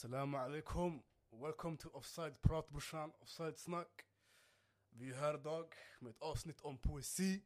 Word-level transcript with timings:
Assalamu 0.00 0.36
alaikum. 0.36 1.02
Welcome 1.30 1.76
to 1.76 1.88
Offside 1.90 2.40
Prat 2.42 2.70
brorsan, 2.70 3.12
Offside 3.20 3.58
Snack. 3.58 4.06
Vi 4.90 5.10
är 5.10 5.14
här 5.14 5.34
idag 5.34 5.74
med 6.00 6.10
ett 6.10 6.22
avsnitt 6.22 6.60
om 6.60 6.78
poesi. 6.78 7.42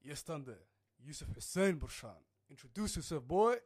Gästande 0.00 0.58
Yusuf 0.98 1.28
Hussein 1.36 1.78
brorsan. 1.78 2.22
Introduce 2.48 2.96
yourself 2.98 3.24
boy. 3.24 3.56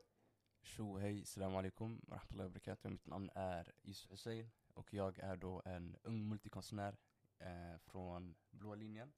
Tjo, 0.62 0.98
hej, 0.98 1.26
salam 1.26 1.56
alaikum, 1.56 2.00
rahmatullahi 2.08 2.48
wa 2.48 2.52
barakatuh. 2.52 2.90
Mitt 2.90 3.06
namn 3.06 3.30
är 3.34 3.72
Yusuf 3.82 4.10
Hussein 4.10 4.50
och 4.74 4.94
jag 4.94 5.18
är 5.18 5.36
då 5.36 5.62
en 5.64 5.96
ung 6.02 6.28
multikonstnär 6.28 6.96
eh, 7.38 7.78
från 7.78 8.34
blåa 8.50 8.74
linjen. 8.74 9.12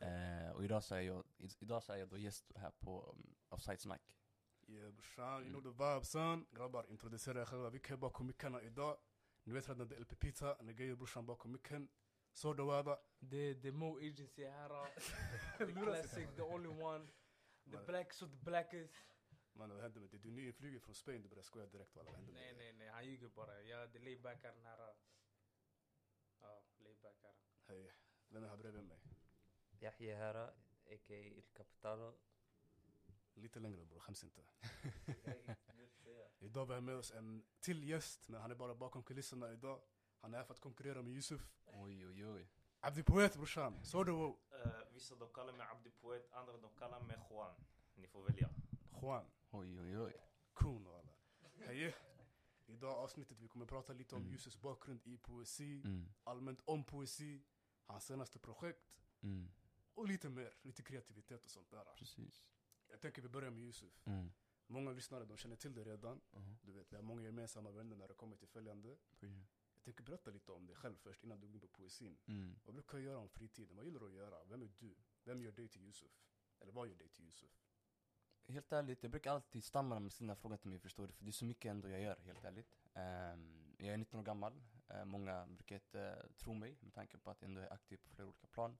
Eh, 0.00 0.50
och 0.50 0.64
idag 0.64 0.84
så, 0.84 0.94
är 0.94 1.00
jag, 1.00 1.24
idag 1.58 1.82
så 1.82 1.92
är 1.92 1.96
jag 1.96 2.08
då 2.08 2.18
gäst 2.18 2.52
här 2.56 2.70
på 2.70 3.10
um, 3.10 3.34
Offside 3.48 3.80
Snack. 3.80 4.16
Shan, 5.02 5.42
you 5.42 5.48
mm. 5.48 5.52
know 5.52 5.60
the 5.60 5.70
vibe, 5.70 6.04
son. 6.04 6.46
Grabar 6.52 6.86
introducerar 6.90 7.48
jag 7.52 7.70
vilka 7.70 7.96
bakom 7.96 8.26
mickarna 8.26 8.62
idag. 8.62 8.96
Ni 9.44 9.52
vet 9.52 9.68
redan 9.68 9.88
det 9.88 9.96
är 9.96 10.00
LP 10.00 10.14
Pizza, 10.18 10.56
Nagaya 10.62 10.96
brorsan 10.96 11.26
bakom 11.26 11.52
micken. 11.52 11.88
Soo 12.32 12.54
dhawaada. 12.54 12.98
The, 13.30 13.54
the 13.54 13.72
Mo 13.72 13.98
Agency 13.98 14.44
Hara, 14.44 14.82
uh, 14.82 14.88
the 15.66 15.72
classic, 15.72 16.36
the 16.36 16.42
only 16.42 16.68
one, 16.68 17.08
the 17.70 17.78
black, 17.86 18.12
so 18.12 18.26
the 18.26 18.50
blackest. 18.50 18.94
Man, 19.52 19.70
vad 19.70 19.82
hände 19.82 20.00
med 20.00 20.10
det? 20.10 20.18
Du 20.18 20.30
nyinflugen 20.30 20.80
från 20.80 20.94
Spanien, 20.94 21.22
du 21.22 21.28
började 21.28 21.46
skoja 21.46 21.66
direkt 21.66 21.96
va? 21.96 22.02
Nej, 22.32 22.54
nej, 22.58 22.72
nej, 22.72 22.88
han 22.88 23.04
ljuger 23.04 23.28
bara. 23.28 23.62
Jag 23.62 23.78
hade 23.78 23.98
laybackaren 23.98 24.64
här. 24.64 24.78
Ja, 24.78 24.94
oh, 26.40 26.82
laybackaren. 26.82 27.36
Hej, 27.66 27.92
vem 28.28 28.44
är 28.44 28.48
här 28.48 28.56
bredvid 28.56 28.84
mig? 28.84 29.00
Yahya 29.80 30.18
Hara, 30.18 30.44
a.k.a. 30.86 31.16
El 31.16 31.42
Capitano. 31.52 32.14
Lite 33.34 33.60
längre 33.60 33.84
bror, 33.84 33.98
skäms 33.98 34.24
inte. 34.24 34.42
Idag 36.38 36.66
har 36.66 36.74
vi 36.74 36.80
med 36.80 36.94
oss 36.96 37.10
en 37.10 37.44
till 37.60 37.84
gäst, 37.88 38.28
men 38.28 38.40
han 38.40 38.50
är 38.50 38.54
bara 38.54 38.74
bakom 38.74 39.02
kulisserna 39.02 39.52
idag. 39.52 39.80
Han 40.20 40.34
är 40.34 40.38
här 40.38 40.44
för 40.44 40.54
att 40.54 40.60
konkurrera 40.60 41.02
med 41.02 41.12
Yusuf. 41.12 41.50
Oj, 41.66 42.06
oj, 42.06 42.26
oj. 42.26 42.48
Abdi 42.80 43.02
Poet 43.02 43.36
brorsan, 43.36 43.84
så 43.84 44.04
du 44.04 44.12
wow. 44.12 44.38
Eh, 44.64 44.70
vissa 44.94 45.14
de 45.14 45.28
kallar 45.32 45.52
mig 45.52 45.66
Abdi 45.70 45.90
Poet, 45.90 46.32
andra 46.32 46.56
de 46.56 46.70
kallar 46.78 47.00
mig 47.00 47.18
Juan. 47.30 47.54
Ni 47.94 48.06
får 48.06 48.22
välja. 48.22 48.50
Juan, 49.02 49.24
Oj, 49.50 49.80
oj, 49.80 49.98
oj. 49.98 50.12
kun 50.54 50.84
walla. 50.84 51.08
Hej. 51.66 51.94
Idag 52.66 52.96
avsnittet 52.98 53.40
vi 53.40 53.48
kommer 53.48 53.66
prata 53.66 53.92
lite 53.92 54.14
om 54.14 54.20
Mm. 54.22 54.32
Yusufs 54.32 54.60
bakgrund 54.60 55.00
i 55.06 55.18
poesi, 55.18 55.82
Mm, 55.84 56.12
allmänt 56.24 56.60
om 56.64 56.84
poesi, 56.84 57.42
hans 57.86 58.04
senaste 58.04 58.38
projekt 58.38 58.92
mm, 59.22 59.50
och 59.94 60.06
lite 60.08 60.28
mer, 60.28 60.54
lite 60.62 60.82
kreativitet 60.82 61.44
och 61.44 61.50
sånt 61.50 61.70
där. 61.70 61.84
precis. 61.96 62.46
Jag 62.90 63.00
tänker 63.00 63.22
vi 63.22 63.28
börjar 63.28 63.50
med 63.50 63.62
Yusuf. 63.62 64.06
Mm. 64.06 64.32
Många 64.66 64.90
lyssnare 64.90 65.24
de 65.24 65.36
känner 65.36 65.56
till 65.56 65.74
det 65.74 65.84
redan. 65.84 66.20
Uh-huh. 66.32 66.56
Du 66.62 66.72
vet, 66.72 66.92
vi 66.92 66.96
har 66.96 67.02
många 67.02 67.22
gemensamma 67.22 67.70
vänner 67.70 67.96
när 67.96 68.08
det 68.08 68.14
kommer 68.14 68.36
till 68.36 68.48
följande. 68.48 68.96
Precis. 69.20 69.56
Jag 69.74 69.84
tänker 69.84 70.04
berätta 70.04 70.30
lite 70.30 70.52
om 70.52 70.66
dig 70.66 70.76
själv 70.76 70.96
först 70.96 71.24
innan 71.24 71.40
du 71.40 71.46
går 71.46 71.54
in 71.54 71.60
på 71.60 71.68
poesin. 71.68 72.18
Mm. 72.26 72.56
Vad 72.64 72.74
brukar 72.74 72.98
du 72.98 73.04
göra 73.04 73.18
om 73.18 73.28
fritiden? 73.28 73.76
Vad 73.76 73.84
gillar 73.84 74.00
du 74.00 74.06
att 74.06 74.12
göra? 74.12 74.44
Vem 74.44 74.62
är 74.62 74.70
du? 74.78 74.96
Vem 75.24 75.42
gör 75.42 75.52
dig 75.52 75.68
till 75.68 75.82
Yusuf? 75.82 76.24
Eller 76.60 76.72
vad 76.72 76.88
gör 76.88 76.96
dig 76.96 77.08
till 77.08 77.24
Yusuf? 77.24 77.50
Helt 78.46 78.72
ärligt, 78.72 79.02
jag 79.02 79.10
brukar 79.10 79.32
alltid 79.32 79.64
stamma 79.64 79.98
med 79.98 80.12
sina 80.12 80.36
frågor 80.36 80.56
till 80.56 80.70
mig 80.70 80.78
förstår 80.78 81.06
du, 81.06 81.12
för 81.12 81.24
det 81.24 81.30
är 81.30 81.32
så 81.32 81.44
mycket 81.44 81.70
ändå 81.70 81.88
jag 81.88 82.02
gör 82.02 82.16
helt 82.16 82.44
ärligt. 82.44 82.88
Ehm, 82.94 83.74
jag 83.78 83.88
är 83.88 83.96
19 83.96 84.20
år 84.20 84.24
gammal, 84.24 84.62
Eh, 84.90 85.04
många 85.04 85.46
brukar 85.46 85.74
inte 85.74 86.28
tro 86.36 86.54
mig 86.54 86.78
med 86.80 86.94
tanke 86.94 87.18
på 87.18 87.30
att 87.30 87.42
jag 87.42 87.48
ändå 87.48 87.60
är 87.60 87.72
aktiv 87.72 87.96
på 87.96 88.10
flera 88.10 88.28
olika 88.28 88.46
plan. 88.46 88.78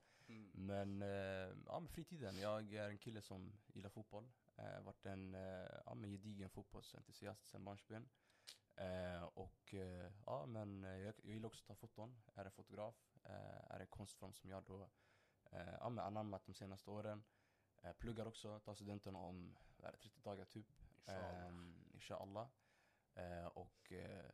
Men, 0.54 1.02
eh, 1.02 1.56
ja 1.66 1.80
med 1.80 1.90
fritiden, 1.90 2.38
jag 2.38 2.72
är 2.74 2.88
en 2.88 2.98
kille 2.98 3.22
som 3.22 3.52
gillar 3.66 3.90
fotboll. 3.90 4.30
Eh, 4.56 4.80
varit 4.82 5.06
en 5.06 5.34
eh, 5.34 5.68
ja, 5.86 5.94
men 5.94 6.10
gedigen 6.10 6.50
fotbollsentusiast 6.50 7.46
sedan 7.46 7.64
barnsben. 7.64 8.08
Eh, 8.76 9.22
och 9.22 9.74
eh, 9.74 10.12
ja 10.26 10.46
men 10.46 10.82
jag, 10.82 11.14
jag 11.22 11.34
gillar 11.34 11.46
också 11.46 11.62
att 11.62 11.66
ta 11.68 11.74
foton, 11.74 12.22
är 12.34 12.44
en 12.44 12.50
fotograf, 12.50 13.16
eh, 13.24 13.70
är 13.74 13.80
en 13.80 13.86
konstform 13.86 14.32
som 14.32 14.50
jag 14.50 14.64
då 14.64 14.90
eh, 15.50 15.74
ja, 15.80 15.88
men 15.88 16.04
anammat 16.04 16.44
de 16.46 16.54
senaste 16.54 16.90
åren. 16.90 17.22
Eh, 17.82 17.92
pluggar 17.92 18.26
också, 18.26 18.58
tar 18.60 18.74
studenten 18.74 19.16
om 19.16 19.56
vad 19.76 19.88
är 19.88 19.92
det, 19.92 19.98
30 19.98 20.20
dagar 20.20 20.44
typ. 20.44 20.66
Inshallah. 21.06 21.52
Inshallah. 21.94 22.48
Eh, 23.14 23.46
och 23.46 23.92
eh, 23.92 24.30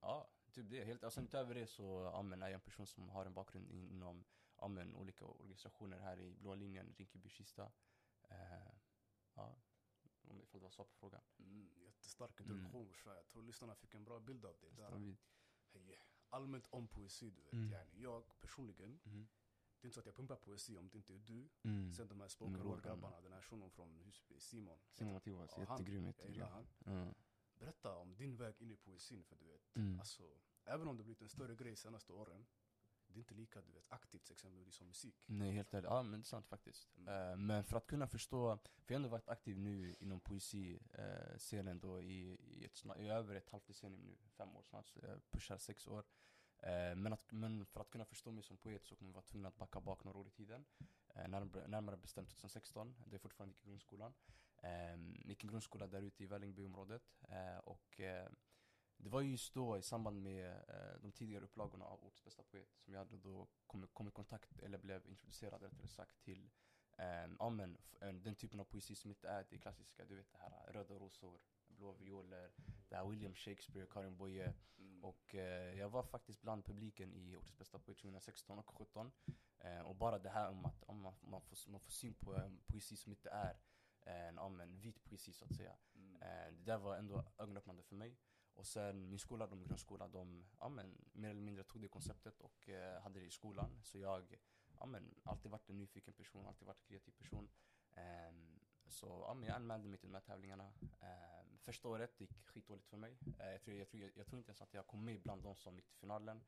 ja, 0.00 0.28
typ 0.52 0.70
det. 0.70 0.84
Helt, 0.84 1.04
alltså, 1.04 1.20
utöver 1.20 1.54
det 1.54 1.66
så 1.66 2.10
ja, 2.14 2.22
men 2.22 2.42
är 2.42 2.46
jag 2.46 2.54
en 2.54 2.60
person 2.60 2.86
som 2.86 3.08
har 3.08 3.26
en 3.26 3.34
bakgrund 3.34 3.68
in- 3.70 3.88
inom 3.88 4.24
ja, 4.60 4.68
men, 4.68 4.96
olika 4.96 5.24
organisationer 5.24 5.98
här 5.98 6.20
i 6.20 6.34
blåa 6.34 6.54
linjen, 6.54 6.94
Rinkeby-Kista. 6.98 7.72
Eh, 8.22 8.72
ja, 9.34 9.56
om 10.22 10.42
ifall 10.42 10.60
det 10.60 10.64
var 10.64 10.70
svar 10.70 10.84
på 10.84 10.94
frågan. 10.94 11.20
Mm, 11.38 11.70
jättestark 11.84 12.40
introduktion 12.40 12.84
brorsan. 12.84 13.14
Jag 13.16 13.28
tror 13.28 13.42
lyssnarna 13.42 13.74
fick 13.74 13.94
en 13.94 14.04
bra 14.04 14.20
bild 14.20 14.44
av 14.44 14.54
Står 14.54 14.70
där. 14.70 14.90
Hej. 14.98 15.98
Allmänt 16.28 16.66
om 16.70 16.88
poesi 16.88 17.30
du 17.30 17.40
vet. 17.42 17.52
Mm. 17.52 17.70
Yani, 17.72 18.02
jag 18.02 18.40
personligen, 18.40 19.00
Mhm. 19.04 19.28
det 19.80 19.84
är 19.84 19.88
inte 19.88 19.94
så 19.94 20.00
att 20.00 20.06
jag 20.06 20.14
pumpar 20.16 20.36
poesi 20.36 20.76
om 20.78 20.88
det 20.88 20.96
inte 20.98 21.14
är 21.14 21.18
du. 21.18 21.48
Mm. 21.62 21.92
Sen 21.92 22.08
de 22.08 22.20
här 22.20 22.28
spoken 22.28 22.54
Mm, 22.54 22.66
word 22.66 22.76
Rogan. 22.78 22.82
grabbarna, 22.82 23.20
den 23.20 23.32
här 23.32 23.42
shunon 23.42 23.70
från 23.70 24.00
Husby, 24.00 24.40
Simon. 24.40 24.78
Simon 24.90 25.14
han. 25.68 25.78
jättegrym, 25.78 26.04
han. 26.50 26.66
Mm. 26.86 27.14
Berätta 27.58 27.96
om 27.96 28.16
din 28.16 28.36
väg 28.36 28.62
in 28.62 28.70
i 28.70 28.76
poesin 28.76 29.24
för 29.24 29.36
du 29.36 29.44
vet, 29.44 29.76
Mm. 29.76 30.00
alltså, 30.00 30.38
även 30.64 30.88
om 30.88 30.96
det 30.96 31.02
blivit 31.04 31.22
en 31.22 31.28
större 31.28 31.54
grej 31.56 31.76
senaste 31.76 32.12
åren, 32.12 32.46
det 33.12 33.18
är 33.18 33.20
inte 33.20 33.34
lika 33.34 33.60
du 33.60 33.72
vet, 33.72 33.92
aktivt 33.92 34.30
exempelvis 34.30 34.74
som 34.74 34.86
musik. 34.86 35.24
Nej, 35.26 35.52
helt 35.52 35.74
ärligt. 35.74 35.90
Ja, 35.90 36.02
men 36.02 36.20
det 36.20 36.24
är 36.24 36.26
sant 36.26 36.48
faktiskt. 36.48 36.88
Mm. 36.96 37.30
Eh, 37.30 37.36
men 37.36 37.64
för 37.64 37.76
att 37.76 37.86
kunna 37.86 38.06
förstå, 38.06 38.56
för 38.56 38.94
jag 38.94 38.94
har 38.94 38.96
ändå 38.96 39.08
varit 39.08 39.28
aktiv 39.28 39.58
nu 39.58 39.94
inom 40.00 40.20
poesi-scenen 40.20 41.80
då 41.80 42.00
i, 42.00 42.38
i, 42.40 42.64
ett, 42.64 42.84
i 42.98 43.08
över 43.08 43.34
ett 43.34 43.48
halvt 43.48 43.66
decennium 43.66 44.00
nu, 44.00 44.16
fem 44.36 44.56
år 44.56 44.62
snart, 44.62 44.92
jag 45.02 45.30
pushar 45.30 45.58
sex 45.58 45.86
år. 45.86 46.04
Eh, 46.62 46.96
men, 46.96 47.12
att, 47.12 47.32
men 47.32 47.66
för 47.66 47.80
att 47.80 47.90
kunna 47.90 48.04
förstå 48.04 48.30
mig 48.30 48.42
som 48.42 48.56
poet 48.56 48.84
så 48.86 48.96
kommer 48.96 49.10
jag 49.10 49.14
vara 49.14 49.24
tvungen 49.24 49.46
att 49.46 49.56
backa 49.56 49.80
bak 49.80 50.04
några 50.04 50.18
år 50.18 50.26
i 50.26 50.30
tiden. 50.30 50.64
Eh, 51.14 51.28
närmare, 51.28 51.66
närmare 51.66 51.96
bestämt 51.96 52.30
2016, 52.30 52.94
det 53.06 53.16
är 53.16 53.18
fortfarande 53.18 53.54
gick 53.54 53.64
i 53.64 53.68
grundskolan. 53.68 54.14
Eh, 54.62 55.28
gick 55.28 55.44
i 55.44 55.46
grundskola 55.46 55.86
där 55.86 56.02
ute 56.02 56.22
i 56.22 56.26
Vällingbyområdet. 56.26 57.02
Och 57.64 58.00
det 59.02 59.08
var 59.08 59.20
ju 59.20 59.30
just 59.30 59.54
då 59.54 59.78
i 59.78 59.82
samband 59.82 60.22
med 60.22 60.50
eh, 60.68 61.00
de 61.02 61.12
tidigare 61.12 61.44
upplagorna 61.44 61.84
av 61.84 62.04
Orts 62.04 62.24
bästa 62.24 62.42
poet 62.42 62.68
som 62.78 62.92
jag 62.94 63.00
hade 63.00 63.16
då 63.16 63.48
kommit 63.66 63.94
kom 63.94 64.08
i 64.08 64.10
kontakt, 64.10 64.58
eller 64.58 64.78
blev 64.78 65.06
introducerad 65.06 65.62
rättare 65.62 65.88
sagt 65.88 66.20
till 66.22 66.50
eh, 66.98 67.26
ja, 67.38 67.50
men, 67.50 67.76
f- 67.80 67.94
eh, 68.00 68.12
den 68.14 68.34
typen 68.34 68.60
av 68.60 68.64
poesi 68.64 68.94
som 68.94 69.10
inte 69.10 69.28
är 69.28 69.46
det 69.50 69.58
klassiska, 69.58 70.04
du 70.04 70.16
vet 70.16 70.32
det 70.32 70.38
här 70.38 70.64
eh, 70.68 70.72
röda 70.72 70.94
rosor, 70.94 71.40
blå 71.66 71.92
violer, 71.92 72.50
det 72.88 72.96
här 72.96 73.06
William 73.08 73.34
Shakespeare, 73.34 73.86
Karin 73.90 74.16
Boye. 74.16 74.54
Mm. 74.78 75.04
Och 75.04 75.34
eh, 75.34 75.78
jag 75.78 75.88
var 75.90 76.02
faktiskt 76.02 76.42
bland 76.42 76.64
publiken 76.64 77.12
i 77.14 77.36
Ortens 77.36 77.58
bästa 77.58 77.78
poet 77.78 77.98
2016 77.98 78.58
och 78.58 78.66
2017. 78.66 79.12
Eh, 79.58 79.80
och 79.80 79.96
bara 79.96 80.18
det 80.18 80.28
här 80.30 80.48
om 80.50 80.64
att 80.64 80.82
om 80.82 81.00
man, 81.00 81.14
man, 81.20 81.40
får, 81.40 81.70
man 81.70 81.80
får 81.80 81.90
syn 81.90 82.14
på 82.14 82.34
en 82.36 82.60
poesi 82.66 82.96
som 82.96 83.12
inte 83.12 83.30
är 83.30 83.56
en, 84.00 84.56
men, 84.56 84.80
vit 84.80 85.04
poesi 85.04 85.32
så 85.32 85.44
att 85.44 85.54
säga. 85.54 85.76
Mm. 85.94 86.22
Eh, 86.22 86.52
det 86.52 86.64
där 86.64 86.78
var 86.78 86.96
ändå 86.96 87.24
ögonöppnande 87.38 87.82
för 87.82 87.94
mig. 87.96 88.16
Och 88.54 88.66
sen 88.66 89.08
min 89.08 89.18
skola, 89.18 89.46
de 89.46 89.64
grundskola, 89.64 90.08
de 90.08 90.46
ja, 90.60 90.68
men, 90.68 90.98
mer 91.12 91.30
eller 91.30 91.40
mindre 91.40 91.64
tog 91.64 91.82
det 91.82 91.88
konceptet 91.88 92.40
och 92.40 92.68
eh, 92.68 93.02
hade 93.02 93.20
det 93.20 93.26
i 93.26 93.30
skolan. 93.30 93.80
Så 93.82 93.98
jag 93.98 94.36
ja, 94.78 94.86
men, 94.86 95.14
alltid 95.24 95.50
varit 95.50 95.70
en 95.70 95.78
nyfiken 95.78 96.14
person, 96.14 96.46
alltid 96.46 96.66
varit 96.66 96.80
en 96.80 96.86
kreativ 96.88 97.12
person. 97.12 97.50
Ehm, 97.94 98.60
så 98.88 99.06
ja, 99.06 99.34
men 99.34 99.48
jag 99.48 99.56
anmälde 99.56 99.88
mig 99.88 99.98
till 99.98 100.08
de 100.08 100.14
här 100.14 100.20
tävlingarna. 100.20 100.72
Ehm, 101.00 101.58
första 101.58 101.88
året 101.88 102.20
gick 102.20 102.46
skitdåligt 102.46 102.86
för 102.86 102.96
mig. 102.96 103.18
Eh, 103.38 103.50
jag, 103.50 103.62
tror, 103.62 103.76
jag, 103.76 103.88
tror, 103.88 104.02
jag, 104.02 104.10
jag 104.16 104.26
tror 104.26 104.38
inte 104.38 104.50
ens 104.50 104.62
att 104.62 104.74
jag 104.74 104.86
kom 104.86 105.04
med 105.04 105.22
bland 105.22 105.42
de 105.42 105.56
som 105.56 105.76
gick 105.76 105.88
till 105.88 105.98
finalen. 105.98 106.44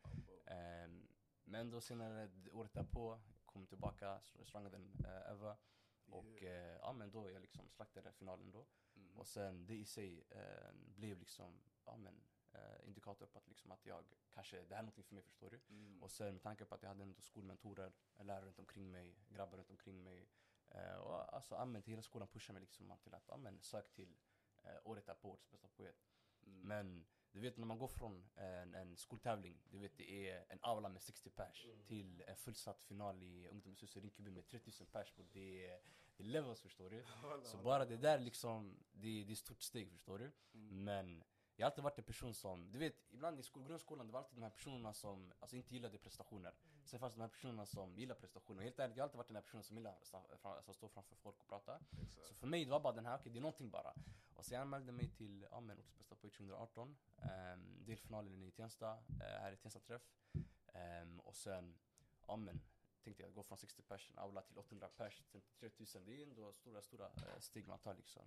Ehm, 0.46 1.08
men 1.44 1.70
då 1.70 1.80
senare, 1.80 2.30
året 2.52 2.72
därpå, 2.72 3.20
kom 3.44 3.66
tillbaka, 3.66 4.20
slangade 4.44 4.78
den 4.78 5.04
eh, 5.04 5.30
över. 5.30 5.56
Och 6.06 6.42
eh, 6.42 6.76
ja 6.80 6.92
men 6.92 7.10
då 7.10 7.30
jag 7.30 7.42
liksom 7.42 7.68
slaktade 7.68 8.12
finalen 8.12 8.50
då. 8.50 8.66
Mm. 9.12 9.20
Och 9.20 9.26
sen 9.26 9.66
det 9.66 9.74
i 9.74 9.84
sig 9.84 10.24
eh, 10.30 10.72
blev 10.72 11.18
liksom, 11.18 11.62
ja 11.84 11.96
men 11.96 12.22
eh, 12.52 12.88
indikator 12.88 13.26
på 13.26 13.38
att 13.38 13.48
liksom 13.48 13.72
att 13.72 13.86
jag 13.86 14.04
kanske, 14.30 14.56
det 14.56 14.74
här 14.74 14.82
är 14.82 14.82
någonting 14.82 15.04
för 15.04 15.14
mig 15.14 15.22
förstår 15.22 15.50
du. 15.50 15.60
Mm. 15.68 16.02
Och 16.02 16.10
sen 16.10 16.32
med 16.32 16.42
tanke 16.42 16.64
på 16.64 16.74
att 16.74 16.82
jag 16.82 16.88
hade 16.88 17.02
ändå 17.02 17.20
skolmentorer, 17.20 17.92
lärare 18.18 18.46
runt 18.46 18.58
omkring 18.58 18.90
mig, 18.90 19.16
grabbar 19.28 19.58
runt 19.58 19.70
omkring 19.70 20.02
mig. 20.02 20.28
Eh, 20.68 20.94
och 20.94 21.34
alltså 21.34 21.80
till 21.82 21.92
hela 21.92 22.02
skolan 22.02 22.28
pushade 22.28 22.52
mig 22.54 22.60
liksom 22.60 22.98
till 23.02 23.14
att, 23.14 23.24
ja 23.28 23.36
men 23.36 23.62
sök 23.62 23.92
till 23.92 24.16
eh, 24.62 24.78
året 24.84 25.06
därpå, 25.06 25.30
årets 25.30 25.50
bästa 25.50 25.68
poet. 25.68 25.96
Mm. 26.46 26.60
Men 26.60 27.06
du 27.32 27.40
vet 27.40 27.56
när 27.56 27.66
man 27.66 27.78
går 27.78 27.88
från 27.88 28.24
en, 28.36 28.74
en 28.74 28.96
skoltävling, 28.96 29.58
du 29.70 29.78
vet 29.78 29.96
det 29.96 30.30
är 30.30 30.44
en 30.48 30.58
aula 30.62 30.88
med 30.88 31.02
60 31.02 31.30
pers 31.30 31.66
till 31.86 32.22
en 32.26 32.36
fullsatt 32.36 32.82
final 32.82 33.22
i 33.22 33.48
ungdomshuset 33.48 34.02
Rinkeby 34.02 34.30
med 34.30 34.46
3000 34.46 34.86
pers. 34.86 35.12
Och 35.16 35.24
det 35.32 35.66
är, 35.66 35.80
det 36.16 36.22
är 36.22 36.26
levels 36.26 36.60
förstår 36.60 36.90
du. 36.90 37.04
Så 37.44 37.56
bara 37.56 37.84
det 37.84 37.96
där 37.96 38.18
liksom, 38.18 38.76
det, 38.92 39.24
det 39.24 39.30
är 39.30 39.32
ett 39.32 39.38
stort 39.38 39.62
steg 39.62 39.90
förstår 39.90 40.18
du. 40.18 40.32
Mm. 40.54 40.84
Men 40.84 41.24
jag 41.56 41.66
har 41.66 41.70
alltid 41.70 41.84
varit 41.84 41.98
en 41.98 42.04
person 42.04 42.34
som, 42.34 42.72
du 42.72 42.78
vet 42.78 42.94
ibland 43.10 43.40
i 43.40 43.42
skol, 43.42 43.64
grundskolan 43.64 44.06
det 44.06 44.12
var 44.12 44.20
alltid 44.20 44.36
de 44.36 44.42
här 44.42 44.50
personerna 44.50 44.94
som 44.94 45.32
alltså, 45.40 45.56
inte 45.56 45.74
gillade 45.74 45.98
prestationer. 45.98 46.54
Sen 46.84 47.00
fanns 47.00 47.14
det 47.14 47.18
de 47.18 47.22
här 47.22 47.28
personerna 47.28 47.66
som 47.66 47.96
gillar 47.96 48.14
prestation. 48.14 48.56
Och 48.56 48.62
helt 48.62 48.78
ärligt, 48.78 48.96
jag 48.96 49.02
har 49.02 49.06
alltid 49.06 49.18
varit 49.18 49.28
den 49.28 49.36
här 49.36 49.42
personen 49.42 49.62
som 49.64 49.76
gillar 49.76 49.96
att 50.66 50.76
stå 50.76 50.88
framför 50.88 51.16
folk 51.16 51.40
och 51.40 51.48
prata. 51.48 51.80
Exakt. 52.02 52.26
Så 52.26 52.34
för 52.34 52.46
mig 52.46 52.64
det 52.64 52.70
var 52.70 52.80
bara 52.80 52.92
den 52.92 53.06
här, 53.06 53.18
okej 53.18 53.32
det 53.32 53.38
är 53.38 53.40
någonting 53.40 53.70
bara. 53.70 53.94
Och 54.34 54.44
sen 54.44 54.54
jag 54.54 54.62
anmälde 54.62 54.92
mig 54.92 55.08
till, 55.08 55.46
ja 55.50 55.60
men 55.60 55.78
Ortens 55.78 55.98
bästa 55.98 56.14
poet 56.14 56.34
2018. 56.34 56.96
Um, 57.16 57.84
delfinalen 57.84 58.42
i 58.42 58.50
Tensta, 58.50 58.92
uh, 58.92 59.18
här 59.18 59.52
i 59.52 59.56
Tensta 59.56 59.80
träff. 59.80 60.02
Ehm, 60.74 61.20
och 61.20 61.36
sen, 61.36 61.74
ja 62.26 62.36
men 62.36 62.60
tänkte 63.04 63.22
jag 63.22 63.34
gå 63.34 63.42
från 63.42 63.58
60 63.58 63.82
pers, 63.82 64.12
aula 64.14 64.42
till 64.42 64.58
800 64.58 64.88
pers, 64.88 65.22
sen 65.26 65.40
till 65.40 65.52
3000. 65.52 66.04
Det 66.04 66.18
är 66.18 66.22
ändå 66.22 66.52
stora, 66.52 66.82
stora 66.82 67.06
eh, 67.06 67.38
steg 67.38 67.68
man 67.68 67.78
tar 67.78 67.94
liksom. 67.94 68.22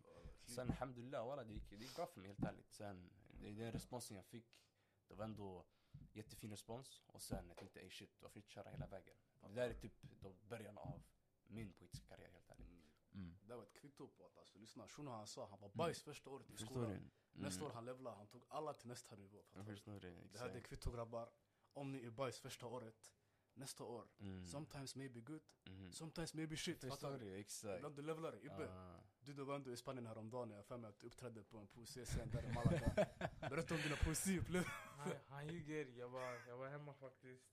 Sen 0.46 0.70
alhamdulillah, 0.70 1.28
walla, 1.28 1.44
det, 1.44 1.54
gick, 1.54 1.70
det 1.70 1.76
gick 1.76 1.96
bra 1.96 2.06
för 2.06 2.20
mig 2.20 2.28
helt 2.28 2.44
ärligt. 2.44 2.72
Sen, 2.72 3.10
det, 3.42 3.52
den 3.52 3.72
responsen 3.72 4.18
jag 4.18 4.26
fick, 4.26 4.60
det 5.08 5.16
var 5.16 5.26
ändå 5.26 5.66
jättefin 6.14 6.52
respons. 6.52 7.02
Och 7.08 7.22
sen 7.22 7.48
jag 7.48 7.58
tänkte, 7.58 7.80
ey 7.80 7.90
shit, 7.90 8.22
varför 8.22 8.40
inte 8.40 8.52
köra 8.52 8.70
hela 8.70 8.88
vägen? 8.88 9.16
Det 9.42 9.54
där 9.54 9.70
är 9.70 9.74
typ 9.74 9.94
då 10.20 10.34
början 10.50 10.78
av 10.78 11.04
min 11.48 11.74
poetiska 11.74 12.06
karriär 12.08 12.32
helt 12.32 12.50
ärligt. 12.50 12.70
Mm. 12.70 12.86
Mm. 13.14 13.38
Det 13.48 13.56
var 13.56 13.64
ett 13.64 13.74
kvitto 13.74 14.08
på 14.08 14.26
att 14.26 14.38
alltså, 14.38 14.58
lyssna, 14.58 14.88
shuno 14.88 15.12
han 15.12 15.28
sa, 15.28 15.48
han 15.50 15.60
var 15.60 15.70
bajs 15.70 16.02
första 16.02 16.30
året 16.30 16.50
i 16.50 16.52
Förstår 16.52 16.66
skolan. 16.68 16.92
Mm. 16.92 17.10
Nästa 17.32 17.66
år 17.66 17.70
han 17.70 17.86
levlade, 17.86 18.16
han 18.16 18.28
tog 18.28 18.44
alla 18.48 18.74
till 18.74 18.88
nästa 18.88 19.16
nivå. 19.16 19.44
Jag 19.54 19.66
du? 19.66 19.72
förstår 19.72 20.00
det, 20.00 20.40
här 20.40 20.50
är 20.50 20.60
kvitto 20.60 20.92
grabbar. 20.92 21.30
Om 21.74 21.92
ni 21.92 22.06
är 22.06 22.10
bajs 22.10 22.40
första 22.40 22.68
året, 22.68 23.14
nästa 23.56 23.84
år, 23.84 24.08
Mm. 24.20 24.46
sometimes 24.46 24.96
maybe 24.96 25.20
good, 25.22 25.42
Mhm. 25.66 25.92
sometimes 25.92 26.34
maybe 26.34 26.56
shit. 26.58 26.82
Förstår 26.82 27.18
du? 27.18 27.40
exakt. 27.40 27.76
Ibland 27.78 27.96
du 27.96 28.02
levlar, 28.02 28.36
Ibbe. 28.46 28.70
Ah. 28.74 29.00
Du 29.20 29.34
du 29.34 29.44
var 29.44 29.56
ändå 29.56 29.72
i 29.72 29.78
Spanien 29.78 30.06
häromdagen, 30.08 30.50
jag 30.50 30.58
har 30.58 30.64
för 30.64 30.78
mig 30.78 30.90
att 30.90 31.00
du 31.00 31.08
uppträdde 31.08 31.44
på 31.44 31.58
en 31.58 31.68
poesiscen 31.68 32.30
där 32.32 32.44
i 32.44 32.54
Malaga. 32.54 33.08
Berätta 33.50 33.76
om 33.76 33.82
dina 33.82 33.96
poesiupplevelser. 33.96 34.72
Han, 34.98 35.12
han 35.28 35.48
ljuger, 35.48 35.86
jag 35.86 36.10
var, 36.10 36.48
jag 36.48 36.58
var 36.58 36.70
hemma 36.70 36.94
faktiskt. 36.94 37.44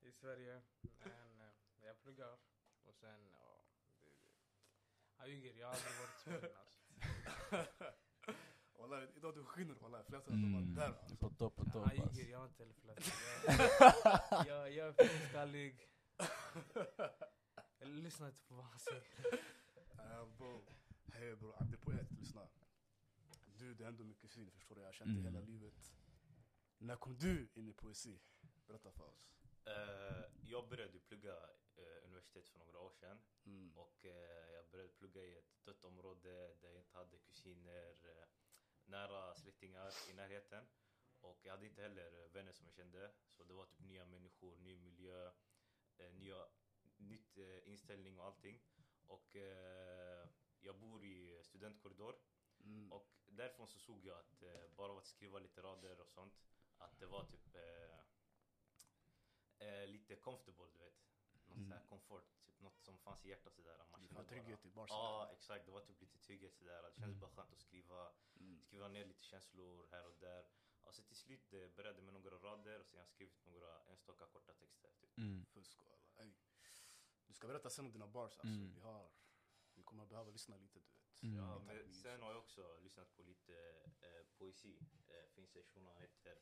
I 0.00 0.12
Sverige. 0.12 0.62
Men 0.98 1.40
eh, 1.40 1.86
jag 1.86 2.00
pluggar. 2.02 2.38
Och 2.84 2.94
sen, 2.94 3.26
ja. 3.32 3.64
Det. 4.00 4.06
Han 5.16 5.30
ljuger, 5.30 5.54
jag 5.54 5.66
har 5.66 5.74
aldrig 5.74 5.92
varit 5.98 6.16
i 6.16 6.20
Spanien 6.20 6.56
alltså. 6.56 7.92
Wallah, 8.92 9.08
idag 9.16 9.34
du 9.34 9.44
skiner 9.44 9.74
wallah, 9.74 10.02
flera 10.04 10.22
Mm. 10.22 10.44
mm. 10.44 10.52
de 10.52 10.74
var 10.74 10.86
där 10.86 10.92
alltså. 10.98 11.16
På 11.16 11.28
topp, 11.30 11.56
på 11.56 11.64
topp 11.64 11.86
Han 11.86 12.00
alltså. 12.02 12.20
jag 12.22 12.38
har 12.38 12.46
inte 12.46 12.62
heller 12.62 12.74
flört. 12.74 13.04
Jag, 14.30 14.46
jag, 14.48 14.72
jag 14.72 14.88
är 14.88 15.08
finskallig. 15.08 15.88
Jag 17.78 17.88
lyssnar 17.88 18.28
inte 18.28 18.42
på 18.42 18.54
vad 18.54 18.64
han 18.64 18.78
säger. 18.78 19.02
Uh, 19.94 20.36
bro, 20.38 20.64
hej 21.12 21.36
bro, 21.36 21.52
Abdi 21.56 21.76
Poet, 21.76 22.10
lyssna. 22.12 22.48
Du, 23.58 23.74
det 23.74 23.84
är 23.84 23.88
ändå 23.88 24.04
mycket 24.04 24.30
syn, 24.30 24.50
förstår 24.50 24.74
du? 24.74 24.80
Jag 24.80 24.88
har 24.88 24.92
känt 24.92 25.08
Mm. 25.10 25.22
det 25.22 25.30
hela 25.30 25.40
livet. 25.40 25.92
När 26.78 26.96
kom 26.96 27.18
du 27.18 27.48
in 27.54 27.68
i 27.68 27.72
poesi? 27.72 28.20
Berätta 28.66 28.92
för 28.92 29.04
oss. 29.04 29.32
Eh, 29.64 30.24
jag 30.42 30.68
började 30.68 30.98
plugga 30.98 31.32
eh, 31.76 32.04
universitet 32.06 32.48
för 32.48 32.58
några 32.58 32.78
år 32.78 32.92
sedan. 32.92 33.18
Mm. 33.46 33.72
Och 33.76 34.04
eh, 34.04 34.54
jag 34.56 34.66
började 34.70 34.92
plugga 34.92 35.20
i 35.22 35.36
ett 35.36 35.64
dött 35.64 35.84
område 35.84 36.54
där 36.60 36.68
jag 36.68 36.80
inte 36.80 36.96
hade 36.96 37.18
kusiner, 37.18 37.88
eh, 38.02 38.24
nära 38.92 39.34
släktingar 39.34 39.92
i 40.10 40.12
närheten. 40.12 40.64
Och 41.20 41.38
jag 41.42 41.52
hade 41.52 41.66
inte 41.66 41.82
heller 41.82 42.24
eh, 42.24 42.32
vänner 42.32 42.52
som 42.52 42.66
jag 42.66 42.74
kände. 42.74 43.10
Så 43.30 43.44
det 43.44 43.54
var 43.54 43.66
typ 43.66 43.80
nya 43.80 44.04
människor, 44.04 44.56
ny 44.58 44.76
miljö, 44.76 45.32
eh, 45.98 46.12
nya, 46.12 46.48
nytt 46.96 47.38
eh, 47.38 47.68
inställning 47.68 48.18
och 48.18 48.26
allting. 48.26 48.60
Och 49.06 49.36
eh, 49.36 50.28
jag 50.60 50.76
bor 50.76 51.04
i 51.04 51.40
studentkorridor. 51.42 52.14
Mm. 52.64 52.92
Och 52.92 53.08
därifrån 53.26 53.68
så 53.68 53.78
såg 53.78 54.04
jag 54.04 54.18
att 54.18 54.42
eh, 54.42 54.68
bara 54.76 54.92
av 54.92 54.98
att 54.98 55.06
skriva 55.06 55.38
lite 55.38 55.62
rader 55.62 56.00
och 56.00 56.10
sånt, 56.10 56.34
att 56.78 56.98
det 56.98 57.06
var 57.06 57.24
typ 57.24 57.56
eh, 59.58 59.86
lite 59.86 60.16
comfortable 60.16 60.66
du 60.72 60.78
vet. 60.78 61.11
Något 61.52 61.58
Mm. 61.58 61.68
sådär 61.70 61.82
komfort, 61.88 62.28
typ 62.46 62.60
något 62.60 62.80
som 62.82 62.98
fanns 62.98 63.24
i 63.24 63.28
hjärtat 63.28 63.54
sådär. 63.54 63.78
Har 63.90 63.98
bara- 64.14 64.24
trygghet 64.24 64.64
i 64.66 64.70
barsen. 64.70 64.96
Ja 64.96 65.30
exakt, 65.32 65.66
det 65.66 65.72
var 65.72 65.80
typ 65.80 66.00
lite 66.00 66.18
trygghet 66.18 66.54
sådär. 66.54 66.82
Det 66.82 67.00
kändes 67.00 67.16
Mm. 67.16 67.20
bara 67.20 67.30
skönt 67.30 67.52
att 67.52 67.60
skriva, 67.60 68.12
Mm. 68.40 68.60
skriva 68.62 68.88
ner 68.88 69.04
lite 69.06 69.22
känslor 69.22 69.86
här 69.90 70.06
och 70.06 70.16
där. 70.20 70.46
Och 70.84 70.94
så 70.94 71.02
till 71.02 71.16
slut 71.16 71.50
det 71.50 71.76
började 71.76 72.02
med 72.02 72.14
några 72.14 72.36
rader 72.38 72.80
och 72.80 72.86
sen 72.86 72.96
har 72.98 73.02
jag 73.02 73.08
skrivit 73.08 73.44
några 73.46 73.82
enstaka 73.84 74.26
korta 74.26 74.52
texter. 74.54 74.90
Typ. 75.00 75.18
Mm. 75.18 75.44
Fusk 75.46 75.82
och 75.82 75.92
alla. 75.92 76.24
Ey. 76.24 76.32
Du 77.26 77.34
ska 77.34 77.46
berätta 77.46 77.70
sen 77.70 77.84
om 77.86 77.92
dina 77.92 78.06
bars 78.06 78.32
alltså. 78.32 78.46
Mm. 78.48 78.74
Vi, 78.74 78.80
har, 78.80 79.10
vi 79.74 79.82
kommer 79.82 80.06
behöva 80.06 80.30
lyssna 80.30 80.56
lite 80.56 80.78
du 80.78 80.84
vet. 80.84 81.22
Mm. 81.22 81.36
Ja, 81.36 81.58
men 81.58 81.92
sen 81.94 82.22
har 82.22 82.28
jag 82.30 82.38
också 82.38 82.78
lyssnat 82.82 83.16
på 83.16 83.22
lite 83.22 83.54
eh, 84.00 84.24
poesi. 84.38 84.78
Eh, 85.08 85.26
finns 85.34 85.56
en 85.56 85.62
shuno, 85.64 85.92
heter 85.94 86.38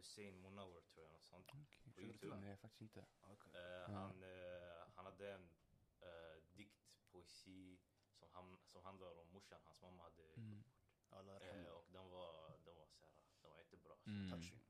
Hussein 0.00 0.40
Munawar 0.42 0.80
tror 0.80 1.04
jag, 1.04 1.12
något 1.12 1.24
sånt. 1.24 1.46
Okej. 1.48 1.92
På 1.94 2.00
YouTube. 2.00 2.36
Nej, 2.40 2.56
faktiskt 2.56 2.80
inte. 2.82 3.04
Okej. 3.22 3.52
Eh, 3.54 3.60
Ja. 3.92 3.98
han, 3.98 4.22
eh, 4.22 4.82
han 4.96 5.04
hade 5.04 5.32
en 5.34 5.50
eh, 6.00 6.42
dikt, 6.56 6.82
poesi 7.12 7.78
som, 8.18 8.28
ham- 8.28 8.58
som 8.72 8.82
handlar 8.84 9.18
om 9.18 9.28
morsan, 9.32 9.60
hans 9.64 9.80
mamma 9.82 10.02
hade 10.02 10.22
Mm. 10.36 10.62
Eh, 11.12 11.16
yarhamna. 11.26 11.72
och 11.72 11.86
den 11.92 12.08
var, 12.10 12.58
den 12.64 12.76
var, 12.76 12.86
så 12.86 13.04
här, 13.04 13.14
den 13.42 13.50
var 13.50 13.58
jättebra. 13.58 13.94
Mm. 14.06 14.30
Touching. 14.30 14.60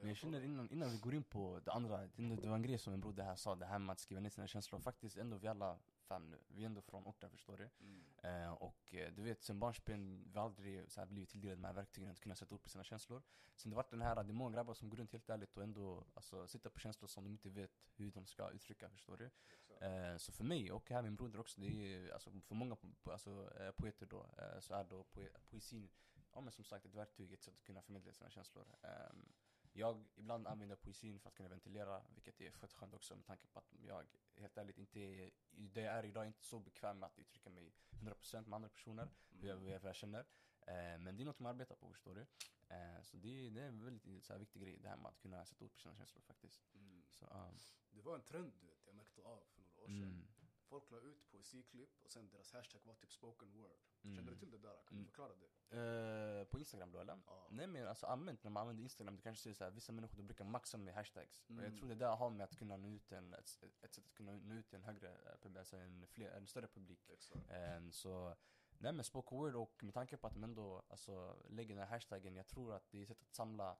Men 0.00 0.08
jag 0.08 0.16
känner 0.16 0.44
innan, 0.44 0.70
innan 0.70 0.90
vi 0.90 0.98
går 0.98 1.14
in 1.14 1.24
på 1.24 1.60
det 1.64 1.72
andra, 1.72 2.06
det 2.16 2.48
var 2.48 2.56
en 2.56 2.62
grej 2.62 2.78
som 2.78 2.92
min 2.92 3.00
broder 3.00 3.24
här 3.24 3.36
sa, 3.36 3.54
det 3.54 3.66
här 3.66 3.78
med 3.78 3.92
att 3.92 4.00
skriva 4.00 4.20
ner 4.20 4.30
sina 4.30 4.46
känslor. 4.46 4.80
Faktiskt 4.80 5.16
ändå 5.16 5.36
vi 5.36 5.48
alla 5.48 5.78
fem 6.08 6.30
nu, 6.30 6.38
vi 6.48 6.62
är 6.62 6.66
ändå 6.66 6.82
från 6.82 7.06
orten 7.06 7.30
förstår 7.30 7.56
du. 7.56 7.68
Mm. 7.80 8.04
Eh, 8.22 8.52
och 8.52 8.94
eh, 8.94 9.12
du 9.12 9.22
vet, 9.22 9.42
sen 9.42 9.58
barnsben, 9.60 10.30
vi 10.32 10.38
har 10.38 10.44
aldrig 10.44 10.90
så 10.90 11.00
här, 11.00 11.06
blivit 11.06 11.30
tilldelade 11.30 11.56
de 11.60 11.64
här 11.64 11.72
verktygen 11.72 12.10
att 12.10 12.20
kunna 12.20 12.34
sätta 12.34 12.54
ord 12.54 12.62
på 12.62 12.68
sina 12.68 12.84
känslor. 12.84 13.22
Sen 13.54 13.70
det 13.70 13.76
vart 13.76 13.90
den 13.90 14.02
här, 14.02 14.14
det 14.14 14.30
är 14.30 14.32
många 14.32 14.54
grabbar 14.56 14.74
som 14.74 14.88
går 14.90 14.96
runt 14.96 15.12
helt 15.12 15.30
ärligt 15.30 15.56
och 15.56 15.62
ändå 15.62 16.04
alltså, 16.14 16.46
sitter 16.46 16.70
på 16.70 16.78
känslor 16.78 17.08
som 17.08 17.24
de 17.24 17.30
inte 17.30 17.50
vet 17.50 17.70
hur 17.96 18.10
de 18.10 18.26
ska 18.26 18.50
uttrycka, 18.50 18.88
förstår 18.88 19.16
du. 19.16 19.30
Eh, 19.86 20.16
så 20.16 20.32
för 20.32 20.44
mig, 20.44 20.72
och 20.72 20.90
här 20.90 21.02
min 21.02 21.16
broder 21.16 21.40
också, 21.40 21.60
det 21.60 21.66
är 21.66 22.12
alltså, 22.12 22.30
för 22.40 22.54
många 22.54 22.74
po- 22.74 23.12
alltså, 23.12 23.52
eh, 23.60 23.70
poeter 23.70 24.06
då, 24.06 24.30
eh, 24.38 24.60
så 24.60 24.74
är 24.74 24.84
då 24.84 25.04
poe- 25.12 25.38
poesin, 25.50 25.88
ja 26.32 26.40
men 26.40 26.52
som 26.52 26.64
sagt 26.64 26.86
ett 26.86 26.94
verktyg, 26.94 27.32
ett 27.32 27.42
sätt 27.42 27.54
att 27.54 27.64
kunna 27.64 27.82
förmedla 27.82 28.12
sina 28.12 28.30
känslor. 28.30 28.66
Jag 29.76 30.04
ibland 30.16 30.46
använder 30.46 30.76
poesin 30.76 31.20
för 31.20 31.28
att 31.28 31.34
kunna 31.34 31.48
ventilera, 31.48 32.02
vilket 32.14 32.40
är 32.40 32.50
fett 32.50 32.72
skönt 32.72 32.94
också 32.94 33.16
med 33.16 33.26
tanke 33.26 33.46
på 33.46 33.58
att 33.58 33.72
jag 33.80 34.06
helt 34.36 34.58
ärligt 34.58 34.78
inte 34.78 35.00
är, 35.00 35.30
det 35.50 35.80
jag 35.80 35.94
är 35.94 36.04
idag, 36.04 36.26
inte 36.26 36.44
så 36.44 36.58
bekväm 36.58 36.98
med 36.98 37.06
att 37.06 37.18
uttrycka 37.18 37.50
mig 37.50 37.72
100% 37.90 38.46
med 38.46 38.56
andra 38.56 38.68
personer, 38.68 39.08
hur 39.28 39.48
jag, 39.48 39.56
hur 39.56 39.70
jag, 39.70 39.80
hur 39.80 39.86
jag 39.88 39.96
känner. 39.96 40.26
Eh, 40.66 40.98
men 40.98 41.16
det 41.16 41.22
är 41.22 41.24
något 41.24 41.38
man 41.38 41.50
arbetar 41.50 41.74
på, 41.74 41.92
förstår 41.92 42.14
du. 42.14 42.26
Eh, 42.68 43.02
så 43.02 43.16
det, 43.16 43.50
det 43.50 43.60
är 43.60 43.68
en 43.68 43.84
väldigt 43.84 44.24
så 44.24 44.32
här, 44.32 44.40
viktig 44.40 44.62
grej, 44.62 44.78
det 44.82 44.88
här 44.88 44.96
med 44.96 45.06
att 45.06 45.18
kunna 45.18 45.46
sätta 45.46 45.64
ord 45.64 45.72
på 45.72 45.78
sina 45.78 45.94
känslor 45.94 46.22
faktiskt. 46.22 46.62
Mm. 46.74 47.02
Så, 47.10 47.26
ja. 47.30 47.50
Det 47.90 48.02
var 48.02 48.14
en 48.14 48.22
trend 48.22 48.52
du 48.60 48.66
vet, 48.66 48.86
jag 48.86 48.94
märkte 48.94 49.22
av 49.22 49.44
för 49.46 49.60
några 49.60 49.82
år 49.82 49.86
sedan. 49.86 50.02
mm, 50.02 50.26
Folk 50.68 50.90
la 50.90 50.98
ut 50.98 51.30
poesiklipp 51.30 51.90
och 52.04 52.10
sen 52.12 52.28
deras 52.28 52.52
hashtag 52.52 52.80
var 52.84 52.94
typ 52.94 53.12
spoken 53.12 53.52
word. 53.52 53.78
Mm. 54.02 54.16
Känner 54.16 54.30
du 54.32 54.36
till 54.38 54.50
det 54.50 54.58
där? 54.58 54.76
Kan 54.76 54.84
du 54.88 54.94
Mm. 54.94 55.04
förklara 55.06 55.32
det? 55.36 55.76
Eh, 56.40 56.44
på 56.44 56.58
Instagram 56.58 56.92
då 56.92 56.98
eller? 57.00 57.18
Ja. 57.26 57.46
Nej 57.50 57.66
men 57.66 57.88
alltså 57.88 58.06
allmänt 58.06 58.44
när 58.44 58.50
man 58.50 58.60
använder 58.60 58.82
Instagram, 58.82 59.16
du 59.16 59.22
kanske 59.22 59.42
ser 59.42 59.54
såhär, 59.54 59.70
vissa 59.70 59.92
människor 59.92 60.16
de 60.16 60.22
brukar 60.26 60.44
maxa 60.44 60.78
med 60.78 60.94
hashtags. 60.94 61.44
Och 61.48 61.54
jag 61.56 61.64
Mm. 61.64 61.78
tror 61.78 61.88
det 61.88 61.94
där 61.94 62.16
har 62.16 62.30
med 62.30 62.44
att 62.44 62.56
kunna 62.58 62.76
nå 62.76 62.88
ut 62.88 63.12
en, 63.12 63.34
ett, 63.34 63.64
ett 63.82 63.94
sätt 63.94 64.06
att 64.06 64.14
kunna 64.14 64.32
nå 64.32 64.54
ut 64.54 64.66
till 64.68 64.76
en 64.76 64.84
högre, 64.84 65.08
eh, 65.44 65.58
alltså 65.58 65.76
en, 65.76 66.06
fler, 66.06 66.30
en 66.30 66.46
större 66.46 66.66
publik. 66.68 67.08
Eh, 67.48 67.90
så, 67.90 68.36
nej 68.78 68.92
men 68.92 69.04
spoken 69.04 69.38
word 69.38 69.54
och 69.54 69.84
med 69.84 69.94
tanke 69.94 70.16
på 70.16 70.26
att 70.26 70.32
de 70.34 70.44
ändå 70.44 70.82
alltså, 70.88 71.36
lägger 71.48 71.74
den 71.74 71.84
här 71.88 71.90
hashtaggen, 71.94 72.36
jag 72.36 72.46
tror 72.46 72.74
att 72.74 72.90
det 72.90 72.98
är 72.98 73.02
ett 73.02 73.08
sätt 73.08 73.22
att 73.22 73.34
samla 73.34 73.76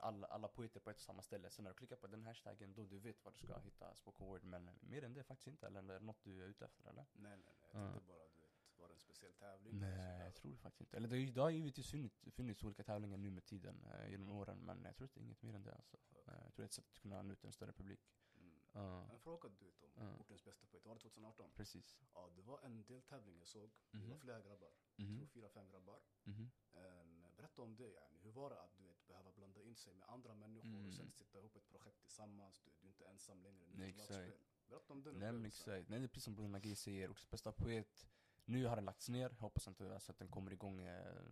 alla, 0.00 0.26
alla 0.26 0.48
poeter 0.48 0.80
på 0.80 0.90
ett 0.90 0.96
och 0.96 1.02
samma 1.02 1.22
ställe. 1.22 1.50
Sen 1.50 1.62
när 1.64 1.70
du 1.70 1.74
klickar 1.76 1.96
på 1.96 2.06
den 2.06 2.22
hashtaggen, 2.22 2.74
då 2.74 2.84
du 2.86 2.98
vet 2.98 3.24
var 3.24 3.32
du 3.32 3.38
ska 3.38 3.58
hitta 3.58 3.94
spoken 3.94 4.26
word. 4.26 4.44
Men 4.44 4.70
mer 4.80 5.04
än 5.04 5.14
det 5.14 5.24
faktiskt 5.24 5.46
inte, 5.48 5.66
eller 5.66 5.80
är 5.94 5.98
det 5.98 6.04
något 6.06 6.22
du 6.22 6.42
är 6.42 6.46
ute 6.48 6.64
efter 6.64 6.88
eller? 6.90 7.06
Nej 7.12 7.36
nej 7.36 7.38
nej, 7.46 7.70
jag 7.72 7.82
Ja. 7.82 7.90
tänkte 7.92 8.08
bara 8.08 8.28
du 8.34 8.40
vet, 8.40 8.50
var 8.78 8.88
det 8.88 8.94
en 8.94 9.00
speciell 9.00 9.34
tävling? 9.34 9.78
Nej, 9.78 9.92
sådär? 9.92 10.24
jag 10.24 10.34
tror 10.34 10.50
det 10.52 10.58
faktiskt 10.58 10.80
inte. 10.80 10.96
Eller 10.96 11.08
det, 11.08 11.30
det 11.32 11.40
har 11.40 11.50
givetvis 11.50 11.90
funnits, 11.90 12.24
funnits 12.30 12.64
olika 12.64 12.82
tävlingar 12.84 13.16
nu 13.16 13.30
med 13.30 13.44
tiden, 13.44 13.84
eh, 13.84 14.10
genom 14.10 14.30
åren, 14.30 14.58
men 14.58 14.84
jag 14.84 14.96
tror 14.96 15.04
inte 15.04 15.18
det 15.18 15.22
är 15.22 15.24
inget 15.24 15.42
mer 15.42 15.54
än 15.54 15.62
det 15.62 15.74
alltså. 15.74 15.96
Eh, 16.26 16.34
jag 16.44 16.54
tror 16.54 16.56
det 16.56 16.62
är 16.62 16.64
ett 16.64 16.72
sätt 16.72 16.88
att 16.90 16.98
kunna 16.98 17.22
nå 17.22 17.32
ut 17.32 17.44
en 17.44 17.52
större 17.52 17.72
publik. 17.72 18.00
Mm. 18.36 18.60
Ja, 18.72 19.08
En 19.10 19.18
fråga 19.20 19.48
du 19.48 19.64
vet 19.64 19.82
om 19.82 19.90
Ja. 19.96 20.16
ortens 20.20 20.44
bästa 20.44 20.66
poet, 20.66 20.84
var 20.86 20.94
det 20.94 21.00
2018? 21.00 21.50
precis. 21.56 21.98
Ja, 22.14 22.30
det 22.36 22.42
var 22.42 22.60
en 22.60 22.84
deltävling 22.84 23.38
jag 23.38 23.46
såg. 23.48 23.70
Det 23.90 23.98
var 23.98 24.06
Mhm. 24.06 24.18
flera 24.20 24.40
grabbar. 24.40 24.72
Jag 24.96 25.06
tror 25.16 25.26
fyra, 25.26 25.48
fem 25.48 25.68
grabbar. 25.70 26.00
mhm. 26.24 26.50
En, 26.72 27.24
berätta 27.36 27.62
om 27.62 27.76
det, 27.76 27.88
yani. 27.92 28.18
hur 28.22 28.30
var 28.30 28.50
det 28.50 28.60
att 28.60 28.76
du 28.76 28.89
behöva 29.10 29.30
blanda 29.32 29.60
in 29.62 29.76
sig 29.76 29.94
med 29.94 30.08
andra 30.08 30.34
människor 30.34 30.68
Mm. 30.68 30.86
och 30.86 30.92
sen 30.94 31.10
sätta 31.12 31.38
ihop 31.38 31.56
ett 31.56 31.68
projekt 31.68 32.00
tillsammans? 32.00 32.60
Du, 32.64 32.70
du 32.80 32.86
är 32.86 32.88
inte 32.88 33.04
ensam 33.04 33.42
längre, 33.42 33.66
nu 33.72 33.84
är 33.84 33.86
det. 34.08 34.32
Berätta 34.68 34.92
om 34.92 35.02
den 35.02 35.14
Nej 35.18 35.32
men 35.32 35.44
exakt, 35.44 35.88
nej 35.88 35.98
det 36.00 36.06
är 36.06 36.08
precis 36.08 36.24
som 36.24 36.34
Bruno 36.34 36.48
Magi 36.48 36.74
säger, 36.76 37.10
Ortens 37.10 37.30
bästa 37.30 37.52
poet, 37.52 38.06
nu 38.44 38.66
har 38.66 38.76
den 38.76 38.84
lagts 38.84 39.08
ner, 39.08 39.30
hoppas 39.30 39.68
inte 39.68 39.94
alltså, 39.94 40.12
att 40.12 40.18
den 40.18 40.28
kommer 40.28 40.52
igång 40.52 40.80
eh, 40.80 41.22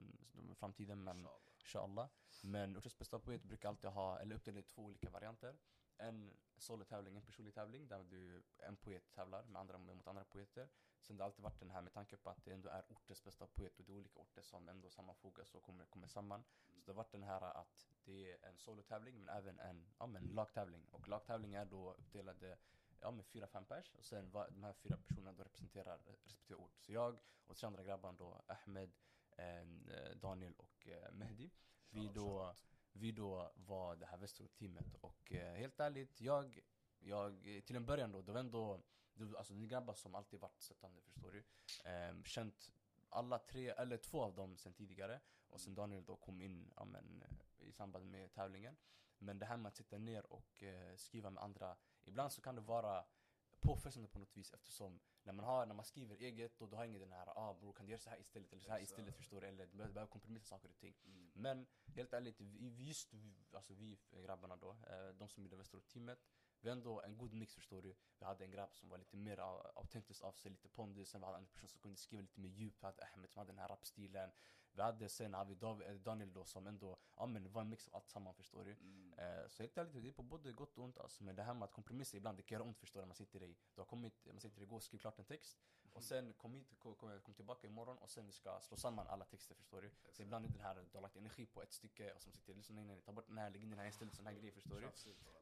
i 0.50 0.54
framtiden 0.54 1.04
men 1.04 1.18
Inshallah. 1.18 1.40
inshallah. 1.61 2.08
Men 2.42 2.76
Ortens 2.76 2.99
bästa 2.99 3.18
poet 3.18 3.42
brukar 3.42 3.68
alltid 3.68 3.90
ha, 3.90 4.18
eller 4.20 4.37
uppdelade 4.37 4.61
i 4.61 4.62
två 4.62 4.82
olika 4.82 5.11
varianter. 5.11 5.58
En 5.97 6.37
solotävling, 6.56 7.16
en 7.16 7.23
personlig 7.23 7.54
tävling 7.54 7.88
där 7.88 8.04
du, 8.04 8.42
en 8.58 8.76
poet 8.76 9.12
tävlar 9.12 9.44
med 9.44 9.61
andra, 9.61 9.78
mot 9.78 10.06
andra 10.06 10.25
poeter. 10.25 10.68
Sen 11.00 11.17
det 11.17 11.23
har 11.23 11.26
alltid 11.26 11.43
varit 11.43 11.61
den 11.61 11.71
här 11.71 11.83
med 11.83 11.93
tanke 11.93 12.17
på 12.17 12.31
att 12.31 12.45
det 12.45 12.52
ändå 12.52 12.69
är 12.69 12.85
ortens 12.88 13.25
bästa 13.25 13.47
poet 13.47 13.78
och 13.78 13.85
det 13.85 13.93
är 13.93 13.97
olika 13.97 14.21
orter 14.21 14.43
som 14.43 14.69
ändå 14.69 14.90
sammanfogas 14.90 15.55
och 15.55 15.62
kommer, 15.62 15.85
kommer 15.85 16.07
samman. 16.07 16.45
Så 16.67 16.85
det 16.85 16.93
har 16.93 16.97
varit 16.97 17.12
den 17.12 17.23
här 17.23 17.40
att 17.40 17.87
det 18.05 18.33
är 18.33 18.45
en 18.49 18.59
solotävling 18.59 19.19
men 19.19 19.28
även 19.28 19.59
en, 19.59 19.87
ja, 19.99 20.07
men 20.07 20.23
lagtävling. 20.25 20.85
Och 20.90 21.09
lagtävling 21.09 21.55
är 21.55 21.64
då 21.64 21.93
uppdelade 21.93 22.59
ja, 23.00 23.11
med 23.11 23.26
fyra, 23.26 23.47
fem 23.47 23.64
pers 23.64 23.95
och 23.95 24.05
sen 24.05 24.31
var, 24.31 24.50
de 24.50 24.64
här 24.64 24.73
fyra 24.73 24.97
personerna 24.97 25.33
då 25.33 25.43
representerar 25.43 25.99
respektive 25.99 26.61
ort. 26.61 26.78
Så 26.78 26.93
jag 26.93 27.19
och 27.47 27.57
tre 27.57 27.67
andra 27.67 27.83
grabbar 27.83 28.12
då, 28.12 28.43
Ahmed, 28.47 28.90
eh, 29.37 30.17
Daniel 30.17 30.55
och 30.57 30.88
eh, 30.88 31.12
Mehdi. 31.12 31.50
Vi 31.90 32.09
då, 32.09 32.55
vi 32.93 33.12
då 33.12 33.52
var 33.55 33.97
det 33.97 34.07
här 34.07 34.19
Västerort-teamet 34.19 34.95
och 35.00 35.33
eh, 35.33 35.55
helt 35.55 35.81
ärligt, 35.81 36.21
jag, 36.21 36.61
jag, 36.99 37.43
till 37.67 37.76
en 37.76 37.87
början 37.87 38.12
då, 38.12 38.23
det 38.23 38.33
var 38.33 38.40
ändå, 38.40 38.81
var- 39.25 39.38
alltså 39.38 39.54
ni 39.54 39.66
grabbar 39.66 39.94
som 39.94 40.14
alltid 40.14 40.40
varit 40.40 40.62
stöttande 40.62 41.02
förstår 41.02 41.30
du. 41.30 41.44
Eh, 41.90 42.22
känt 42.25 42.72
alla 43.08 43.38
tre, 43.38 43.68
eller 43.68 43.96
två 43.96 44.22
av 44.22 44.34
dem 44.34 44.56
sen 44.56 44.72
tidigare 44.72 45.20
och 45.48 45.60
sen 45.60 45.75
Daniel 45.75 46.04
då 46.04 46.16
kom 46.16 46.42
in 46.42 46.72
ja, 46.76 46.84
men, 46.84 47.22
eh, 47.22 47.68
i 47.68 47.72
samband 47.72 48.10
med 48.10 48.32
tävlingen. 48.32 48.76
Men 49.18 49.38
det 49.38 49.46
här 49.46 49.56
med 49.56 49.68
att 49.68 49.76
sitta 49.76 49.98
ner 49.98 50.32
och 50.32 50.62
eh, 50.62 50.96
skriva 50.96 51.30
med 51.30 51.42
andra, 51.42 51.76
ibland 52.04 52.32
så 52.32 52.40
kan 52.40 52.54
det 52.54 52.60
vara 52.60 53.04
påfrestande 53.60 54.08
på 54.08 54.18
något 54.18 54.37
vis 54.37 54.52
eftersom 54.52 55.00
när 55.22 55.32
man, 55.32 55.44
har, 55.44 55.66
när 55.66 55.75
man 55.75 55.84
skriver 55.84 56.16
eget 56.16 56.60
och 56.60 56.68
du 56.68 56.76
har 56.76 56.84
ingen 56.84 57.00
den 57.00 57.12
här 57.12 57.26
ah 57.38 57.54
bror 57.54 57.72
kan 57.72 57.87
du 57.87 57.92
göra 57.92 58.00
så 58.00 58.10
här 58.10 58.20
istället 58.20 58.52
eller 58.52 58.62
så 58.62 58.70
här 58.70 58.80
istället 58.80 59.16
förstår 59.16 59.40
du 59.40 59.46
eller 59.46 59.66
du 59.66 59.76
behöver 59.76 60.06
kompromissa 60.06 60.46
saker 60.46 60.68
och 60.68 60.78
ting. 60.78 60.94
Mm. 61.04 61.30
Men 61.34 61.66
helt 61.94 62.12
ärligt, 62.12 62.40
vi, 62.40 62.87
just 62.88 63.14
vi, 63.14 63.34
alltså 63.52 63.75
vi 63.75 63.98
grabbarna 64.10 64.56
då, 64.56 64.70
eh, 64.70 65.08
de 65.14 65.28
som 65.28 65.42
gjorde 65.42 65.56
Västerort-teamet, 65.56 66.18
vi 66.60 66.68
har 66.68 66.76
ändå 66.76 67.00
en 67.02 67.16
god 67.18 67.32
mix 67.32 67.54
förstår 67.54 67.82
du. 67.82 67.94
Vi 68.18 68.24
hade 68.24 68.44
en 68.44 68.50
grabb 68.50 68.74
som 68.76 68.88
var 68.88 68.98
lite 68.98 69.16
mer 69.16 69.36
au- 69.36 69.72
autentisk 69.76 70.22
av 70.24 70.32
sig, 70.32 70.50
lite 70.50 70.68
pondus. 70.68 71.08
Sen 71.10 71.20
vi 71.20 71.26
hade 71.26 71.38
en 71.38 71.46
person 71.46 71.68
som 71.68 71.80
kunde 71.80 71.96
skriva 71.96 72.22
lite 72.22 72.40
mer 72.40 72.48
djup. 72.48 72.74
Vi 72.80 72.86
hade 72.86 73.02
Ahmed 73.04 73.30
som 73.30 73.38
hade 73.38 73.52
den 73.52 73.58
här 73.58 73.68
rapstilen. 73.68 74.30
Vi 74.72 74.82
hade 74.82 75.08
sen 75.08 75.34
hade 75.34 75.54
vi 75.54 75.84
eh, 75.86 75.94
Daniel 75.94 76.32
då 76.32 76.44
som 76.44 76.66
ändå, 76.66 76.98
ja 77.16 77.26
men 77.26 77.52
var 77.52 77.60
en 77.62 77.68
mix 77.68 77.88
av 77.88 77.94
allt 77.94 78.08
samman 78.08 78.34
förstår 78.34 78.64
du. 78.64 78.72
Mm. 78.72 79.12
Eh, 79.18 79.48
så 79.48 79.62
helt 79.62 79.78
ärligt, 79.78 80.02
det 80.02 80.08
är 80.08 80.12
på 80.12 80.22
både 80.22 80.52
gott 80.52 80.78
och 80.78 80.84
ont 80.84 80.98
alltså. 80.98 81.24
Men 81.24 81.36
det 81.36 81.42
här 81.42 81.54
med 81.54 81.64
att 81.64 81.72
kompromissa 81.72 82.16
ibland, 82.16 82.38
det 82.38 82.42
kan 82.42 82.56
göra 82.56 82.68
ont 82.68 82.78
förstår 82.78 83.00
du. 83.00 83.06
Man 83.06 83.16
sitter 83.16 83.42
i, 83.42 83.56
du 83.74 83.80
har 83.80 83.86
kommit, 83.86 84.26
man 84.26 84.40
sitter 84.40 84.62
igår 84.62 84.76
och 84.76 84.82
skriver 84.82 85.00
klart 85.00 85.18
en 85.18 85.24
text. 85.24 85.58
Och 85.92 86.02
sen 86.04 86.33
kom 86.33 86.54
hit, 86.54 86.66
kom, 86.78 86.95
kom, 86.95 87.35
tillbaka 87.35 87.66
imorgon 87.66 87.99
och 87.99 88.11
sen 88.11 88.26
vi 88.26 88.33
ska 88.33 88.61
slå 88.61 88.76
samman 88.76 89.07
alla 89.07 89.25
texter 89.25 89.54
förstår 89.54 89.83
du. 89.83 89.90
Så 90.12 90.23
ibland 90.23 90.45
är 90.47 90.49
det 90.50 90.62
här, 90.62 90.75
du 90.75 90.97
har 90.97 91.02
lagt 91.02 91.16
energi 91.16 91.47
på 91.47 91.62
ett 91.62 91.73
stycke 91.73 92.12
och 92.12 92.23
som 92.23 92.33
sitter 92.33 92.54
liksom, 92.54 92.76
nej 92.76 92.85
nej 92.85 92.95
nej, 92.95 93.02
ta 93.04 93.12
bort 93.12 93.26
den 93.28 93.38
här, 93.38 93.50
lägg 93.50 93.62
in 93.62 93.71
den 93.71 93.78
här 93.78 93.87
istället, 93.87 94.14
sån 94.14 94.26
här 94.26 94.33
grej 94.35 94.50
förstår 94.52 94.80
du. 94.80 94.87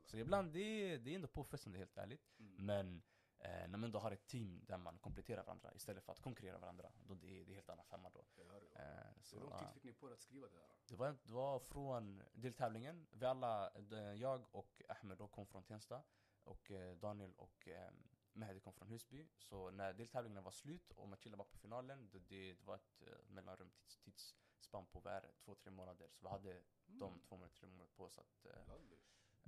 Så 0.04 0.16
ibland, 0.16 0.52
det 0.52 0.58
är, 0.60 0.98
det 0.98 1.10
är 1.10 1.14
ändå 1.14 1.28
påfrestande 1.28 1.78
helt 1.78 1.98
ärligt. 1.98 2.38
Mm. 2.38 2.66
Men 2.66 3.02
eh, 3.38 3.50
när 3.50 3.66
man 3.78 3.84
ändå 3.84 3.98
har 3.98 4.10
ett 4.12 4.26
team 4.26 4.60
där 4.66 4.76
man 4.78 4.98
kompletterar 4.98 5.44
varandra 5.44 5.72
istället 5.74 6.04
för 6.04 6.12
att 6.12 6.20
konkurrera 6.20 6.58
varandra, 6.58 6.92
då 7.06 7.14
det 7.14 7.40
är 7.40 7.44
det 7.44 7.52
är 7.52 7.54
helt 7.54 7.68
annan 7.68 7.84
femma 7.86 8.10
då. 8.10 8.24
Det. 8.36 8.42
Eh, 8.80 9.22
så, 9.22 9.36
Hur 9.36 9.42
lång 9.42 9.50
ja. 9.52 9.58
tid 9.58 9.68
fick 9.74 9.84
ni 9.84 9.92
på 9.92 10.08
er 10.08 10.12
att 10.12 10.20
skriva 10.20 10.48
det 10.48 10.58
här? 10.58 10.68
Det 10.88 10.96
var, 10.96 11.16
det 11.24 11.32
var 11.32 11.58
från 11.58 12.22
deltävlingen, 12.34 13.06
vi 13.10 13.26
alla, 13.26 13.70
det- 13.70 14.14
jag 14.14 14.44
och 14.54 14.82
Ahmed 14.88 15.18
då 15.18 15.28
kom 15.28 15.46
från 15.46 15.62
Tensta 15.64 16.02
och 16.44 16.70
eh, 16.70 16.96
Daniel 16.96 17.32
och 17.36 17.68
eh, 17.68 17.90
Mehdi 18.36 18.60
kom 18.60 18.72
från 18.72 18.88
Husby. 18.88 19.28
Så 19.38 19.70
när 19.70 19.92
deltävlingen 19.92 20.44
var 20.44 20.50
slut 20.52 20.92
och 20.92 21.08
man 21.08 21.18
chillade 21.18 21.38
bara 21.38 21.48
på 21.48 21.58
finalen, 21.58 22.08
det, 22.12 22.18
det, 22.18 22.56
var 22.64 22.74
ett 22.74 23.02
eh, 23.02 23.28
mellanrum 23.28 23.70
tids, 24.04 24.36
tidsspann 24.54 24.86
på 24.86 25.00
det, 25.00 25.32
två, 25.44 25.54
tre 25.54 25.70
månader. 25.70 26.08
Så 26.08 26.22
vi 26.22 26.28
hade 26.28 26.62
de 26.86 27.20
två 27.20 27.48
tre 27.54 27.68
månader 27.68 27.90
på 27.96 28.04
oss 28.04 28.18
att 28.18 28.46
eh, 28.46 28.52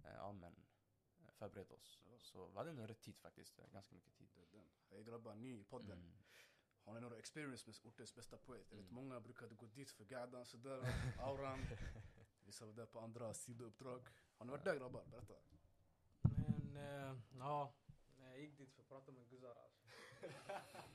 eh, 0.05 0.15
ja, 0.15 0.33
men, 0.33 0.53
eh, 1.19 1.33
förbereda 1.33 1.75
oss. 1.75 2.01
Ja. 2.11 2.19
Så 2.19 2.47
vi 2.47 2.57
hade 2.57 2.73
nog 2.73 2.91
rätt 2.91 3.01
tid 3.01 3.19
faktiskt, 3.19 3.57
ganska 3.73 3.95
mycket 3.95 4.15
tid. 4.15 4.29
Det 4.35 4.43
är 4.43 4.47
den. 4.53 4.69
Hej 4.91 5.05
grabbar, 5.05 5.35
ny 5.35 5.61
i 5.61 5.65
podden. 5.65 5.99
Mm. 5.99 6.19
Har 6.85 6.95
ni 6.95 7.01
några 7.01 7.19
experience 7.19 7.67
med 7.67 7.77
ortens 7.83 8.15
bästa 8.15 8.37
poet? 8.37 8.67
Jag 8.71 8.77
vet 8.77 8.91
Mm. 8.91 8.95
många 8.95 9.21
brukade 9.21 9.55
gå 9.55 9.67
dit 9.67 9.91
för 9.91 10.05
gadan 10.05 10.47
sådär, 10.47 10.83
auran. 11.19 11.59
Vissa 12.47 12.67
var 12.67 12.73
där 12.73 12.87
på 12.87 13.01
andra 13.01 13.35
sidouppdrag. 13.35 14.09
Har 14.39 14.47
ni 14.47 14.51
varit 14.51 14.65
där 14.65 14.77
grabbar? 14.77 15.05
Berätta. 15.11 15.35
Men 16.23 16.77
eh, 16.77 17.17
ja, 17.39 17.73
jag 18.39 18.45
gick 18.47 18.59
dit 18.59 18.73
för 18.73 18.83
att 18.83 18.89
prata 18.89 19.13
med 19.13 19.29
guzzar 19.29 19.55
alltså. 19.55 19.87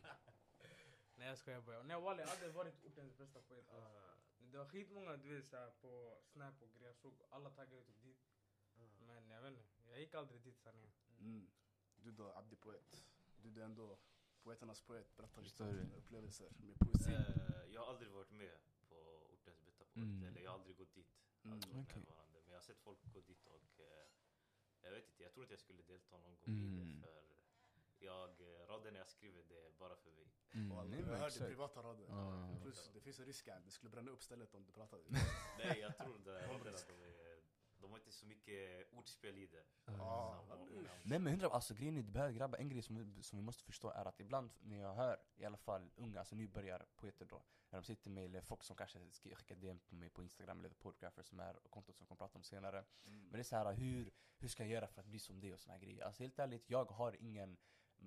Nej 1.16 1.28
jag 1.28 1.38
skojar 1.38 1.62
bara. 1.62 1.84
Nej 1.84 2.02
walla 2.02 2.22
jag 2.22 2.28
hade 2.28 2.50
varit 2.52 2.84
ortens 2.86 3.18
bästa 3.18 3.42
poet 3.42 3.70
alltså. 3.70 4.00
Det 4.38 4.58
var 4.58 4.66
skitmånga 4.66 5.18
du 5.18 5.36
vet 5.36 5.46
såhär 5.48 5.72
på 5.82 6.18
snap 6.26 6.62
och 6.62 6.70
grejer. 6.74 6.88
Jag 6.88 6.96
såg 6.96 7.14
alla 7.30 7.50
taggade 7.50 7.84
typ 7.84 8.02
dit. 8.04 8.18
Men 9.00 9.30
jag 9.30 9.42
vet 9.42 9.52
inte, 9.52 9.90
jag 9.90 10.00
gick 10.00 10.14
aldrig 10.14 10.42
dit 10.42 10.60
sanningen. 10.60 10.92
Mm. 11.20 11.52
Du 11.96 12.12
då, 12.12 12.32
Abdi 12.32 12.56
poet. 12.56 13.06
Du 13.38 13.62
är 13.62 13.66
ändå 13.66 13.98
poeternas 14.44 14.82
poet. 14.82 15.16
Berätta 15.18 15.42
lite 15.42 15.64
om 15.64 15.76
dina 15.76 15.96
upplevelser 15.96 16.50
med 16.58 16.80
poesi. 16.80 17.14
Eh, 17.14 17.66
jag 17.74 17.82
har 17.82 17.88
aldrig 17.90 18.12
varit 18.12 18.32
med 18.32 18.58
på 18.90 18.96
ortens 19.34 19.66
bästa 19.66 19.86
poet, 19.86 19.96
Mm. 20.06 20.24
eller 20.24 20.42
jag 20.42 20.52
har 20.52 20.58
aldrig 20.60 20.78
gått 20.78 20.94
dit. 20.94 21.14
Mm, 21.44 21.54
Aldrig 21.54 21.76
varit 21.76 21.86
okej. 21.90 22.04
närvarande. 22.04 22.40
Men 22.42 22.52
jag 22.52 22.58
har 22.58 22.62
sett 22.64 22.80
folk 22.80 23.00
gå 23.14 23.22
dit 23.22 23.46
och 23.46 23.80
eh, 23.80 24.06
jag 24.84 24.92
vet 24.92 25.08
inte, 25.10 25.24
jag 25.24 25.32
tror 25.34 25.44
att 25.44 25.50
jag 25.50 25.60
skulle 25.60 25.82
delta 25.84 26.18
någon 26.18 26.36
gång 26.36 26.48
Mm. 26.48 26.80
i 26.80 26.94
det 26.96 27.02
för 27.02 27.24
jag, 28.00 28.30
eh, 28.42 28.68
raderna 28.68 28.98
jag 28.98 29.08
skriver 29.10 29.44
det 29.44 29.60
är 29.68 29.72
bara 29.72 29.96
för 29.96 30.12
mig. 30.12 30.28
Mm, 30.54 30.72
Och 30.72 30.80
alla- 30.82 30.96
jag 30.96 31.06
hörde 31.06 31.26
exakt. 31.28 31.46
privata 31.48 31.82
rader. 31.84 32.06
Ja. 32.10 32.56
Plus 32.64 32.90
det 32.94 33.02
finns 33.02 33.20
en 33.20 33.26
risk 33.26 33.48
att 33.48 33.66
det 33.66 33.72
skulle 33.72 33.90
bränna 33.90 34.12
upp 34.12 34.22
stället 34.24 34.54
om 34.56 34.66
du 34.66 34.72
pratade. 34.72 35.04
Nej 35.58 35.80
jag 35.80 35.98
tror 35.98 36.18
det, 36.20 36.48
raderna 36.48 36.78
de, 36.88 36.94
är, 37.04 37.23
de 37.84 37.92
har 37.92 37.98
inte 38.00 38.12
så 38.12 38.26
mycket 38.26 38.88
ordspel 38.92 39.38
i 39.38 39.48
det. 39.48 39.64
Nej 41.04 41.20
men 41.20 41.34
hundra, 41.34 41.48
alltså 41.50 41.74
grejen 41.74 41.98
är, 41.98 42.02
det 42.04 42.12
behöver 42.12 42.34
grabbar, 42.34 42.58
en 42.60 42.70
grej 42.70 42.82
som, 42.82 42.96
vi- 43.14 43.24
som 43.24 43.38
vi 43.38 43.44
måste 43.44 43.64
förstå 43.64 43.90
är 43.90 44.06
att 44.06 44.20
ibland 44.20 44.52
när 44.62 44.78
jag 44.78 44.94
hör, 44.94 45.18
i 45.36 45.46
alla 45.46 45.58
fall 45.58 45.92
unga, 45.96 46.20
alltså 46.20 46.36
nybörjarpoeter 46.36 47.26
då, 47.26 47.44
när 47.70 47.80
de 47.80 47.86
sitter 47.86 48.10
med, 48.10 48.26
eller 48.26 48.42
folk 48.42 48.64
som 48.64 48.76
kanske 48.76 49.00
sk- 49.00 49.36
skickar 49.36 49.56
DM 49.56 49.80
på 49.80 49.96
mig 49.96 50.10
på 50.10 50.24
Instagram 50.24 50.60
eller 50.60 50.70
Poetgrapher 50.76 51.24
som 51.24 51.40
är 51.40 51.60
kontot 51.70 51.98
som 51.98 52.04
vi 52.06 52.08
kommer 52.08 52.18
prata 52.20 52.38
om 52.38 52.44
senare. 52.44 52.78
Mm. 53.06 53.20
Men 53.24 53.32
det 53.32 53.40
är 53.40 53.44
så 53.44 53.56
här, 53.56 53.74
hur, 53.74 54.12
hur 54.38 54.48
ska 54.48 54.64
jag 54.64 54.72
göra 54.72 54.88
för 54.88 55.02
att 55.02 55.08
bli 55.08 55.20
som 55.20 55.40
det 55.40 55.54
och 55.54 55.60
såna 55.60 55.74
här 55.74 55.82
grejer? 55.82 56.04
Alltså 56.06 56.24
helt 56.24 56.40
ärligt, 56.40 56.70
jag 56.70 56.92
har 56.92 57.16
ingen 57.22 57.58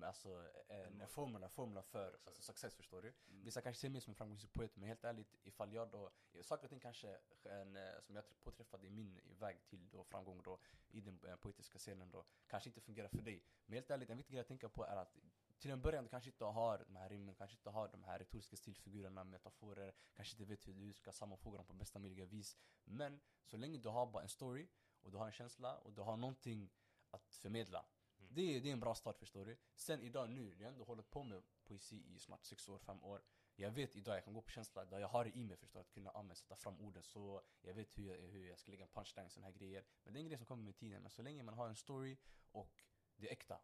Alltså 0.03 0.47
en, 0.67 1.01
en 1.01 1.07
formula, 1.07 1.49
formula 1.49 1.81
för 1.81 2.17
alltså, 2.25 2.41
success 2.41 2.75
förstår 2.75 3.01
du. 3.01 3.07
Mm. 3.07 3.43
Vissa 3.43 3.61
kanske 3.61 3.81
ser 3.81 3.89
mig 3.89 4.01
som 4.01 4.11
en 4.11 4.15
framgångsrik 4.15 4.53
poet 4.53 4.75
men 4.75 4.87
helt 4.87 5.03
ärligt 5.03 5.35
ifall 5.43 5.73
jag 5.73 5.89
då, 5.89 6.11
saker 6.41 6.63
och 6.63 6.69
ting 6.69 6.79
kanske 6.79 7.17
en, 7.43 7.75
eh, 7.75 8.01
som 8.01 8.15
jag 8.15 8.25
påträffade 8.43 8.87
i 8.87 8.89
min 8.89 9.19
väg 9.39 9.65
till 9.65 9.89
då 9.89 10.03
framgång 10.03 10.41
då 10.43 10.59
i 10.89 11.01
den 11.01 11.19
eh, 11.27 11.35
poetiska 11.35 11.77
scenen 11.77 12.11
då 12.11 12.25
kanske 12.47 12.69
inte 12.69 12.81
fungerar 12.81 13.07
för 13.07 13.21
dig. 13.21 13.43
Men 13.65 13.73
helt 13.73 13.89
ärligt, 13.89 14.09
en 14.09 14.17
viktig 14.17 14.33
grej 14.33 14.41
att 14.41 14.47
tänka 14.47 14.69
på 14.69 14.85
är 14.85 14.95
att 14.95 15.17
till 15.59 15.71
en 15.71 15.81
början 15.81 16.03
du 16.03 16.09
kanske 16.09 16.29
inte 16.29 16.45
har 16.45 16.85
de 16.87 16.95
här 16.95 17.09
rimmen, 17.09 17.35
kanske 17.35 17.57
inte 17.57 17.69
har 17.69 17.87
de 17.87 18.03
här 18.03 18.19
retoriska 18.19 18.55
stilfigurerna, 18.55 19.23
metaforer, 19.23 19.93
kanske 20.15 20.33
inte 20.33 20.45
vet 20.45 20.67
hur 20.67 20.73
du 20.73 20.93
ska 20.93 21.11
sammanfoga 21.11 21.57
dem 21.57 21.65
på 21.65 21.73
bästa 21.73 21.99
möjliga 21.99 22.25
vis. 22.25 22.57
Men 22.83 23.19
så 23.45 23.57
länge 23.57 23.77
du 23.77 23.89
har 23.89 24.05
bara 24.05 24.23
en 24.23 24.29
story 24.29 24.67
och 25.01 25.11
du 25.11 25.17
har 25.17 25.25
en 25.25 25.31
känsla 25.31 25.77
och 25.77 25.93
du 25.93 26.01
har 26.01 26.17
någonting 26.17 26.69
att 27.11 27.35
förmedla. 27.35 27.85
Mm. 28.29 28.35
Det, 28.35 28.55
är, 28.55 28.61
det 28.61 28.69
är 28.69 28.73
en 28.73 28.79
bra 28.79 28.95
start 28.95 29.19
förstår 29.19 29.45
du. 29.45 29.57
Sen 29.75 30.01
idag 30.01 30.29
nu, 30.29 30.55
jag 30.57 30.67
har 30.67 30.71
ändå 30.71 30.83
hållit 30.83 31.09
på 31.09 31.23
med 31.23 31.43
poesi 31.63 32.03
i 32.15 32.19
snart 32.19 32.45
sex 32.45 32.69
år, 32.69 32.79
fem 32.79 33.03
år. 33.03 33.21
Jag 33.55 33.71
vet 33.71 33.95
idag, 33.95 34.15
jag 34.15 34.23
kan 34.23 34.33
gå 34.33 34.41
på 34.41 34.49
känsla 34.49 34.83
idag, 34.83 35.01
jag 35.01 35.07
har 35.07 35.25
det 35.25 35.37
i 35.37 35.43
mig 35.43 35.57
förstår 35.57 35.79
att 35.79 35.89
kunna 35.89 36.09
använda, 36.09 36.35
sätta 36.35 36.55
fram 36.55 36.81
orden 36.81 37.03
så 37.03 37.41
jag 37.61 37.73
vet 37.73 37.97
hur 37.97 38.07
jag, 38.07 38.27
hur 38.27 38.47
jag 38.49 38.59
ska 38.59 38.71
lägga 38.71 38.83
en 38.83 38.89
punchline, 38.89 39.29
sådana 39.29 39.47
här 39.47 39.53
grejer. 39.53 39.85
Men 40.03 40.13
det 40.13 40.19
är 40.19 40.21
en 40.21 40.27
grej 40.27 40.37
som 40.37 40.45
kommer 40.45 40.63
med 40.63 40.75
tiden. 40.75 41.01
Men 41.01 41.11
så 41.11 41.21
länge 41.21 41.43
man 41.43 41.53
har 41.53 41.67
en 41.67 41.75
story 41.75 42.17
och 42.51 42.83
det 43.15 43.27
är 43.27 43.31
äkta. 43.31 43.61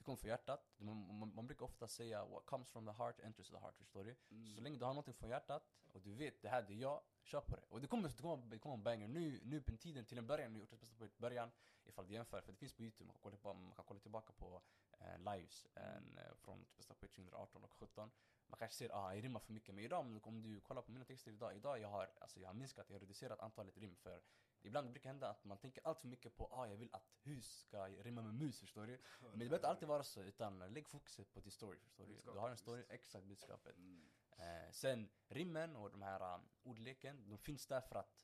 Det 0.00 0.04
kommer 0.04 0.16
från 0.16 0.28
hjärtat. 0.28 0.70
Man, 0.78 1.18
man, 1.18 1.34
man 1.34 1.46
brukar 1.46 1.64
ofta 1.64 1.88
säga 1.88 2.24
what 2.24 2.46
comes 2.46 2.70
from 2.70 2.86
the 2.86 2.92
heart 2.92 3.20
enters 3.20 3.48
the 3.48 3.56
heart, 3.56 3.76
förstår 3.78 4.04
du? 4.04 4.16
Mm. 4.30 4.54
Så 4.54 4.60
länge 4.60 4.78
du 4.78 4.84
har 4.84 4.92
någonting 4.92 5.14
från 5.14 5.30
hjärtat 5.30 5.62
och 5.92 6.00
du 6.00 6.14
vet 6.14 6.42
det 6.42 6.48
här 6.48 6.62
det 6.62 6.72
är 6.72 6.76
jag, 6.76 7.00
kör 7.22 7.40
på 7.40 7.56
det. 7.56 7.62
Och 7.68 7.80
det 7.80 7.86
kommer, 7.86 8.08
det 8.08 8.22
kommer, 8.22 8.46
det 8.46 8.58
kommer 8.58 8.74
en 8.74 8.82
banger. 8.82 9.08
Nu, 9.08 9.40
nu 9.44 9.62
på 9.62 9.76
tiden, 9.76 10.04
till 10.04 10.18
en 10.18 10.26
början, 10.26 10.52
nu 10.52 10.58
gjort 10.58 10.70
det 10.70 10.76
bästa 10.76 10.96
på 10.96 11.08
början, 11.18 11.50
ifall 11.84 12.06
du 12.06 12.14
jämför, 12.14 12.40
för 12.40 12.52
det 12.52 12.58
finns 12.58 12.72
på 12.72 12.82
youtube, 12.82 13.06
man 13.06 13.14
kan 13.14 13.20
kolla, 13.22 13.36
tillbaka, 13.36 13.58
man 13.58 13.74
kan 13.74 13.84
kolla 13.84 14.00
tillbaka 14.00 14.32
på 14.32 14.62
eh, 14.98 15.18
lives 15.18 15.66
en, 15.74 16.18
eh, 16.18 16.34
från 16.36 16.66
bästa 16.76 16.94
på 16.94 17.06
2018 17.06 17.64
och 17.64 17.72
17 17.72 18.10
Man 18.46 18.58
kanske 18.58 18.76
ser 18.76 18.90
ah 18.92 19.14
jag 19.14 19.24
rimmar 19.24 19.40
för 19.40 19.52
mycket, 19.52 19.74
men 19.74 19.84
idag 19.84 20.00
om 20.00 20.20
om 20.22 20.42
du 20.42 20.60
kollar 20.60 20.82
på 20.82 20.92
mina 20.92 21.04
texter 21.04 21.30
idag, 21.30 21.56
idag 21.56 21.80
jag 21.80 21.88
har, 21.88 22.10
alltså 22.20 22.40
jag 22.40 22.48
har 22.48 22.54
minskat, 22.54 22.86
jag 22.88 22.94
har 22.94 23.00
reducerat 23.00 23.40
antalet 23.40 23.78
rim 23.78 23.96
för 23.96 24.22
Ibland 24.62 24.90
brukar 24.90 25.02
det 25.02 25.08
hända 25.08 25.30
att 25.30 25.44
man 25.44 25.58
tänker 25.58 25.86
allt 25.86 26.00
för 26.00 26.08
mycket 26.08 26.36
på 26.36 26.46
ah 26.52 26.66
jag 26.66 26.76
vill 26.76 26.88
att 26.92 27.10
hus 27.22 27.58
ska 27.58 27.86
rimma 27.86 28.22
med 28.22 28.34
mus, 28.34 28.60
förstår 28.60 28.86
du? 28.86 28.98
Men 29.20 29.30
det 29.30 29.36
behöver 29.38 29.56
inte 29.56 29.68
alltid 29.68 29.88
vara 29.88 30.02
så, 30.02 30.22
utan 30.22 30.58
lägg 30.58 30.88
fokuset 30.88 31.32
på 31.32 31.40
din 31.40 31.50
story, 31.50 31.78
förstår 31.78 32.06
du? 32.06 32.14
Du 32.32 32.38
har 32.38 32.50
en 32.50 32.56
story, 32.56 32.84
exakt 32.88 33.24
budskapet. 33.26 33.76
Mm. 33.76 34.02
Eh, 34.36 34.70
sen 34.72 35.08
rimmen 35.28 35.76
och 35.76 35.90
de 35.90 36.02
här 36.02 36.34
um, 36.34 36.48
ordleken, 36.62 37.28
de 37.28 37.38
finns 37.38 37.66
där 37.66 37.80
för 37.80 37.96
att 37.96 38.20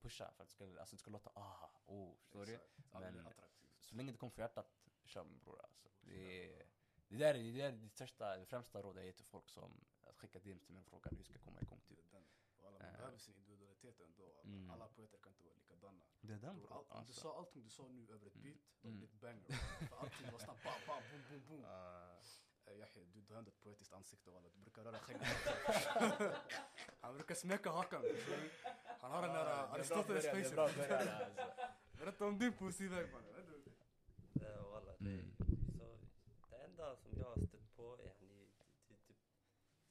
pusha, 0.00 0.32
för 0.32 0.42
att 0.42 0.48
det 0.48 0.54
ska, 0.54 0.64
alltså 0.64 0.96
det 0.96 1.00
ska 1.00 1.10
låta 1.10 1.30
ah, 1.34 1.70
oh, 1.86 2.14
förstår 2.16 2.46
du? 2.46 2.58
Men-. 2.92 3.28
Så 3.80 3.96
länge 3.96 4.12
det 4.12 4.18
kommer 4.18 4.30
från 4.30 4.42
hjärtat, 4.42 4.72
kör 5.04 5.24
min 5.24 5.38
bror 5.38 5.60
alltså. 5.62 5.88
Det, 6.00 6.44
är, 6.44 6.66
det 7.08 7.16
där 7.16 7.34
är 7.34 7.38
det, 7.38 7.52
där 7.52 7.68
är 7.68 7.72
det, 7.72 7.88
största, 7.88 8.36
det 8.36 8.46
främsta 8.46 8.82
rådet 8.82 8.96
jag 8.96 9.06
ger 9.06 9.12
till 9.12 9.24
folk 9.24 9.48
som 9.48 9.84
att 10.02 10.16
skicka 10.16 10.38
DMs 10.38 10.62
till 10.62 10.74
mig 10.74 10.80
och 10.80 10.86
frågar 10.86 11.10
hur 11.10 11.18
jag 11.18 11.26
ska 11.26 11.38
komma 11.38 11.60
igång 11.60 11.80
typ. 11.80 11.98
Man 12.80 12.88
Eh. 12.88 12.96
behöver 12.98 13.18
sin 13.18 13.34
individualitet 13.36 14.00
ändå. 14.00 14.40
Mm. 14.44 14.70
Alla 14.70 14.86
poeter 14.88 15.18
kan 15.18 15.32
inte 15.32 15.42
vara 15.44 15.54
likadana. 15.54 16.04
Det 16.20 16.32
är 16.32 16.38
den 16.38 16.56
Bror, 16.56 16.66
bror. 16.68 16.76
allt, 16.76 16.90
om 16.90 16.94
du 16.94 16.98
Alltså. 16.98 17.12
sa 17.20 17.38
allting 17.38 17.62
du 17.64 17.70
sa 17.70 17.88
nu 17.88 18.02
över 18.14 18.26
ett 18.26 18.34
Mm. 18.34 18.44
beat, 18.44 18.60
då 18.82 18.88
Mm. 18.88 18.98
blir 18.98 19.08
det 19.08 19.14
ett 19.14 19.20
banger. 19.20 19.44
För 19.88 19.96
allting 19.96 20.30
var 20.32 20.38
snabbt, 20.38 20.64
bam, 20.64 20.80
bam, 20.86 21.02
boom, 21.10 21.22
boom, 21.30 21.42
boom. 21.48 21.64
Ah. 21.64 22.16
Eh, 22.66 22.76
Yahya, 22.78 23.04
du, 23.12 23.20
du 23.20 23.32
har 23.34 23.38
ändå 23.38 23.50
ett 23.50 23.60
poetiskt 23.60 23.92
ansikte 23.92 24.30
walla. 24.30 24.48
Du 24.48 24.58
brukar 24.60 24.84
röra 24.84 24.98
skägget. 24.98 25.22
Han 27.00 27.14
brukar 27.14 27.34
smeka 27.34 27.70
hakan. 27.70 28.02
Han 29.00 29.10
har 29.12 29.22
den 29.22 29.34
där, 29.34 29.46
Ah, 29.46 29.76
är 29.78 29.88
bra 29.88 30.02
början 30.02 30.58
alltså. 30.58 31.50
Berätta 31.98 32.24
om 32.26 32.38
din 32.38 32.52
poesiväg 32.52 33.12
mannen. 33.12 33.34
Är 34.40 34.62
walla, 34.62 34.94
Mm. 35.00 35.34
det, 35.38 35.44
så 36.40 36.46
det 36.50 36.56
enda 36.64 36.96
som 36.96 37.10
jag 37.18 37.24
har 37.24 37.46
stött 37.46 37.76
på, 37.76 37.98
yani, 38.04 38.48
ty, 38.88 38.94
typ, 38.96 39.16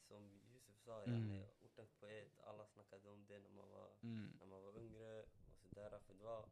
som 0.08 0.42
Yusuf 0.54 0.76
sa, 0.86 1.04
Mm. 1.04 1.14
yani, 1.14 1.48
ortens 1.62 1.92
poet, 2.00 2.40
alla 2.44 2.66
snackade 2.68 3.10
om 3.10 3.26
det 3.26 3.40
när 3.40 3.50
man 3.50 3.70
var, 3.70 3.90
Mm. 4.04 4.38
när 4.40 4.46
man 4.46 4.64
var 4.64 4.78
yngre 4.78 5.22
och 5.24 5.60
sådär. 5.70 6.00
För 6.08 6.14
det 6.14 6.24
var, 6.24 6.46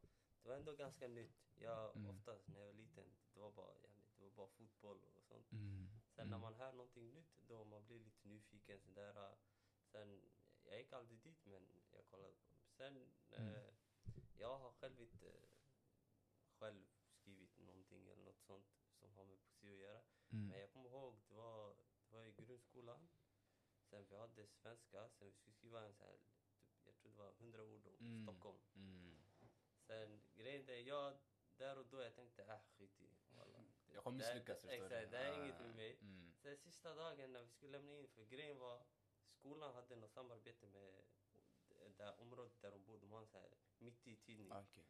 det 0.48 0.52
var 0.52 0.58
ändå 0.60 0.74
ganska 0.76 1.08
nytt. 1.08 1.56
Jag, 1.60 1.96
Mm. 1.96 2.10
Oftast 2.10 2.48
när 2.48 2.60
jag 2.60 2.66
var 2.66 2.74
liten, 2.74 3.06
det 3.34 3.40
var 3.40 3.52
bara, 3.52 3.74
det 4.18 4.24
var 4.24 4.30
bara 4.32 4.48
fotboll 4.48 5.00
och 5.18 5.24
sånt. 5.24 5.52
Mm. 5.52 5.88
Sen 6.16 6.30
när 6.30 6.38
Mm. 6.38 6.42
man 6.42 6.54
hör 6.54 6.72
någonting 6.72 7.14
nytt, 7.14 7.38
då 7.48 7.64
man 7.66 7.86
blir 7.86 8.00
lite 8.00 8.28
nyfiken 8.28 8.80
sådär. 8.80 9.36
Sen, 9.92 10.22
jag 10.64 10.78
gick 10.80 10.94
aldrig 10.94 11.20
dit 11.20 11.46
men 11.46 11.68
jag 11.92 12.06
kollade. 12.08 12.34
Sen, 12.78 13.12
Mm. 13.38 13.56
eh, 13.56 13.74
jag 14.38 14.58
har 14.58 14.72
själv 14.72 15.02
inte 15.02 15.32
själv 16.60 16.86
skrivit 17.22 17.58
någonting 17.60 18.08
eller 18.10 18.24
något 18.24 18.42
sånt 18.42 18.68
som 19.00 19.14
har 19.14 19.26
med 19.26 19.40
poesi 19.42 19.74
att 19.74 19.80
göra. 19.80 20.02
Men 20.30 20.44
Mm. 20.46 20.60
jag 20.60 20.72
kommer 20.72 20.90
ihåg, 20.90 21.16
det 21.28 21.36
var, 21.36 21.76
det 22.10 22.16
var 22.16 22.26
i 22.26 22.32
grundskolan. 22.32 23.08
Sen 23.90 24.06
vi 24.10 24.16
hade 24.18 24.48
svenska, 24.48 25.10
sen 25.10 25.28
vi 25.28 25.34
skulle 25.34 25.54
skriva 25.54 25.86
en 25.86 25.94
så 25.94 26.04
här, 26.04 26.18
typ, 26.18 26.36
jag 26.86 26.96
tror 26.98 27.12
det 27.12 27.18
var 27.18 27.32
100 27.40 27.64
ord 27.64 27.88
om 27.88 27.96
Mm. 28.00 28.24
Stockholm. 28.24 28.60
Mm. 28.76 29.18
Sen 29.88 30.22
grejen 30.38 30.70
är, 30.70 30.74
jag, 30.88 31.18
där 31.58 31.78
och 31.78 31.86
då 31.86 32.02
jag 32.02 32.16
tänkte, 32.16 32.42
äh 32.44 32.60
skit 32.78 33.02
i. 33.02 33.10
walla. 33.38 33.64
Jag 33.94 34.04
kommer 34.04 34.24
här- 34.24 34.34
misslyckas 34.34 34.62
förstår 34.62 34.90
du. 34.90 34.96
Exakt, 34.96 35.12
det 35.12 35.18
är 35.18 35.32
Ah. 35.32 35.44
inget 35.44 35.60
med 35.60 35.76
mig. 35.76 35.98
Mm. 36.02 36.34
Sen 36.42 36.58
sista 36.58 36.96
dagen 36.96 37.34
när 37.34 37.42
vi 37.42 37.48
skulle 37.50 37.72
lämna 37.72 37.94
in, 37.94 38.08
för 38.08 38.24
grejen 38.26 38.58
var 38.60 38.82
skolan 39.32 39.74
hade 39.76 39.96
något 39.96 40.12
samarbete 40.12 40.66
med 40.68 41.04
det 41.80 41.90
där 41.98 42.22
området 42.22 42.62
där 42.62 42.72
de 42.72 42.84
bodde. 42.86 43.00
De 43.06 43.12
har 43.12 43.20
en 43.22 43.28
så 43.28 43.38
här 43.38 43.50
mitt 43.78 44.08
i 44.08 44.16
tidning. 44.16 44.52
Okej. 44.52 44.84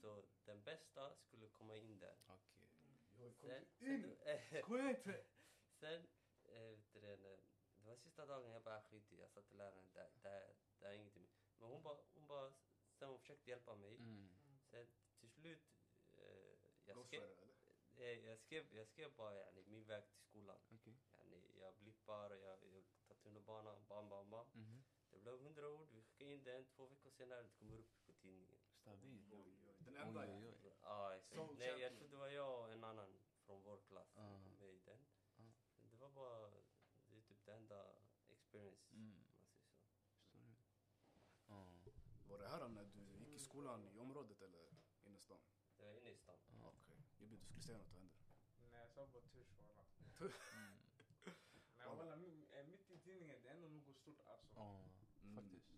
Så 0.00 0.24
den 0.44 0.62
bästa 0.62 1.14
skulle 1.16 1.48
komma 1.48 1.76
in 1.76 1.98
där. 1.98 2.16
Okej. 2.28 3.36
Sen, 3.40 3.64
in. 3.78 4.16
sen, 4.16 4.62
Skoja 4.62 4.90
inte! 4.90 5.24
sen 5.80 6.06
du 6.92 7.00
det, 7.00 7.16
var 7.84 7.96
sista 7.96 8.26
dagen 8.26 8.50
jag 8.50 8.62
bara 8.62 8.82
skit 8.82 9.12
i. 9.12 9.20
Jag 9.20 9.30
sa 9.30 9.42
till 9.42 9.56
läraren, 9.56 9.88
det, 9.92 10.10
det, 10.22 10.54
det 10.80 10.86
är 10.86 10.92
inget 10.92 11.14
med. 11.16 11.28
Men 11.58 11.68
hon 11.68 11.82
bara, 11.82 11.98
hon 12.14 12.26
bara, 12.26 12.52
sen 12.98 13.08
hon 13.08 13.18
försökte 13.18 13.50
hjälpa 13.50 13.74
mig. 13.76 13.96
Mm. 13.96 14.33
Slut, 15.44 15.60
eh, 16.12 16.56
jag, 16.86 16.98
skrev, 17.06 17.22
eh, 17.96 18.18
jag, 18.26 18.38
skrev, 18.38 18.64
jag 18.76 18.86
skrev 18.88 19.12
bara 19.16 19.34
yani, 19.36 19.62
min 19.66 19.84
väg 19.84 20.04
till 20.08 20.20
skolan. 20.22 20.58
Okej. 20.70 20.94
Yani, 21.12 21.58
jag 21.60 21.74
blippar, 21.74 22.30
jag, 22.30 22.58
jag 22.64 22.84
tar 23.08 23.14
tunnelbanan, 23.14 23.84
bam 23.88 24.08
bam 24.08 24.30
bam. 24.30 24.46
Mhm. 24.52 24.84
Det 25.10 25.18
blev 25.18 25.38
hundra 25.42 25.68
ord, 25.70 25.88
vi 25.92 26.02
skickade 26.02 26.30
in 26.30 26.42
den, 26.44 26.64
två 26.64 26.86
veckor 26.86 27.10
senare 27.10 27.42
det 27.42 27.48
kommer 27.48 27.74
upp 27.78 28.06
på 28.06 28.12
tidningen. 28.12 28.60
Oj. 28.84 28.98
Den 29.78 29.96
enda 29.96 30.26
ja. 30.26 31.14
exakt. 31.14 31.58
Nej, 31.58 31.80
jag 31.80 31.96
tror 31.96 32.08
det 32.08 32.16
var 32.16 32.28
jag 32.28 32.60
och 32.60 32.72
en 32.72 32.84
annan 32.84 33.18
från 33.46 33.62
vår 33.62 33.78
klass 33.88 34.12
som 34.12 34.22
Ah. 34.22 34.30
var 34.30 34.38
med 34.38 34.74
i 34.74 34.78
den. 34.84 34.98
Ah. 35.36 35.52
Det 35.90 35.96
var 35.96 36.10
bara, 36.10 36.50
det 37.08 37.16
är 37.16 37.20
typ 37.20 37.44
det 37.44 37.54
enda 37.54 37.86
experience, 38.28 38.92
Mm. 38.92 39.14
om 39.16 39.24
man 39.24 39.36
säger 39.36 39.64
så. 39.74 39.94
Förstår 40.22 40.38
du? 40.38 41.20
Ja. 41.48 41.76
Var 42.28 42.38
det 42.38 42.48
här 42.48 42.68
när 42.68 42.84
du 42.84 43.18
gick 43.18 43.34
i 43.34 43.38
skolan 43.38 43.88
i 43.88 43.98
området 43.98 44.42
eller 44.42 44.68
inne 45.04 45.18
i 45.18 45.20
stan? 45.20 45.38
Det 45.76 45.82
var 45.84 45.92
inne 45.92 46.10
i 46.10 46.16
stan. 46.16 46.38
Ja. 46.62 46.68
Okej. 46.68 47.38
Säga 47.66 47.78
något, 47.78 47.86
vad 47.86 47.94
hände? 47.96 48.12
Nej, 48.70 48.80
jag 48.80 48.90
sa 48.90 49.06
bara 49.06 49.22
walla. 49.66 49.84
Mm. 50.54 50.76
Nej 51.78 51.86
walla, 51.96 52.14
eh, 52.58 52.66
mitt 52.66 52.90
i 52.90 52.98
tidningen, 52.98 53.42
det 53.42 53.48
är 53.48 53.54
ändå 53.54 53.68
något 53.68 53.96
stort 53.96 54.26
alltså. 54.26 54.54
Ja, 54.56 54.84
Mm. 55.22 55.34
faktiskt. 55.34 55.70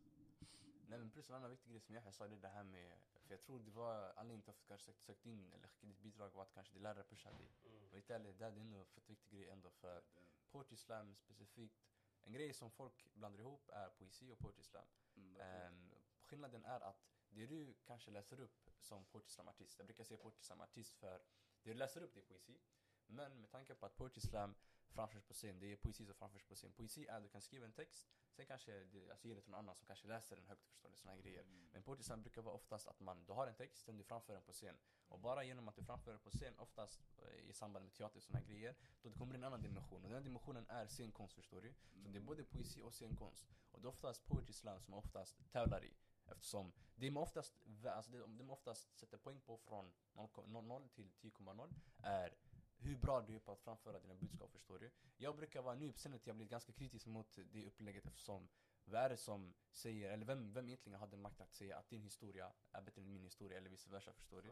Nej 0.88 0.99
men 0.99 1.11
plus 1.11 1.31
en 1.31 1.37
annan 1.37 1.50
viktig 1.50 1.71
grej 1.71 1.81
som 1.81 1.95
jag 1.95 2.14
sa 2.14 2.28
det 2.28 2.35
är 2.37 2.40
det 2.40 2.49
här 2.49 2.64
med, 2.64 2.99
för 3.26 3.35
jag 3.35 3.40
tror 3.40 3.61
det 3.61 3.71
var 3.71 4.12
anledningen 4.16 4.43
till 4.43 4.50
att 4.50 4.61
jag 4.61 4.69
kanske 4.69 4.85
sökt, 4.87 5.02
sökt 5.05 5.26
in 5.26 5.52
eller 5.52 5.69
skickat 5.69 5.88
ditt 5.88 5.99
bidrag 6.02 6.31
var 6.31 6.43
att 6.43 6.52
kanske 6.55 6.73
din 6.73 6.83
lärare 6.83 7.05
pushade 7.05 7.37
dig. 7.37 7.52
Mm. 7.64 7.87
Och 7.88 7.93
helt 7.95 8.11
ärligt, 8.11 8.38
det 8.38 8.45
är 8.45 8.49
ändå 8.49 8.78
en 8.78 8.87
fett 8.87 9.11
viktig 9.11 9.38
grej 9.38 9.49
ändå 9.49 9.71
för 9.71 10.02
poetry 10.50 10.76
slam 10.76 11.14
specifikt. 11.16 11.87
En 12.23 12.33
grej 12.33 12.52
som 12.55 12.71
folk 12.71 13.07
blandar 13.14 13.40
ihop 13.40 13.69
är 13.73 13.88
poesi 13.90 14.33
och 14.33 14.38
poetry 14.38 14.62
slam. 14.62 14.87
Mm. 15.16 15.37
Ehm, 15.40 15.90
skillnaden 16.23 16.64
är 16.64 16.81
att 16.81 17.07
det 17.31 17.47
du 17.47 17.75
kanske 17.85 18.11
läser 18.11 18.40
upp 18.40 18.71
som 18.81 19.05
poetry 19.05 19.31
slam 19.31 19.49
artist, 19.49 19.78
jag 19.78 19.87
brukar 19.87 20.05
säga 20.05 20.19
poetry 20.19 20.43
slam 20.43 20.61
artist 20.61 20.95
för 20.97 21.23
du 21.67 21.75
läser 21.75 22.02
upp 22.02 22.15
det 22.15 22.21
är 22.21 22.25
poesi. 22.25 22.59
Men 23.07 23.41
med 23.41 23.50
tanke 23.50 23.75
på 23.75 23.87
att 23.87 23.97
poetry 23.97 24.21
slam 24.21 24.55
framförs 24.89 25.23
på 25.23 25.35
scen, 25.35 25.59
det 25.59 25.73
är 25.73 25.76
poesi 25.76 26.07
som 26.07 26.15
framförs 26.15 26.45
på 26.45 26.55
scen. 26.55 26.73
Poesi 26.73 27.07
är 27.07 27.17
att 27.17 27.23
du 27.23 27.29
kan 27.29 27.41
skriva 27.41 27.67
en 27.67 27.73
text, 27.73 28.09
sen 28.31 28.47
kanske 28.47 28.85
det, 28.85 29.11
alltså, 29.11 29.29
ge 29.29 29.35
det 29.35 29.41
till 29.41 29.50
någon 29.50 29.61
annan 29.61 29.76
som 29.76 29.87
kanske 29.87 30.07
läser 30.07 30.37
den 30.37 30.47
högt, 30.47 30.69
förstår 30.69 30.91
du, 30.91 30.97
såna 30.97 31.13
här 31.13 31.21
grejer. 31.21 31.43
Mm. 31.43 31.69
Men 31.73 31.83
poetry 31.83 32.05
slam 32.05 32.23
brukar 32.23 32.43
vara 32.43 32.55
oftast 32.55 32.89
att 32.89 33.00
man, 33.00 33.25
du 33.25 33.33
har 33.33 33.47
en 33.47 33.55
text, 33.55 33.85
sen 33.85 33.97
du 33.97 34.05
framför 34.05 34.33
den 34.33 34.43
på 34.43 34.52
scen. 34.52 34.76
Och 35.09 35.21
bara 35.21 35.45
genom 35.45 35.69
att 35.69 35.76
du 35.76 35.83
framför 35.83 36.11
den 36.11 36.21
på 36.21 36.31
scen, 36.31 36.55
oftast 36.59 37.00
eh, 37.19 37.50
i 37.50 37.52
samband 37.52 37.85
med 37.85 37.95
teater 37.95 38.17
och 38.17 38.23
såna 38.23 38.39
här 38.39 38.47
grejer, 38.47 38.75
då 39.02 39.09
det 39.09 39.19
kommer 39.19 39.35
en 39.35 39.45
annan 39.45 39.63
dimension. 39.63 40.05
Och 40.05 40.11
den 40.11 40.25
dimensionen 40.25 40.67
är 40.69 40.87
scenkonst, 40.87 41.35
förstår 41.35 41.61
du. 41.61 41.75
Så 42.02 42.09
det 42.09 42.19
är 42.19 42.23
både 42.23 42.45
poesi 42.45 42.83
och 42.83 42.95
scenkonst. 42.95 43.47
Och 43.71 43.81
det 43.81 43.87
är 43.87 43.89
oftast 43.89 44.26
poetry 44.26 44.52
slam 44.52 44.81
som 44.81 44.95
oftast 44.95 45.52
tävlar 45.52 45.85
i. 45.85 45.95
Eftersom 46.26 46.73
det 46.95 47.10
man 47.10 47.23
oftast, 47.23 47.54
alltså 47.86 48.10
det, 48.12 48.19
det 48.19 48.45
man 48.45 48.50
oftast 48.50 48.99
sätter 48.99 49.17
poäng 49.17 49.41
på 49.41 49.58
från 49.58 49.93
0,00 50.15 50.89
till 50.89 51.10
10,0 51.21 51.75
är 52.02 52.34
hur 52.78 52.97
bra 52.97 53.21
du 53.21 53.34
är 53.34 53.39
på 53.39 53.52
att 53.52 53.60
framföra 53.60 54.00
dina 54.00 54.15
budskap, 54.15 54.52
förstår 54.52 54.78
du? 54.78 54.91
Jag 55.17 55.36
brukar 55.36 55.62
vara 55.62 55.75
nu 55.75 55.93
på 55.93 56.15
att 56.15 56.26
jag 56.26 56.36
blir 56.36 56.47
ganska 56.47 56.73
kritisk 56.73 57.06
mot 57.06 57.39
det 57.52 57.65
upplägget 57.65 58.06
eftersom 58.06 58.49
vad 58.84 59.00
är 59.00 59.08
det 59.08 59.17
som 59.17 59.54
säger, 59.73 60.10
eller 60.10 60.26
vem, 60.26 60.52
vem 60.52 60.67
egentligen 60.67 60.99
hade 60.99 61.17
makt 61.17 61.41
att 61.41 61.52
säga 61.52 61.76
att 61.76 61.91
din 61.91 62.02
historia 62.02 62.52
är 62.73 62.82
bättre 62.82 63.02
än 63.02 63.08
min 63.08 63.23
historia 63.23 63.58
eller 63.58 63.71
vice 63.71 63.91
versa, 63.91 64.12
förstår 64.12 64.43
du? 64.43 64.49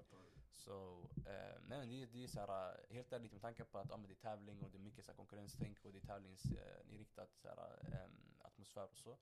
Så, 0.52 1.08
eh, 1.26 1.60
nej 1.66 1.78
men 1.78 1.88
det, 1.88 2.06
det 2.06 2.24
är 2.24 2.28
såhär, 2.28 2.78
eh, 2.88 2.94
helt 2.94 3.12
ärligt 3.12 3.32
med 3.32 3.40
tanke 3.40 3.64
på 3.64 3.78
att 3.78 3.90
ja, 3.90 3.96
men 3.96 4.06
det 4.08 4.12
är 4.12 4.36
tävling 4.36 4.62
och 4.62 4.70
det 4.70 4.78
är 4.78 4.80
mycket 4.80 5.04
såhär, 5.04 5.16
konkurrenstänk 5.16 5.84
och 5.84 5.92
det 5.92 5.98
är 5.98 6.06
tävlingsinriktat 6.06 7.36
såhär, 7.36 7.78
eh, 7.92 8.46
atmosfär 8.46 8.88
och 8.90 8.96
så. 8.96 9.16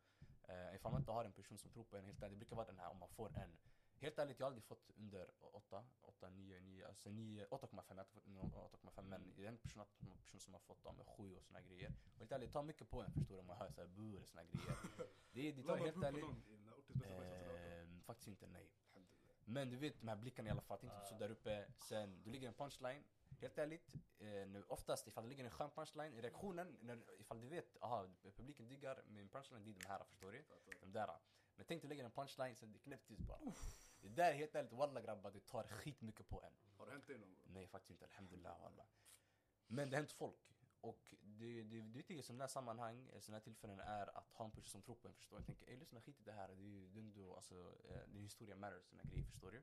Eh, 0.53 0.75
ifall 0.75 0.93
man 0.93 1.01
inte 1.01 1.13
har 1.13 1.25
en 1.25 1.33
person 1.33 1.59
som 1.59 1.71
tror 1.71 1.85
på 1.85 1.97
en, 1.97 2.05
helt 2.05 2.23
ärligt, 2.23 2.39
det 2.39 2.45
brukar 2.45 2.57
vara 2.57 2.67
den 2.67 2.79
här 2.79 2.91
om 2.91 2.99
man 2.99 3.09
får 3.09 3.39
en 3.39 3.57
Helt 4.03 4.19
ärligt, 4.19 4.39
jag 4.39 4.47
har 4.47 4.49
aldrig 4.49 4.65
fått 4.65 4.91
under 4.97 5.31
8, 5.41 5.85
8, 6.03 6.31
9, 6.31 6.61
9, 6.61 6.87
alltså 6.87 7.11
9, 7.11 7.47
8,5, 7.47 7.69
jag 7.89 7.97
har 7.97 8.01
inte 8.01 8.13
fått 8.13 8.27
under 8.27 8.43
8,5 8.43 9.03
men 9.03 9.33
det 9.37 9.45
är 9.45 9.49
en 9.49 9.59
person, 9.59 9.85
person 10.23 10.41
som 10.41 10.53
har 10.53 10.61
fått 10.61 10.85
dem 10.85 10.97
med 10.97 11.07
7 11.07 11.37
och 11.37 11.45
såna 11.45 11.61
grejer. 11.61 11.93
Och 12.15 12.19
helt 12.19 12.33
ärligt, 12.33 12.49
det 12.49 12.53
tar 12.53 12.63
mycket 12.63 12.91
på 12.91 13.03
en 13.03 13.13
förstår 13.13 13.35
du, 13.35 13.41
om 13.41 13.47
man 13.47 13.57
hör 13.57 13.71
såhär 13.71 13.89
bu 13.89 14.17
eller 14.17 14.27
såna 14.27 14.45
grejer. 14.45 14.77
Det, 15.33 15.53
det 15.53 15.63
tar 15.63 15.77
helt 15.87 16.05
ärligt, 16.05 16.25
i 16.49 16.63
eh, 17.05 18.03
faktiskt 18.07 18.29
inte 18.29 18.47
nej. 18.47 18.71
Men 19.45 19.71
du 19.71 19.77
vet 19.77 20.01
de 20.01 20.09
här 20.09 20.17
blickarna 20.17 20.49
i 20.49 20.51
alla 20.51 20.61
fall, 20.61 20.79
inte 20.83 21.05
så 21.09 21.15
där 21.15 21.31
uppe. 21.31 21.73
Sen, 21.77 22.23
du 22.23 22.31
ligger 22.31 22.49
en 22.49 22.55
punchline. 22.55 23.05
Helt 23.43 23.59
ärligt, 23.59 23.95
eh, 24.19 24.27
nu, 24.27 24.65
oftast 24.69 25.07
ifall 25.07 25.25
det 25.25 25.29
ligger 25.29 25.45
en 25.45 25.51
skön 25.51 25.71
punchline, 25.71 26.21
reaktionen, 26.21 26.79
när, 26.81 27.21
ifall 27.21 27.41
du 27.41 27.49
vet, 27.49 27.77
aha, 27.81 28.07
publiken 28.37 28.69
diggar 28.69 29.03
min 29.07 29.29
punchline, 29.29 29.65
det 29.65 29.71
är 29.71 29.75
de 29.75 29.87
här 29.87 30.05
förstår 30.05 30.33
du? 30.33 30.45
De 30.81 30.93
där. 30.93 31.11
Men 31.55 31.67
tänk 31.67 31.83
du 31.83 31.89
lägger 31.89 32.05
en 32.05 32.11
punchline, 32.11 32.57
sen 32.57 32.73
det 32.73 32.79
är 32.79 32.81
knäpptyst 32.81 33.23
bara. 33.23 33.39
Det 34.01 34.09
där 34.09 34.33
helt 34.33 34.55
ärligt, 34.55 34.73
walla 34.73 35.01
grabbar, 35.01 35.31
det 35.31 35.47
tar 35.47 35.65
skitmycket 35.65 36.29
på 36.29 36.43
en. 36.43 36.53
Har 36.77 36.87
det 36.87 36.93
hänt 36.93 37.07
dig 37.07 37.19
någon 37.19 37.29
gång? 37.29 37.41
Nej 37.45 37.67
faktiskt 37.67 37.91
inte, 37.91 38.05
alhamdulillah 38.05 38.63
walla. 38.63 38.87
Men 39.67 39.91
det 39.91 39.97
har 39.97 40.01
hänt 40.03 40.13
folk. 40.13 40.55
Och 40.83 41.15
det, 41.21 41.63
det, 41.63 41.81
det 41.81 41.99
viktiga 41.99 42.19
i 42.19 42.23
sådana 42.23 42.45
här 42.45 42.49
sammanhang, 42.49 43.11
i 43.17 43.21
sådana 43.21 43.37
här 43.39 43.45
tillfällen 43.45 43.81
är 43.81 44.19
att 44.19 44.31
ha 44.33 44.45
en 44.45 44.51
person 44.51 44.71
som 44.71 44.83
tror 44.83 44.95
på 44.95 45.09
en 45.09 45.15
förstår 45.15 45.39
Jag 45.39 45.47
tänker, 45.47 45.67
ey 45.71 45.77
lyssna 45.77 46.01
skit 46.01 46.21
i 46.21 46.25
det 46.25 46.33
här, 46.33 46.49
det 46.49 46.63
är 46.63 46.67
ju 46.67 46.99
ändå, 46.99 47.37
alltså, 47.37 47.55
eh, 47.91 48.09
din 48.09 48.23
historia 48.23 48.57
matters, 48.57 48.85
sådana 48.85 49.11
grejer 49.11 49.25
förstår 49.25 49.51
du. 49.51 49.61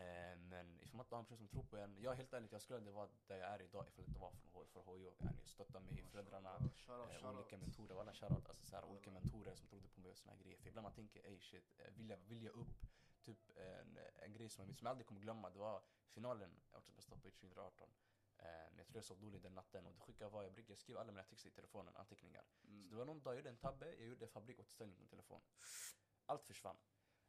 Eh, 0.00 0.36
men 0.38 0.80
ifall 0.82 0.96
man 0.96 1.04
inte 1.04 1.14
har 1.14 1.20
en 1.20 1.24
person 1.24 1.38
som 1.38 1.48
tror 1.48 1.62
på 1.62 1.76
en, 1.76 1.98
jag 2.00 2.14
helt 2.14 2.32
ärligt, 2.32 2.52
jag 2.52 2.62
skulle 2.62 2.76
aldrig 2.76 2.94
vara 2.94 3.08
där 3.26 3.36
jag 3.36 3.48
är 3.48 3.62
idag 3.62 3.84
ifall 3.88 4.04
det 4.04 4.08
inte 4.08 4.20
var 4.20 4.30
för, 4.30 4.64
för 4.64 4.82
HIO. 4.82 5.12
Yani, 5.18 5.38
stötta 5.44 5.80
mig, 5.80 6.04
föräldrarna, 6.10 6.52
eh, 6.88 7.30
olika 7.34 7.56
mentorer, 7.58 8.00
alla 8.00 8.14
shoutout, 8.14 8.48
alltså 8.48 8.64
såhär, 8.66 8.84
olika 8.84 9.10
mentorer 9.10 9.54
som 9.54 9.68
trodde 9.68 9.88
på 9.88 10.00
mig 10.00 10.10
och 10.10 10.18
här 10.26 10.36
grejer. 10.36 10.58
För 10.58 10.68
ibland 10.68 10.84
man 10.84 10.92
tänker, 10.92 11.26
ey 11.26 11.40
shit, 11.40 11.78
eh, 11.78 11.92
vill 11.96 12.10
jag, 12.10 12.18
vill 12.28 12.42
jag 12.42 12.54
upp? 12.54 12.86
Typ 13.22 13.50
en, 13.56 13.98
en 14.14 14.32
grej 14.32 14.48
som 14.48 14.66
jag, 14.66 14.76
som 14.76 14.86
jag 14.86 14.90
aldrig 14.90 15.06
kommer 15.06 15.20
glömma, 15.20 15.50
det 15.50 15.58
var 15.58 15.82
finalen, 16.10 16.50
Årets 16.72 16.96
bästa 16.96 17.16
på 17.16 17.30
2018. 17.30 17.88
Eh, 18.42 18.68
men 18.70 18.78
jag 18.78 18.86
tror 18.86 18.96
jag 18.96 19.04
sov 19.04 19.20
dåligt 19.20 19.42
den 19.42 19.54
natten 19.54 19.86
och 19.86 19.92
det 19.94 20.00
sjuka 20.00 20.28
var, 20.28 20.42
jag 20.42 20.52
brukar 20.52 20.70
jag 20.70 20.78
skrev 20.78 20.98
alla 20.98 21.12
mina 21.12 21.24
texter 21.24 21.48
i 21.48 21.52
telefonen, 21.52 21.96
anteckningar. 21.96 22.44
Mm. 22.64 22.84
Så 22.84 22.90
det 22.90 22.96
var 22.98 23.04
någon 23.04 23.22
dag 23.22 23.32
jag 23.32 23.38
gjorde 23.38 23.50
en 23.50 23.56
tabbe, 23.56 23.94
jag 23.98 24.08
gjorde 24.08 24.28
fabrikåterställning 24.28 24.96
på 24.96 25.06
telefon. 25.06 25.40
Allt 26.26 26.44
försvann. 26.44 26.76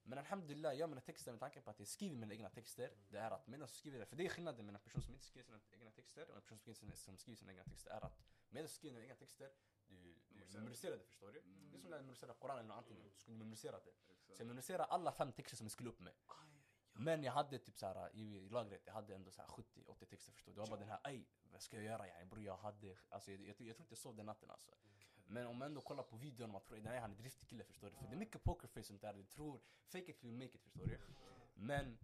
Men 0.04 0.18
alhamdulillah, 0.18 0.74
jag 0.74 0.90
mina 0.90 1.02
texter 1.02 1.32
med 1.32 1.40
tanke 1.40 1.62
på 1.62 1.70
att 1.70 1.80
jag 1.80 1.88
skriver 1.88 2.16
mina 2.16 2.34
egna 2.34 2.50
texter, 2.50 2.92
det 3.10 3.18
är 3.18 3.32
att 3.32 3.48
medan 3.48 3.60
jag 3.60 3.70
skriver 3.70 4.00
det, 4.00 4.06
för 4.06 4.16
det 4.16 4.26
är 4.26 4.30
skillnaden 4.30 4.66
mellan 4.66 4.82
en 4.82 4.84
person 4.84 5.02
som 5.02 5.14
inte 5.14 5.26
skriver 5.26 5.60
sina 5.60 5.78
egna 5.80 5.92
texter 5.92 6.30
och 6.30 6.52
en 6.52 6.58
person 6.58 6.76
som 6.76 6.92
som 6.92 7.18
skriver 7.18 7.38
sina 7.38 7.52
egna 7.52 7.64
texter, 7.64 7.92
är 7.92 8.06
att 8.06 8.20
medan 8.50 8.66
du 8.66 8.74
skriver 8.74 8.96
dina 8.96 9.04
egna 9.04 9.16
texter, 9.16 9.52
du, 9.88 9.96
du 9.96 10.20
Memoriserar. 10.30 10.62
memoriserar 10.62 10.98
det 10.98 11.06
förstår 11.06 11.32
du? 11.32 11.40
Mm. 11.40 11.72
Det 11.72 11.78
är 11.78 11.80
som 11.80 11.90
när 11.90 11.98
jag 11.98 12.04
memoriserar 12.04 12.34
Koranen 12.34 12.60
eller 12.60 12.76
någonting, 12.76 13.04
du 13.04 13.10
skulle 13.10 13.38
memorisera 13.38 13.80
det. 13.80 13.94
Så 14.34 14.42
jag 14.42 14.48
memoriserade 14.48 14.84
alla 14.84 15.12
fem 15.12 15.32
texter 15.32 15.58
som 15.58 15.66
jag 15.66 15.72
skulle 15.72 15.90
upp 15.90 16.00
med. 16.00 16.14
Men 16.94 17.24
jag 17.24 17.34
hade 17.34 17.60
typ 17.60 17.78
såhär, 17.78 18.10
i, 18.14 18.38
i 18.38 18.50
lagret, 18.50 18.82
jag 18.86 18.94
hade 18.94 19.16
ändå 19.16 19.32
såhär 19.32 19.48
70-80 19.48 20.06
texter 20.06 20.32
förstår 20.34 20.52
du. 20.52 20.56
Det 20.56 20.60
var 20.60 20.68
bara 20.68 20.80
den 20.80 20.90
här, 20.90 21.00
ej 21.04 21.28
vad 21.52 21.62
ska 21.62 21.76
jag 21.76 21.86
göra 21.86 22.08
yani 22.08 22.26
bror 22.26 22.44
jag 22.44 22.58
hade, 22.58 22.98
alltså 23.10 23.32
jag, 23.32 23.42
jag, 23.42 23.48
jag, 23.48 23.56
tror 23.58 23.70
inte 23.70 23.92
jag 23.92 23.98
sov 23.98 24.16
den 24.16 24.26
natten 24.26 24.50
alltså. 24.50 24.72
Men 25.26 25.48
om 25.48 25.58
man 25.58 25.66
ändå 25.66 25.82
kollar 25.82 26.04
på 26.04 26.16
videon 26.16 26.52
man 26.52 26.62
tror 26.62 26.78
nej 26.78 27.00
han 27.00 27.12
är 27.12 27.16
driftig 27.16 27.50
kille 27.50 27.64
förstår 27.64 27.90
du. 27.90 27.96
För 27.96 28.08
det 28.08 28.14
är 28.14 28.18
mycket 28.18 28.44
pokerface 28.44 28.80
och 28.80 28.86
sånt 28.86 29.02
där. 29.02 29.14
Du 29.14 29.24
tror 29.24 29.62
fake 29.86 30.12
it 30.12 30.20
till 30.20 30.30
you 30.30 30.38
make 30.38 30.56
it 30.56 30.64
förstår 30.64 30.86
du. 30.86 31.00
Men 31.54 31.98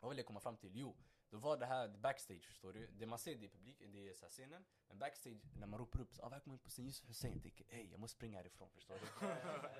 vad 0.00 0.08
vill 0.08 0.18
jag 0.18 0.26
komma 0.26 0.40
fram 0.40 0.56
till? 0.56 0.76
Jo, 0.76 0.96
då 1.30 1.38
var 1.38 1.56
det 1.56 1.66
här 1.66 1.88
backstage 1.88 2.46
förstår 2.46 2.72
du. 2.72 2.86
Det 2.86 3.06
man 3.06 3.18
ser 3.18 3.34
det 3.34 3.44
i 3.44 3.48
publiken, 3.48 3.92
det 3.92 4.08
är 4.08 4.14
så 4.14 4.26
scenen. 4.26 4.64
Men 4.88 4.98
backstage 4.98 5.42
när 5.56 5.66
man 5.66 5.80
ropar 5.80 6.00
upp 6.00 6.14
så 6.14 6.22
ah, 6.22 6.28
välkommen 6.28 6.58
på 6.58 6.68
scen 6.68 6.86
Yusuf 6.86 7.08
Hussein. 7.08 7.32
Jag 7.32 7.42
tänker 7.42 7.64
ey 7.74 7.90
jag 7.90 8.00
måste 8.00 8.16
springa 8.16 8.38
härifrån 8.38 8.68
förstår 8.70 8.94
du. 8.94 9.26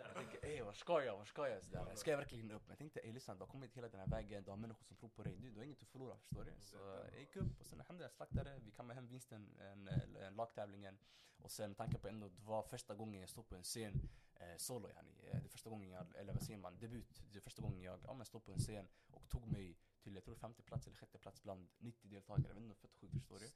jag 0.04 0.14
tänker 0.14 0.48
ey 0.48 0.62
var 0.62 0.72
ska 0.72 1.04
jag, 1.04 1.16
var 1.16 1.24
ska 1.24 1.48
jag? 1.48 1.64
Sådär. 1.64 1.94
Ska 1.94 2.10
jag 2.10 2.18
verkligen 2.18 2.50
upp? 2.50 2.62
Men 2.62 2.70
jag 2.70 2.78
tänkte 2.78 3.00
ey 3.00 3.12
lyssna 3.12 3.34
du 3.34 3.40
har 3.40 3.46
kommit 3.46 3.76
hela 3.76 3.88
den 3.88 4.00
här 4.00 4.06
vägen, 4.06 4.44
du 4.44 4.50
har 4.50 4.56
människor 4.56 4.84
som 4.84 4.96
tror 4.96 5.08
på 5.08 5.22
dig. 5.22 5.36
Du, 5.36 5.50
du 5.50 5.56
har 5.56 5.64
inget 5.64 5.82
att 5.82 5.88
förlora 5.88 6.16
förstår 6.18 6.44
du. 6.44 6.52
Så 6.60 6.76
jag 7.12 7.20
gick 7.20 7.36
upp 7.36 7.60
och 7.60 7.66
sen 7.66 7.80
alhamdulillah 7.80 8.12
slaktade. 8.12 8.58
Vi 8.64 8.70
kammade 8.70 8.94
hem 8.94 9.06
vinsten, 9.06 9.58
en, 9.60 9.88
en 10.16 10.34
lagtävlingen. 10.34 10.98
Och 11.42 11.50
sen 11.50 11.70
med 11.70 11.76
tanke 11.76 11.98
på 11.98 12.08
ändå 12.08 12.28
det 12.28 12.42
var 12.42 12.62
första 12.62 12.94
gången 12.94 13.20
jag 13.20 13.30
stod 13.30 13.48
på 13.48 13.54
en 13.54 13.62
scen 13.62 14.08
eh, 14.34 14.56
solo 14.56 14.88
yani. 14.88 15.12
Det 15.20 15.28
är 15.28 15.48
första 15.48 15.70
gången 15.70 15.90
jag, 15.90 16.06
eller 16.16 16.32
vad 16.32 16.42
säger 16.42 16.58
man, 16.58 16.78
debut. 16.78 17.22
Det 17.32 17.38
är 17.38 17.40
första 17.40 17.62
gången 17.62 17.82
jag 17.82 18.00
ja, 18.04 18.24
stod 18.24 18.44
på 18.44 18.52
en 18.52 18.58
scen 18.58 18.88
och 19.10 19.28
tog 19.28 19.46
mig 19.46 19.76
till 20.02 20.14
jag 20.14 20.24
tror 20.24 20.34
femte 20.34 20.62
plats 20.62 20.86
eller 20.86 20.96
sjätte 20.96 21.18
plats 21.18 21.42
bland 21.42 21.68
90 21.78 22.08
deltagare. 22.08 22.48
Jag 22.48 22.54
vet 22.54 22.62
inte, 22.62 22.74
fett 22.74 22.94
sjukt 22.94 23.14
förstår 23.14 23.38
du. 23.38 23.46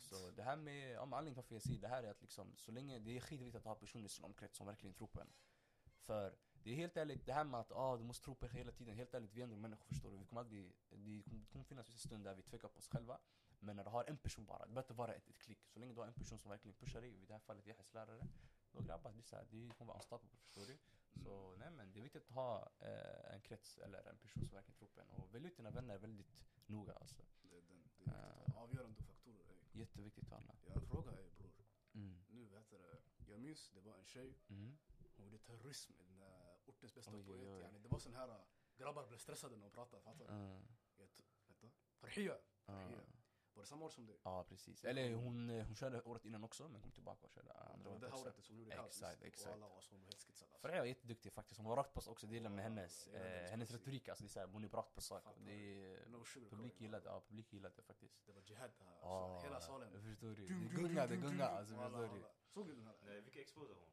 Så 0.00 0.30
det 0.30 0.42
här 0.42 0.56
med, 0.56 0.92
ja, 0.92 1.06
med 1.06 1.16
anledningen 1.16 1.34
till 1.34 1.36
varför 1.36 1.54
jag 1.54 1.62
säger 1.62 1.80
det 1.80 1.88
här 1.88 2.02
är 2.02 2.10
att 2.10 2.22
liksom 2.22 2.56
så 2.56 2.72
länge, 2.72 2.98
det 2.98 3.16
är 3.16 3.20
skitviktigt 3.20 3.56
att 3.56 3.64
ha 3.64 3.74
personer 3.74 4.06
i 4.06 4.08
sin 4.08 4.24
omkrets 4.24 4.56
som 4.56 4.66
verkligen 4.66 4.94
tror 4.94 5.08
på 5.08 5.20
en. 5.20 5.32
För 6.06 6.36
det 6.62 6.70
är 6.70 6.74
helt 6.74 6.96
ärligt, 6.96 7.26
det 7.26 7.32
här 7.32 7.44
med 7.44 7.60
att 7.60 7.72
ah, 7.72 7.96
du 7.96 8.04
måste 8.04 8.24
tro 8.24 8.34
på 8.34 8.46
dig 8.46 8.56
hela 8.56 8.72
tiden, 8.72 8.94
helt 8.94 9.14
ärligt 9.14 9.32
vi 9.32 9.40
är 9.40 9.44
ändå 9.44 9.56
människor 9.56 9.84
förstår 9.84 10.10
du. 10.10 10.16
Vi 10.16 10.24
kommer 10.24 10.40
aldrig, 10.40 10.74
det 10.88 10.96
kommer, 10.96 11.22
det 11.26 11.46
kommer 11.52 11.64
finnas 11.64 11.88
vissa 11.88 12.08
stunder 12.08 12.30
där 12.30 12.36
vi 12.36 12.42
tvekar 12.42 12.68
på 12.68 12.78
oss 12.78 12.88
själva. 12.88 13.18
Men 13.58 13.76
när 13.76 13.84
du 13.84 13.90
har 13.90 14.04
en 14.04 14.16
person 14.16 14.46
bara, 14.46 14.58
det 14.58 14.72
behöver 14.72 14.82
inte 14.82 14.94
vara 14.94 15.14
ett, 15.14 15.28
ett 15.28 15.38
klick. 15.38 15.66
Så 15.66 15.78
länge 15.78 15.92
du 15.92 16.00
har 16.00 16.06
en 16.06 16.14
person 16.14 16.38
som 16.38 16.50
verkligen 16.50 16.74
pushar 16.74 17.00
dig, 17.00 17.22
i 17.22 17.26
det 17.26 17.32
här 17.32 17.40
fallet 17.40 17.66
Yahys 17.66 17.94
lärare. 17.94 18.26
Då 18.72 18.80
grabbar, 18.82 19.12
det 19.12 19.18
är 19.18 19.22
så 19.22 19.36
här, 19.36 19.46
det 19.50 19.70
kommer 19.78 19.88
vara 19.88 19.96
unstoppable 19.96 20.38
förstår 20.38 20.66
du. 20.66 20.78
Så 21.22 21.56
nej 21.56 21.70
men 21.70 21.92
det 21.92 21.98
är 21.98 22.02
viktigt 22.02 22.22
att 22.22 22.30
ha 22.34 22.68
eh, 22.80 23.34
en 23.34 23.40
krets 23.40 23.78
eller 23.78 24.04
en 24.08 24.16
person 24.18 24.46
som 24.48 24.56
verkligen 24.56 24.76
tror 24.78 24.88
på 24.88 25.00
en. 25.00 25.08
Och 25.10 25.34
välj 25.34 25.46
ut 25.46 25.56
dina 25.56 25.70
vänner 25.70 25.98
väldigt 25.98 26.44
noga 26.66 26.92
alltså. 26.92 27.22
Det 27.42 27.56
är 27.56 27.62
den, 27.62 27.82
det 27.98 28.10
är 28.10 28.38
viktigt. 28.38 28.56
avgörande 28.56 29.02
faktorer. 29.02 29.44
ey. 29.52 29.80
Jätteviktigt 29.80 30.32
alla. 30.32 30.56
Jag 30.64 30.74
har 30.74 30.80
en 30.80 30.86
fråga 30.86 31.10
ey 31.12 31.30
bror. 31.30 31.50
Mm. 31.94 32.24
Nu 32.28 32.44
vet 32.48 32.70
det, 32.70 32.98
jag 33.26 33.40
minns 33.40 33.70
det 33.70 33.80
var 33.80 33.98
en 33.98 34.04
tjej, 34.04 34.38
Mm. 34.48 34.76
hon 35.16 35.24
gjorde 35.26 35.38
terrorism 35.38 35.92
i 35.92 36.04
den 36.04 36.18
där 36.18 36.58
ortens 36.66 36.94
bästa 36.94 37.12
Oj, 37.12 37.18
oj, 37.20 37.24
poet. 37.26 37.40
oj. 37.40 37.60
Yani, 37.62 37.78
det 37.78 37.88
var 37.88 37.98
sån 37.98 38.14
här, 38.14 38.28
äh, 38.28 38.36
grabbar 38.76 39.06
blev 39.06 39.18
stressade 39.18 39.56
när 39.56 39.62
hon 39.62 39.70
pratade, 39.72 40.02
fattar 40.02 40.26
du? 40.26 40.32
Mm. 40.32 40.62
Jag 40.96 41.08
Vänta, 41.48 41.68
Farhia! 42.00 42.36
Farhia. 42.66 43.00
Var 43.54 43.62
det 43.62 43.66
samma 43.68 43.84
år 43.84 43.90
som 43.90 44.06
det? 44.06 44.12
Ja 44.22 44.44
precis. 44.48 44.84
Eller 44.84 45.14
hon, 45.14 45.50
eh, 45.50 45.66
hon 45.66 45.74
körde 45.76 46.02
året 46.02 46.24
innan 46.24 46.44
också 46.44 46.68
men 46.68 46.80
kom 46.82 46.90
tillbaka 46.92 47.26
och 47.26 47.30
körde 47.32 47.52
andra 47.52 47.90
var 47.90 47.96
året 47.96 48.00
det 48.00 48.16
här 48.16 48.22
året 48.24 48.44
som 48.44 48.56
gjorde 48.58 48.70
kaos. 48.70 48.86
Exakt, 48.86 49.20
Och 49.20 49.26
exakt. 49.26 49.54
alla 49.54 49.68
var 49.68 49.80
så 49.80 49.94
helt 49.96 50.22
skitsade. 50.22 50.50
Freja 50.60 50.82
är 50.82 50.84
jätteduktig 50.84 51.32
faktiskt, 51.32 51.58
hon 51.58 51.66
var 51.68 51.76
rakt 51.76 51.94
på 51.94 52.00
sak 52.00 52.12
också, 52.12 52.26
det 52.26 52.34
gillar 52.34 52.50
med 52.50 52.64
hennes, 52.64 53.08
eh, 53.08 53.50
hennes 53.50 53.70
musik. 53.70 53.80
retorik 53.86 54.08
alltså, 54.08 54.24
det 54.24 54.28
är 54.28 54.30
såhär, 54.30 54.46
hon 54.46 54.64
är 54.64 54.68
rakt 54.68 54.94
på 54.94 55.00
sak. 55.00 55.24
Det 55.46 55.52
är, 55.52 56.50
publik 56.50 56.80
gillade, 56.80 57.04
ja 57.08 57.20
publik 57.20 57.52
gillade 57.52 57.74
det 57.76 57.82
faktiskt. 57.82 58.26
Det 58.26 58.32
var 58.32 58.42
jihad 58.46 58.70
här. 58.78 58.98
Ja, 59.00 59.24
Alltså, 59.32 59.46
hela 59.46 59.60
salen. 59.60 59.90
Förstår 59.92 60.28
du? 60.34 60.46
Det 60.46 60.74
gungade, 60.76 61.06
det 61.16 61.16
gungade 61.16 61.50
alltså, 61.50 61.74
förstår 61.74 61.98
du? 61.98 62.04
alla. 62.08 62.28
Såg 62.48 62.66
du 62.66 62.74
den 62.74 62.86
här? 62.86 62.96
Nej, 63.02 63.20
vilka 63.20 63.40
exposade 63.40 63.80
hon? 63.80 63.90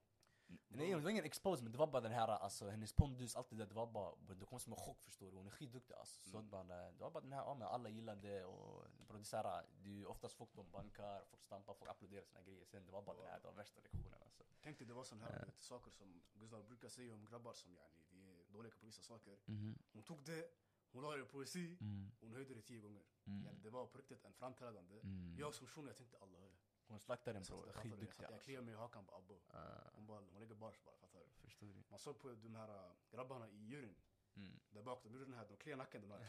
Nej 0.68 0.90
det 0.90 1.00
var 1.00 1.10
ingen 1.10 1.26
expose 1.26 1.64
men 1.64 1.72
det 1.72 1.78
var 1.78 1.88
bara 1.88 2.02
den 2.02 2.12
här, 2.12 2.28
alltså 2.28 2.70
hennes 2.70 2.94
pondus, 2.94 3.36
allt 3.36 3.50
det 3.50 3.56
där, 3.56 3.66
det 3.66 3.74
var 3.76 3.88
bara, 3.88 4.16
det 4.36 4.46
kom 4.46 4.60
som 4.60 4.74
en 4.74 4.80
chock 4.80 5.02
förstår 5.02 5.32
du, 5.32 5.38
hon 5.38 5.46
är 5.48 5.52
skitduktig 5.52 5.94
alltså. 5.94 6.30
Så 6.30 6.38
Mm. 6.38 6.46
det, 6.46 6.52
bara, 6.52 6.64
det 6.92 7.00
var 7.04 7.12
bara 7.12 7.22
den 7.22 7.34
här, 7.34 7.42
ja 7.44 7.54
men 7.54 7.68
alla 7.68 7.90
gillade 7.90 8.46
och 8.46 8.86
bro, 9.08 9.18
det 9.18 9.22
är 9.22 9.24
såhär, 9.24 9.66
det 9.84 9.90
är 9.90 9.94
ju 9.94 10.06
oftast 10.06 10.36
folk 10.36 10.54
de 10.56 10.72
bankar, 10.72 11.24
folk 11.26 11.44
stampar, 11.44 11.74
folk 11.74 11.92
applåderar 11.92 12.24
sina 12.24 12.42
grejer. 12.42 12.66
Sen 12.66 12.86
det 12.86 12.92
var 12.92 13.02
bara 13.02 13.16
den 13.18 13.26
här, 13.28 13.40
det 13.40 13.46
var 13.48 13.54
värsta 13.54 13.82
lektionen 13.82 14.14
alltså. 14.24 14.44
Tänk 14.64 14.78
dig 14.78 14.88
det 14.88 14.94
var 14.94 15.04
sån 15.04 15.22
här 15.22 15.46
vet, 15.46 15.62
saker 15.62 15.92
som 15.92 16.22
Gustav 16.34 16.66
brukar 16.68 16.90
säga 16.90 17.14
om 17.14 17.26
grabbar 17.26 17.54
som 17.54 17.74
yani, 17.76 18.04
vi 18.12 18.30
är 18.32 18.44
dåliga 18.54 18.74
på 18.80 18.86
vissa 18.86 19.02
saker. 19.02 19.38
Mhm. 19.46 19.78
Hon 19.94 20.04
tog 20.04 20.24
det, 20.24 20.50
hon 20.92 21.04
la 21.04 21.12
det 21.16 21.22
i 21.22 21.26
poesi, 21.26 21.78
Mm. 21.82 22.12
hon 22.20 22.34
höjde 22.34 22.54
det 22.54 22.62
tio 22.62 22.80
gånger. 22.80 23.04
Mm. 23.26 23.46
Yani, 23.46 23.60
det 23.64 23.70
var 23.70 23.86
på 23.86 23.98
riktigt 23.98 24.26
en 24.26 24.34
framträdande. 24.34 25.00
Mm. 25.04 25.36
Jag 25.40 25.54
som 25.56 25.68
shuno, 25.68 25.88
jag 25.88 25.98
tänkte 25.98 26.18
Allah. 26.22 26.51
Hon 26.92 27.00
slaktade 27.00 27.40
den 27.40 27.44
bror, 27.44 27.66
du? 27.66 28.06
Jag 28.18 28.24
alltså. 28.34 28.46
kliade 28.46 28.66
mig 28.66 28.74
i 28.74 28.78
hakan 28.78 29.06
på 29.06 29.16
Abbo. 29.16 29.40
Ah, 29.48 29.90
Hon, 29.94 30.06
bara, 30.06 30.20
hon 30.32 30.40
lägger 30.40 30.56
bars 30.56 30.84
bara, 30.84 30.96
fattar 30.96 31.20
du? 31.20 31.26
Förstår 31.48 31.68
du? 31.68 31.84
Man 31.90 32.00
såg 32.00 32.20
på 32.20 32.28
de 32.30 32.56
här 32.56 32.70
äh, 32.70 32.92
grabbarna 33.12 33.50
i 33.50 33.58
juryn, 33.66 33.96
Mm. 34.36 34.60
där 34.70 34.82
bak, 34.84 35.04
de 35.04 35.14
gjorde 35.14 35.26
den 35.26 35.34
här, 35.34 35.48
de 35.48 35.58
kliade 35.58 35.78
nacken 35.84 36.02
den 36.02 36.12
här. 36.12 36.20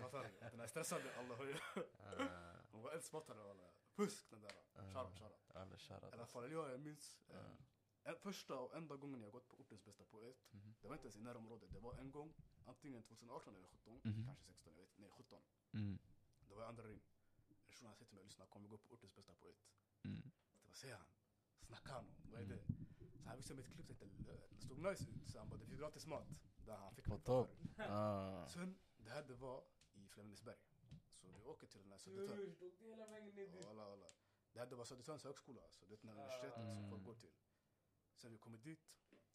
Fattar 0.00 0.22
du? 0.22 0.48
Den 0.50 0.60
här 0.60 0.66
stressade, 0.66 1.18
Allah 1.18 1.36
höjer. 1.38 1.60
Ah, 1.98 2.56
Hon 2.70 2.82
var 2.82 2.92
eldspottare 2.92 3.50
alla. 3.50 3.70
Fusk 3.90 4.30
den 4.30 4.40
där. 4.40 4.52
Ah. 4.74 4.82
Shoutout, 4.92 5.18
shoutout. 5.18 5.56
Alla 5.56 5.78
shoutout. 5.78 6.10
I 6.10 6.14
alla 6.14 6.26
fall, 6.26 6.52
jag, 6.52 6.80
minns 6.80 7.20
eh, 8.04 8.14
första 8.14 8.58
och 8.58 8.76
enda 8.76 8.96
gången 8.96 9.20
jag 9.22 9.32
gått 9.32 9.48
på 9.48 9.56
ortens 9.56 9.84
bästa 9.84 10.04
poet. 10.04 10.36
Mhm. 10.50 10.74
Det 10.80 10.88
var 10.88 10.94
inte 10.94 11.06
ens 11.06 11.16
i 11.16 11.20
närområdet, 11.20 11.72
det 11.72 11.78
var 11.80 11.94
en 11.94 12.10
gång, 12.10 12.34
antingen 12.66 13.02
2018 13.02 13.56
eller 13.56 13.68
17, 13.68 14.00
Mhm. 14.04 14.24
kanske 14.26 14.44
16, 14.44 14.72
jag 14.72 14.80
vet 14.80 14.98
Nej, 14.98 15.10
17. 15.10 15.42
Mm. 15.72 15.98
Det 16.48 16.54
var 16.54 16.64
andra 16.64 16.84
ring. 16.84 17.00
En 17.66 17.72
journalist 17.72 17.98
säger 17.98 18.08
till 18.08 18.14
mig, 18.16 18.24
lyssna, 18.24 18.46
kom 18.46 18.62
vi 18.62 18.68
gå 18.68 18.78
på 18.78 18.94
ortens 18.94 19.14
bästa 19.14 19.34
poet. 19.34 19.56
Mm. 20.04 20.20
Det 20.62 20.66
vad 20.68 20.76
säger 20.76 20.96
han? 20.96 21.06
Snackar 21.60 21.92
han 21.92 22.04
om? 22.06 22.14
Vad 22.32 22.40
är 22.40 22.46
det? 22.46 22.62
Så 23.22 23.28
han 23.28 23.36
visade 23.36 23.54
mig 23.54 23.64
ett 23.64 23.74
klipp, 23.74 23.98
tänkte, 23.98 24.40
det 24.50 24.66
såg 24.66 24.78
nice 24.78 25.04
ut. 25.10 25.28
Så 25.30 25.38
han 25.38 25.48
bara, 25.48 25.56
det 25.58 25.66
finns 25.66 25.78
gratis 25.80 26.06
mat. 26.06 26.28
Där 26.66 26.76
han 26.76 26.94
fick 26.94 27.06
mig 27.06 27.18
du? 27.24 27.32
Ah. 27.78 28.48
Sen, 28.48 28.78
det 28.96 29.10
här 29.10 29.22
det 29.22 29.34
var 29.34 29.64
i 29.92 30.08
Flemingsberg. 30.08 30.56
Så 31.14 31.26
vi 31.28 31.44
åker 31.44 31.66
till 31.66 31.80
den 31.80 31.90
här 31.90 31.98
Södertörn. 31.98 32.56
Det 33.58 33.66
alla, 33.68 33.92
alla. 33.92 34.06
Här 34.54 34.66
det 34.66 34.76
var 34.76 34.84
Södertörns 34.84 35.24
högskola, 35.24 35.60
så 35.70 35.86
det 35.86 35.94
är 35.94 35.98
den 36.00 36.08
här 36.08 36.16
universitetet 36.16 36.54
som 36.54 36.78
Mm. 36.78 36.90
folk 36.90 37.04
går 37.04 37.14
till. 37.14 37.32
Sen 38.16 38.32
vi 38.32 38.38
kommer 38.38 38.58
dit, 38.58 38.90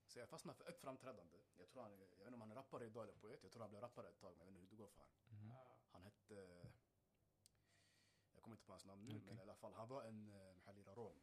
så 0.06 0.20
jag 0.20 0.30
fastnade 0.30 0.58
för 0.58 0.70
ett 0.70 0.80
framträdande. 0.80 1.38
Jag 1.58 1.70
tror 1.70 1.82
han, 1.82 1.92
jag 1.92 1.98
vet 2.00 2.20
inte 2.28 2.34
om 2.34 2.42
han 2.42 2.52
är 2.52 2.56
rappare 2.56 2.86
idag 2.86 3.04
eller 3.04 3.14
poet. 3.14 3.44
Jag 3.44 3.52
tror 3.52 3.62
han 3.62 3.70
blev 3.70 3.82
rappare 3.82 4.10
ett 4.10 4.20
tag, 4.20 4.36
men 4.38 4.48
jag 4.48 4.54
vet 4.54 4.62
inte 4.62 4.76
hur 4.76 4.78
det 4.78 4.84
går 4.84 4.90
för 4.90 5.00
honom. 5.02 5.16
Mhm. 5.30 5.52
Ah. 5.52 5.78
Han 5.92 6.04
hette... 6.04 6.36
Kommer 8.46 8.56
inte 8.58 8.66
på 8.66 8.72
hans 8.74 8.86
namn 8.86 9.02
nu, 9.06 9.22
men 9.26 9.38
i 9.38 9.42
alla 9.42 9.56
fall, 9.56 9.74
han 9.74 9.88
var 9.88 10.02
en 10.04 10.28
uh, 10.28 10.66
Halira 10.66 10.94
Rom. 10.96 11.18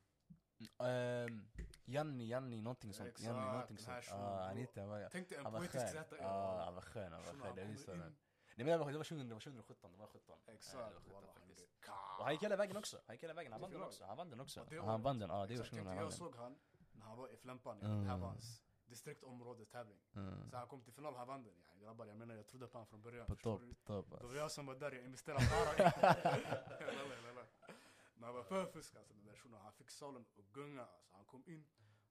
Ehm, 0.79 1.49
Janni, 1.85 2.27
Janni, 2.27 2.61
någonting 2.61 2.93
sånt. 2.95 3.21
Janni, 3.21 3.47
någonting 3.53 3.79
sånt. 3.79 4.09
Ah, 4.13 4.47
han 4.47 4.57
en 5.39 5.45
han 5.45 5.53
var 5.53 5.61
poetisk 5.61 5.87
skön. 5.87 5.95
rätta. 5.95 6.17
Ja, 6.19 6.63
han 6.65 6.75
var 6.75 6.83
skön, 6.83 7.13
han 7.13 7.23
var 7.25 7.33
skön. 7.33 7.41
Jag 7.45 7.57
det. 7.57 8.07
in. 8.07 8.15
Nej 8.57 8.67
men 8.67 8.67
det 8.67 8.79
var, 8.79 8.93
det 8.93 8.99
var 8.99 9.05
2000, 9.05 9.29
det 9.29 9.35
var 9.35 9.41
2017, 9.41 9.93
det 9.93 9.99
var 9.99 10.07
17. 10.07 10.39
Eh, 10.39 10.47
det 10.47 10.53
Exakt, 10.53 10.75
var 10.77 10.91
17 10.91 11.13
wallah, 11.13 11.29
han 11.29 11.35
faktiskt. 11.35 11.59
blev 11.81 11.93
ka- 11.95 12.19
Och 12.19 12.25
han 12.25 12.33
gick 12.35 12.43
hela 12.43 12.57
vägen 12.57 12.77
också. 12.77 12.97
Han 13.07 13.15
gick 13.15 13.23
hela 13.23 13.35
vägen. 13.35 13.53
Han 13.53 13.61
vann 13.61 13.71
den 13.73 13.83
också. 13.83 14.05
Han 14.05 14.17
vann 14.17 14.31
den 14.31 14.41
också. 14.41 14.67
Han 14.81 15.03
vann 15.03 15.19
den, 15.19 15.31
ja 15.31 15.35
det 15.47 15.55
var 15.57 15.65
Exakt, 15.65 15.71
2000 15.71 15.77
tänk 15.77 15.87
han 15.87 15.87
dig, 15.87 15.95
vann 15.95 15.97
jag 15.97 16.11
den. 16.11 16.19
såg 16.19 16.37
han 16.37 16.59
när 16.93 17.07
han 17.07 17.19
var 17.19 17.29
i 17.29 17.37
Flämpan, 17.37 17.81
Mm. 17.83 18.01
det 18.05 18.11
här 18.11 18.17
var 18.19 18.29
hans 18.29 18.63
distriktområdestävling. 18.93 19.99
Mm. 20.15 20.51
Så 20.51 20.57
han 20.57 20.69
kom 20.69 20.83
till 20.83 20.93
final, 20.93 21.15
han 21.17 21.29
vann 21.29 21.43
den. 21.43 21.55
Ja, 21.69 21.75
grabbar, 21.85 22.07
jag 22.07 22.17
menar 22.17 22.35
jag 22.35 22.47
trodde 22.47 22.67
på 22.67 22.73
honom 22.79 22.87
från 22.87 23.03
början. 23.03 23.27
På 23.27 23.37
topp, 23.37 23.61
topp. 23.85 24.07
Det 24.11 24.15
var 24.15 24.21
alltså. 24.21 24.37
jag 24.37 24.53
som 24.53 24.67
var 24.67 24.75
där, 24.75 24.93
jag 24.93 25.05
investerade 25.05 25.45
lalla. 25.51 25.93
Men 28.15 28.23
han 28.25 28.35
var 28.35 28.43
för 28.43 28.67
fusk 28.67 28.95
alltså, 28.97 29.15
den 29.15 29.25
där 29.25 29.37
shunon. 29.37 29.61
Han 29.61 29.73
fick 29.73 29.91
salen 29.91 30.25
att 30.39 30.53
gunga 30.53 30.83
alltså. 30.87 31.17
Han 31.17 31.25
kom 31.25 31.43
in, 31.47 31.65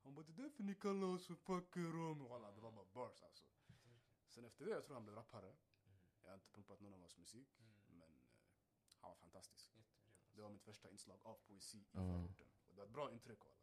han 0.03 0.15
bara 0.15 0.25
det 0.25 0.31
är 0.31 0.43
därför 0.43 0.63
ni 0.63 0.75
kallar 0.75 1.07
oss 1.07 1.27
för 1.27 1.35
packerom. 1.35 2.23
Walla, 2.29 2.51
det 2.51 2.61
var 2.61 2.71
bara 2.71 2.85
bars 2.93 3.23
alltså. 3.23 3.45
Sen 4.27 4.45
efter 4.45 4.65
det, 4.65 4.71
jag 4.71 4.83
tror 4.83 4.93
han 4.93 5.03
blev 5.03 5.15
rappare. 5.15 5.53
Jag 6.21 6.29
har 6.29 6.35
inte 6.35 6.49
pumpat 6.49 6.79
någon 6.81 6.93
av 6.93 6.99
hans 6.99 7.17
musik, 7.17 7.49
men 7.87 8.01
eh, 8.01 8.23
han 9.01 9.09
var 9.09 9.15
fantastisk. 9.15 9.71
Det 10.31 10.41
var 10.41 10.49
mitt 10.49 10.63
första 10.63 10.89
inslag 10.89 11.19
av 11.23 11.37
poesi 11.47 11.77
i 11.77 11.97
Mm. 11.97 12.11
förorten. 12.11 12.47
Och 12.67 12.73
det 12.75 12.77
var 12.81 12.85
ett 12.85 12.93
bra 12.93 13.11
intryck 13.11 13.39
alla. 13.45 13.60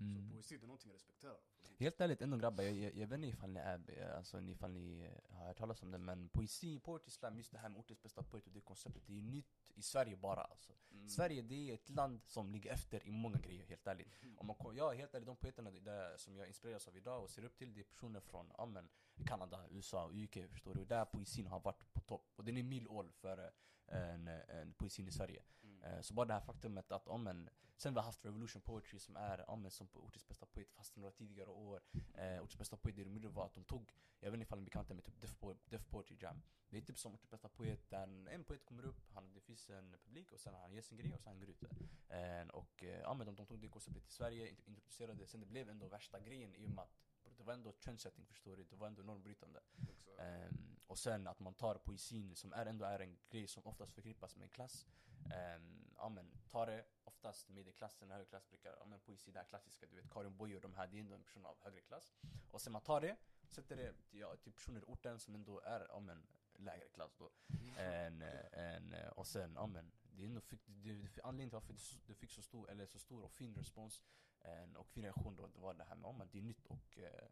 Mm. 0.00 0.26
Så 0.26 0.32
poesi, 0.32 0.56
det 0.56 0.64
är 0.64 0.66
någonting 0.66 0.90
jag 0.90 0.96
respekterar. 0.96 1.36
Helt 1.78 2.00
ärligt 2.00 2.22
ändå 2.22 2.36
grabbar, 2.36 2.64
jag, 2.64 2.74
jag, 2.74 2.94
jag 2.94 3.06
vet 3.06 3.16
inte 3.16 3.28
ifall 3.28 3.50
ni, 3.50 3.60
är, 3.60 4.16
alltså, 4.16 4.40
ifall 4.40 4.72
ni 4.72 5.10
har 5.30 5.46
hört 5.46 5.58
talas 5.58 5.82
om 5.82 5.90
det 5.90 5.98
men 5.98 6.28
poesi, 6.28 6.80
poetry 6.80 7.10
slam, 7.10 7.36
just 7.36 7.52
det 7.52 7.58
här 7.58 7.68
med 7.68 7.78
ortens 7.78 8.02
bästa 8.02 8.22
poet 8.22 8.46
och 8.46 8.52
det 8.52 8.60
konceptet, 8.60 9.06
det 9.06 9.12
är 9.12 9.14
ju 9.14 9.22
nytt 9.22 9.72
i 9.74 9.82
Sverige 9.82 10.16
bara 10.16 10.40
alltså. 10.40 10.72
Mm. 10.92 11.08
Sverige 11.08 11.42
det 11.42 11.70
är 11.70 11.74
ett 11.74 11.90
land 11.90 12.20
som 12.26 12.52
ligger 12.52 12.72
efter 12.72 13.06
i 13.06 13.10
många 13.10 13.38
grejer, 13.38 13.66
helt 13.66 13.86
ärligt. 13.86 14.08
Om 14.36 14.46
man, 14.46 14.56
är 14.78 14.94
helt 14.94 15.14
ärlig, 15.14 15.26
de 15.26 15.36
poeterna 15.36 15.70
där, 15.70 16.16
som 16.16 16.36
jag 16.36 16.46
inspireras 16.48 16.88
av 16.88 16.96
idag 16.96 17.22
och 17.22 17.30
ser 17.30 17.44
upp 17.44 17.56
till, 17.56 17.74
det 17.74 17.80
är 17.80 17.84
personer 17.84 18.20
från 18.20 18.52
ja, 18.58 18.66
men, 18.66 18.88
Kanada, 19.26 19.66
USA 19.70 20.04
och 20.04 20.14
UK 20.14 20.50
förstår 20.50 20.74
du. 20.74 20.84
Där 20.84 21.04
poesin 21.04 21.46
har 21.46 21.60
varit 21.60 21.92
på 21.92 22.00
topp. 22.00 22.32
Och 22.36 22.44
den 22.44 22.56
är 22.56 22.62
milål 22.62 23.12
för 23.12 23.38
eh, 23.38 23.50
en, 23.86 24.28
en 24.28 24.74
poesin 24.74 25.08
i 25.08 25.12
Sverige. 25.12 25.42
Mm. 25.62 25.82
Eh, 25.84 26.00
Så 26.00 26.14
bara 26.14 26.26
det 26.26 26.32
här 26.34 26.40
faktumet 26.40 26.92
att 26.92 27.08
om 27.08 27.26
en, 27.26 27.50
sen 27.76 27.94
vi 27.94 27.98
har 28.00 28.04
haft 28.06 28.24
Revolution 28.24 28.62
Poetry 28.62 28.98
som 28.98 29.16
är 29.16 29.50
om 29.50 29.64
en 29.64 29.70
som 29.70 29.88
Ortens 29.92 30.26
bästa 30.28 30.46
poet 30.46 30.70
fast 30.72 30.96
några 30.96 31.10
tidigare 31.12 31.50
år. 31.50 31.82
Eh, 32.14 32.42
Ortens 32.42 32.58
bästa 32.58 32.76
poet, 32.76 32.96
det 32.96 33.04
de 33.04 33.14
gjorde 33.14 33.28
var 33.28 33.46
att 33.46 33.54
de 33.54 33.64
tog, 33.64 33.92
jag 34.20 34.30
vet 34.30 34.34
inte 34.38 34.44
ifall 34.44 34.58
ni 34.58 34.62
är 34.62 34.64
bekanta 34.64 34.94
med 34.94 35.04
typ 35.04 35.14
Po- 35.40 35.58
Def 35.64 35.86
Poetry 35.88 36.16
Jam. 36.20 36.42
Det 36.68 36.78
är 36.78 36.82
typ 36.82 36.98
som 36.98 37.14
Ortens 37.14 37.30
bästa 37.30 37.48
poet 37.48 37.90
där 37.90 38.02
en, 38.28 38.44
poet 38.44 38.64
kommer 38.64 38.84
upp, 38.84 39.10
han, 39.12 39.32
det 39.34 39.40
finns 39.40 39.70
en 39.70 39.96
publik 40.04 40.32
och 40.32 40.40
sen 40.40 40.54
han 40.54 40.72
ger 40.72 40.82
sin 40.82 40.98
grej 40.98 41.14
och 41.14 41.20
sen 41.20 41.30
han 41.32 41.40
går 41.40 41.50
ut. 41.50 41.62
Eh, 42.08 42.48
och 42.52 42.82
eh, 42.84 43.00
ja 43.00 43.14
men 43.14 43.26
de, 43.26 43.34
de 43.36 43.46
tog 43.46 43.60
det 43.60 43.68
konceptet 43.68 44.02
till 44.04 44.12
Sverige, 44.14 44.46
int- 44.50 44.62
introducerade 44.68 45.14
det, 45.18 45.26
sen 45.26 45.40
det 45.40 45.46
blev 45.46 45.68
ändå 45.70 45.88
värsta 45.88 46.20
grejen 46.20 46.54
i 46.54 46.66
och 46.66 46.70
med 46.70 46.82
att 46.84 46.96
det 47.44 47.46
var 47.46 47.54
ändå 47.54 47.72
trendsetting 47.72 48.26
förstår 48.26 48.56
du, 48.56 48.64
det 48.64 48.76
var 48.76 48.86
ändå 48.86 49.02
normbrytande. 49.02 49.60
Ehm, 50.18 50.76
och 50.86 50.98
sen 50.98 51.26
att 51.26 51.40
man 51.40 51.54
tar 51.54 51.74
poesin 51.74 52.36
som 52.36 52.52
är 52.52 52.66
ändå 52.66 52.84
är 52.84 52.98
en 53.00 53.18
grej 53.30 53.46
som 53.46 53.66
oftast 53.66 53.92
förknippas 53.92 54.36
med 54.36 54.44
en 54.44 54.48
klass. 54.48 54.86
Um, 55.24 55.94
ja 55.96 56.08
men 56.08 56.30
ta 56.48 56.66
det, 56.66 56.84
ofta 57.04 57.28
oftast 57.28 57.48
medelklassen, 57.48 58.10
högre 58.10 58.24
klass 58.24 58.48
brukar, 58.48 58.76
ja 58.80 58.86
men 58.86 59.00
poesi, 59.00 59.30
det 59.30 59.38
här 59.38 59.46
klassiska, 59.46 59.86
du 59.86 59.96
vet 59.96 60.10
Karin 60.10 60.36
Boye 60.36 60.56
och 60.56 60.60
de 60.60 60.74
här, 60.74 60.86
det 60.86 60.96
är 60.96 61.00
ändå 61.00 61.14
en 61.14 61.22
person 61.22 61.46
av 61.46 61.56
högre 61.60 61.80
klass. 61.80 62.14
Och 62.50 62.60
sen 62.60 62.72
man 62.72 62.82
tar 62.82 63.00
det, 63.00 63.16
sätter 63.50 63.76
det 63.76 63.94
ja, 64.10 64.36
till 64.36 64.52
personer 64.52 64.80
i 64.80 64.84
orten 64.86 65.20
som 65.20 65.34
ändå 65.34 65.60
är, 65.60 65.86
ja 65.88 66.00
men, 66.00 66.26
lägre 66.56 66.88
klass 66.88 67.16
då. 67.18 67.30
En, 67.76 68.22
en, 68.52 68.92
eh, 68.94 69.08
och 69.08 69.26
sen, 69.26 69.52
ja 69.54 69.66
men, 69.66 69.92
det 70.02 70.22
är 70.22 70.26
ändå 70.26 70.40
fick, 70.40 70.60
det, 70.66 70.92
det, 70.92 71.22
anledningen 71.22 71.50
till 71.50 71.56
varför 71.56 71.72
det, 71.72 72.06
det 72.06 72.14
fick 72.14 72.30
så 72.30 72.42
stor, 72.42 72.70
eller 72.70 72.86
så 72.86 72.98
stor 72.98 73.22
och 73.24 73.32
fin 73.32 73.54
respons 73.54 74.02
en, 74.02 74.33
och 74.76 74.86
fin 74.86 75.02
reaktion 75.02 75.36
då, 75.36 75.46
det 75.46 75.60
var 75.60 75.74
det 75.74 75.84
här 75.84 75.96
med, 75.96 76.08
ja 76.08 76.12
men 76.12 76.28
det 76.32 76.38
är 76.38 76.42
nytt 76.42 76.66
och 76.66 76.98
eh, 76.98 77.28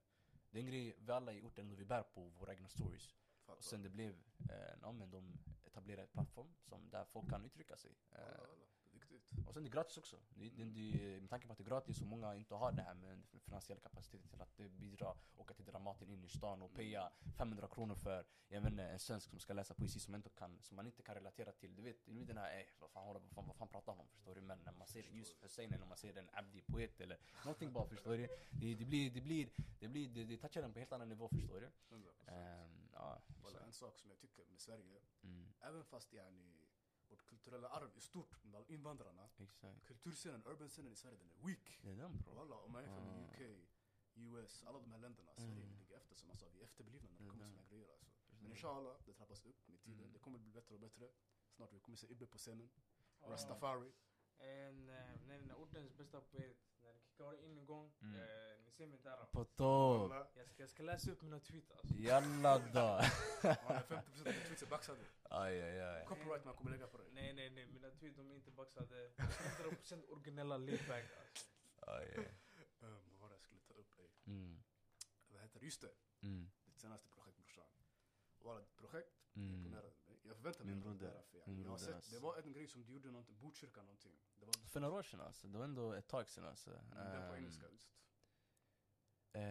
det 0.51 0.59
är 0.59 0.63
en 0.63 0.67
grej 0.67 0.97
vi 0.99 1.13
alla 1.13 1.33
i 1.33 1.43
orten 1.43 1.77
vi 1.77 1.85
bär 1.85 2.03
på 2.03 2.21
våra 2.21 2.53
egna 2.53 2.69
stories. 2.69 3.15
Fattar. 3.47 3.59
Och 3.59 3.65
sen 3.65 3.83
det 3.83 3.89
blev, 3.89 4.15
eh, 4.51 4.75
ja 4.83 4.93
men 4.93 5.11
de 5.11 5.39
etablerade 5.65 6.03
en 6.03 6.09
plattform 6.09 6.55
som 6.63 6.91
där 6.91 7.05
folk 7.05 7.31
kan 7.31 7.45
uttrycka 7.45 7.77
sig. 7.77 7.97
Eh, 8.11 8.19
walla. 8.19 8.67
Viktigt. 8.93 9.47
och 9.47 9.55
sen 9.55 9.63
det 9.63 9.69
är 9.69 9.73
gratis 9.73 9.99
också. 9.99 10.17
Det, 10.29 10.49
det, 10.49 10.65
det, 10.65 11.21
med 11.21 11.31
tanke 11.31 11.47
på 11.47 11.53
att 11.53 11.59
det 11.59 11.65
är 11.65 11.69
gratis 11.69 12.01
och 12.01 12.07
många 12.07 12.35
inte 12.37 12.55
har 12.55 12.73
det 12.73 12.83
här 12.83 12.95
med 12.95 13.11
den 13.11 13.41
finansiella 13.41 13.81
kapaciteten 13.81 14.29
till 14.29 14.41
att 14.41 14.61
eh, 14.61 14.69
bidra, 14.69 15.15
åka 15.37 15.55
till 15.55 15.65
Dramaten 15.65 16.09
in 16.09 16.25
i 16.25 16.29
stan 16.29 16.63
och 16.63 16.75
paya 16.75 17.13
500 17.39 17.69
kronor 17.69 17.95
för 17.95 18.27
jag 18.49 18.61
vet 18.61 18.71
inte, 18.71 18.85
en 18.85 18.99
svensk 18.99 19.31
som 19.31 19.39
ska 19.39 19.53
läsa 19.53 19.75
poesi 19.75 20.01
som, 20.01 20.15
inte 20.15 20.31
kan, 20.31 20.63
som 20.63 20.77
man 20.77 20.87
inte 20.87 21.03
kan 21.03 21.15
relatera 21.15 21.53
till. 21.53 21.77
Du 21.77 21.83
vet, 21.83 21.97
du 22.07 22.19
vet 22.19 22.27
den 22.27 22.39
här, 22.39 22.59
eh, 22.59 22.67
vad 22.79 22.91
fan, 22.91 23.07
vad 23.07 23.23
fan, 23.31 23.47
vad 23.47 23.57
fan 23.57 23.69
pratar 23.69 23.93
han 23.93 24.01
om? 24.01 24.02
Ser 24.93 25.03
Yusuf 25.15 25.43
Hussein 25.43 25.69
eller 25.69 25.79
när 25.79 25.87
man 25.87 25.97
ser 25.97 26.17
en 26.19 26.29
Abdi 26.33 26.61
poet 26.63 27.01
eller 27.01 27.19
någonting 27.45 27.73
bara, 27.73 27.87
förstår 27.87 28.17
du? 28.17 28.27
Det, 28.51 28.75
det 28.75 28.85
blir, 28.85 29.11
det 29.11 29.21
blir, 29.21 29.51
det 29.81 29.89
blir, 29.89 30.09
det, 30.09 30.25
det 30.25 30.37
touchar 30.37 30.63
den 30.63 30.73
på 30.73 30.79
en 30.79 30.81
helt 30.81 30.93
annan 30.93 31.09
nivå, 31.09 31.29
förstår 31.29 31.61
du? 31.61 31.71
100%. 31.97 32.11
Ehm, 32.27 32.89
ja, 32.93 33.23
en 33.67 33.73
sak 33.73 33.99
som 33.99 34.11
jag 34.11 34.19
tycker 34.19 34.45
med 34.47 34.61
Sverige, 34.61 35.01
mm, 35.23 35.53
även 35.61 35.85
fast 35.85 36.13
yani, 36.13 36.67
vårt 37.09 37.27
kulturella 37.27 37.69
arv 37.69 37.91
är 37.97 38.01
stort 38.01 38.43
bland 38.43 38.71
invandrarna, 38.71 39.29
exakt. 39.39 39.85
kulturscenen, 39.87 40.43
urban-scenen 40.47 40.93
i 40.93 40.97
Sverige 40.97 41.19
den 41.19 41.31
är 41.31 41.47
weak. 41.47 41.79
Det 41.83 41.91
är 41.91 41.97
den 41.97 42.19
bro. 42.23 42.35
Walla, 42.35 42.57
om 42.57 42.73
man 42.73 42.83
jämför 42.83 43.03
med 43.03 43.15
Ah. 43.15 43.35
UK, 43.35 43.69
US, 44.15 44.65
alla 44.67 44.79
de 44.81 44.91
här 44.93 44.99
länderna, 44.99 45.31
Sverige 45.37 45.53
Mm. 45.53 45.79
ligger 45.79 45.97
efter 45.97 46.15
som 46.17 46.31
alltså, 46.31 46.47
vi 46.55 46.61
är 46.61 46.65
efterblivna 46.65 47.09
när 47.11 47.19
det 47.19 47.31
kommer 47.31 47.45
till 47.49 47.57
här 47.59 47.67
grejer 47.71 47.89
alltså. 47.93 48.07
Men 48.41 48.51
inshallah, 48.51 48.97
det 49.07 49.13
trappas 49.13 49.45
upp 49.45 49.69
med 49.69 49.81
tiden, 49.81 50.01
Mm. 50.01 50.13
det 50.13 50.19
kommer 50.19 50.39
bli 50.39 50.51
bättre 50.51 50.75
och 50.75 50.81
bättre. 50.81 51.09
Snart 51.51 51.73
vi 51.73 51.81
kommer 51.81 51.97
se 51.99 52.07
Ibbe 52.13 52.27
på 52.27 52.39
scenen, 52.39 52.71
Ja. 53.21 53.29
Rastafari. 53.31 53.93
En, 54.39 54.89
eh, 54.89 55.21
nej, 55.27 55.43
när 55.43 55.55
ortens 55.55 55.97
bästa 55.97 56.21
poet, 56.21 56.57
när 56.83 56.93
ni 56.93 57.01
kickar 57.01 57.45
in 57.45 57.59
igång, 57.59 57.93
Mm. 58.01 58.15
eh, 58.21 58.61
ni 58.65 58.71
ser 58.71 58.87
mig 58.87 58.99
där. 59.03 59.25
På 59.33 59.45
topp! 59.45 60.13
Jag 60.35 60.49
ska, 60.49 60.63
jag 60.63 60.71
ska 60.71 60.83
läsa 60.83 61.11
upp 61.13 61.23
mina 61.23 61.41
tweets 61.41 61.71
alltså. 61.71 61.95
Jalla 61.99 62.59
då! 62.59 63.01
man 63.43 63.77
är 63.77 63.83
50% 63.83 64.21
av 64.21 64.27
mina 64.27 64.45
tweets 64.47 64.63
är 64.63 64.67
baxade. 64.67 65.01
Aj, 65.23 65.63
aj, 65.63 65.81
aj. 65.81 66.07
Copyright 66.07 66.45
man 66.45 66.55
kommer 66.55 66.71
lägga 66.71 66.87
på 66.87 66.99
dig. 66.99 67.07
Nej 67.13 67.33
nej 67.33 67.51
nej, 67.51 67.67
mina 67.67 67.91
tweets 67.91 68.17
de 68.17 68.31
är 68.31 68.35
inte 68.35 68.51
baxade. 68.51 69.13
100% 69.17 70.05
originella 70.09 70.57
laidback 70.57 71.05
alltså. 71.21 71.47
aj, 71.87 72.15
aj. 72.17 72.37
Um, 72.81 73.11
vad 73.11 73.21
var 73.21 73.29
det 73.29 73.35
jag 73.35 73.43
skulle 73.43 73.61
ta 73.61 73.75
upp? 73.75 73.99
Ey. 73.99 74.11
Mm, 74.27 74.63
Vad 75.29 75.43
heter 75.43 75.61
det? 75.61 75.65
Just 75.67 75.81
det, 75.81 75.93
mm, 76.23 76.51
ditt 76.65 76.79
senaste 76.79 77.09
projekt 77.09 77.37
brorsan. 77.39 77.65
Walla, 78.39 78.61
ditt 78.61 78.77
projekt 78.77 79.15
mm. 79.37 79.55
imponerade 79.55 79.91
förväntar 80.43 80.65
mig 80.65 80.75
Min 80.75 80.79
att 80.79 80.85
det 80.85 80.99
broder. 80.99 81.15
där, 81.15 81.23
för 81.23 81.39
jag, 81.39 81.49
Min 81.49 81.63
jag 81.65 81.71
har 81.71 81.79
sett, 81.79 81.95
alltså. 81.95 82.15
det 82.15 82.21
var 82.21 82.37
en 82.39 82.53
grej 82.53 82.67
som 82.69 82.85
du 82.85 82.93
gjorde 82.93 83.09
någonting, 83.11 83.37
Botkyrka 83.41 83.83
någonting. 83.83 84.13
Det 84.41 84.47
var 84.47 84.53
För 84.53 84.81
några 84.81 84.95
år 84.99 85.03
sedan 85.03 85.21
alltså, 85.21 85.47
det 85.49 85.59
var 85.59 85.65
ändå 85.65 85.93
ett 85.93 86.09
tag 86.09 86.29
sedan 86.29 86.45
alltså. 86.47 86.71
den 86.71 87.29
på 87.29 87.35
Ehm, 87.35 87.35
engelska 87.37 87.67
just. 87.73 87.91
Eh, 89.35 89.43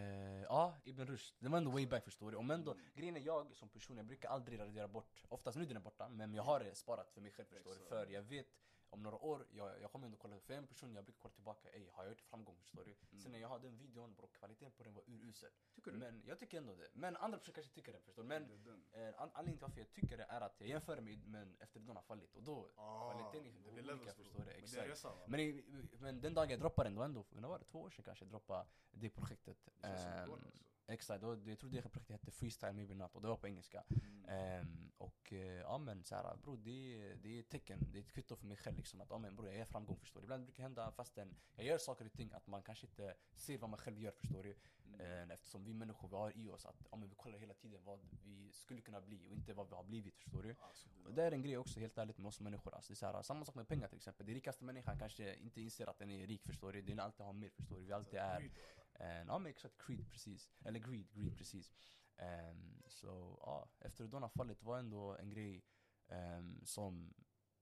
ja, 0.41 0.77
Ibn 0.83 1.05
Rushd. 1.05 1.35
Det 1.39 1.49
var 1.49 1.57
ändå 1.57 1.71
way 1.71 1.87
back 1.87 2.03
förstår 2.03 2.31
du. 2.31 2.37
Om 2.37 2.51
ändå, 2.51 2.71
Mm. 2.73 2.85
grejen 2.93 3.15
är 3.17 3.21
jag 3.21 3.55
som 3.55 3.69
person, 3.69 3.97
jag 3.97 4.05
brukar 4.05 4.29
aldrig 4.29 4.59
radera 4.59 4.87
bort. 4.87 5.23
Oftast 5.29 5.57
nu 5.57 5.65
den 5.65 5.77
är 5.77 5.81
borta, 5.81 6.09
men 6.09 6.33
jag 6.33 6.43
har 6.43 6.59
det 6.59 6.75
sparat 6.75 7.11
för 7.11 7.21
mig 7.21 7.31
själv 7.31 7.45
förstår 7.47 7.73
du. 7.73 7.85
För 7.85 8.07
jag 8.07 8.21
vet, 8.21 8.47
om 8.93 9.03
några 9.03 9.17
år, 9.17 9.45
jag, 9.51 9.81
jag 9.81 9.91
kommer 9.91 10.05
ändå 10.05 10.17
kolla, 10.17 10.39
för 10.39 10.53
en 10.53 10.67
person 10.67 10.95
jag 10.95 11.03
brukar 11.05 11.19
kolla 11.21 11.33
tillbaka, 11.33 11.69
ey 11.69 11.89
har 11.91 12.03
jag 12.03 12.09
gjort 12.11 12.21
framgång 12.21 12.57
förstår 12.61 12.83
du. 12.85 12.91
Mm. 12.91 13.21
Sen 13.23 13.31
när 13.31 13.39
jag 13.39 13.47
har 13.49 13.59
den 13.59 13.77
videon, 13.77 14.13
bro, 14.15 14.27
kvaliteten 14.27 14.71
på 14.71 14.83
den 14.83 14.93
var 14.93 15.03
urusel. 15.07 15.49
Tycker 15.75 15.91
du? 15.91 15.97
Men 15.97 16.23
jag 16.27 16.39
tycker 16.39 16.57
ändå 16.57 16.75
det. 16.75 16.89
Men 16.93 17.15
andra 17.17 17.37
personer 17.37 17.55
kanske 17.55 17.73
tycker 17.73 17.93
det 17.93 17.99
förstår 18.01 18.23
du. 18.23 18.27
Men 18.29 18.43
eh, 18.91 19.07
an- 19.21 19.31
anledningen 19.33 19.57
till 19.57 19.61
varför 19.67 19.79
jag 19.79 19.91
tycker 19.91 20.17
det 20.17 20.23
är 20.29 20.41
att 20.41 20.55
jag 20.59 20.69
jämför 20.69 21.01
mig 21.01 21.17
med 21.17 21.55
efter 21.59 21.79
den 21.79 21.95
har 21.95 22.03
fallit. 22.03 22.35
Och 22.35 22.43
då, 22.43 22.69
Ah, 22.75 23.11
kvaliteten 23.11 23.45
är 23.47 23.71
olika, 23.99 24.13
förstår 24.23 24.39
du. 24.39 24.45
Men 24.45 24.55
Exakt. 24.63 25.27
Men, 25.27 25.39
i, 25.39 25.63
men 25.99 26.21
den 26.21 26.33
dagen 26.33 26.49
jag 26.49 26.59
droppade 26.59 26.85
den, 26.89 26.93
det 26.93 26.99
var 26.99 27.05
ändå, 27.05 27.25
när 27.29 27.47
var 27.47 27.59
det? 27.59 27.65
Två 27.65 27.81
år 27.81 27.89
sedan 27.89 28.03
kanske 28.03 28.25
jag 28.25 28.29
droppade 28.31 28.65
det 28.91 29.09
projektet. 29.09 29.57
Det 29.65 29.81
känns 29.87 30.01
som 30.01 30.11
Ehm, 30.11 30.23
igår 30.27 30.35
alltså. 30.45 30.63
Exakt, 30.91 31.23
och 31.23 31.49
jag 31.49 31.59
tror 31.59 31.69
det 31.69 31.81
projektet 31.81 32.09
hette 32.09 32.31
Freestyle 32.31 32.73
Maybe 32.73 32.95
Not 32.95 33.15
och 33.15 33.21
det 33.21 33.27
var 33.27 33.37
på 33.37 33.47
engelska. 33.47 33.83
Mm. 33.89 34.25
Ehm, 34.29 34.91
och 34.97 35.33
eh, 35.33 35.39
ja 35.39 35.77
men 35.77 36.03
såhär 36.03 36.37
bro, 36.43 36.55
det, 36.55 37.13
det 37.23 37.35
är 37.35 37.39
ett 37.39 37.49
tecken, 37.49 37.87
det 37.91 37.99
är 37.99 38.01
ett 38.01 38.11
kvitto 38.11 38.35
för 38.35 38.47
mig 38.47 38.57
själv 38.57 38.77
liksom 38.77 39.01
att 39.01 39.09
ja 39.09 39.17
men 39.17 39.35
bro 39.35 39.45
jag 39.45 39.55
är 39.55 39.65
framgång 39.65 39.97
förstår 39.97 40.21
du. 40.21 40.25
Ibland 40.25 40.45
brukar 40.45 40.57
det 40.57 40.63
hända 40.63 40.91
fastän 40.91 41.35
jag 41.55 41.65
gör 41.65 41.77
saker 41.77 42.05
och 42.05 42.13
ting 42.13 42.31
att 42.33 42.47
man 42.47 42.63
kanske 42.63 42.87
inte 42.87 43.15
ser 43.35 43.57
vad 43.57 43.69
man 43.69 43.79
själv 43.79 43.99
gör 43.99 44.11
förstår 44.11 44.43
du. 44.43 44.55
Mm. 44.85 45.29
Eh, 45.29 45.33
eftersom 45.33 45.63
vi 45.63 45.73
människor, 45.73 46.09
vi 46.09 46.15
har 46.15 46.37
i 46.37 46.49
oss 46.49 46.65
att 46.65 46.87
ja, 46.91 46.97
men 46.97 47.09
vi 47.09 47.15
kollar 47.15 47.39
hela 47.39 47.53
tiden 47.53 47.83
vad 47.83 47.99
vi 48.23 48.51
skulle 48.53 48.81
kunna 48.81 49.01
bli 49.01 49.27
och 49.27 49.35
inte 49.35 49.53
vad 49.53 49.69
vi 49.69 49.75
har 49.75 49.83
blivit 49.83 50.15
förstår 50.17 50.43
du. 50.43 50.49
Det 50.49 50.55
Och 51.05 51.13
det 51.13 51.23
är 51.23 51.31
en 51.31 51.41
grej 51.41 51.57
också 51.57 51.79
helt 51.79 51.97
ärligt 51.97 52.17
med 52.17 52.27
oss 52.27 52.39
människor. 52.39 52.75
Alltså, 52.75 52.93
det 52.93 52.93
är 52.93 52.95
så 52.95 53.05
här, 53.05 53.21
samma 53.21 53.45
sak 53.45 53.55
med 53.55 53.67
pengar 53.67 53.87
till 53.87 53.97
exempel. 53.97 54.25
Den 54.25 54.35
rikaste 54.35 54.63
människan 54.63 54.99
kanske 54.99 55.35
inte 55.35 55.61
inser 55.61 55.87
att 55.89 55.99
den 55.99 56.11
är 56.11 56.27
rik 56.27 56.43
förstår 56.43 56.73
du. 56.73 56.81
Den 56.81 56.99
alltid 56.99 57.25
har 57.25 57.33
mer 57.33 57.49
förstår 57.49 57.79
du. 57.79 57.85
Vi 57.85 57.93
alltid 57.93 58.19
är 58.19 58.51
En, 59.01 59.27
ja 59.27 59.37
men 59.39 59.49
exakt, 59.49 59.87
greed 59.87 60.09
precis. 60.11 60.51
Eller 60.65 60.79
greed, 60.79 61.11
greed 61.13 61.37
precis. 61.37 61.71
Ehm, 62.17 62.83
så 62.87 63.37
ja, 63.41 63.69
efter 63.79 64.07
Donna 64.07 64.29
fallet 64.29 64.63
var 64.63 64.77
ändå 64.77 65.15
en 65.15 65.29
grej 65.29 65.65
ehm, 66.07 66.65
som 66.65 67.13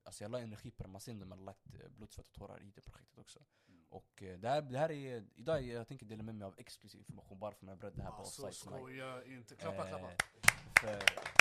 Alltså 0.04 0.23
jag 0.23 0.32
la 0.32 0.39
energi 0.39 0.71
på 0.71 0.84
det, 0.84 0.89
man 0.89 1.02
ser 1.02 1.12
ändå 1.12 1.25
man 1.25 1.38
har 1.38 1.45
lagt 1.45 1.73
eh, 1.73 1.89
blod, 1.89 2.12
svett 2.12 2.28
och 2.28 2.34
tårar 2.34 2.62
i 2.62 2.71
det 2.75 2.82
projektet 2.82 3.17
också. 3.17 3.39
Mm. 3.67 3.86
Och 3.89 4.23
eh, 4.23 4.39
det 4.39 4.49
här, 4.49 4.62
det 4.62 4.78
här 4.78 4.91
är, 4.91 5.25
idag 5.36 5.62
jag 5.62 5.88
tänker 5.88 6.06
dela 6.06 6.23
med 6.23 6.36
mig 6.36 6.45
av 6.45 6.56
exklusiv 6.58 6.99
information 6.99 7.39
bara 7.39 7.52
för 7.52 7.65
mina 7.65 7.75
bröder 7.75 8.04
här 8.04 8.12
på 8.12 8.21
Offside 8.21 8.56
Snack. 8.56 8.75
skoja 8.75 9.25
inte, 9.25 9.56
klappa 9.56 9.88
klappa. 9.88 10.12
Eh, 10.12 10.17
För 10.82 11.38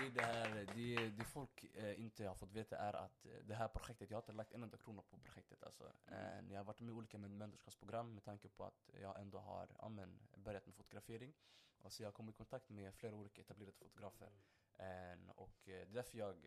det, 0.00 0.06
är 0.06 0.10
det, 0.10 0.22
här, 0.22 0.66
det, 0.74 1.08
det 1.08 1.24
folk 1.24 1.64
eh, 1.74 2.00
inte 2.00 2.26
har 2.26 2.34
fått 2.34 2.52
veta 2.52 2.76
är 2.76 2.92
att 2.92 3.26
eh, 3.26 3.32
det 3.44 3.54
här 3.54 3.68
projektet, 3.68 4.10
jag 4.10 4.16
har 4.16 4.22
inte 4.22 4.32
lagt 4.32 4.52
en 4.52 4.62
enda 4.62 4.76
krona 4.76 5.02
på 5.02 5.16
projektet 5.16 5.62
alltså. 5.62 5.92
Mm. 6.06 6.46
Eh, 6.46 6.52
jag 6.52 6.60
har 6.60 6.64
varit 6.64 6.80
med 6.80 6.88
i 6.88 6.92
olika 6.92 7.18
mentorskapsprogram 7.18 8.14
med 8.14 8.24
tanke 8.24 8.48
på 8.48 8.64
att 8.64 8.90
jag 9.02 9.20
ändå 9.20 9.38
har 9.38 9.68
amen, 9.78 10.18
börjat 10.36 10.66
med 10.66 10.74
fotografering. 10.74 11.34
Och 11.82 11.92
så 11.92 12.02
jag 12.02 12.06
har 12.06 12.12
kommit 12.12 12.34
i 12.34 12.38
kontakt 12.38 12.68
med 12.68 12.94
flera 12.94 13.14
olika 13.14 13.40
etablerade 13.40 13.72
fotografer. 13.72 14.32
Eh, 14.78 15.30
och 15.34 15.68
eh, 15.68 15.72
det 15.72 15.80
är 15.80 15.86
därför 15.86 16.18
jag 16.18 16.46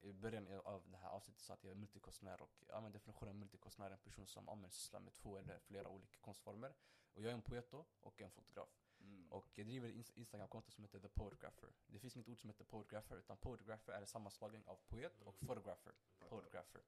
i 0.00 0.12
början 0.12 0.60
av 0.64 0.82
det 0.90 0.96
här 0.96 1.08
avsnittet 1.08 1.42
sa 1.42 1.54
att 1.54 1.64
jag 1.64 1.70
är 1.70 1.76
multikonstnär 1.76 2.42
och 2.42 2.64
ja, 2.68 2.80
men 2.80 2.92
definitionen 2.92 3.28
av 3.28 3.36
multikonstnär 3.36 3.86
är 3.86 3.90
en 3.90 3.98
person 3.98 4.26
som 4.26 4.44
ja, 4.46 4.70
sysslar 4.70 5.00
med 5.00 5.12
två 5.12 5.38
eller 5.38 5.58
flera 5.58 5.88
olika 5.88 6.18
konstformer. 6.20 6.74
Och 7.14 7.22
jag 7.22 7.30
är 7.30 7.34
en 7.34 7.42
poet 7.42 7.72
och 8.00 8.20
en 8.20 8.30
fotograf. 8.30 8.81
Mm. 9.02 9.32
Och 9.32 9.58
jag 9.58 9.66
driver 9.66 9.88
ett 9.88 10.16
Instagramkonto 10.16 10.70
som 10.70 10.84
heter 10.84 11.00
The 11.00 11.08
Poetgrapher. 11.08 11.72
Det 11.86 11.98
finns 11.98 12.16
inget 12.16 12.28
ord 12.28 12.40
som 12.40 12.50
heter 12.50 12.64
Poetgrapher, 12.64 13.16
utan 13.16 13.36
Poetgrapher 13.36 13.92
är 13.92 14.00
en 14.00 14.06
sammanslagning 14.06 14.64
av 14.66 14.78
poet 14.88 15.22
och 15.22 15.38
photographer. 15.38 15.94
Poetgrapher. 16.28 16.82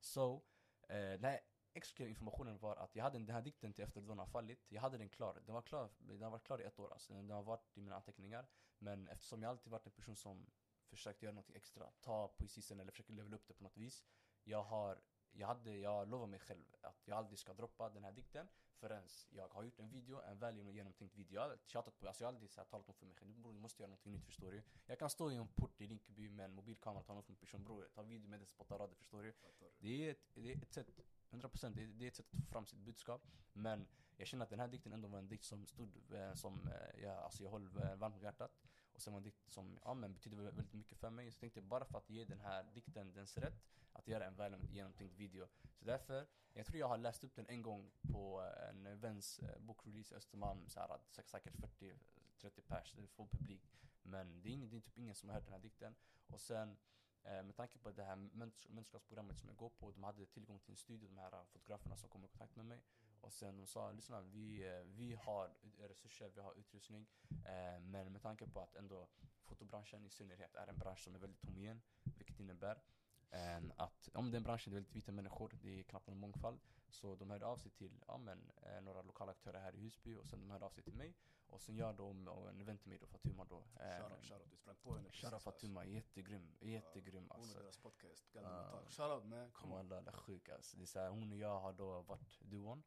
Så, 0.00 0.42
eh, 0.88 0.96
den 0.96 1.24
här 1.24 1.40
exklusiva 1.74 2.08
informationen 2.08 2.58
var 2.58 2.76
att 2.76 2.96
jag 2.96 3.04
hade 3.04 3.18
den 3.18 3.34
här 3.34 3.42
dikten 3.42 3.72
till 3.72 3.84
Efter 3.84 4.00
den 4.00 4.18
har 4.18 4.26
fallit, 4.26 4.66
jag 4.68 4.82
hade 4.82 4.98
den 4.98 5.08
klar. 5.08 5.42
Den 5.46 5.54
var 5.54 5.62
klar, 5.62 5.90
den 5.98 6.22
har 6.22 6.30
varit 6.30 6.44
klar 6.44 6.60
i 6.60 6.64
ett 6.64 6.78
år 6.78 6.92
alltså. 6.92 7.12
Den 7.14 7.30
har 7.30 7.42
varit 7.42 7.76
i 7.76 7.80
mina 7.80 7.96
anteckningar. 7.96 8.46
Men 8.78 9.08
eftersom 9.08 9.42
jag 9.42 9.50
alltid 9.50 9.70
varit 9.70 9.86
en 9.86 9.92
person 9.92 10.16
som 10.16 10.46
försökt 10.90 11.22
göra 11.22 11.34
något 11.34 11.50
extra, 11.50 11.90
ta 12.00 12.28
poesisen 12.28 12.80
eller 12.80 12.90
försöka 12.90 13.12
levela 13.12 13.36
upp 13.36 13.46
det 13.46 13.54
på 13.54 13.62
något 13.62 13.76
vis. 13.76 14.04
Jag 14.44 14.62
har, 14.62 15.00
jag 15.32 15.46
hade, 15.46 15.76
jag 15.76 16.08
lovar 16.08 16.26
mig 16.26 16.40
själv 16.40 16.64
att 16.80 17.02
jag 17.04 17.18
aldrig 17.18 17.38
ska 17.38 17.52
droppa 17.52 17.88
den 17.88 18.04
här 18.04 18.12
dikten 18.12 18.48
förrän 18.76 19.08
jag 19.30 19.48
har 19.48 19.62
gjort 19.62 19.78
en 19.78 19.90
video, 19.90 20.20
en 20.20 20.38
väl 20.38 20.58
genomtänkt 20.74 21.14
video. 21.14 21.34
Jag 21.34 21.42
har 21.42 21.58
tjatat 21.66 21.98
på, 21.98 22.06
alltså 22.06 22.24
jag 22.24 22.28
har 22.28 22.32
aldrig 22.32 22.50
så 22.50 22.60
här, 22.60 22.66
talat 22.66 22.88
om 22.88 22.94
för 22.94 23.06
mig 23.06 23.16
själv, 23.16 23.34
bror 23.34 23.52
du 23.52 23.58
måste 23.58 23.82
göra 23.82 23.90
någonting 23.90 24.12
nytt 24.12 24.26
förstår 24.26 24.52
du. 24.52 24.62
Jag 24.86 24.98
kan 24.98 25.10
stå 25.10 25.30
i 25.30 25.36
en 25.36 25.48
port 25.48 25.80
i 25.80 25.86
Rinkeby 25.86 26.28
med 26.28 26.44
en 26.44 26.54
mobilkamera 26.54 27.00
och 27.00 27.06
ta 27.06 27.14
någon 27.14 27.22
från 27.22 27.34
en 27.34 27.40
person, 27.40 27.64
bror 27.64 27.88
ta 27.94 28.02
video 28.02 28.28
med 28.28 28.40
den 28.40 28.46
spotta 28.46 28.78
rader 28.78 28.94
förstår 28.94 29.22
du. 29.22 29.34
Det 29.78 30.06
är 30.06 30.10
ett, 30.10 30.30
det 30.34 30.52
är 30.52 30.56
ett 30.56 30.72
sätt, 30.72 30.86
100% 31.30 31.74
det 31.74 31.86
det 31.86 32.04
är 32.04 32.08
ett 32.08 32.16
sätt 32.16 32.34
att 32.34 32.40
få 32.40 32.46
fram 32.46 32.66
sitt 32.66 32.78
budskap. 32.78 33.26
Men 33.52 33.86
jag 34.16 34.26
känner 34.26 34.44
att 34.44 34.50
den 34.50 34.60
här 34.60 34.68
dikten 34.68 34.92
ändå 34.92 35.08
var 35.08 35.18
en 35.18 35.28
dikt 35.28 35.44
som 35.44 35.66
stod, 35.66 36.12
eh, 36.12 36.34
som 36.34 36.68
eh, 36.68 37.02
jag, 37.02 37.16
alltså 37.16 37.42
jag 37.42 37.52
eh, 37.54 37.96
varmt 37.96 38.16
om 38.16 38.22
hjärtat. 38.22 38.58
Och 39.02 39.04
sen 39.04 39.12
var 39.12 39.18
en 39.18 39.24
dikt 39.24 39.50
som 39.50 39.78
ja, 39.84 39.94
men 39.94 40.12
betyder 40.12 40.36
väldigt 40.36 40.72
mycket 40.72 40.98
för 40.98 41.10
mig. 41.10 41.32
Så 41.32 41.40
tänkte 41.40 41.60
jag 41.60 41.64
bara 41.64 41.84
för 41.84 41.98
att 41.98 42.10
ge 42.10 42.24
den 42.24 42.40
här 42.40 42.62
dikten 42.62 43.12
dens 43.12 43.38
rätt, 43.38 43.62
att 43.92 44.08
göra 44.08 44.26
en 44.26 44.34
väl 44.34 44.56
genomtänkt 44.70 45.14
video. 45.14 45.48
Så 45.74 45.84
därför, 45.84 46.26
jag 46.52 46.66
tror 46.66 46.78
jag 46.78 46.88
har 46.88 46.98
läst 46.98 47.24
upp 47.24 47.34
den 47.34 47.46
en 47.48 47.62
gång 47.62 47.90
på 48.12 48.42
eh, 48.42 48.68
en 48.68 49.00
väns 49.00 49.38
eh, 49.38 49.58
bokrelease 49.58 50.14
i 50.14 50.16
Östermalm, 50.16 50.68
så 50.68 50.80
här, 50.80 50.98
säkert 51.24 51.54
40-30 51.54 52.60
pers, 52.66 52.94
full 53.08 53.28
publik. 53.28 53.62
Men 54.02 54.42
det 54.42 54.48
är, 54.48 54.52
ingen, 54.52 54.70
det 54.70 54.76
är 54.76 54.80
typ 54.80 54.98
ingen 54.98 55.14
som 55.14 55.28
har 55.28 55.34
hört 55.34 55.44
den 55.44 55.52
här 55.52 55.60
dikten. 55.60 55.94
Och 56.26 56.40
sen 56.40 56.76
eh, 57.22 57.42
med 57.42 57.56
tanke 57.56 57.78
på 57.78 57.90
det 57.90 58.04
här 58.04 58.16
mäns- 58.16 58.68
mentorskapsprogrammet 58.68 59.38
som 59.38 59.48
jag 59.48 59.56
går 59.56 59.70
på, 59.70 59.90
de 59.90 60.04
hade 60.04 60.26
tillgång 60.26 60.60
till 60.60 60.70
en 60.70 60.76
studio, 60.76 61.08
de 61.08 61.18
här 61.18 61.44
fotograferna 61.44 61.96
som 61.96 62.08
kom 62.08 62.24
i 62.24 62.28
kontakt 62.28 62.56
med 62.56 62.66
mig. 62.66 62.82
Och 63.22 63.32
sen 63.32 63.56
de 63.56 63.66
sa, 63.66 63.92
lyssna 63.92 64.20
vi, 64.20 64.66
eh, 64.66 64.84
vi 64.84 65.14
har 65.14 65.50
resurser, 65.78 66.30
vi 66.34 66.40
har 66.40 66.54
utrustning. 66.54 67.06
Eh, 67.30 67.80
men 67.80 68.12
med 68.12 68.22
tanke 68.22 68.46
på 68.46 68.60
att 68.60 68.76
ändå 68.76 69.08
fotobranschen 69.44 70.04
i 70.04 70.10
synnerhet 70.10 70.54
är 70.54 70.66
en 70.66 70.78
bransch 70.78 70.98
som 71.04 71.14
är 71.14 71.18
väldigt 71.18 71.44
homogen, 71.44 71.82
vilket 72.16 72.40
innebär 72.40 72.82
En 73.30 73.72
att 73.76 74.08
om 74.14 74.30
den 74.30 74.42
branschen 74.42 74.72
är 74.72 74.74
väldigt 74.74 74.96
vita 74.96 75.12
människor, 75.12 75.58
det 75.62 75.78
är 75.80 75.82
knappt 75.82 76.06
någon 76.06 76.18
mångfald. 76.18 76.60
Så 76.88 77.14
de 77.14 77.30
hörde 77.30 77.46
av 77.46 77.56
sig 77.56 77.70
till 77.70 78.04
ja, 78.06 78.18
men, 78.18 78.50
eh, 78.62 78.80
några 78.80 79.02
lokala 79.02 79.32
aktörer 79.32 79.60
här 79.60 79.74
i 79.74 79.80
Husby 79.80 80.14
och 80.16 80.26
sen 80.26 80.40
de 80.40 80.50
hörde 80.50 80.64
av 80.64 80.70
sig 80.70 80.84
till 80.84 80.94
mig. 80.94 81.14
Och 81.46 81.60
sen 81.62 81.76
gör 81.76 81.92
de 81.92 82.28
och 82.28 82.48
en 82.48 82.60
event 82.60 82.84
med 82.84 82.88
mig 82.88 82.98
då, 82.98 83.06
Fatuma 83.06 83.44
då. 83.44 83.56
Eh, 83.56 83.98
Shoutout, 83.98 84.24
shoutout. 84.24 84.50
Du 84.50 84.56
sprang 84.56 84.76
på 84.82 84.96
henne 84.96 85.10
Shoutout 85.12 85.32
alltså. 85.32 85.50
Fatuma, 85.50 85.84
jättegrym, 85.86 86.56
jättegrym 86.60 87.22
Hon 87.22 87.30
och 87.30 87.36
alltså. 87.36 87.58
deras 87.58 87.76
podcast, 87.76 88.30
Ja. 88.32 88.40
Galden 88.40 88.70
Talk. 88.70 88.90
Shoutout 88.90 89.24
man, 89.24 89.50
on. 89.62 89.70
Wallah, 89.70 89.98
alla 89.98 90.12
sjuk 90.12 90.48
alltså. 90.48 90.76
Det 90.76 90.84
är 90.84 90.86
så 90.86 90.98
här, 90.98 91.08
hon 91.10 91.32
och 91.32 91.38
jag 91.38 91.60
har 91.60 91.72
då 91.72 92.02
varit 92.02 92.40
duon, 92.40 92.82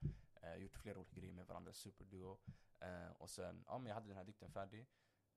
eh, 0.46 0.56
gjort 0.56 0.78
flera 0.78 0.98
olika 1.00 1.16
grejer 1.20 1.34
med 1.34 1.48
varandra, 1.48 1.74
superduo. 1.74 2.38
Eh, 2.80 3.12
och 3.12 3.30
sen, 3.30 3.64
ja 3.68 3.78
men 3.78 3.88
jag 3.88 3.94
hade 3.96 4.08
den 4.08 4.18
här 4.18 4.24
dikten 4.24 4.52
färdig. 4.52 4.86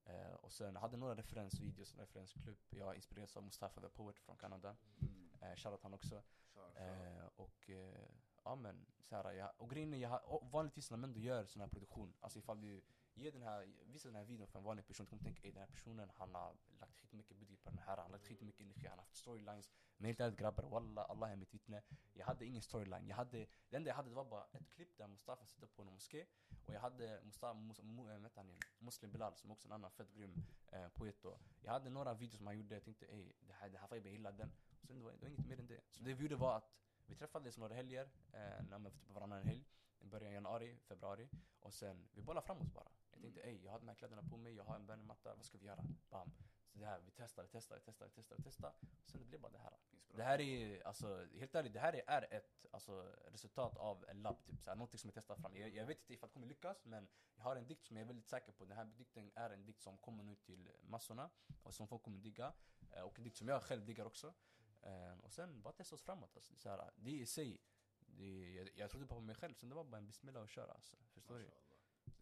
Eh, 0.05 0.33
och 0.33 0.51
sen 0.51 0.75
hade 0.75 0.97
några 0.97 1.15
referensvideos, 1.15 1.95
referensklipp. 1.95 2.59
Jag 2.69 2.95
inspirerades 2.95 3.37
av 3.37 3.43
Mustafa 3.43 3.81
the 3.81 3.89
Poet 3.89 4.19
från 4.19 4.37
Kanada. 4.37 4.75
Mm. 5.01 5.29
Eh, 5.41 5.55
shoutout 5.55 5.83
han 5.83 5.93
också. 5.93 6.15
Shoutout, 6.53 6.73
shoutout. 6.73 6.77
Eh, 6.77 7.25
och 7.35 7.69
eh, 7.69 8.09
ja 8.43 8.55
men, 8.55 8.85
så 9.03 9.15
här, 9.15 9.31
jag, 9.31 9.51
och 9.57 9.69
grejen 9.69 9.93
är, 9.93 9.97
jag, 9.97 10.09
har- 10.09 10.29
och 10.33 10.51
vanligtvis 10.51 10.91
när 10.91 10.97
man 10.97 11.09
ändå 11.09 11.19
gör 11.19 11.45
sån 11.45 11.61
här 11.61 11.67
produktion, 11.69 12.13
alltså 12.19 12.39
ifall 12.39 12.61
du 12.61 12.81
ge 13.19 13.31
den 13.31 13.41
här, 13.41 13.67
visa 13.85 14.07
den 14.07 14.15
här 14.15 14.23
videon 14.23 14.47
för 14.47 14.59
en 14.59 14.65
vanlig 14.65 14.87
person, 14.87 15.05
du 15.05 15.09
kommer 15.09 15.23
tänka 15.23 15.47
att 15.47 15.53
den 15.53 15.61
här 15.61 15.67
personen 15.67 16.11
han 16.15 16.35
har 16.35 16.55
lagt 16.79 16.97
skitmycket 16.97 17.37
budget 17.37 17.63
på 17.63 17.69
den 17.69 17.79
här, 17.79 17.97
han 17.97 18.05
har 18.05 18.09
lagt 18.11 18.27
skitmycket 18.27 18.61
energi, 18.61 18.87
han 18.87 18.97
har 18.97 19.05
haft 19.05 19.15
storylines. 19.15 19.69
Men 19.97 20.05
helt 20.05 20.19
ärligt 20.19 20.39
grabbar, 20.39 20.63
wallah, 20.63 21.05
Allah 21.09 21.31
är 21.31 21.35
mitt 21.35 21.53
vittne. 21.53 21.81
Jag 22.13 22.25
hade 22.25 22.45
ingen 22.45 22.61
storyline, 22.61 23.07
jag 23.07 23.15
hade, 23.15 23.47
det 23.69 23.75
enda 23.75 23.89
jag 23.89 23.95
hade 23.95 24.09
det 24.09 24.15
var 24.15 24.25
bara 24.25 24.45
ett 24.53 24.69
klipp 24.69 24.97
där 24.97 25.07
Mustafa 25.07 25.45
sitter 25.45 25.67
på 25.67 25.81
en 25.81 25.93
moské 25.93 26.25
och 26.65 26.73
jag 26.73 26.79
hade 26.79 27.21
Mustafa, 27.23 27.53
Mus, 27.53 27.81
Mu, 27.81 28.09
eh, 28.09 28.15
äh, 28.15 28.21
vet 28.21 28.35
han 28.35 28.57
Muslim 28.79 29.11
Bilal 29.11 29.35
som 29.35 29.51
också 29.51 29.67
är 29.67 29.69
en 29.69 29.75
annan 29.75 29.91
fett 29.91 30.13
grym 30.13 30.33
eh, 30.67 30.89
poet 30.89 31.21
då. 31.21 31.39
Jag 31.61 31.71
hade 31.71 31.89
några 31.89 32.13
videos 32.13 32.37
som 32.37 32.47
han 32.47 32.57
gjorde, 32.57 32.75
jag 32.75 32.83
tänkte 32.83 33.05
ey 33.05 33.33
det 33.39 33.53
här, 33.53 33.69
det 33.69 33.77
här 33.77 33.87
viben, 33.87 34.05
jag 34.05 34.13
gillade 34.13 34.37
den. 34.37 34.51
Och 34.81 34.87
sen 34.87 34.97
det 34.97 35.03
var, 35.03 35.11
det 35.11 35.21
var 35.21 35.27
inget 35.27 35.47
mer 35.47 35.59
än 35.59 35.67
det. 35.67 35.81
Så 35.89 36.03
det 36.03 36.13
vi 36.13 36.23
gjorde 36.23 36.35
var 36.35 36.57
att 36.57 36.71
vi 37.09 37.15
träffades 37.15 37.57
några 37.57 37.73
helger, 37.73 38.09
eh, 38.33 38.63
när 38.69 38.77
man 38.77 38.91
typ 38.91 39.09
varannan 39.09 39.43
helg. 39.43 39.65
I 39.99 40.05
början 40.05 40.27
av 40.27 40.33
januari, 40.33 40.77
februari. 40.87 41.29
Och 41.59 41.73
sen, 41.73 42.07
vi 42.13 42.21
bollade 42.21 42.45
framåt 42.45 42.73
bara. 42.73 42.91
Jag 43.21 43.33
tänkte 43.33 43.41
ey, 43.49 43.63
jag 43.63 43.71
har 43.71 43.79
de 43.79 43.87
här 43.87 43.95
kläderna 43.95 44.23
på 44.23 44.37
mig, 44.37 44.53
jag 44.55 44.63
har 44.63 44.75
en 44.75 44.85
bönematta, 44.85 45.35
vad 45.35 45.45
ska 45.45 45.57
vi 45.57 45.65
göra? 45.65 45.83
Bam. 46.09 46.31
Så 46.71 46.79
det 46.79 46.85
här, 46.85 46.99
vi 46.99 47.11
testar, 47.11 47.47
testar, 47.51 47.79
testar, 47.85 48.09
testar, 48.15 48.37
testar. 48.43 48.73
Och 49.03 49.09
sen 49.09 49.19
det 49.21 49.25
blev 49.25 49.41
bara 49.41 49.51
det 49.51 49.57
här. 49.57 49.77
Det 50.15 50.23
här 50.23 50.41
är, 50.41 50.87
alltså, 50.87 51.25
helt 51.33 51.55
ärligt, 51.55 51.73
det 51.73 51.79
här 51.79 52.01
är, 52.07 52.33
ett 52.33 52.65
alltså, 52.71 53.15
resultat 53.27 53.77
av 53.77 54.05
en 54.07 54.21
labb, 54.21 54.45
typ 54.45 54.61
såhär, 54.61 54.75
någonting 54.75 54.99
som 54.99 55.07
jag 55.07 55.15
testar 55.15 55.35
fram. 55.35 55.55
Jag, 55.57 55.69
jag 55.69 55.85
vet 55.85 55.99
inte 55.99 56.13
ifall 56.13 56.29
det 56.29 56.33
kommer 56.33 56.47
lyckas, 56.47 56.85
men 56.85 57.07
jag 57.35 57.43
har 57.43 57.55
en 57.55 57.67
dikt 57.67 57.85
som 57.85 57.95
jag 57.97 58.03
är 58.03 58.07
väldigt 58.07 58.27
säker 58.27 58.51
på. 58.51 58.65
Den 58.65 58.77
här 58.77 58.85
dikten 58.85 59.31
är 59.35 59.49
en 59.49 59.65
dikt 59.65 59.81
som 59.81 59.97
kommer 59.97 60.23
nu 60.23 60.35
till 60.35 60.69
massorna, 60.83 61.29
och 61.63 61.73
som 61.73 61.87
folk 61.87 62.03
kommer 62.03 62.17
digga. 62.17 62.53
Eh, 62.91 63.01
Och 63.01 63.17
en 63.17 63.23
dikt 63.23 63.37
som 63.37 63.47
jag 63.47 63.63
själv 63.63 63.85
diggar 63.85 64.05
också. 64.05 64.33
Eh, 64.81 65.19
Och 65.19 65.33
sen 65.33 65.61
bara 65.61 65.73
testa 65.73 65.95
oss 65.95 66.01
framåt 66.03 66.35
alltså. 66.35 66.53
Det, 66.53 66.57
är 66.57 66.59
såhär, 66.59 66.91
det 66.95 67.11
i 67.11 67.25
sig, 67.25 67.61
det, 67.99 68.53
jag, 68.53 68.69
jag 68.75 68.89
trodde 68.91 69.07
på 69.07 69.19
mig 69.19 69.35
själv, 69.35 69.53
sen 69.53 69.69
det 69.69 69.75
var 69.75 69.83
bara 69.83 69.97
en 69.97 70.07
bismillah 70.07 70.43
och 70.43 70.49
köra 70.49 70.71
alltså. 70.71 70.97
Förstår 71.13 71.39
du? 71.39 71.51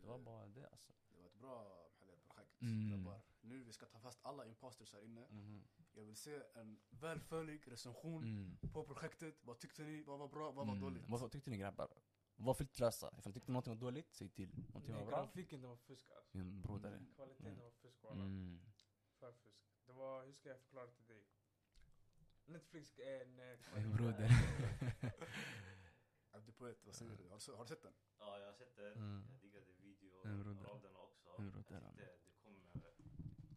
Det 0.08 0.12
var 0.12 0.20
bara 0.20 0.48
det 0.48 0.68
alltså. 0.68 0.94
Det 1.10 1.20
var 1.22 1.28
ett 1.28 1.40
bra 1.40 1.90
projekt 2.00 2.62
Mm. 2.62 2.90
grabbar. 2.90 3.22
Nu 3.42 3.64
vi 3.64 3.74
ska 3.74 3.86
ta 3.86 4.00
fast 4.00 4.20
alla 4.26 4.46
imposters 4.46 4.94
här 4.94 5.02
inne. 5.02 5.28
Mhm. 5.30 5.68
Jag 5.94 6.04
vill 6.04 6.16
se 6.16 6.44
en 6.54 6.80
välföljd 6.90 7.68
recension 7.68 8.24
Mm. 8.24 8.58
på 8.74 8.84
projektet. 8.84 9.36
Vad 9.44 9.60
tyckte 9.60 9.84
ni? 9.84 10.04
Vad 10.04 10.20
var 10.20 10.28
bra? 10.28 10.52
Vad 10.52 10.56
var 10.68 10.74
Mm. 10.74 10.80
dåligt? 10.82 11.10
Vad 11.10 11.32
tyckte 11.32 11.50
ni 11.50 11.58
grabbar? 11.58 11.88
Var 12.36 12.54
filtlösa. 12.54 13.14
Ifall 13.18 13.30
ni 13.30 13.34
tyckte 13.34 13.52
någonting 13.52 13.74
var 13.74 13.82
dåligt, 13.82 14.14
säg 14.14 14.30
till. 14.30 14.50
Någonting 14.68 14.96
var 14.96 15.06
bra, 15.06 15.18
grafiken 15.24 15.62
den 15.62 15.70
var 15.70 15.78
fusk 15.78 16.10
alltså. 16.18 16.38
min 16.38 16.62
brodare. 16.62 17.06
Kvaliteten 17.16 17.48
Mm. 17.48 17.60
var 17.64 17.72
fusk. 17.72 18.04
Mm. 18.12 18.60
För 19.20 19.32
fusk. 19.34 19.64
Det 19.86 19.92
var, 19.94 20.26
hur 20.26 20.34
ska 20.34 20.50
jag 20.50 20.60
förklara 20.60 20.88
till 20.88 21.06
dig? 21.08 21.24
Netflix 22.46 23.00
är 23.00 23.22
en... 23.22 23.40
eh, 23.40 23.58
Min 23.76 23.92
broder. 23.96 24.30
Abdi 26.32 26.52
Poet, 26.52 26.86
vad 26.86 26.96
säger 26.96 27.12
du? 27.18 27.30
Har, 27.30 27.40
du- 27.46 27.52
har 27.54 27.64
du 27.64 27.68
sett 27.68 27.82
den? 27.82 27.94
Ja, 28.20 28.40
jag 28.40 28.46
har 28.46 28.54
sett 28.54 28.76
den. 28.76 28.94
Mm. 28.94 29.24
Jag 29.32 29.40
diggade 29.42 29.66
video, 29.82 30.22
Mm, 30.26 30.44
broder. 30.44 30.64
raderna 30.64 31.00
också. 31.00 31.30
Mm, 31.30 31.46
Jag 31.46 31.54
broder, 31.54 31.58
tyckte 31.58 31.74
det 32.26 32.34
kom, 32.44 32.56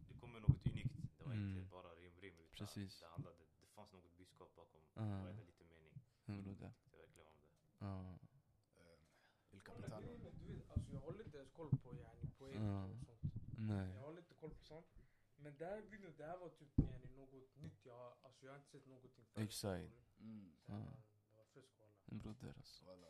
det 0.07 0.19
kom 0.19 0.31
med 0.33 0.41
något 0.41 0.67
unikt. 0.67 0.95
Det 1.17 1.23
var 1.25 1.33
Mm. 1.33 1.57
inte 1.57 1.69
bara 1.71 1.89
rim, 1.95 2.19
rim 2.21 2.39
utan 2.39 2.50
Precis. 2.65 2.99
det 2.99 3.07
handlade, 3.07 3.35
det 3.61 3.67
fanns 3.75 3.91
något 3.93 4.17
budskap 4.17 4.55
bakom 4.55 4.81
Ja. 4.93 5.01
varenda 5.01 5.43
liten 5.43 5.67
mening. 5.67 5.93
Min 6.25 6.43
broder. 6.43 6.71
Det 6.83 6.91
var 6.91 6.99
verkligen 6.99 7.27
om 7.27 7.33
det. 7.39 8.19
Il 9.51 9.61
Kolla, 9.61 9.87
Capitano. 9.87 10.07
du 10.47 10.53
vet, 10.53 10.69
alltså 10.71 10.93
jag 10.93 10.99
håller 10.99 11.23
inte 11.25 11.37
ens 11.37 11.51
koll 11.51 11.69
på 11.83 11.95
yani, 11.95 12.27
poeter 12.37 12.63
Ja. 12.65 12.85
och 12.85 12.97
sånt. 13.05 13.21
Nej. 13.57 13.89
Jag 13.95 14.01
håller 14.01 14.19
inte 14.19 14.33
koll 14.33 14.49
på 14.49 14.63
sånt. 14.63 14.85
Men 15.35 15.57
det 15.57 15.65
här 15.65 15.81
det 16.17 16.25
här 16.25 16.37
var 16.37 16.49
typ 16.49 16.79
yani, 16.79 17.07
något 17.15 17.55
nytt. 17.55 17.85
Jag, 17.85 17.93
har- 17.97 18.17
alltså, 18.23 18.45
jag 18.45 18.51
har 18.53 18.57
inte 18.57 18.69
sett 18.69 18.85
någonting 18.87 19.11
förut. 19.11 19.37
Exakt. 19.47 19.93
Mm. 20.19 20.53
Ja. 20.65 20.75
Det 21.29 21.37
var 21.37 21.45
fusk 21.45 21.73
walla. 21.79 21.93
Broder 22.05 22.53
alltså. 22.57 22.85
Walla. 22.85 23.07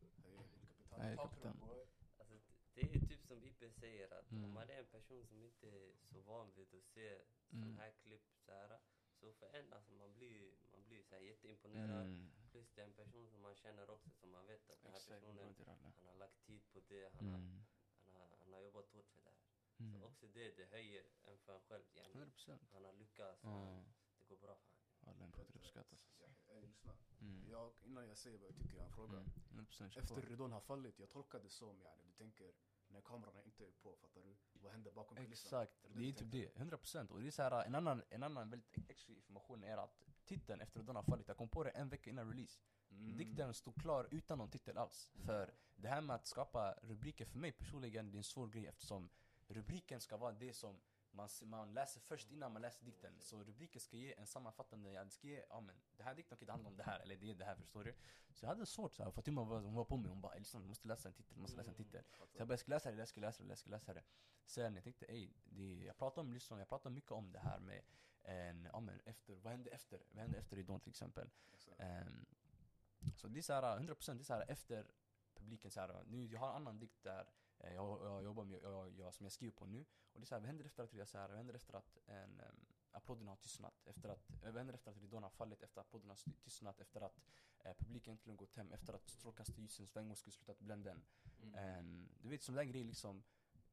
Hey, 0.00 0.08
Il 0.08 0.66
Capitano. 0.66 1.02
Hey, 1.02 1.16
Popular 1.16 1.28
Capitan. 1.28 1.56
boy. 1.68 1.86
Alltså, 2.18 2.34
det- 2.74 2.82
det 2.82 2.94
är 2.96 3.06
typ 3.06 3.23
som 3.34 3.44
IP 3.44 3.70
säger 3.74 4.12
att 4.18 4.30
Mm. 4.30 4.44
om 4.44 4.52
man 4.52 4.70
är 4.70 4.78
en 4.78 4.86
person 4.86 5.26
som 5.26 5.42
inte 5.42 5.68
är 5.70 5.92
så 6.12 6.20
van 6.20 6.52
vid 6.56 6.74
att 6.74 6.84
se 6.84 7.08
Mm. 7.52 7.64
sån 7.68 7.78
här 7.78 7.92
klipp 8.02 8.26
så 8.46 8.52
här, 8.52 8.78
så 9.20 9.32
för 9.32 9.46
en, 9.58 9.72
alltså 9.72 9.92
man 9.92 10.14
blir, 10.14 10.54
man 10.72 10.84
blir 10.84 11.02
så 11.02 11.14
här 11.14 11.22
jätteimponerad. 11.22 12.06
Mm. 12.06 12.30
Plus 12.50 12.72
det 12.74 12.80
är 12.80 12.84
en 12.86 12.92
person 12.92 13.30
som 13.30 13.40
man 13.40 13.54
känner 13.54 13.90
också, 13.90 14.10
som 14.20 14.30
man 14.30 14.46
vet 14.46 14.70
att 14.70 14.82
den 14.82 14.92
här 14.92 14.98
Exakt, 14.98 15.20
personen, 15.20 15.54
han 15.96 16.06
har 16.06 16.14
lagt 16.14 16.40
tid 16.46 16.62
på 16.72 16.80
det, 16.88 17.10
han, 17.14 17.28
har, 17.28 17.38
Mm. 17.38 17.64
han, 18.04 18.14
har, 18.14 18.28
han 18.38 18.52
har 18.52 18.60
jobbat 18.60 18.88
hårt 18.90 19.08
för 19.10 19.18
det 19.24 19.30
här. 19.30 19.36
Mm. 19.78 20.00
Så 20.00 20.06
också 20.06 20.26
det, 20.26 20.56
det 20.56 20.64
höjer 20.66 21.04
en 21.24 21.38
för 21.38 21.54
en 21.54 21.60
själv. 21.60 21.84
Yani. 21.94 22.12
100 22.14 22.30
procent. 22.30 22.62
Han 22.72 22.84
har 22.84 22.92
lyckats, 22.92 23.40
Ja. 23.44 23.84
det 24.18 24.24
går 24.24 24.36
bra 24.36 24.54
för 24.56 24.66
honom. 25.06 25.22
Alla 25.22 25.28
broder 25.28 25.56
uppskattas. 25.56 26.00
Lyssna. 26.62 26.92
Mm. 27.20 27.50
Jag, 27.50 27.72
innan 27.82 28.08
jag 28.08 28.18
säger 28.18 28.38
vad 28.38 28.48
jag 28.48 28.56
tycker, 28.56 28.74
jag 28.76 28.82
har 28.82 28.86
en 28.88 28.94
fråga. 28.94 29.18
Mm. 29.18 29.30
100 29.50 29.64
procent. 29.66 29.92
kör 29.92 30.00
Efter 30.02 30.22
ridån 30.22 30.52
har 30.52 30.60
fallit, 30.60 30.98
jag 30.98 31.10
tolkar 31.10 31.40
det 31.40 31.50
som, 31.50 31.82
yani, 31.82 32.02
du 32.06 32.12
tänker, 32.12 32.52
när 32.94 33.00
kamerorna 33.00 33.42
inte 33.42 33.64
är 33.64 33.72
på, 33.82 33.96
fattar 33.96 34.20
du? 34.22 34.36
Vad 34.52 34.72
händer 34.72 34.92
bakom 34.92 35.16
kulisserna? 35.16 35.62
Exakt, 35.62 35.86
det 35.94 36.08
är 36.08 36.12
typ 36.12 36.30
det. 36.30 36.56
100 36.56 36.78
procent. 36.78 37.10
Och 37.10 37.20
det 37.20 37.26
är 37.26 37.30
så 37.30 37.42
här, 37.42 37.64
en 37.64 37.74
annan, 37.74 38.02
en 38.10 38.22
annan 38.22 38.50
väldigt 38.50 38.90
extra 38.90 39.14
information 39.14 39.64
är 39.64 39.76
att 39.76 40.04
titeln 40.24 40.60
efter 40.60 40.80
att 40.80 40.86
den 40.86 40.96
har 40.96 41.02
fallit, 41.02 41.28
jag 41.28 41.36
kom 41.36 41.48
på 41.48 41.64
det 41.64 41.70
en 41.70 41.88
vecka 41.88 42.10
innan 42.10 42.30
release. 42.30 42.60
Mm. 42.90 43.16
Dikten 43.16 43.54
stod 43.54 43.74
klar 43.76 44.08
utan 44.10 44.38
någon 44.38 44.50
titel 44.50 44.78
alls. 44.78 45.10
För 45.14 45.54
det 45.76 45.88
här 45.88 46.00
med 46.00 46.16
att 46.16 46.26
skapa 46.26 46.74
rubriker 46.82 47.24
för 47.24 47.38
mig 47.38 47.52
personligen, 47.52 48.10
det 48.10 48.16
är 48.16 48.18
en 48.18 48.24
svår 48.24 48.48
grej 48.48 48.66
eftersom 48.66 49.10
rubriken 49.48 50.00
ska 50.00 50.16
vara 50.16 50.32
det 50.32 50.52
som 50.52 50.80
man, 51.14 51.28
man 51.42 51.74
läser 51.74 52.00
först 52.00 52.30
innan 52.30 52.52
man 52.52 52.62
läser 52.62 52.84
dikten. 52.84 53.12
Så 53.20 53.44
rubriken 53.44 53.80
ska 53.80 53.96
ge 53.96 54.14
en 54.14 54.26
sammanfattande, 54.26 54.92
ja, 54.92 55.04
det 55.04 55.10
ska 55.10 55.26
ge, 55.26 55.44
ja 55.48 55.60
men 55.60 55.76
det 55.96 56.02
här 56.02 56.14
dikten 56.14 56.38
kan 56.38 56.44
inte 56.44 56.52
handla 56.52 56.68
om 56.68 56.76
det 56.76 56.82
här, 56.82 57.00
eller 57.00 57.16
det 57.16 57.30
är 57.30 57.34
det 57.34 57.44
här 57.44 57.56
förstår 57.56 57.84
du. 57.84 57.94
Så 58.32 58.44
jag 58.44 58.48
hade 58.48 58.66
svårt 58.66 58.94
såhär, 58.94 59.10
Fatima 59.10 59.44
var, 59.44 59.60
hon 59.60 59.74
var 59.74 59.84
på 59.84 59.96
mig, 59.96 60.08
hon 60.08 60.20
bara 60.20 60.34
lyssna 60.34 60.60
du 60.60 60.66
måste 60.66 60.88
läsa 60.88 61.08
en 61.08 61.14
titel, 61.14 61.34
du 61.34 61.40
måste 61.40 61.56
läsa 61.56 61.70
en 61.70 61.76
titel. 61.76 62.04
Så 62.32 62.38
jag 62.38 62.48
bara 62.48 62.52
jag 62.52 62.60
ska 62.60 62.70
läsa 62.70 62.90
det, 62.90 62.98
jag 62.98 63.08
ska 63.08 63.20
läsa 63.20 63.42
det, 63.42 63.48
jag 63.48 63.58
ska 63.58 63.70
läsa 63.70 63.94
det. 63.94 64.04
Sen 64.44 64.74
jag 64.74 64.84
tänkte, 64.84 65.06
ey, 65.06 65.32
det, 65.44 65.84
jag 65.86 65.96
pratar 65.96 66.22
om 66.22 66.32
lyssnande, 66.32 66.60
jag 66.60 66.68
pratar 66.68 66.90
mycket 66.90 67.10
om 67.10 67.32
det 67.32 67.38
här 67.38 67.58
med 67.58 67.82
en, 68.22 68.68
ja 68.72 68.80
men 68.80 69.00
efter, 69.04 69.36
vad 69.36 69.52
hände 69.52 69.70
efter? 69.70 70.02
Vad 70.10 70.22
hände 70.22 70.38
efter 70.38 70.56
Ridån 70.56 70.80
till 70.80 70.90
exempel? 70.90 71.30
Um, 71.78 72.26
så 73.16 73.28
det 73.28 73.38
är 73.40 73.42
såhär, 73.42 73.78
100% 73.78 74.14
det 74.14 74.22
är 74.22 74.24
såhär 74.24 74.44
efter 74.50 74.90
publiken 75.34 75.70
såhär, 75.70 76.04
nu 76.06 76.26
jag 76.26 76.40
har 76.40 76.48
en 76.48 76.56
annan 76.56 76.78
dikt 76.78 77.02
där 77.02 77.28
jag, 77.72 78.04
jag 78.04 78.24
jobbar 78.24 78.44
med, 78.44 78.62
jag, 78.62 78.90
jag, 78.98 79.14
som 79.14 79.24
jag 79.24 79.32
skriver 79.32 79.52
på 79.52 79.66
nu. 79.66 79.84
Och 80.12 80.20
det 80.20 80.24
är 80.24 80.26
såhär, 80.26 80.40
vad 80.40 80.46
händer 80.46 80.64
efter 80.64 80.82
att 80.82 80.94
jag 80.94 81.08
såhär, 81.08 81.28
vad 81.28 81.36
händer 81.36 81.54
efter 81.54 81.74
att 81.74 81.98
en, 82.06 82.40
um, 82.40 82.66
applåderna 82.90 83.30
har 83.30 83.36
tystnat? 83.36 83.86
Efter 83.86 84.08
att, 84.08 84.30
eh, 84.30 84.50
vad 84.52 84.56
händer 84.56 84.74
efter 84.74 84.90
att 84.90 84.96
ridån 84.96 85.22
har 85.22 85.30
fallit? 85.30 85.62
Efter 85.62 85.80
att 85.80 85.86
applåderna 85.86 86.10
har 86.10 86.16
st- 86.16 86.40
tystnat? 86.44 86.80
Efter 86.80 87.00
att 87.00 87.20
eh, 87.64 87.74
publiken 87.74 88.12
äntligen 88.12 88.36
gått 88.36 88.54
hem? 88.54 88.72
Efter 88.72 88.92
att 88.94 89.08
strålkastarljusens 89.08 89.90
skulle 90.18 90.32
slutat 90.32 90.58
blända 90.58 90.90
en? 90.90 91.04
Mm. 91.42 91.54
En, 91.54 92.08
du 92.22 92.28
vet 92.28 92.42
som 92.42 92.54
den 92.54 92.68
grejen 92.68 92.86
liksom 92.86 93.22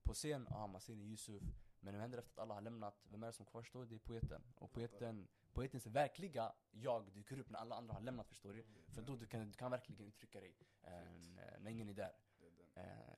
På 0.04 0.14
scen, 0.14 0.48
ja 0.50 0.68
man 0.68 0.82
ser 0.82 0.94
en 0.94 1.02
Yusuf 1.02 1.44
Men 1.80 1.94
vad 1.94 2.02
händer 2.02 2.18
efter 2.18 2.32
att 2.32 2.40
alla 2.40 2.54
har 2.54 2.62
lämnat? 2.62 3.06
Vem 3.10 3.24
är 3.24 3.28
det 3.28 3.34
som 3.34 3.46
kvarstår? 3.46 3.86
Det 3.86 3.96
är 3.96 4.00
poeten 4.00 4.44
Och 4.56 4.72
poeten, 4.72 5.28
poetens 5.54 5.86
verkliga 5.86 6.54
jag 6.72 7.12
dyker 7.12 7.40
upp 7.40 7.50
när 7.50 7.60
alla 7.60 7.76
andra 7.76 7.94
har 7.94 8.02
lämnat 8.02 8.28
förstår 8.28 8.54
du? 8.54 8.66
För 8.88 9.02
då 9.02 9.16
du 9.16 9.28
kan 9.28 9.52
du 9.52 9.58
kan 9.58 9.72
verkligen 9.72 10.08
uttrycka 10.08 10.40
dig 10.40 10.56
eh, 10.82 10.92
när 11.60 11.72
ingen 11.72 11.90
är 11.90 11.94
där 11.94 12.16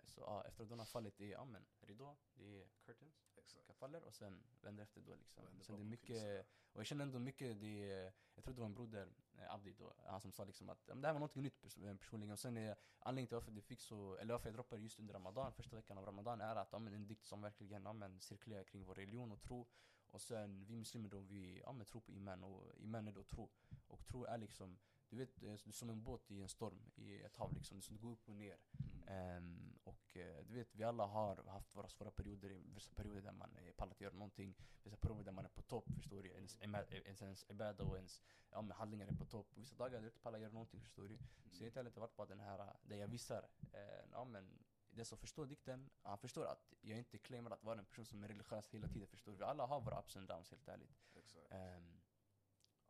Så 0.06 0.22
ja, 0.22 0.44
efter 0.48 0.64
att 0.64 0.70
den 0.70 0.80
har 0.80 0.86
fallit, 0.86 1.18
det 1.18 1.26
är 1.26 1.32
ja 1.32 1.46
men 1.46 1.66
ridå, 1.82 2.16
det 2.34 2.62
är 2.62 2.68
curtains 2.86 3.28
Exakt. 3.36 3.66
som 3.66 3.76
faller 3.76 4.04
och 4.04 4.16
sen 4.16 4.44
vänder 4.62 4.84
efter 4.84 5.02
då 5.02 5.16
liksom 5.16 5.44
Vad 5.44 5.52
händer 5.52 5.66
Sen 5.66 5.76
det 5.76 5.82
är 5.82 5.86
mycket, 5.86 6.48
och 6.74 6.80
jag 6.80 6.86
känner 6.86 7.06
ändå 7.06 7.20
mycket, 7.20 7.60
det 7.60 7.92
är, 7.92 8.14
jag 8.36 8.44
tror 8.44 8.54
det 8.54 8.60
var 8.60 8.66
en 8.66 8.74
broder, 8.74 9.08
eh, 9.38 9.54
Abdi 9.54 9.74
då, 9.74 9.94
han 10.06 10.22
som 10.22 10.32
sa 10.32 10.46
liksom 10.46 10.70
att 10.70 10.86
det 10.86 11.08
här 11.08 11.14
var 11.14 11.20
något 11.20 11.36
nytt 11.36 11.62
pers- 11.62 11.90
eh, 11.90 11.96
personligen. 11.98 12.32
Och 12.32 12.40
sen 12.40 12.58
är 12.58 12.76
anledningen 13.00 13.28
till 13.28 13.36
varför 13.36 13.52
det 13.52 13.62
fick 13.62 13.82
så, 13.82 14.18
eller 14.18 14.34
varför 14.34 14.50
jag 14.50 14.56
droppade 14.56 14.82
just 14.82 15.00
under 15.00 15.14
Ramadan, 15.14 15.54
första 15.54 15.76
veckan 15.76 15.98
av 15.98 16.06
Ramadan, 16.06 16.42
är 16.42 16.56
att 16.56 16.72
ja, 16.72 16.80
men 16.80 16.94
en 16.94 17.08
dikt 17.08 17.26
som 17.26 17.42
verkligen 17.42 17.84
ja, 17.84 17.94
men, 17.94 18.22
cirkulerar 18.22 18.64
kring 18.64 18.86
vår 18.86 18.96
religion 18.96 19.32
och 19.32 19.42
tro. 19.42 19.68
Och 20.12 20.22
sen 20.22 20.66
vi 20.66 20.76
muslimer 20.76 21.10
då, 21.10 21.20
vi 21.20 21.60
ja, 21.60 21.72
men, 21.72 21.86
tror 21.86 22.02
på 22.02 22.12
iman 22.12 22.44
och 22.44 22.76
iman 22.78 23.08
är 23.08 23.12
då 23.12 23.24
tro. 23.24 23.50
Och 23.88 24.06
tro 24.08 24.26
är 24.26 24.38
liksom, 24.38 24.80
du 25.14 25.20
vet, 25.20 25.44
eh, 25.44 25.54
du 25.64 25.70
är 25.70 25.72
som 25.72 25.90
en 25.90 26.04
båt 26.04 26.32
i 26.32 26.42
en 26.42 26.50
storm, 26.50 26.92
i 26.96 27.22
ett 27.22 27.38
hav 27.38 27.54
liksom, 27.54 27.82
som 27.82 27.98
går 27.98 28.12
upp 28.12 28.30
och 28.30 28.36
ner. 28.36 28.58
Mm. 28.80 29.08
Ehm, 29.08 29.80
och 29.84 30.18
eh, 30.18 30.44
du 30.48 30.54
vet, 30.54 30.76
vi 30.76 30.84
alla 30.84 31.06
har 31.06 31.44
haft 31.48 31.76
våra 31.76 31.90
svåra 31.90 32.12
perioder, 32.12 32.50
vissa 32.50 32.92
perioder 32.92 33.22
där 33.22 33.32
man 33.32 33.58
pallat 33.78 34.02
göra 34.02 34.14
någonting. 34.14 34.56
Vissa 34.84 34.98
perioder 34.98 35.24
där 35.24 35.32
man 35.32 35.46
är 35.46 35.50
på 35.50 35.62
topp, 35.62 35.86
förstår 35.96 36.24
du? 36.24 36.30
Ens, 36.30 36.58
ens, 36.62 37.22
ens 37.22 37.46
ibada 37.50 37.84
och 37.84 37.96
ens 37.96 38.22
ja, 38.52 38.62
men 38.62 38.72
handlingar 38.72 39.08
är 39.08 39.14
på 39.14 39.26
topp. 39.26 39.48
Vissa 39.56 39.76
dagar 39.76 39.90
där 39.90 39.98
jag 39.98 40.06
inte 40.06 40.20
pallar 40.20 40.40
göra 40.40 40.52
någonting, 40.52 40.82
förstår 40.82 41.08
du? 41.08 41.18
Så 41.52 41.64
jag 41.64 41.76
har 41.76 41.86
inte 41.86 42.00
varit 42.00 42.16
på 42.16 42.26
den 42.26 42.40
här, 42.40 42.74
där 42.84 42.96
jag 42.98 43.08
visar, 43.08 43.50
eh, 43.72 44.06
ja 44.12 44.26
men 44.26 44.60
den 44.90 45.06
som 45.06 45.18
förstår 45.18 45.46
dikten, 45.46 45.90
han 46.02 46.18
förstår 46.18 46.46
att 46.46 46.74
jag 46.82 46.98
inte 46.98 47.18
claimar 47.18 47.52
att 47.52 47.64
vara 47.64 47.80
en 47.80 47.86
person 47.86 48.06
som 48.06 48.24
är 48.24 48.28
religiös 48.28 48.70
hela 48.70 48.88
tiden, 48.88 49.08
förstår 49.08 49.32
du? 49.32 49.38
Vi 49.38 49.44
alla 49.44 49.66
har 49.66 49.82
våra 49.82 50.00
ups 50.00 50.18
and 50.18 50.28
downs, 50.28 50.52
helt 50.52 50.68
ärligt. 50.68 50.92
Exakt. 51.16 51.52
Ehm, 51.52 52.00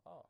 Ja. 0.04 0.28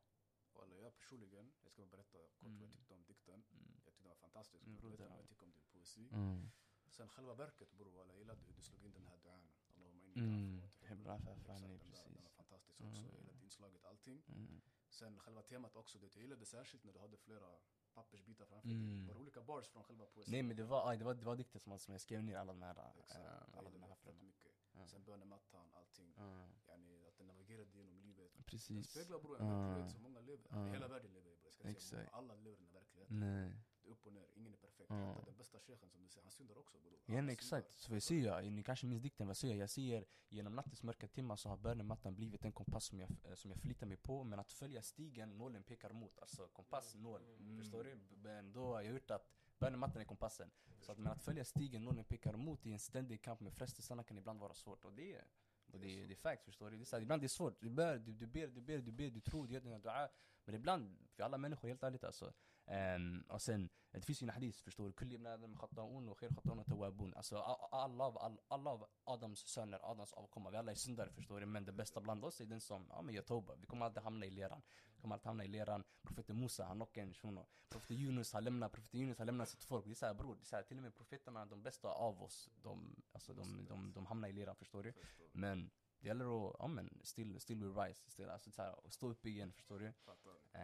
Jag 0.85 0.97
personligen, 0.97 1.53
jag 1.63 1.71
ska 1.73 1.83
bara 1.83 1.91
berätta 1.97 2.19
kort 2.19 2.33
vad 2.41 2.51
Mm. 2.51 2.63
jag 2.63 2.73
tyckte 2.73 2.95
om 2.95 3.05
dikten. 3.05 3.45
Mm. 3.53 3.73
Jag 3.75 3.85
tyckte 3.85 4.03
den 4.03 4.09
var 4.09 4.17
fantastisk. 4.17 4.67
Mm, 4.67 4.81
Du 4.81 4.89
vet 4.91 5.01
vad 5.01 5.11
ja. 5.11 5.17
jag 5.17 5.29
tycker 5.29 5.45
om 5.45 5.53
din 5.53 5.65
poesi. 5.73 6.09
Mm. 6.13 6.51
Sen 6.87 7.09
själva 7.09 7.35
verket 7.35 7.71
bror, 7.73 8.07
jag 8.09 8.19
gillade 8.19 8.41
hur 8.47 8.53
du 8.55 8.63
slog 8.63 8.85
in 8.85 8.93
den 8.93 9.07
här 9.07 9.17
duan. 9.23 9.49
Allahumma 9.77 10.03
inni 10.03 10.19
Mm. 10.21 10.63
Hebra 10.83 11.19
fan, 11.19 11.39
den 11.45 11.79
precis. 11.79 12.07
Var 12.23 12.31
fantastisk 12.31 12.81
också. 12.81 12.99
Mm. 13.01 13.11
Jag 13.11 13.21
gillade 13.21 13.39
inslaget, 13.45 13.85
allting. 13.85 14.23
Mm. 14.29 14.61
Sen 14.89 15.19
själva 15.19 15.43
temat 15.43 15.77
också, 15.77 15.99
det, 15.99 16.15
jag 16.17 16.23
gillade 16.23 16.47
särskilt 16.47 16.85
när 16.85 16.93
du 16.93 16.99
hade 16.99 17.17
flera 17.17 17.59
pappersbitar 17.93 18.47
framför 18.47 18.69
Mm. 18.69 18.97
dig. 18.97 19.07
Bara 19.07 19.19
olika 19.19 19.43
bars 19.43 19.69
från 19.69 19.85
själva 19.85 20.07
poesin. 20.07 20.33
Nej 20.33 20.43
men 20.43 20.57
det 20.57 20.65
var, 20.65 20.89
aj, 20.91 20.99
det 20.99 21.05
var, 21.05 21.15
det 21.15 21.25
var 21.27 21.37
dikten 21.37 21.61
som, 21.61 21.79
som 21.79 21.93
jag 21.93 22.01
skrev 22.01 22.25
ner 22.25 22.37
alla 22.37 22.53
de 22.53 22.63
här, 22.63 22.93
Exakt, 22.99 23.21
äh, 23.21 23.25
jag 23.25 23.59
alla 23.59 23.71
de 23.71 23.83
här 23.83 23.89
det 23.89 23.97
fett 23.97 24.23
mycket. 24.23 24.53
Ja. 24.75 24.87
Sen 24.87 25.05
bönemattan, 25.05 25.67
allting. 25.73 26.15
Ja, 26.17 26.49
Yani, 26.69 27.07
att 27.09 27.17
den 27.19 27.27
navigerade 27.27 27.71
genom 27.73 27.99
livet. 28.01 28.35
Den 28.35 28.45
Precis. 28.45 28.91
speglar 28.91 29.19
bror 29.19 29.41
en 29.41 29.49
verklighet 29.49 29.91
som 29.93 30.03
många 30.03 30.21
lever. 30.21 30.47
Ja. 30.51 30.67
Hela 30.73 30.89
världen 30.89 31.13
lever 31.13 31.31
i 31.31 31.37
bror. 31.37 31.71
Exakt. 31.71 32.13
Alla 32.13 32.35
lever 32.35 32.63
i 32.63 32.65
den 32.65 32.67
här 32.67 32.81
verkligheten. 32.81 33.21
Nej. 33.21 33.53
Det 33.83 33.89
är 33.89 33.93
upp 33.93 34.07
och 34.07 34.13
ner, 34.13 34.27
ingen 34.35 34.53
är 34.53 34.57
perfekt. 34.57 34.91
Ja. 34.91 34.97
Hatta 34.97 35.25
Den 35.25 35.37
bästa 35.37 35.61
shejken 35.61 35.89
som 35.91 36.03
du 36.03 36.09
säger, 36.09 36.23
han 36.23 36.33
syndar 36.33 36.59
också 36.59 36.79
bror. 36.79 36.99
Ja, 37.07 37.31
exakt. 37.33 37.79
Så 37.79 37.93
vad 37.93 38.03
säger 38.03 38.27
jag? 38.27 38.53
Ni 38.53 38.63
kanske 38.63 38.87
minns 38.87 39.03
dikten, 39.03 39.27
vad 39.27 39.37
säger 39.37 39.55
jag? 39.55 39.63
Jag 39.63 39.71
säger 39.71 40.05
genom 40.29 40.55
nattens 40.55 40.83
mörka 40.83 41.09
timmar 41.09 41.37
så 41.37 41.49
har 41.49 41.57
bönemattan 41.57 42.15
blivit 42.15 42.43
den 42.43 42.53
kompass 42.53 42.85
som 42.85 43.01
jag, 43.01 43.11
eh, 43.25 43.35
som 43.35 43.51
jag 43.51 43.61
förlitar 43.61 43.87
mig 43.87 43.97
på. 43.97 44.25
Men 44.25 44.39
att 44.39 44.53
följa 44.53 44.83
stigen 44.83 45.39
nålen 45.39 45.63
pekar 45.63 45.93
mot. 45.93 46.19
Alltså 46.19 46.49
kompass, 46.49 46.95
nål. 46.95 47.23
Mm. 47.39 47.59
Förstår 47.59 47.85
du? 47.85 47.99
Men 48.17 48.53
då 48.53 48.67
har 48.67 48.83
jag 48.83 48.93
gjort 48.93 49.11
att 49.11 49.31
bönemattan 49.65 50.01
är 50.03 50.07
kompassen. 50.07 50.51
Så 50.81 50.93
att, 50.93 50.99
men 50.99 51.13
att 51.13 51.23
följa 51.23 51.45
stigen 51.45 51.85
nålen 51.85 52.05
pekar 52.05 52.33
mot 52.37 52.67
i 52.67 52.73
en 52.73 52.79
ständig 52.79 53.23
kamp 53.23 53.41
med 53.41 53.53
frestelserna 53.53 54.05
kan 54.05 54.19
ibland 54.19 54.41
vara 54.41 54.55
svårt. 54.55 54.85
Och 54.85 54.93
det 54.93 55.15
är, 55.15 55.25
och 55.73 55.81
det, 55.81 55.87
är- 56.03 56.07
det 56.07 56.15
är 56.15 56.17
facts, 56.17 56.45
förstår 56.45 56.71
du? 56.71 56.77
Det 56.77 56.83
är 56.83 56.85
så 56.85 56.97
här, 56.97 57.03
ibland 57.03 57.23
det 57.23 57.27
är 57.27 57.29
svårt. 57.29 57.61
Du 57.61 57.71
ber, 57.71 57.99
du, 57.99 58.13
du 58.13 58.27
ber, 58.27 58.47
du 58.49 58.61
ber, 58.61 58.79
du 58.79 58.93
ber, 58.93 59.11
du 59.11 59.21
tror, 59.21 59.47
du 59.47 59.55
gör 59.55 59.61
dina 59.61 59.79
dua. 59.79 60.09
Men 60.45 60.55
ibland, 60.55 60.97
för 61.17 61.23
alla 61.23 61.39
människor, 61.39 61.69
helt 61.69 61.83
ärligt 61.83 62.05
alltså. 62.05 62.33
Um, 62.67 63.25
och 63.29 63.43
sen, 63.43 63.69
det 63.91 64.01
finns 64.01 64.23
ju 64.23 64.25
en 64.25 64.31
hadith 64.31 64.63
förstår 64.63 64.87
du, 64.87 64.93
kulli 64.93 65.15
ibn 65.15 65.27
adam 65.27 65.57
khata'un 65.57 66.09
och 66.09 66.21
khair 66.21 66.31
khata'un 66.31 66.61
och 66.61 66.67
tawabun. 66.67 67.15
Alltså 67.15 67.39
alla 67.71 68.05
av, 68.05 68.19
all, 68.19 68.41
alla 68.49 68.71
av 68.71 68.87
Adams 69.05 69.47
söner, 69.47 69.91
Adams 69.91 70.13
avkomma, 70.13 70.51
vi 70.51 70.57
alla 70.57 70.71
är 70.71 70.77
syndare 70.77 71.11
förstår 71.11 71.41
du. 71.41 71.47
Men 71.47 71.65
det 71.65 71.73
bästa 71.73 72.01
bland 72.01 72.25
oss 72.25 72.41
är 72.41 72.47
den 72.47 72.61
som, 72.61 72.87
ja 72.91 73.03
men 73.03 73.15
gör 73.15 73.23
toba. 73.23 73.55
Vi 73.57 73.67
kommer 73.67 73.87
alltid 73.87 74.03
hamna 74.03 74.27
i 74.27 74.31
leran. 74.31 74.63
Vi 74.97 75.01
kommer 75.01 75.15
alltid 75.15 75.27
hamna 75.27 75.45
i 75.45 75.49
leran. 75.49 75.85
Profeten 76.03 76.41
Musa, 76.41 76.65
han 76.65 76.77
knockade 76.77 77.07
en 77.07 77.15
shuno. 77.15 77.47
Profeten 77.69 77.97
Yunus 77.97 78.33
har 78.33 78.41
lämnat, 78.41 78.73
profeten 78.73 79.01
Yunus 79.01 79.19
har 79.19 79.25
lämnat 79.25 79.49
sitt 79.49 79.65
folk. 79.65 79.85
Det 79.85 79.91
är 79.91 79.95
såhär 79.95 80.15
bror, 80.15 80.35
det 80.35 80.43
är 80.43 80.45
så 80.45 80.57
här, 80.57 80.63
till 80.63 80.77
och 80.77 80.83
med 80.83 80.95
profeterna, 80.95 81.47
de 81.47 81.63
bästa 81.63 81.89
av 81.89 82.23
oss, 82.23 82.51
de, 82.63 83.03
alltså, 83.13 83.35
de, 83.35 83.67
de, 83.69 83.93
de 83.93 84.07
hamnar 84.07 84.29
i 84.29 84.33
leran 84.33 84.57
förstår 84.57 84.83
du. 84.83 84.93
Men 85.33 85.71
det 86.01 86.09
gäller 86.09 86.49
att, 86.49 86.57
ja 86.59 86.67
men, 86.67 87.01
still, 87.03 87.41
still 87.41 87.61
will 87.61 87.75
rise. 87.75 88.11
Still, 88.11 88.29
alltså, 88.29 88.51
så 88.51 88.63
här, 88.63 88.75
stå 88.89 89.09
upp 89.09 89.27
igen 89.27 89.53
förstår 89.53 89.79
du. 89.79 89.93
Fattar 89.93 90.31
du? 90.31 90.59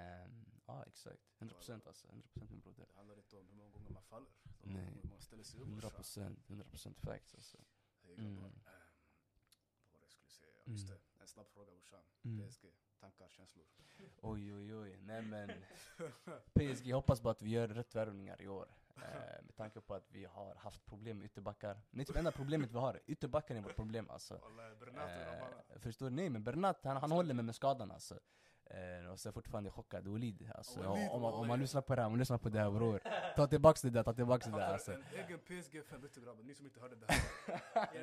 Ja 0.70 0.84
exakt, 0.86 1.22
100% 1.38 1.86
alltså, 1.86 2.06
100% 2.06 2.50
min 2.50 2.60
broder. 2.60 2.86
Det 2.86 2.94
handlar 2.96 3.16
inte 3.16 3.36
om 3.36 3.48
hur 3.48 3.56
många 3.56 3.70
gånger 3.70 3.90
man 3.90 4.02
faller. 4.02 4.30
Nej. 4.62 5.00
hur 5.02 5.10
man 5.10 5.20
ställer 5.20 5.42
sig 5.44 5.60
upp. 5.60 5.68
100%, 5.68 6.36
100% 6.46 6.94
facts 6.94 7.34
alltså. 7.34 7.58
Hej 8.02 8.14
grabbar. 8.16 8.30
Mm. 8.30 8.44
Ehm, 8.44 8.52
Vad 9.90 9.92
var 9.92 9.98
det 10.00 10.04
jag 10.04 10.12
skulle 10.12 10.30
säga? 10.30 10.60
Mm. 10.66 10.72
Just 10.72 10.88
det, 10.88 10.98
en 11.20 11.28
snabb 11.28 11.48
fråga 11.48 11.70
brorsan. 11.72 12.00
Mm. 12.22 12.48
PSG, 12.48 12.66
tankar, 13.00 13.28
känslor? 13.28 13.66
Oj 14.22 14.54
oj 14.54 14.74
oj, 14.76 14.96
nej 15.00 15.22
men 15.22 15.50
PSG 16.54 16.92
hoppas 16.92 17.20
på 17.20 17.30
att 17.30 17.42
vi 17.42 17.50
gör 17.50 17.68
rätt 17.68 17.94
värvningar 17.94 18.42
i 18.42 18.48
år. 18.48 18.68
Eh, 18.96 19.42
med 19.42 19.56
tanke 19.56 19.80
på 19.80 19.94
att 19.94 20.10
vi 20.10 20.24
har 20.24 20.54
haft 20.54 20.86
problem 20.86 21.18
med 21.18 21.24
ytterbackar. 21.24 21.80
Det 21.90 22.00
är 22.00 22.04
typ 22.04 22.16
enda 22.16 22.32
problemet 22.32 22.70
vi 22.70 22.78
har, 22.78 23.00
ytterbackar 23.06 23.54
är 23.54 23.60
vårt 23.60 23.76
problem 23.76 24.10
alltså. 24.10 24.34
Eh, 24.34 25.78
förstår 25.78 26.10
du? 26.10 26.16
Nej 26.16 26.30
men 26.30 26.44
Bernat 26.44 26.84
han, 26.84 26.96
han 26.96 27.10
håller 27.10 27.34
mig 27.34 27.44
med 27.44 27.54
skadan 27.54 27.90
alltså. 27.90 28.20
Eh, 28.70 29.10
och 29.10 29.20
så 29.20 29.26
är 29.26 29.28
jag 29.28 29.34
fortfarande 29.34 29.70
chockad, 29.70 30.06
Walid 30.06 30.50
alltså. 30.54 30.82
Walid, 30.82 31.08
om, 31.10 31.22
man, 31.22 31.32
om 31.34 31.46
man 31.48 31.60
lyssnar 31.60 31.82
på 31.82 31.94
det 31.94 32.02
här, 32.02 32.08
man 32.08 32.18
lyssnar 32.18 32.38
på 32.38 32.48
det 32.48 32.58
här 32.58 32.70
bror. 32.70 33.00
Ta 33.36 33.46
tillbaks 33.46 33.82
det 33.82 33.90
där, 33.90 34.02
ta 34.02 34.12
tillbaks 34.12 34.46
det 34.46 34.52
där 34.52 34.72
alltså. 34.72 34.92
en 34.92 35.04
egen 35.12 35.38
PSG-fan, 35.38 36.00
vet 36.00 36.14
du 36.14 36.20
grabbar, 36.20 36.42
ni 36.42 36.54
som 36.54 36.66
inte 36.66 36.80
hörde 36.80 36.96
det 36.96 37.06
här. 37.12 37.20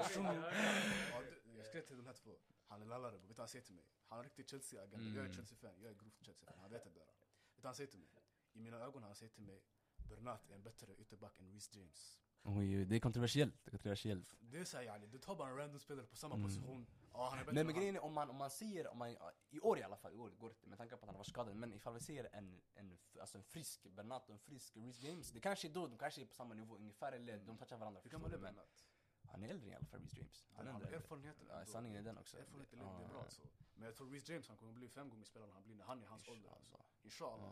Jag 1.57 1.65
skrev 1.65 1.81
till 1.81 1.97
de 1.97 2.05
här 2.05 2.13
två. 2.13 2.31
Han 2.67 2.81
är 2.81 2.85
lallare, 2.85 3.11
vet 3.11 3.27
du 3.27 3.33
vad 3.33 3.37
han 3.39 3.47
säger 3.47 3.65
till 3.65 3.75
mig? 3.75 3.85
Han 4.07 4.19
är 4.19 4.23
riktigt 4.23 4.49
Chelsea-agent, 4.49 5.03
jag 5.03 5.15
är 5.15 5.19
Mm. 5.19 5.33
Chelsea-fan, 5.33 5.75
jag 5.81 5.91
är 5.91 5.95
grovt 5.95 6.23
Chelsea-fan, 6.23 6.57
han 6.61 6.71
vet 6.71 6.83
det 6.83 6.89
där. 6.89 6.99
Vet 6.99 7.55
du 7.55 7.61
vad 7.61 7.65
han 7.69 7.75
säger 7.75 7.91
till 7.91 7.99
mig? 7.99 8.09
I 8.53 8.59
mina 8.59 8.77
ögon 8.77 9.03
han 9.03 9.15
säger 9.15 9.31
till 9.31 9.43
mig, 9.43 9.61
Bernat 10.09 10.49
är 10.49 10.55
en 10.55 10.63
bättre 10.63 10.93
ytterback 10.95 11.39
än 11.39 11.51
Reece 11.51 11.75
James. 11.75 12.19
Oj, 12.43 12.85
det 12.85 12.95
är 12.95 12.99
kontroversiellt, 12.99 13.55
det 13.63 13.69
är 13.69 13.71
kontroversiellt. 13.71 14.35
Det 14.39 14.57
är 14.57 14.65
såhär 14.65 14.83
yani, 14.83 15.07
du 15.07 15.17
tar 15.17 15.35
bara 15.35 15.49
en 15.49 15.57
random 15.57 15.79
spelare 15.79 16.05
på 16.05 16.15
samma 16.15 16.35
Mm. 16.35 16.47
position, 16.47 16.87
ja 17.13 17.29
han 17.29 17.39
är 17.39 17.43
bättre 17.43 17.55
Nej 17.55 17.63
men 17.63 17.75
grejen 17.75 17.95
är 17.95 18.03
om 18.03 18.13
man, 18.13 18.29
om 18.29 18.35
man 18.35 18.49
säger, 18.49 18.87
om 18.87 18.97
man, 18.97 19.09
i 19.49 19.59
år 19.59 19.79
i 19.79 19.83
alla 19.83 19.97
fall, 19.97 20.13
i 20.13 20.17
år 20.17 20.29
går 20.29 20.49
det 20.49 20.53
inte 20.55 20.67
med 20.69 20.77
tanke 20.77 20.95
på 20.97 21.05
att 21.05 21.09
han 21.09 21.17
var 21.17 21.23
skadad 21.23 21.55
Men 21.55 21.73
ifall 21.73 21.93
vi 21.93 21.99
ser 21.99 22.29
en, 22.35 22.61
en, 22.73 22.91
f- 22.93 23.17
alltså 23.21 23.37
en 23.37 23.43
frisk 23.43 23.83
Bernat 23.89 24.27
och 24.27 24.33
en 24.33 24.39
frisk 24.39 24.77
Reece 24.77 24.99
James 25.03 25.31
Det 25.31 25.39
kanske 25.39 25.67
är 25.67 25.71
då, 25.73 25.87
de 25.87 25.97
kanske 25.97 26.21
är 26.21 26.25
på 26.25 26.33
samma 26.33 26.53
nivå 26.53 26.75
ungefär 26.75 27.11
eller 27.11 27.37
de 27.37 27.57
touchar 27.57 27.77
varandra 27.77 27.99
Hur 27.99 28.09
förstår 28.09 28.17
gammal 28.19 28.31
är 28.33 28.37
du 28.37 28.43
men 28.43 28.53
Bernat? 28.55 28.85
Han 29.31 29.43
är 29.43 29.49
äldre 29.49 29.69
i 29.69 29.73
alla 29.73 29.85
fall 29.85 29.99
Reece 29.99 30.17
James 30.17 30.45
Han 30.51 30.67
är 30.67 30.71
Han 30.71 30.75
ändå 30.75 30.85
har 30.85 30.93
äldre 30.93 30.97
erfarenheten 30.97 31.45
Ja 31.49 31.55
ändå. 31.59 31.71
sanningen 31.71 31.97
är 31.97 32.03
den 32.03 32.17
också 32.17 32.37
Erfarenhet 32.37 32.73
i 32.73 32.75
livet, 32.75 32.91
det 32.99 33.03
är 33.05 33.09
bra 33.09 33.21
alltså. 33.21 33.41
Men 33.75 33.85
jag 33.85 33.95
tror 33.95 34.09
Reece 34.09 34.29
James 34.29 34.47
han 34.47 34.57
kommer 34.57 34.73
bli 34.73 34.89
fem 34.89 35.09
gånger 35.09 35.25
spelare 35.25 35.51
han 35.53 35.63
blir 35.63 35.75
när 35.75 35.85
han 35.85 35.99
är 35.99 36.03
i 36.03 36.07
hans 36.07 36.27
ålder. 36.27 36.49
Alltså. 36.49 36.77
Inshallah. 37.01 37.51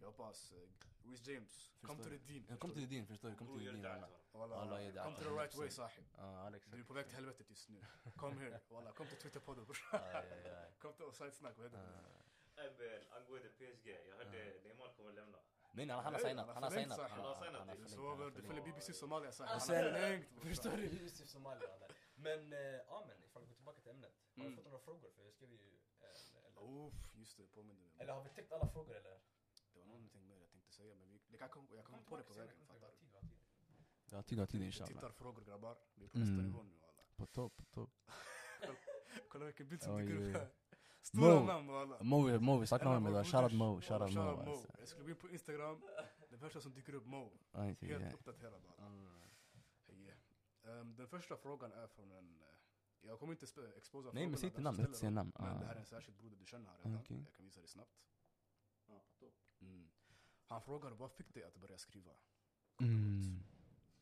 Jag 0.00 0.06
hoppas, 0.06 0.52
uh, 0.52 0.58
Reece 1.10 1.26
James, 1.26 1.70
come 1.82 2.02
to 2.02 2.10
Förstår 2.10 2.18
the 2.18 2.32
deen. 2.32 2.46
Jag 2.48 2.60
kom 2.60 2.70
till 2.72 2.88
din 2.88 3.06
förstår 3.06 3.28
du, 3.30 3.34
kom 3.36 3.58
till 3.58 3.64
din 3.72 3.82
det 3.82 3.92
alla 3.92 4.06
rätt, 4.06 4.10
va? 4.32 4.38
Wallah, 4.38 4.60
Allah 4.62 4.86
är 4.86 4.92
där. 4.92 5.04
come 5.04 5.16
to 5.16 5.22
the 5.22 5.30
right 5.30 5.54
way 5.54 5.70
sahib. 5.70 6.04
Du 6.66 6.80
är 6.80 6.84
på 6.84 6.94
väg 6.94 7.06
till 7.06 7.14
helvetet 7.14 7.50
just 7.50 7.68
nu. 7.68 7.84
Kom 8.16 8.38
här, 8.38 8.60
walla. 8.68 8.92
Kom 8.92 9.06
till 9.06 9.16
Twitterpodden 9.16 9.64
bror. 9.64 9.78
Kom 10.78 10.92
till 10.92 11.04
offside 11.04 11.34
snack, 11.34 11.54
vad 11.56 11.66
heter 11.66 11.78
det? 11.78 11.92
Men 12.56 13.02
angående 13.10 13.48
PSG, 13.48 13.86
jag 14.08 14.16
hörde 14.16 14.60
Neymar 14.64 14.92
kommer 14.96 15.12
lämna. 15.12 15.38
Nej 15.72 15.86
nej 15.86 15.96
han 15.96 16.12
har 16.14 16.20
signat, 16.20 16.48
han 16.54 16.62
har 16.62 16.70
signat 16.70 16.96
sig. 16.96 17.08
Han 17.08 17.20
har 17.20 17.34
signat 17.34 17.58
han 17.58 17.68
har 17.68 18.24
det. 18.24 18.30
Du 18.30 18.40
du 18.40 18.46
följer 18.46 18.64
BBC 18.64 18.92
Somalia 18.92 19.32
Han 19.38 19.48
har 19.48 19.58
sen-. 19.60 20.24
Förstår 20.40 20.76
du? 20.76 20.82
Yusuf 20.82 21.28
Somalia. 21.28 21.68
Men, 22.14 22.52
eh, 22.52 22.58
ja 22.58 23.04
men 23.08 23.24
ifall 23.24 23.42
vi 23.42 23.48
går 23.48 23.54
tillbaka 23.54 23.80
till 23.80 23.90
ämnet. 23.90 24.12
Har 24.36 24.42
vi 24.42 24.46
Mm. 24.46 24.56
fått 24.56 24.64
några 24.64 24.78
frågor? 24.78 25.10
För 25.16 25.22
jag 25.24 25.32
skrev 25.32 25.50
ju, 25.52 25.58
eh, 26.00 26.86
Uff, 26.86 26.94
just 27.14 27.36
det, 27.36 27.46
påminner 27.54 27.80
mig. 27.80 27.92
eller 27.98 28.12
har 28.12 28.22
vi 28.24 28.30
täckt 28.30 28.52
alla 28.52 28.68
frågor 28.68 28.96
eller? 28.96 29.18
Det 29.76 29.80
var 29.80 29.86
någonting 29.86 30.26
mer 30.26 30.36
jag 30.40 30.50
tänkte 30.50 30.72
säga, 30.72 30.94
men 30.94 31.08
vi, 31.08 31.18
det 31.28 31.36
kan 31.38 31.44
jag 31.44 31.50
kom 31.50 31.66
på 31.66 32.16
det 32.16 32.22
på 32.22 32.32
vägen. 32.34 32.54
Fattar 32.66 32.88
du? 33.20 33.28
Vi 34.10 34.16
har 34.16 34.22
tid, 34.22 34.36
vi 34.38 34.40
har 34.40 34.46
tid 34.46 34.60
Vi 34.60 34.66
inshallah. 34.66 34.88
tittar 34.94 35.10
frågor 35.10 35.44
grabbar. 35.44 35.76
Vi 35.94 36.04
är 36.04 36.08
på 36.08 36.18
nästa 36.18 36.32
Mm. 36.32 36.46
nivå 36.46 36.62
nu 36.62 36.74
walla. 36.80 37.02
På 37.16 37.26
topp, 37.26 37.56
på 37.56 37.64
topp. 37.64 37.90
Kolla 39.28 39.44
vilken 39.44 39.68
bild 39.68 39.82
som 39.82 39.98
dyker 39.98 40.16
upp 40.28 40.36
här. 40.36 40.48
Stora 41.02 41.40
Mo. 41.40 41.46
namn 41.46 41.66
walla. 41.66 42.02
Mo, 42.02 42.38
Mo 42.40 42.58
vi 42.58 42.66
En 42.80 42.86
av 42.86 42.94
honom 42.94 43.06
idag. 43.12 43.26
Shoutout. 43.26 43.52
Mo, 43.52 43.80
shoutout 43.80 44.14
Mo. 44.14 44.20
Alltså. 44.20 44.68
Jag 44.78 44.88
skulle 44.88 45.04
gå 45.04 45.10
in 45.10 45.16
på 45.16 45.28
Instagram, 45.30 45.82
det 46.30 46.38
första 46.38 46.60
som 46.60 46.74
dyker 46.74 46.94
upp 46.94 47.06
Mo. 47.06 47.32
Helt 47.52 48.14
uppdaterad 48.14 48.52
walla. 48.52 48.72
Hej. 49.86 50.14
Ehm, 50.64 50.96
den 50.96 51.08
första 51.08 51.36
frågan 51.36 51.72
är 51.72 51.86
från 51.86 52.10
en... 52.10 52.40
eh, 52.40 52.46
jag 53.00 53.18
kommer 53.20 53.32
inte 53.32 53.46
exposa 53.76 54.10
Nej, 54.12 54.26
men 54.26 54.38
säg 54.38 54.46
inte 54.46 54.56
den 54.56 54.64
namn, 54.64 54.78
jag 54.78 55.02
dem, 55.02 55.14
namn. 55.14 55.32
Men 55.38 55.60
det 55.60 55.66
här 55.66 55.74
är 55.74 55.78
en 55.78 55.84
särskild 55.86 56.18
broder 56.18 56.36
du 56.36 56.46
känner 56.46 56.70
här 56.70 56.76
redan. 56.78 56.92
Jag 56.92 57.34
kan 57.34 57.44
visa 57.44 57.60
dig 57.60 57.68
snabbt. 57.68 57.90
Mm. 59.60 59.88
Han 60.46 60.62
frågar 60.62 60.90
vad 60.90 61.12
fick 61.12 61.34
dig 61.34 61.44
att 61.44 61.56
börja 61.56 61.78
skriva? 61.78 62.12
Mm. 62.80 63.42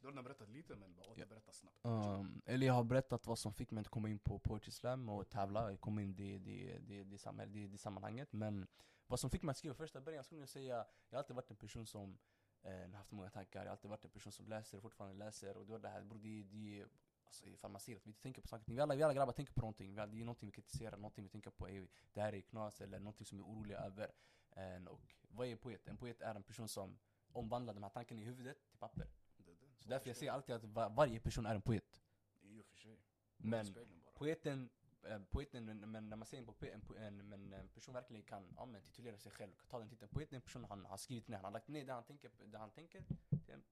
Du 0.00 0.06
har 0.08 0.22
berättat 0.22 0.48
lite 0.48 0.76
men 0.76 0.94
bara 0.94 1.06
återberätta 1.06 1.52
snabbt. 1.52 1.78
Um, 1.82 2.42
eller 2.46 2.66
jag 2.66 2.74
har 2.74 2.84
berättat 2.84 3.26
vad 3.26 3.38
som 3.38 3.52
fick 3.52 3.70
mig 3.70 3.80
att 3.80 3.88
komma 3.88 4.08
in 4.08 4.18
på 4.18 4.38
Poetry 4.38 4.72
Slam 4.72 5.08
och 5.08 5.28
tävla, 5.28 5.70
jag 5.70 5.80
kom 5.80 5.98
in 5.98 6.10
i 6.10 6.12
det, 6.12 6.38
det, 6.38 6.78
det, 6.78 7.04
det, 7.46 7.66
det, 7.66 7.78
sammanhanget 7.78 8.32
Men 8.32 8.66
vad 9.06 9.20
som 9.20 9.30
fick 9.30 9.42
mig 9.42 9.50
att 9.50 9.56
skriva 9.56 9.74
första 9.74 10.00
början 10.00 10.24
skulle 10.24 10.40
jag 10.40 10.48
säga 10.48 10.86
Jag 11.08 11.16
har 11.16 11.18
alltid 11.18 11.36
varit 11.36 11.50
en 11.50 11.56
person 11.56 11.86
som 11.86 12.18
eh, 12.62 12.90
haft 12.90 13.10
många 13.10 13.30
tankar, 13.30 13.60
jag 13.60 13.66
har 13.66 13.70
alltid 13.70 13.90
varit 13.90 14.04
en 14.04 14.10
person 14.10 14.32
som 14.32 14.48
läser, 14.48 14.80
fortfarande 14.80 15.24
läser 15.24 15.56
Och 15.56 15.66
det 15.66 15.72
var 15.72 15.78
det 15.78 15.88
här, 15.88 16.04
bror 16.04 16.18
det, 16.18 16.42
det 16.42 16.86
Alltså 17.26 17.46
ifall 17.46 17.70
man 17.70 17.80
ser 17.80 17.96
att 17.96 18.06
vi 18.06 18.12
tänker 18.12 18.42
på 18.42 18.48
saker 18.48 18.72
vi 18.72 18.80
alla, 18.80 18.94
vi 18.94 19.02
alla 19.02 19.14
grabbar 19.14 19.32
tänker 19.32 19.52
på 19.52 19.60
någonting, 19.60 19.90
vi 19.90 19.96
det 19.96 20.02
är 20.02 20.24
någonting 20.24 20.46
vi 20.46 20.52
kritiserar, 20.52 20.96
någonting 20.96 21.24
vi 21.24 21.30
tänker 21.30 21.50
på 21.50 21.68
Det 22.12 22.20
här 22.20 22.34
är 22.34 22.40
knas 22.40 22.80
eller 22.80 22.98
någonting 22.98 23.26
som 23.26 23.38
vi 23.38 23.44
är 23.44 23.46
oroliga 23.46 23.78
över 23.78 24.12
Eh, 24.54 24.84
Och 24.86 25.14
vad 25.28 25.46
är 25.46 25.52
en 25.52 25.58
poet? 25.58 25.86
En 25.88 25.96
poet 25.96 26.20
är 26.20 26.34
en 26.34 26.42
person 26.42 26.68
som 26.68 26.98
omvandlar 27.32 27.74
de 27.74 27.82
här 27.82 27.90
tankarna 27.90 28.20
i 28.20 28.24
huvudet 28.24 28.68
till 28.70 28.78
papper 28.78 29.06
Det, 29.36 29.44
det. 29.54 29.82
Så 29.82 29.88
därför 29.88 30.08
jag 30.10 30.16
säger 30.16 30.32
alltid 30.32 30.54
att 30.54 30.64
va- 30.64 30.88
varje 30.88 31.20
person 31.20 31.46
är 31.46 31.54
en 31.54 31.62
poet 31.62 32.02
I 32.42 32.60
och 32.60 32.66
för 32.66 32.76
sig. 32.76 32.98
Men 33.36 33.66
poeten 34.14 34.70
eh, 35.02 35.18
poeten, 35.30 35.64
men- 35.64 36.08
när 36.08 36.16
man 36.16 36.26
ser 36.26 36.38
en, 36.38 36.46
po- 36.46 36.96
en, 36.96 36.96
en, 37.20 37.28
men 37.28 37.52
en 37.52 37.68
person 37.68 37.94
verkligen 37.94 38.22
kan 38.22 38.54
ja, 38.56 38.66
men, 38.66 38.82
titulera 38.82 39.18
sig 39.18 39.32
själv, 39.32 39.52
ta 39.68 39.78
den 39.78 39.88
titeln. 39.88 40.08
Poeten 40.08 40.34
är 40.34 40.36
en 40.36 40.42
person 40.42 40.64
han 40.64 40.84
har 40.86 40.96
skrivit 40.96 41.28
ner, 41.28 41.36
han 41.36 41.44
har 41.44 41.52
lagt 41.52 41.68
ner 41.68 41.84
det 41.84 41.92
han 41.92 42.04
tänker, 42.04 42.30
det 42.46 42.58
han 42.58 42.70
tänker 42.70 43.04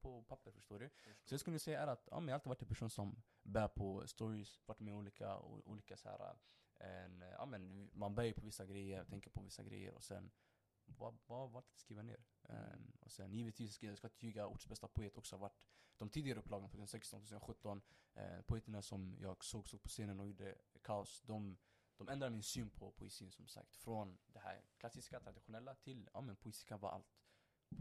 på 0.01 0.23
papper 0.23 0.51
förstår 0.51 0.79
du. 0.79 0.91
Så 1.25 1.35
jag 1.35 1.41
skulle 1.41 1.59
säga 1.59 1.81
är 1.83 1.87
att 1.87 2.09
ja, 2.11 2.21
men 2.21 2.29
jag 2.29 2.33
har 2.33 2.37
alltid 2.39 2.49
varit 2.49 2.63
en 2.63 2.69
person 2.69 2.91
som 2.91 3.23
bär 3.43 3.69
på 3.69 4.07
stories, 4.07 4.61
varit 4.67 4.81
med 4.81 4.95
olika, 4.95 5.39
olika 5.41 5.97
så 5.97 6.09
här, 6.09 6.37
en, 6.75 7.21
ja, 7.21 7.47
men 7.47 7.91
man 7.93 8.15
bär 8.15 8.33
på 8.33 8.41
vissa 8.47 8.67
grejer, 8.67 9.05
tänker 9.05 9.31
på 9.31 9.43
vissa 9.43 9.63
grejer 9.63 9.95
och 9.95 10.05
sen 10.05 10.31
bara 10.93 11.47
valt 11.47 11.73
att 11.73 11.79
skriva 11.79 12.03
ner. 12.03 12.25
Ehm, 12.49 12.93
och 13.01 13.13
sen 13.13 13.33
givetvis 13.33 13.75
ska 13.75 13.87
jag 13.87 13.99
ska 13.99 14.09
ljuga, 14.19 14.47
Orts 14.47 14.67
bästa 14.67 14.89
poet 14.89 15.19
också 15.19 15.37
varit 15.37 15.67
de 15.97 16.11
tidigare 16.11 16.39
upplagorna 16.39 16.69
2016, 16.69 17.21
2017. 17.21 17.83
Eh, 18.15 18.43
poeterna 18.43 18.83
som 18.83 19.17
jag 19.21 19.45
såg, 19.45 19.69
såg 19.69 19.83
på 19.83 19.89
scenen 19.89 20.21
och 20.21 20.27
gjorde 20.27 20.55
kaos, 20.83 21.23
de, 21.27 21.59
de 21.97 22.09
ändrade 22.09 22.31
min 22.31 22.43
syn 22.43 22.71
på 22.71 22.93
poesin 22.93 23.33
som 23.33 23.47
sagt. 23.47 23.77
Från 23.77 24.19
det 24.27 24.39
här 24.39 24.63
klassiska, 24.77 25.21
traditionella 25.21 25.75
till, 25.75 26.11
ja 26.13 26.21
men 26.21 26.37
poesi 26.37 26.67
kan 26.67 26.81
vara 26.81 26.93
allt. 26.93 27.19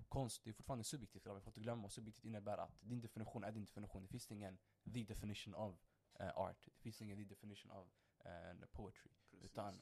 Konst, 0.10 0.44
det 0.44 0.50
är 0.50 0.54
fortfarande 0.54 0.84
subjektivt, 0.84 1.24
grabbar. 1.24 1.40
vi 1.40 1.44
får 1.44 1.50
inte 1.50 1.62
glömma 1.62 1.82
vad 1.82 1.92
subjektivt 1.92 2.26
innebär 2.26 2.58
att 2.58 2.82
din 2.82 3.02
definition 3.02 3.44
är 3.44 3.52
din 3.52 3.66
definition. 3.66 4.02
Det 4.02 4.08
finns 4.08 4.32
ingen 4.32 4.58
the 4.94 5.04
definition 5.04 5.56
of 5.56 5.86
eh, 6.20 6.38
art. 6.38 6.66
Det 6.66 6.82
finns 6.82 7.02
ingen 7.02 7.18
the 7.18 7.24
definition 7.24 7.72
of 7.72 7.88
eh, 8.26 8.68
poetry. 8.72 9.12
Precis. 9.32 9.52
Utan 9.52 9.82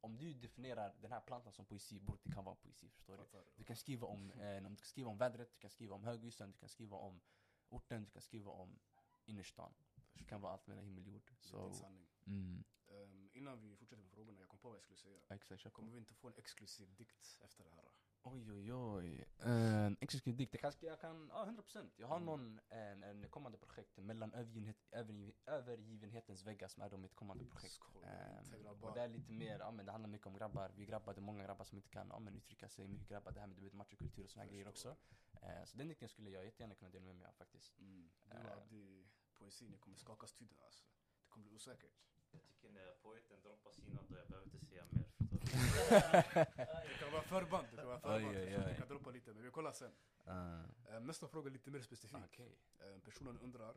om 0.00 0.18
du 0.18 0.34
definierar 0.34 0.94
den 1.00 1.12
här 1.12 1.20
plantan 1.20 1.52
som 1.52 1.64
poesi, 1.66 2.00
borde 2.00 2.20
det 2.22 2.32
kan 2.32 2.44
vara 2.44 2.54
poesi, 2.56 2.90
förstår 2.90 3.16
du? 3.16 3.24
Du 3.56 3.64
kan 3.64 3.76
skriva 3.76 4.06
om, 4.06 4.30
eh, 4.30 4.56
du 4.62 4.76
kan 4.76 4.76
skriva 4.76 5.10
om 5.10 5.18
vädret, 5.18 5.52
du 5.52 5.58
kan 5.58 5.70
skriva 5.70 5.94
om 5.94 6.04
höghusen, 6.04 6.52
du 6.52 6.58
kan 6.58 6.68
skriva 6.68 6.96
om 6.96 7.20
orten, 7.68 8.04
du 8.04 8.10
kan 8.10 8.22
skriva 8.22 8.50
om 8.50 8.78
innerstan. 9.24 9.74
Det 10.12 10.24
kan 10.24 10.40
vara 10.40 10.52
allt 10.52 10.66
mellan 10.66 10.84
himmel 10.84 11.04
och 11.06 11.12
jord. 11.12 11.26
Det 11.28 11.46
är 11.46 11.48
Så, 11.48 11.64
din 11.66 11.74
sanning. 11.74 12.06
mm, 12.26 12.64
Ehm, 12.88 13.30
innan 13.34 13.60
vi 13.60 13.76
fortsätter 13.76 14.02
med 14.02 14.10
frågorna, 14.12 14.40
jag 14.40 14.48
kom 14.48 14.58
på 14.58 14.68
vad 14.68 14.76
jag 14.76 14.82
skulle 14.82 14.96
säga. 14.96 15.20
exakt. 15.28 15.72
Kommer 15.72 15.92
vi 15.92 15.98
inte 15.98 16.14
få 16.14 16.28
en 16.28 16.34
exklusiv 16.36 16.94
dikt 16.94 17.38
efter 17.40 17.64
det 17.64 17.70
här? 17.70 17.88
Oj 18.22 18.52
oj 18.52 18.72
oj. 18.72 19.24
Uh, 19.46 19.92
exklusiv 20.00 20.36
dikt, 20.36 20.54
jag 20.54 20.60
kan, 20.60 20.72
jag 20.88 21.00
kan, 21.00 21.28
ja 21.32 21.44
100% 21.46 21.90
Jag 21.96 22.06
har 22.08 22.16
Mm. 22.16 22.26
någon, 22.26 22.60
en, 22.68 23.02
en 23.02 23.28
kommande 23.28 23.58
projekt 23.58 23.96
mellan 23.98 24.32
övergivenhet, 24.34 24.76
övergiv, 24.92 25.34
övergivenhetens 25.46 26.42
väggar 26.42 26.68
som 26.68 26.82
är 26.82 26.90
då 26.90 26.96
mitt 26.96 27.14
kommande 27.14 27.44
projekt. 27.44 27.74
Skål, 27.74 28.04
Ehm, 28.04 28.54
inte 28.54 28.68
och 28.86 28.94
det 28.94 29.00
är 29.00 29.08
lite 29.08 29.32
mer, 29.32 29.58
ja 29.58 29.70
men 29.70 29.86
det 29.86 29.92
handlar 29.92 30.08
mycket 30.08 30.26
om 30.26 30.34
grabbar, 30.34 30.70
vi 30.76 30.86
grabbar, 30.86 31.14
det 31.14 31.18
är 31.18 31.22
många 31.22 31.44
grabbar 31.44 31.64
som 31.64 31.78
inte 31.78 31.88
kan 31.88 32.08
ja, 32.08 32.18
men 32.18 32.36
uttrycka 32.36 32.68
sig, 32.68 32.88
mycket 32.88 33.08
grabbar, 33.08 33.32
det 33.32 33.40
här 33.40 33.46
med 33.46 33.56
du 33.56 33.62
vet 33.62 33.72
machokultur 33.72 34.24
och 34.24 34.36
här 34.36 34.46
grejer 34.46 34.68
också. 34.68 34.96
Eh, 35.42 35.64
så 35.64 35.76
den 35.76 35.88
dikten 35.88 36.08
skulle 36.08 36.30
jag 36.30 36.44
jättegärna 36.44 36.74
kunna 36.74 36.90
dela 36.90 37.04
med 37.04 37.16
mig 37.16 37.26
av 37.26 37.32
faktiskt. 37.32 37.78
Mm. 37.78 38.10
Du 38.24 38.36
Eh. 38.36 38.46
och 38.46 38.52
Abdi, 38.62 39.06
poesin, 39.34 39.70
ni 39.70 39.78
kommer 39.78 39.96
skaka 39.96 40.26
studion 40.26 40.58
alltså. 40.64 40.84
Det 41.22 41.28
kommer 41.28 41.46
bli 41.46 41.54
osäkert. 41.56 41.92
Jag 42.32 42.42
tycker 42.42 42.70
när 42.70 42.94
poeten 43.02 43.42
droppar 43.42 43.70
sina 43.72 44.02
då 44.08 44.16
jag 44.16 44.26
behöver 44.28 44.44
inte 44.46 44.66
säga 44.66 44.84
mer. 44.90 45.04
Det 45.52 46.98
kan 46.98 47.12
vara 47.12 47.22
förband, 47.22 47.66
det 47.70 47.76
kan 47.76 47.86
vara 47.86 48.00
förband. 48.00 48.26
Oj, 48.26 48.38
oj, 48.38 48.56
oj. 48.58 48.64
Vi 48.68 48.76
kan 48.78 48.88
droppa 48.88 49.10
lite, 49.10 49.32
men 49.34 49.42
vi 49.42 49.50
kollar 49.50 49.72
sen. 49.72 49.92
Uh, 50.28 51.00
nästa 51.00 51.28
fråga 51.28 51.48
är 51.48 51.52
lite 51.52 51.70
mer 51.70 51.80
specifik. 51.80 52.18
Okej. 52.24 52.58
Ehm, 52.80 53.00
personen 53.00 53.38
undrar, 53.38 53.74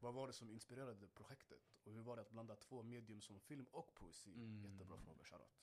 vad 0.00 0.14
var 0.14 0.26
det 0.26 0.32
som 0.32 0.50
inspirerade 0.50 1.06
projektet? 1.06 1.60
Och 1.84 1.92
hur 1.92 2.02
var 2.02 2.16
det 2.16 2.22
att 2.22 2.30
blanda 2.30 2.56
två 2.56 2.82
medium 2.82 3.20
som 3.20 3.40
film 3.40 3.66
och 3.70 3.94
poesi? 3.94 4.34
Mm. 4.34 4.64
Jättebra 4.64 4.98
fråga, 4.98 5.24
shoutout. 5.24 5.62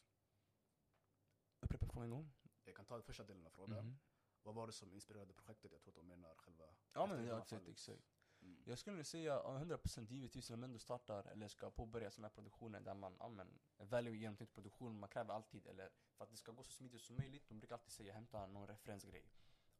Upprepa 1.59 1.85
frågan 1.85 2.03
en 2.03 2.09
gång. 2.09 2.31
Jag 2.65 2.75
kan 2.75 2.85
ta 2.85 3.01
första 3.01 3.23
delen 3.23 3.45
av 3.45 3.49
frågan. 3.49 3.85
Mhm. 3.85 3.97
Vad 4.43 4.55
var 4.55 4.67
det 4.67 4.73
som 4.73 4.93
inspirerade 4.93 5.33
projektet? 5.33 5.71
Jag 5.71 5.81
tror 5.81 5.91
att 5.91 5.95
de 5.95 6.07
menar 6.07 6.35
själva... 6.35 6.65
Ja 6.93 7.05
men 7.05 7.25
ja, 7.25 7.39
exakt, 7.39 7.67
exakt. 7.67 8.18
Mm. 8.41 8.57
Jag 8.65 8.77
skulle 8.77 9.03
säga 9.03 9.33
ja, 9.33 9.59
100% 9.59 10.07
givetvis 10.11 10.49
när 10.49 10.57
man 10.57 10.69
ändå 10.69 10.79
startar 10.79 11.23
eller 11.23 11.47
ska 11.47 11.69
påbörja 11.69 12.11
sådana 12.11 12.27
här 12.27 12.35
produktioner 12.35 12.79
där 12.79 12.93
man, 12.93 13.15
ja 13.19 13.29
men, 13.29 13.59
väljer 13.77 14.13
genomtänkt 14.13 14.53
produktion, 14.53 14.99
man 14.99 15.09
kräver 15.09 15.33
alltid, 15.33 15.67
eller 15.67 15.89
för 16.17 16.23
att 16.23 16.31
det 16.31 16.37
ska 16.37 16.51
gå 16.51 16.63
så 16.63 16.71
smidigt 16.71 17.01
som 17.01 17.15
möjligt, 17.15 17.49
de 17.49 17.59
brukar 17.59 17.75
alltid 17.75 17.91
säga 17.91 18.13
hämta 18.13 18.47
någon 18.47 18.67
referensgrej. 18.67 19.25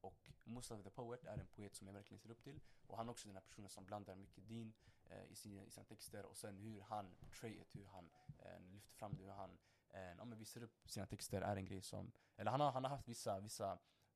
Och 0.01 0.31
Mustafa 0.43 0.83
the 0.83 0.89
Poet 0.89 1.25
är 1.25 1.37
en 1.37 1.47
poet 1.47 1.75
som 1.75 1.87
jag 1.87 1.93
verkligen 1.93 2.19
ser 2.19 2.31
upp 2.31 2.43
till. 2.43 2.59
Och 2.87 2.97
han 2.97 3.07
är 3.07 3.11
också 3.11 3.27
den 3.27 3.35
här 3.35 3.43
personen 3.43 3.69
som 3.69 3.85
blandar 3.85 4.15
mycket 4.15 4.47
din 4.47 4.73
eh, 5.05 5.25
i, 5.31 5.35
sina, 5.35 5.65
i 5.65 5.71
sina 5.71 5.85
texter 5.85 6.25
och 6.25 6.37
sen 6.37 6.57
hur 6.57 6.81
han 6.81 7.15
portrayet, 7.19 7.75
hur 7.75 7.85
han 7.85 8.09
eh, 8.39 8.59
lyfter 8.59 8.95
fram 8.95 9.15
det, 9.15 9.23
hur 9.23 9.31
han 9.31 9.57
eh, 9.89 10.13
ja, 10.17 10.25
men 10.25 10.37
visar 10.37 10.63
upp 10.63 10.89
sina 10.89 11.05
texter 11.05 11.41
är 11.41 11.55
en 11.55 11.65
grej 11.65 11.81
som, 11.81 12.11
eller 12.35 12.51
han 12.51 12.61
har, 12.61 12.71
han 12.71 12.83
har 12.83 12.91
haft 12.91 13.07
vissa, 13.07 13.39
vissa 13.39 13.71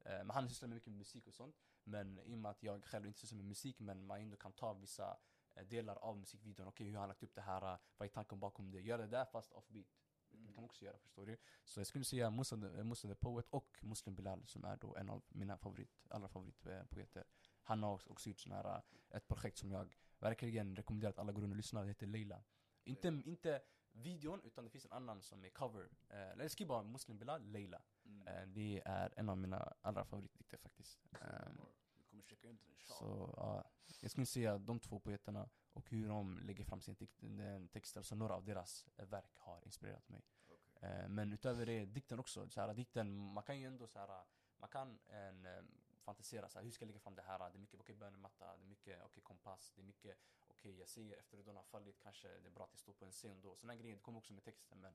eh, 0.06 0.18
men 0.18 0.30
han 0.30 0.50
sysslar 0.50 0.68
med 0.68 0.76
mycket 0.76 0.92
med 0.92 0.98
musik 0.98 1.28
och 1.28 1.34
sånt. 1.34 1.56
Men 1.84 2.20
i 2.20 2.34
och 2.36 2.40
med 2.40 2.52
att 2.52 2.64
jag 2.64 2.84
själv 2.84 3.06
inte 3.06 3.20
sysslar 3.20 3.38
med 3.38 3.46
musik 3.46 3.80
men 3.80 4.06
man 4.06 4.22
ändå 4.22 4.38
kan 4.38 4.54
ta 4.54 4.74
vissa 4.74 5.18
eh, 5.56 5.68
delar 5.68 5.96
av 5.96 6.18
musikvideon, 6.18 6.68
okej 6.68 6.88
hur 6.88 6.94
har 6.94 7.00
han 7.00 7.10
lagt 7.10 7.24
upp 7.24 7.36
det 7.36 7.42
här, 7.42 7.74
eh, 7.74 7.80
vad 7.98 8.06
är 8.06 8.10
tanken 8.10 8.40
bakom 8.40 8.72
det, 8.72 8.82
gör 8.82 8.98
det 8.98 9.08
där 9.08 9.26
fast 9.26 9.52
offbeat. 9.52 9.88
Det 10.30 10.54
kan 10.54 10.62
man 10.62 10.66
också 10.66 10.86
göra 10.86 10.98
förstår 10.98 11.26
du. 11.26 11.38
Så 11.64 11.80
jag 11.80 11.88
skulle 11.88 12.06
säga 12.06 12.30
Musa 12.30 12.58
the, 12.58 12.68
eh, 12.68 12.84
Musa 12.84 13.08
the 13.08 13.16
Poet 13.16 13.46
och 13.50 13.80
Muslim 13.82 14.16
Bilal 14.16 14.46
som 14.46 14.66
är 14.66 14.78
då 14.78 14.96
en 14.96 15.10
av 15.10 15.24
mina 15.28 15.58
favorit, 15.58 16.06
allra 16.10 16.28
favoritpoeter. 16.28 17.24
Han 17.64 17.84
har 17.84 18.12
också, 18.12 18.30
gjort 18.30 18.40
sån 18.40 18.52
här, 18.52 18.82
ett 19.10 19.28
projekt 19.28 19.58
som 19.58 19.72
jag 19.72 19.96
verkligen 20.20 20.76
rekommenderar 20.76 21.10
att 21.10 21.20
alla 21.20 21.32
går 21.32 21.44
in 21.44 21.52
och 21.52 21.58
lyssnar, 21.58 21.82
det 21.82 21.88
heter 21.88 22.08
Leila. 22.08 22.44
Inte, 22.84 23.08
inte 23.08 23.62
videon, 23.94 24.42
utan 24.44 24.64
det 24.64 24.70
finns 24.70 24.86
en 24.86 24.92
annan 24.92 25.22
som 25.22 25.46
är 25.46 25.50
cover. 25.50 25.90
Eh, 26.10 26.32
eller 26.32 26.48
skriv 26.48 26.68
bara 26.68 26.84
Muslim 26.84 27.18
Bilal, 27.18 27.42
Leila. 27.52 27.82
Mm. 28.06 28.28
Eh, 28.28 28.48
det 28.48 28.82
är 28.86 29.14
en 29.18 29.30
av 29.30 29.38
mina 29.38 29.74
allra 29.82 30.06
favoritdikter 30.06 30.58
faktiskt. 30.58 31.00
Ehm, 31.22 31.58
Vi 31.98 32.04
kommer 32.04 32.24
checka 32.24 32.48
in 32.48 32.58
den 32.58 32.74
så 32.78 33.34
ja, 33.38 33.64
jag 34.02 34.12
skulle 34.12 34.26
säga 34.26 34.58
de 34.58 34.80
två 34.80 35.00
poeterna 35.00 35.50
och 35.74 35.90
hur 35.90 36.08
de 36.08 36.40
lägger 36.40 36.64
fram 36.64 36.82
sin 36.82 36.96
text, 36.96 37.18
den 37.22 37.68
texter, 37.68 38.02
så 38.02 38.16
några 38.16 38.36
av 38.36 38.46
deras 38.46 38.86
eh, 38.98 39.06
verk 39.06 39.38
har 39.38 39.66
inspirerat 39.66 40.10
mig. 40.10 40.22
Okej. 40.46 40.60
Eh, 40.82 41.08
men 41.08 41.34
utöver 41.34 41.66
det, 41.66 41.86
dikten 41.86 42.20
också. 42.20 42.50
Så 42.50 42.62
här, 42.62 42.74
dikten, 42.74 43.16
man 43.34 43.44
kan 43.44 43.60
ju 43.60 43.68
ändå 43.68 43.88
så 43.88 44.00
här, 44.00 44.24
man 44.58 44.70
kan 44.70 45.00
en, 45.08 45.46
eh, 45.46 45.64
fantisera 46.04 46.50
så 46.50 46.60
här, 46.60 46.64
hur 46.64 46.72
ska 46.72 46.84
jag 46.84 46.88
lägga 46.88 47.00
fram 47.00 47.16
det 47.16 47.22
här? 47.22 47.40
Det 47.40 47.58
är 47.58 47.60
mycket 47.60 47.80
okej 47.80 47.96
bönematta, 47.96 48.58
det 48.58 48.64
är 48.64 48.68
mycket 48.68 49.04
okej 49.04 49.24
kompass, 49.24 49.72
det 49.76 49.82
är 49.82 49.86
mycket 49.86 50.18
okej 50.64 50.80
jag 50.80 50.90
ser 50.90 51.18
efter 51.20 51.38
hur 51.38 51.44
den 51.44 51.56
har 51.56 51.64
fallit, 51.64 52.00
kanske 52.00 52.28
det 52.28 52.48
är 52.48 52.52
bra 52.52 52.64
att 52.64 52.72
jag 52.72 52.80
står 52.80 52.94
på 52.94 53.06
en 53.06 53.12
scen 53.12 53.42
då. 53.42 53.56
Sådana 53.56 53.76
grejer, 53.76 53.96
det 53.96 54.02
kommer 54.02 54.18
också 54.20 54.34
med 54.34 54.44
texten 54.44 54.82
men 54.82 54.94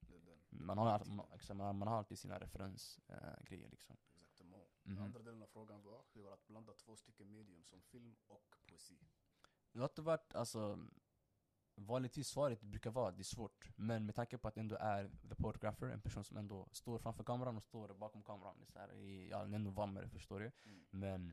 Det 0.00 0.18
den. 0.18 0.38
man 0.50 0.78
har, 0.78 1.04
man, 1.54 1.78
man, 1.78 1.88
har- 1.88 1.98
alltid 1.98 2.18
sina 2.18 2.38
referensgrejer 2.38 3.36
eh, 3.38 3.44
grejer 3.44 3.68
liksom. 3.68 3.96
Exactement. 4.08 4.70
Mhm. 4.82 5.02
Andra 5.02 5.22
delen 5.22 5.42
av 5.42 5.46
frågan 5.46 5.82
var, 5.82 6.04
hur 6.12 6.22
var 6.22 6.30
det 6.30 6.34
att 6.34 6.46
blanda 6.46 6.72
två 6.74 6.96
stycken 6.96 7.32
medium 7.32 7.64
som 7.64 7.82
film 7.82 8.16
och 8.26 8.56
poesi? 8.68 8.98
Det 9.72 9.78
har 9.78 9.88
inte 9.88 10.02
varit, 10.02 10.34
alltså 10.34 10.78
Vanligtvis 11.74 12.28
svaret 12.28 12.60
brukar 12.62 12.90
vara 12.90 13.08
att 13.08 13.16
det 13.16 13.22
är 13.22 13.24
svårt 13.24 13.68
Men 13.76 14.06
med 14.06 14.14
tanke 14.14 14.38
på 14.38 14.48
att 14.48 14.54
det 14.54 14.60
ändå 14.60 14.76
är 14.76 15.08
the 15.28 15.34
photographer, 15.34 15.86
en 15.86 16.00
person 16.00 16.24
som 16.24 16.36
ändå 16.36 16.68
står 16.72 16.98
framför 16.98 17.24
kameran 17.24 17.56
och 17.56 17.64
står 17.64 17.94
bakom 17.94 18.22
kameran 18.22 18.60
det 18.60 18.66
så 18.66 18.78
här, 18.78 18.92
i, 18.92 19.28
Ja, 19.30 19.42
den 19.42 19.54
ändå 19.54 19.70
varmare 19.70 20.08
förstår 20.08 20.40
du 20.40 20.52
Mm. 20.64 20.86
Men 20.90 21.32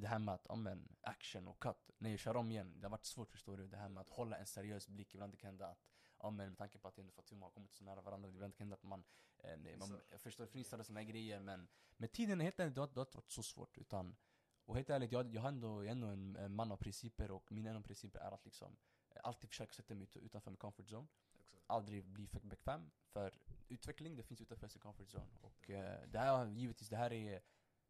det 0.00 0.08
här 0.08 0.18
med 0.18 0.34
att, 0.34 0.46
ja 0.48 0.56
men, 0.56 0.96
action 1.00 1.48
och 1.48 1.62
cut 1.62 1.90
Nej, 1.98 2.18
kör 2.18 2.36
om 2.36 2.50
igen, 2.50 2.80
det 2.80 2.86
har 2.86 2.90
varit 2.90 3.04
svårt 3.04 3.30
förstår 3.30 3.56
du 3.56 3.66
Det 3.68 3.76
här 3.76 3.88
med 3.88 4.00
att 4.00 4.10
hålla 4.10 4.36
en 4.36 4.46
seriös 4.46 4.88
blick, 4.88 5.14
ibland 5.14 5.32
det 5.32 5.36
kan 5.36 5.48
hända 5.48 5.66
att 5.66 5.84
Ja 6.20 6.30
men 6.30 6.48
med 6.48 6.58
tanke 6.58 6.78
på 6.78 6.88
att 6.88 6.98
ändå 6.98 7.12
Fatima 7.12 7.46
har 7.46 7.50
kommit 7.50 7.74
så 7.74 7.84
nära 7.84 8.00
varandra 8.00 8.28
Ibland 8.28 8.54
kan 8.54 8.64
hända 8.64 8.74
att 8.74 8.82
man, 8.82 9.04
eh, 9.38 9.56
nej, 9.58 9.76
man 9.76 9.88
Fnissar. 9.88 10.04
jag 10.10 10.20
förstår, 10.20 10.46
fnissar 10.46 10.78
och 10.78 10.86
såna 10.86 11.00
här 11.00 11.06
grejer 11.06 11.40
Men 11.40 11.68
med 11.96 12.12
tiden, 12.12 12.40
helt 12.40 12.60
ärligt, 12.60 12.74
det 12.74 12.80
har, 12.80 12.88
det 12.88 13.00
har 13.00 13.06
inte 13.06 13.16
varit 13.16 13.30
så 13.30 13.42
svårt 13.42 13.78
utan 13.78 14.16
och 14.64 14.76
helt 14.76 14.90
ärligt, 14.90 15.12
jag, 15.12 15.34
jag 15.34 15.42
har 15.42 15.48
ändå, 15.48 15.84
jag 15.84 15.86
är 15.86 15.92
ändå 15.92 16.06
en, 16.06 16.36
en 16.36 16.54
man 16.54 16.72
av 16.72 16.76
principer 16.76 17.30
och 17.30 17.52
mina 17.52 17.70
en 17.70 17.76
av 17.76 17.82
principer 17.82 18.18
är 18.20 18.32
att 18.32 18.44
liksom 18.44 18.76
eh, 19.10 19.20
alltid 19.24 19.50
försöka 19.50 19.72
sätta 19.72 19.94
mig 19.94 20.02
ut- 20.04 20.16
utanför 20.16 20.50
min 20.50 20.56
comfort 20.58 20.86
zone. 20.86 21.06
Exakt. 21.40 21.62
Aldrig 21.66 22.04
bli 22.04 22.26
för 22.26 22.40
bekväm. 22.40 22.90
För 23.12 23.34
utveckling, 23.68 24.16
det 24.16 24.22
finns 24.22 24.40
utanför 24.40 24.68
sin 24.68 24.80
comfort 24.80 25.06
zone. 25.06 25.30
Och 25.40 25.70
eh, 25.70 26.08
det 26.08 26.18
här, 26.18 26.46
givetvis, 26.46 26.88
det 26.88 26.96
här 26.96 27.12
är, 27.12 27.42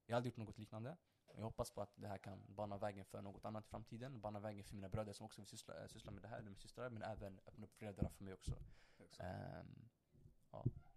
jag 0.06 0.14
har 0.14 0.16
aldrig 0.16 0.32
gjort 0.38 0.46
något 0.48 0.58
liknande. 0.58 0.96
Jag 1.38 1.44
hoppas 1.44 1.70
på 1.70 1.82
att 1.82 1.92
det 1.96 2.08
här 2.08 2.18
kan 2.18 2.42
bana 2.48 2.78
vägen 2.78 3.04
för 3.04 3.22
något 3.22 3.44
annat 3.44 3.64
i 3.66 3.68
framtiden. 3.68 4.20
Bana 4.20 4.40
vägen 4.40 4.64
för 4.64 4.74
mina 4.74 4.88
bröder 4.88 5.12
som 5.12 5.26
också 5.26 5.40
vill 5.40 5.48
syssla, 5.48 5.82
eh, 5.82 5.86
syssla 5.88 6.10
med 6.12 6.22
det 6.22 6.28
här, 6.28 6.38
eller 6.38 6.50
med 6.50 6.58
systrar. 6.58 6.90
Men 6.90 7.02
även 7.02 7.40
öppna 7.46 7.64
upp 7.66 7.74
flera 7.74 7.92
dörrar 7.92 8.08
för 8.10 8.24
mig 8.24 8.34
också. 8.34 8.52
Exakt. 8.98 9.20
Ehm, 9.20 9.88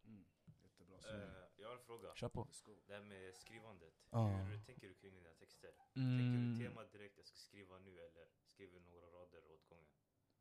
Mm. 0.05 0.25
Jättebra. 0.63 1.01
Så, 1.01 1.09
Eh, 1.09 1.29
jag 1.57 1.67
har 1.69 1.75
en 1.75 1.81
fråga. 1.83 2.15
kör 2.15 2.29
på. 2.29 2.47
Det 2.87 2.93
här 2.93 3.01
med 3.01 3.35
skrivandet. 3.35 3.93
Ja. 4.09 4.27
Hur 4.27 4.59
tänker 4.59 4.87
du 4.87 4.93
kring 4.93 5.13
dina 5.15 5.29
texter? 5.29 5.71
Tänker 5.93 6.19
Mm. 6.37 6.53
du 6.59 6.65
tema 6.67 6.83
direkt, 6.85 7.17
jag 7.17 7.25
ska 7.25 7.37
skriva 7.37 7.79
nu 7.79 7.99
eller 7.99 8.27
skriver 8.45 8.79
du 8.79 8.85
några 8.85 9.05
rader 9.07 9.51
åt 9.51 9.69
gången? 9.69 9.85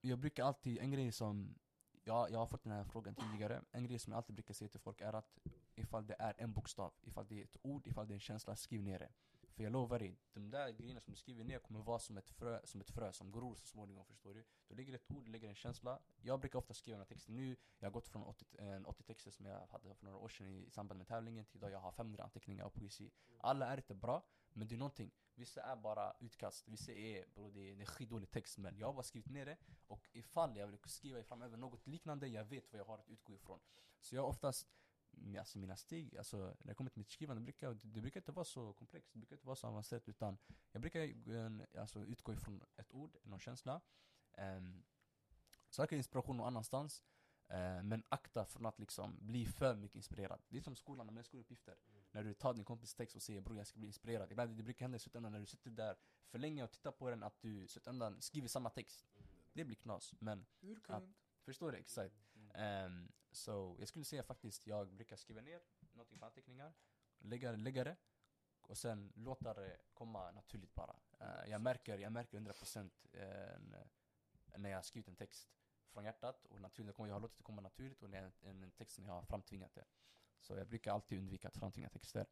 jag 0.00 0.18
brukar 0.18 0.44
alltid, 0.44 0.78
en 0.78 0.90
grej 0.90 1.12
som, 1.12 1.58
ja, 2.04 2.28
jag 2.28 2.38
har 2.38 2.46
fått 2.46 2.62
den 2.62 2.72
här 2.72 2.84
frågan 2.84 3.14
tidigare, 3.14 3.62
en 3.72 3.84
grej 3.84 3.98
som 3.98 4.10
jag 4.12 4.16
alltid 4.16 4.34
brukar 4.34 4.54
säga 4.54 4.68
till 4.68 4.80
folk 4.80 5.00
är 5.00 5.12
att 5.12 5.38
ifall 5.74 6.06
det 6.06 6.16
är 6.18 6.34
en 6.38 6.52
bokstav, 6.52 6.94
ifall 7.00 7.26
det 7.28 7.40
är 7.40 7.44
ett 7.44 7.56
ord, 7.62 7.86
ifall 7.86 8.06
det 8.08 8.12
är 8.12 8.16
en 8.16 8.20
känsla, 8.20 8.56
skriv 8.56 8.82
ner 8.82 8.98
det. 8.98 9.12
För 9.60 9.64
jag 9.64 9.72
lovar 9.72 9.98
dig, 9.98 10.18
de 10.32 10.50
där 10.50 10.70
grejerna 10.70 11.00
som 11.00 11.12
du 11.12 11.16
skriver 11.16 11.44
ner 11.44 11.58
kommer 11.58 11.80
vara 11.80 11.98
som 11.98 12.16
ett 12.16 12.30
frö 12.30 12.60
som, 12.64 12.80
ett 12.80 12.90
frö, 12.90 13.12
som 13.12 13.32
gror 13.32 13.54
så 13.54 13.66
småningom 13.66 14.06
förstår 14.06 14.34
du. 14.34 14.44
Du 14.68 14.74
lägger 14.74 14.94
ett 14.94 15.10
ord, 15.10 15.24
du 15.24 15.30
lägger 15.30 15.48
en 15.48 15.54
känsla. 15.54 15.98
Jag 16.20 16.40
brukar 16.40 16.58
ofta 16.58 16.74
skriva 16.74 16.96
några 16.98 17.06
texter 17.06 17.32
nu, 17.32 17.56
jag 17.78 17.86
har 17.86 17.92
gått 17.92 18.08
från 18.08 18.22
80, 18.22 18.46
en 18.58 18.86
80 18.86 19.02
texter 19.02 19.30
som 19.30 19.46
jag 19.46 19.66
hade 19.66 19.94
för 19.94 20.04
några 20.04 20.18
år 20.18 20.28
sedan 20.28 20.46
i, 20.46 20.70
samband 20.70 20.98
med 20.98 21.06
tävlingen 21.06 21.44
till 21.44 21.56
idag 21.56 21.70
jag 21.70 21.78
har 21.78 21.92
500 21.92 22.24
anteckningar 22.24 22.64
av 22.64 22.70
poesi. 22.70 23.10
Alla 23.38 23.66
är 23.66 23.76
inte 23.76 23.94
bra, 23.94 24.22
men 24.52 24.68
det 24.68 24.74
är 24.74 24.78
någonting. 24.78 25.10
Vissa 25.34 25.62
är 25.62 25.76
bara 25.76 26.12
utkast, 26.20 26.68
vissa 26.68 26.92
är 26.92 27.26
bro, 27.34 27.50
det 27.50 27.70
är, 27.70 27.80
en 27.80 27.86
skitdålig 27.86 28.30
text 28.30 28.58
men 28.58 28.78
jag 28.78 28.86
har 28.86 28.94
bara 28.94 29.02
skrivit 29.02 29.30
ner 29.30 29.46
det 29.46 29.56
och 29.86 30.08
ifall 30.12 30.56
jag 30.56 30.66
vill 30.66 30.78
skriva 30.84 31.22
framöver 31.22 31.56
något 31.56 31.86
liknande, 31.86 32.28
jag 32.28 32.44
vet 32.44 32.72
vad 32.72 32.80
jag 32.80 32.86
har 32.86 32.98
att 32.98 33.08
utgå 33.08 33.34
ifrån. 33.34 33.60
Så 34.00 34.14
jag 34.14 34.22
har 34.22 34.28
oftast 34.28 34.68
Alltså 35.38 35.58
mina 35.58 35.76
steg, 35.76 36.16
alltså 36.16 36.36
när 36.36 36.66
det 36.66 36.74
kommer 36.74 36.90
till 36.90 36.98
mitt 36.98 37.10
skrivande, 37.10 37.40
det 37.40 37.44
brukar, 37.44 37.74
det, 37.74 38.00
brukar 38.00 38.20
inte 38.20 38.32
vara 38.32 38.44
så 38.44 38.72
komplext, 38.72 39.12
det 39.12 39.18
brukar 39.18 39.36
inte 39.36 39.46
vara 39.46 39.56
så 39.56 39.66
avancerat 39.66 40.08
utan 40.08 40.38
jag 40.72 40.82
brukar 40.82 41.14
alltså, 41.78 42.06
utgå 42.06 42.32
ifrån 42.32 42.62
ett 42.76 42.92
ord, 42.92 43.16
någon 43.22 43.40
känsla. 43.40 43.80
Um, 44.38 44.82
Söka 45.70 45.96
inspiration 45.96 46.36
någon 46.36 46.46
annanstans 46.46 47.02
eh, 47.48 47.82
Men 47.82 48.02
akta 48.08 48.44
från 48.44 48.66
att 48.66 48.78
liksom 48.78 49.18
bli 49.20 49.46
för 49.46 49.76
mycket 49.76 49.96
inspirerad. 49.96 50.42
Det 50.48 50.58
är 50.58 50.62
som 50.62 50.76
skolan, 50.76 51.06
när 51.06 51.12
man 51.12 51.24
skoluppgifter. 51.24 51.76
När 52.12 52.24
du 52.24 52.34
tar 52.34 52.54
din 52.54 52.64
kompis 52.64 52.94
text 52.94 53.16
och 53.16 53.22
säger 53.22 53.40
bror 53.40 53.58
jag 53.58 53.66
ska 53.66 53.78
bli 53.78 53.86
inspirerad. 53.86 54.32
Ibland 54.32 54.56
det 54.56 54.62
brukar 54.62 54.84
hända 54.84 54.96
i 54.96 54.98
slutändan 54.98 55.32
när 55.32 55.40
du 55.40 55.46
sitter 55.46 55.70
där 55.70 55.96
för 56.28 56.38
länge 56.38 56.64
och 56.64 56.70
tittar 56.70 56.92
på 56.92 57.10
den 57.10 57.22
att 57.22 57.42
du 57.42 57.62
i 57.64 57.68
slutändan 57.68 58.20
skriver 58.20 58.48
samma 58.48 58.70
text. 58.70 59.06
Det 59.52 59.64
blir 59.64 59.76
knas, 59.76 60.14
men 60.18 60.46
Urkund. 60.60 61.14
förstår 61.44 61.72
du? 61.72 61.78
Exakt. 61.78 62.14
Mm. 62.14 62.29
Um, 62.54 63.12
Så 63.32 63.76
jag 63.78 63.88
skulle 63.88 64.04
säga 64.04 64.22
faktiskt, 64.22 64.66
jag 64.66 64.92
brukar 64.92 65.16
skriva 65.16 65.40
ner 65.40 65.60
någonting 65.92 66.18
på 66.18 66.26
anteckningar, 66.26 66.72
lägga, 67.18 67.52
lägga 67.52 67.84
det 67.84 67.96
och 68.60 68.78
sen 68.78 69.12
låta 69.14 69.54
det 69.54 69.78
komma 69.94 70.30
naturligt 70.30 70.74
bara. 70.74 70.96
Uh, 71.20 71.50
jag 71.50 71.60
märker, 71.60 71.98
jag 71.98 72.12
märker 72.12 72.40
100% 72.40 72.90
uh, 73.14 73.22
eh, 73.22 74.58
när 74.58 74.70
jag 74.70 74.76
har 74.76 74.82
skrivit 74.82 75.08
en 75.08 75.16
text 75.16 75.48
från 75.92 76.04
hjärtat 76.04 76.46
och 76.46 76.60
naturligt 76.60 76.98
jag 76.98 77.06
har 77.06 77.20
låtit 77.20 77.38
det 77.38 77.42
komma 77.42 77.62
naturligt 77.62 78.02
och 78.02 78.10
det 78.10 78.18
är 78.18 78.32
en, 78.40 78.62
en 78.62 78.70
text 78.70 78.94
som 78.94 79.06
jag 79.06 79.12
har 79.12 79.22
framtvingat 79.22 79.74
det. 79.74 79.84
Så 80.40 80.56
jag 80.56 80.68
brukar 80.68 80.92
alltid 80.92 81.18
undvika 81.18 81.48
att 81.48 81.56
framtvinga 81.56 81.88
texter. 81.88 82.26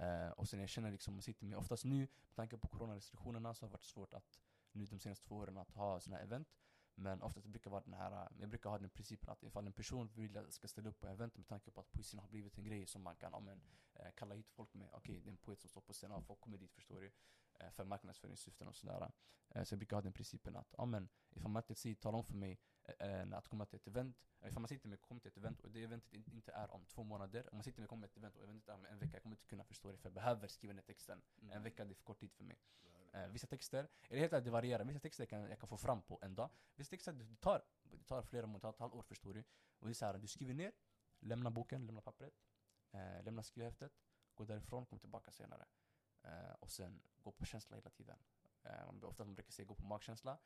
Uh, 0.00 0.30
och 0.30 0.48
sen 0.48 0.60
jag 0.60 0.68
känner 0.68 0.90
liksom, 0.90 1.14
man 1.14 1.22
sitter 1.22 1.46
med, 1.46 1.58
oftast 1.58 1.84
nu, 1.84 1.98
med 1.98 2.34
tanke 2.34 2.58
på 2.58 2.68
coronarestriktionerna 2.68 3.54
så 3.54 3.64
har 3.64 3.68
det 3.68 3.72
varit 3.72 3.84
svårt 3.84 4.14
att 4.14 4.40
nu 4.72 4.86
de 4.86 4.98
senaste 4.98 5.28
två 5.28 5.36
åren 5.36 5.58
att 5.58 5.70
ha 5.70 6.00
sådana 6.00 6.16
här 6.16 6.24
event. 6.24 6.48
Men 6.98 7.22
oftast 7.22 7.46
brukar 7.46 7.70
vara 7.70 7.82
den 7.84 7.94
här, 7.94 8.12
eh, 8.12 8.28
jag 8.40 8.48
brukar 8.48 8.70
ha 8.70 8.78
den 8.78 8.90
principen 8.90 9.30
att 9.30 9.42
ifall 9.42 9.66
en 9.66 9.72
person 9.72 10.10
vill 10.14 10.36
att 10.36 10.44
jag 10.44 10.52
ska 10.52 10.68
ställa 10.68 10.88
upp 10.88 11.00
på 11.00 11.06
event 11.06 11.36
med 11.36 11.46
tanke 11.46 11.70
på 11.70 11.80
att 11.80 11.92
poesin 11.92 12.18
har 12.20 12.28
blivit 12.28 12.58
en 12.58 12.64
grej 12.64 12.86
som 12.86 13.02
man 13.02 13.16
kan, 13.16 13.34
amen, 13.34 13.60
eh, 13.94 14.10
kalla 14.16 14.34
hit 14.34 14.50
folk 14.50 14.74
med, 14.74 14.88
okej 14.92 15.20
det 15.20 15.28
är 15.28 15.30
en 15.30 15.36
poet 15.36 15.60
som 15.60 15.70
står 15.70 15.80
på 15.80 15.92
scenen, 15.92 16.16
och 16.16 16.26
folk 16.26 16.40
kommer 16.40 16.58
dit 16.58 16.72
förstår 16.72 17.00
du. 17.00 17.10
Eh, 17.60 17.70
för 17.70 17.84
marknadsföringssyften 17.84 18.68
och 18.68 18.76
sådär. 18.76 19.10
Så 19.64 19.72
jag 19.72 19.78
brukar 19.78 19.96
ha 19.96 20.02
den 20.02 20.12
principen 20.12 20.56
att, 20.56 20.74
ja 20.78 20.84
men, 20.84 21.08
ifall 21.30 21.50
man 21.50 21.62
inte 21.62 21.74
säger, 21.74 21.96
tala 21.96 22.18
om 22.18 22.24
för 22.24 22.34
mig 22.34 22.60
eh, 22.98 23.20
eh, 23.20 23.32
att 23.38 23.48
komma 23.48 23.66
till 23.66 23.76
ett 23.76 23.86
event, 23.86 24.16
eh, 24.40 24.48
ifall 24.48 24.60
man 24.60 24.68
sitter 24.68 24.88
med 24.88 25.00
kom 25.00 25.20
till 25.20 25.28
ett 25.28 25.36
event 25.36 25.60
och 25.60 25.70
det 25.70 25.82
eventet 25.82 26.12
in- 26.12 26.30
inte 26.32 26.52
är 26.52 26.70
om 26.70 26.84
två 26.86 27.02
månader, 27.04 27.48
om 27.50 27.56
man 27.56 27.64
sitter 27.64 27.80
med 27.80 27.88
kom 27.88 28.00
till 28.00 28.10
ett 28.10 28.16
event 28.16 28.36
och 28.36 28.42
eventet 28.42 28.68
är 28.68 28.74
om 28.74 28.86
en 28.86 28.98
vecka, 28.98 29.12
jag 29.12 29.22
kommer 29.22 29.36
inte 29.36 29.46
kunna 29.46 29.64
förstå 29.64 29.92
det 29.92 29.98
för 29.98 30.06
jag 30.08 30.14
behöver 30.14 30.48
skriva 30.48 30.74
ner 30.74 30.82
texten. 30.82 31.22
Mm. 31.42 31.56
En 31.56 31.62
vecka 31.62 31.84
det 31.84 31.92
är 31.92 31.94
för 31.94 32.04
kort 32.04 32.20
tid 32.20 32.32
för 32.32 32.44
mig. 32.44 32.58
Eh, 33.12 33.28
vissa 33.28 33.46
texter, 33.46 33.88
eller 34.08 34.20
helt 34.20 34.32
ärligt 34.32 34.44
det 34.44 34.50
varierar, 34.50 34.84
vissa 34.84 35.00
texter 35.00 35.26
kan 35.26 35.40
jag 35.40 35.58
kan 35.58 35.68
få 35.68 35.76
fram 35.76 36.02
på 36.02 36.18
en 36.22 36.34
dag. 36.34 36.50
Vissa 36.76 36.90
texter 36.90 37.12
det 37.12 37.36
tar, 37.40 37.62
det 37.82 38.04
tar 38.04 38.22
flera 38.22 38.46
månader, 38.46 38.68
ett 38.70 38.78
halvår 38.78 39.02
förstår 39.02 39.34
du. 39.34 39.44
Och 39.78 39.86
det 39.86 39.92
är 39.92 39.94
så 39.94 40.06
här, 40.06 40.18
du 40.18 40.26
skriver 40.26 40.54
ner, 40.54 40.72
lämna 41.20 41.50
boken, 41.50 41.86
lämna 41.86 42.00
pappret, 42.00 42.34
eh, 42.92 43.22
lämna 43.24 43.42
skrivhäftet, 43.42 43.92
gå 44.34 44.44
därifrån, 44.44 44.86
kom 44.86 44.98
tillbaka 44.98 45.32
senare. 45.32 45.66
Eh, 46.22 46.52
och 46.60 46.70
sen 46.70 47.02
gå 47.22 47.32
på 47.32 47.44
känsla 47.44 47.76
hela 47.76 47.90
tiden. 47.90 48.18
Eh, 48.62 49.04
ofta 49.04 49.24
man 49.24 49.34
brukar 49.34 49.52
säga 49.52 49.66
gå 49.66 49.74
på 49.74 49.84
magkänsla. 49.84 50.38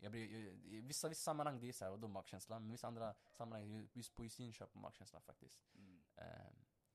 Jag 0.00 0.12
blir, 0.12 0.44
jag, 0.44 0.54
I 0.54 0.80
vissa, 0.80 1.08
vissa 1.08 1.22
sammanhang 1.22 1.60
det 1.60 1.68
är 1.68 1.72
såhär, 1.72 1.90
vadå 1.90 2.08
magkänsla? 2.08 2.58
Men 2.58 2.70
vissa 2.70 2.86
andra 2.86 3.14
sammanhang, 3.32 3.88
just 3.92 4.14
poesin 4.14 4.52
kör 4.52 4.66
på 4.66 4.78
magkänsla 4.78 5.20
faktiskt. 5.20 5.60
Mm. 5.74 6.02
Eh, 6.16 6.52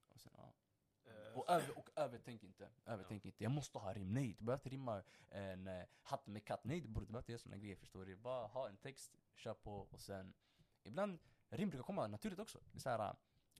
och 0.10 0.22
sen, 0.22 0.32
ja. 0.38 0.54
Eh, 1.06 1.38
Och, 1.38 1.50
över, 1.50 1.78
och 1.78 1.90
övertänk 1.96 2.44
inte, 2.44 2.70
övertänk 2.86 3.26
inte. 3.26 3.44
Jag 3.44 3.52
måste 3.52 3.80
ha 3.80 3.94
rim, 3.94 4.14
nej 4.14 4.36
du 4.38 4.44
behöver 4.44 4.60
inte 4.60 4.70
rimma 4.70 5.04
en 5.30 5.68
eh, 5.68 5.86
hatt 6.02 6.28
med 6.28 6.46
katt, 6.46 6.64
nej 6.64 6.82
du 6.82 6.88
behöver 6.88 7.18
inte 7.18 7.32
göra 7.32 7.40
såna 7.40 7.58
grejer 7.58 7.76
förstår 7.76 8.06
du. 8.06 8.16
Bara 8.16 8.48
ha 8.48 8.70
en 8.70 8.78
text, 8.78 9.18
kör 9.36 9.54
på 9.54 9.88
och 9.92 10.02
sen 10.02 10.34
Ibland, 10.84 11.20
rim 11.50 11.70
brukar 11.70 11.84
komma 11.84 12.08
naturligt 12.08 12.40
också. 12.40 12.60
Det 12.72 12.78
är 12.78 12.82
så 12.82 12.90
här, 12.90 13.16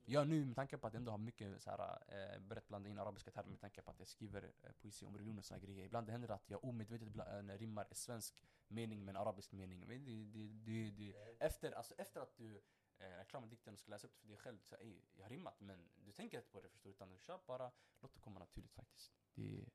jag 0.06 0.28
nu 0.28 0.44
med 0.44 0.56
tanke 0.56 0.78
på 0.78 0.86
att 0.86 0.92
jag 0.92 1.00
ändå 1.00 1.10
har 1.10 1.18
mycket 1.18 1.62
så 1.62 1.70
här, 1.70 1.98
eh, 2.08 2.60
blanda 2.68 2.88
in 2.88 2.98
arabiska 2.98 3.30
termer 3.30 3.50
med 3.50 3.60
tanke 3.60 3.82
på 3.82 3.90
att 3.90 3.98
jag 3.98 4.08
skriver 4.08 4.52
eh, 4.62 4.72
poesi 4.72 5.06
om 5.06 5.16
religion 5.16 5.38
och 5.38 5.44
såna 5.44 5.60
grejer. 5.60 5.84
Ibland 5.84 6.10
händer 6.10 6.28
det 6.28 6.34
att 6.34 6.50
jag 6.50 6.64
omedvetet 6.64 7.16
eh, 7.16 7.58
rimmar 7.58 7.86
en 7.90 7.94
svensk 7.94 8.34
mening 8.68 9.04
med 9.04 9.12
en 9.12 9.22
arabisk 9.22 9.52
mening. 9.52 9.80
Men 9.80 9.88
det, 10.04 10.24
det, 10.24 10.48
det, 10.48 10.90
det, 10.90 11.14
efter, 11.40 11.72
alltså 11.72 11.94
efter 11.98 12.20
att 12.20 12.36
du 12.36 12.62
eh, 12.98 13.20
är 13.20 13.24
klar 13.24 13.40
med 13.40 13.50
dikten 13.50 13.74
och 13.74 13.78
ska 13.80 13.90
läsa 13.90 14.06
upp 14.06 14.14
det 14.14 14.20
för 14.20 14.28
dig 14.28 14.36
själv, 14.36 14.58
så 14.62 14.76
ey, 14.76 15.00
jag 15.14 15.24
har 15.24 15.30
rimmat 15.30 15.60
men 15.60 15.88
du 15.94 16.12
tänker 16.12 16.38
inte 16.38 16.50
på 16.50 16.60
det 16.60 16.68
förstår 16.68 16.90
du, 16.90 16.94
utan 16.94 17.10
du 17.10 17.18
kör 17.18 17.40
bara, 17.46 17.72
låt 18.00 18.14
det 18.14 18.20
komma 18.20 18.38
naturligt 18.38 18.74
faktiskt. 18.74 19.12
Det, 19.34 19.68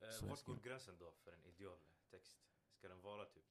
eh, 0.00 0.28
vart 0.28 0.44
går 0.44 0.56
gränsen 0.56 0.98
då 0.98 1.12
för 1.12 1.32
en 1.32 1.44
idealtext? 1.44 2.36
Ska 2.72 2.88
den 2.88 3.00
vara 3.00 3.24
typ 3.24 3.46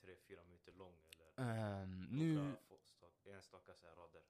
3-4 0.00 0.44
minuter 0.44 0.72
lång 0.72 0.98
eller 1.08 1.86
nu, 1.86 2.34
några 2.34 2.56
stak, 2.82 3.26
enstaka 3.26 3.74
så 3.74 3.86
här 3.86 3.94
rader? 3.94 4.22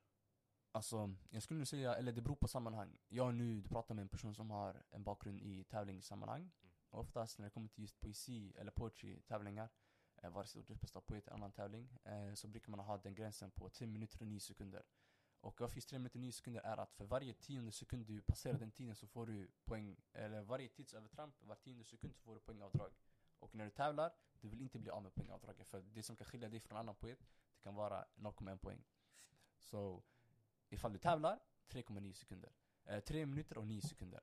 Alltså, 0.73 1.15
jag 1.31 1.43
skulle 1.43 1.67
säga, 1.67 1.95
eller 1.95 2.13
det 2.13 2.23
beror 2.23 2.37
på 2.37 2.49
sammanhang. 2.49 2.99
Jag 3.09 3.35
nu, 3.35 3.61
du 3.61 3.69
pratar 3.69 3.95
med 3.95 4.03
en 4.03 4.09
person 4.09 4.35
som 4.35 4.51
har 4.51 4.83
en 4.91 5.05
bakgrund 5.05 5.41
i 5.43 5.65
tävlingssammanhang. 5.65 6.41
Mm. 6.41 6.73
Och 6.91 7.01
oftast 7.01 7.39
när 7.39 7.45
det 7.45 7.51
kommer 7.51 7.69
till 7.69 7.83
just 7.83 8.01
poesi 8.01 8.53
eller 8.57 8.71
poetry-tävlingar, 8.71 9.69
eh, 10.23 10.31
vare 10.31 10.47
sig 10.47 10.61
ordets 10.61 10.81
bästa 10.81 11.01
poet 11.01 11.27
eller 11.27 11.37
annan 11.37 11.53
tävling, 11.53 11.99
eh, 12.05 12.35
så 12.35 12.49
brukar 12.49 12.71
man 12.71 12.81
ha 12.81 12.99
den 12.99 13.15
gränsen 13.15 13.51
på 13.51 13.69
3 13.69 13.87
minuter 13.87 14.21
och 14.21 14.27
9 14.27 14.41
sekunder. 14.41 14.83
Och 15.41 15.61
varför 15.61 15.77
just 15.77 15.89
3 15.89 15.99
minuter 15.99 16.19
och 16.19 16.23
9 16.23 16.33
sekunder 16.33 16.61
är 16.61 16.77
att 16.77 16.93
för 16.93 17.05
varje 17.05 17.35
tionde 17.35 17.73
sekund 17.73 18.07
du 18.07 18.21
passerar 18.21 18.59
den 18.59 18.71
tiden 18.71 18.97
så 18.97 19.07
får 19.07 19.27
du 19.27 19.51
poäng, 19.65 19.97
eller 20.13 20.43
varje 20.43 20.69
tidsövertramp, 20.69 21.35
var 21.41 21.57
tionde 21.57 21.85
sekund 21.85 22.15
så 22.15 22.23
får 22.23 22.35
du 22.35 22.41
poängavdrag. 22.41 22.93
Och 23.39 23.55
när 23.55 23.65
du 23.65 23.71
tävlar, 23.71 24.13
du 24.41 24.49
vill 24.49 24.61
inte 24.61 24.79
bli 24.79 24.91
av 24.91 25.03
med 25.03 25.15
poängavdraget 25.15 25.69
för 25.69 25.81
det 25.81 26.03
som 26.03 26.17
kan 26.17 26.27
skilja 26.27 26.49
dig 26.49 26.61
från 26.61 26.79
annan 26.79 26.95
poet, 26.95 27.19
det 27.55 27.63
kan 27.63 27.75
vara 27.75 28.05
0,1 28.17 28.59
poäng. 28.59 28.85
Så 29.59 30.03
ifall 30.71 30.93
du 30.93 30.99
tävlar, 30.99 31.39
3,9 31.69 32.13
sekunder. 32.13 32.53
Eh, 32.85 33.01
3 33.01 33.27
minuter 33.27 33.59
och 33.59 33.67
9 33.67 33.81
sekunder. 33.81 34.21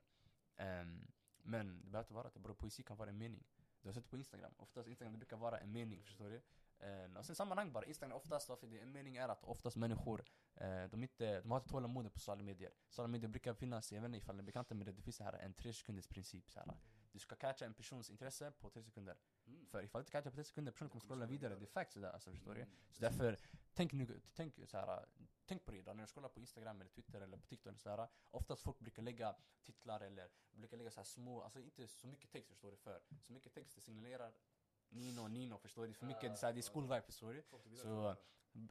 Ehm, 0.55 1.11
men 1.37 1.81
det 1.81 1.89
behöver 1.89 1.99
inte 2.03 2.13
vara 2.13 2.29
det, 2.33 2.39
bara 2.39 2.53
poesi 2.53 2.83
kan 2.83 2.97
vara 2.97 3.09
en 3.09 3.17
mening. 3.17 3.43
Du 3.81 3.87
har 3.87 3.93
sett 3.93 4.09
på 4.09 4.17
Instagram, 4.17 4.53
oftast 4.57 4.87
Instagram 4.87 5.17
brukar 5.17 5.37
vara 5.37 5.57
en 5.57 5.71
mening, 5.71 6.03
förstår 6.03 6.29
du? 6.29 6.41
Eh, 6.79 7.17
och 7.17 7.25
sen 7.25 7.35
sammanhang 7.35 7.71
bara, 7.71 7.85
Instagram 7.85 8.17
oftast, 8.17 8.49
varför 8.49 8.67
det 8.67 8.77
är 8.77 8.81
en 8.81 8.91
mening 8.91 9.17
är 9.17 9.29
att 9.29 9.43
oftast 9.43 9.77
människor, 9.77 10.25
eh, 10.55 10.83
de, 10.83 11.03
inte, 11.03 11.41
de 11.41 11.51
har 11.51 11.57
inte 11.57 11.69
tålamod 11.69 12.13
på 12.13 12.19
sociala 12.19 12.43
medier. 12.43 12.71
Sociala 12.87 13.07
medier 13.07 13.29
brukar 13.29 13.53
finnas, 13.53 13.91
jag 13.91 14.01
vet 14.01 14.07
inte 14.07 14.17
ifall 14.17 14.35
ni 14.35 14.41
är 14.41 14.45
bekanta 14.45 14.75
med 14.75 14.87
det, 14.87 14.91
det 14.91 15.01
finns 15.01 15.17
det 15.17 15.23
här 15.23 15.33
en 15.33 15.53
tre 15.53 15.73
sekunders 15.73 16.07
princip. 16.07 16.49
Så 16.49 16.59
här. 16.59 16.77
Du 17.11 17.19
ska 17.19 17.35
catcha 17.35 17.65
en 17.65 17.73
persons 17.73 18.09
intresse 18.09 18.51
på 18.51 18.69
tre 18.69 18.83
sekunder. 18.83 19.17
Mm. 19.47 19.65
För 19.65 19.83
ifall 19.83 19.99
du 19.99 20.03
inte 20.03 20.11
catchar 20.11 20.29
på 20.29 20.35
tre 20.35 20.43
sekunder, 20.43 20.71
personen 20.71 20.89
kommer 20.89 21.05
scrolla 21.05 21.25
vidare. 21.25 21.55
Det 21.55 21.65
är 21.65 21.67
facts 21.67 21.93
det 21.93 22.01
där, 22.01 22.11
alltså, 22.11 22.31
förstår 22.31 22.55
du? 22.55 22.61
Mm. 22.61 22.75
Så 22.91 23.01
därför, 23.01 23.37
tänk, 23.73 23.93
nu, 23.93 24.21
tänk, 24.35 24.69
så 24.69 24.77
här, 24.77 25.05
tänk 25.47 25.65
på 25.65 25.71
det 25.71 25.77
idag 25.77 25.95
när 25.95 26.03
du 26.03 26.07
scrollar 26.07 26.29
på 26.29 26.39
Instagram 26.39 26.81
eller 26.81 26.91
Twitter 26.91 27.21
eller 27.21 27.37
på 27.37 27.45
TikTok 27.47 27.67
eller 27.67 27.79
så 27.79 27.89
här, 27.89 28.07
Oftast 28.31 28.61
folk 28.61 28.79
brukar 28.79 29.01
lägga 29.01 29.35
titlar 29.61 30.01
eller 30.01 30.29
brukar 30.51 30.77
lägga 30.77 30.91
så 30.91 30.99
här 30.99 31.05
små, 31.05 31.41
alltså 31.41 31.59
inte 31.59 31.87
så 31.87 32.07
mycket 32.07 32.31
text 32.31 32.49
förstår 32.49 32.71
du 32.71 32.77
för. 32.77 33.01
Så 33.21 33.33
mycket 33.33 33.53
text 33.53 33.75
det 33.75 33.81
signalerar 33.81 34.33
Nino, 34.89 35.27
Nino 35.27 35.57
förstår 35.57 35.87
du? 35.87 35.93
För 35.93 36.05
mycket, 36.05 36.21
det 36.21 36.27
är 36.27 36.35
så 36.35 36.45
här, 36.45 36.53
det 36.53 36.59
är 36.59 36.61
skolvibe 36.61 37.01
förstår 37.01 37.33
du? 37.33 37.43
Så- 37.77 38.15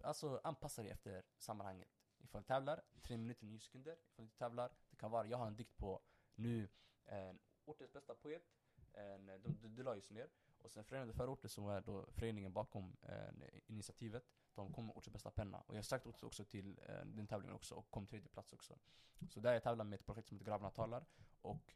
Alltså 0.03 0.41
anpassa 0.45 0.83
dig 0.83 0.91
efter 0.91 1.25
sammanhanget. 1.39 1.89
Ifall 2.19 2.43
du 2.43 2.47
tävlar, 2.47 2.83
3 3.03 3.17
minuter 3.17 3.47
9 3.47 3.61
sekunder. 3.61 3.93
Ifall 3.93 4.17
du 4.17 4.23
inte 4.23 4.39
tävlar, 4.39 4.73
det 4.91 4.97
kan 4.97 5.11
vara, 5.11 5.27
jag 5.27 5.39
har 5.39 5.47
en 5.47 5.57
dikt 5.57 5.77
på 5.77 6.03
nu, 6.35 6.69
en 7.05 7.39
ortens 7.65 7.93
bästa 7.93 8.15
poet, 8.15 8.43
en, 8.93 9.27
de, 9.27 9.39
de, 9.39 9.75
de 9.75 9.83
la 9.83 9.95
just 9.95 10.11
ner. 10.11 10.31
Och 10.59 10.71
sen 10.71 10.85
Förenade 10.85 11.13
förorter 11.13 11.49
som 11.49 11.67
är 11.69 11.81
då 11.81 12.07
föreningen 12.11 12.53
bakom 12.53 12.97
eh, 13.03 13.29
initiativet, 13.67 14.25
de 14.57 14.73
kom 14.73 14.87
med 14.87 14.97
ortens 14.97 15.13
bästa 15.13 15.31
penna. 15.31 15.59
Och 15.61 15.75
jag 15.75 15.79
har 15.79 15.83
sagt 15.83 16.07
också, 16.07 16.27
också 16.27 16.45
till 16.45 16.79
eh, 16.89 17.05
den 17.05 17.27
tävlingen 17.27 17.55
också 17.57 17.75
och 17.75 17.91
kom 17.91 18.07
tredje 18.07 18.29
plats 18.29 18.53
också. 18.53 18.79
Så 19.31 19.41
där 19.41 19.53
jag 19.53 19.63
tävlar 19.63 19.85
med 19.85 19.99
ett 20.01 20.07
projekt 20.07 20.29
som 20.29 20.37
heter 20.37 20.45
Gravarna 20.47 20.71
talar. 20.71 21.05
Och 21.43 21.75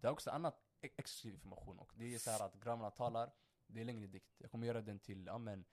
det 0.00 0.06
är 0.06 0.10
också 0.10 0.30
annat 0.30 0.62
ex- 0.80 0.94
exklusiv 0.98 1.34
information. 1.34 1.78
Och 1.78 1.92
det 1.96 2.14
är 2.14 2.18
så 2.18 2.30
här 2.30 2.44
att 2.46 2.54
Gravarna 2.54 2.90
talar, 2.90 3.32
det 3.66 3.80
är 3.80 3.84
längre 3.84 4.06
dikt. 4.06 4.34
Jag 4.40 4.50
kommer 4.50 4.66
göra 4.66 4.80
den 4.80 4.98
till, 4.98 5.26
ja 5.26 5.38
men, 5.38 5.64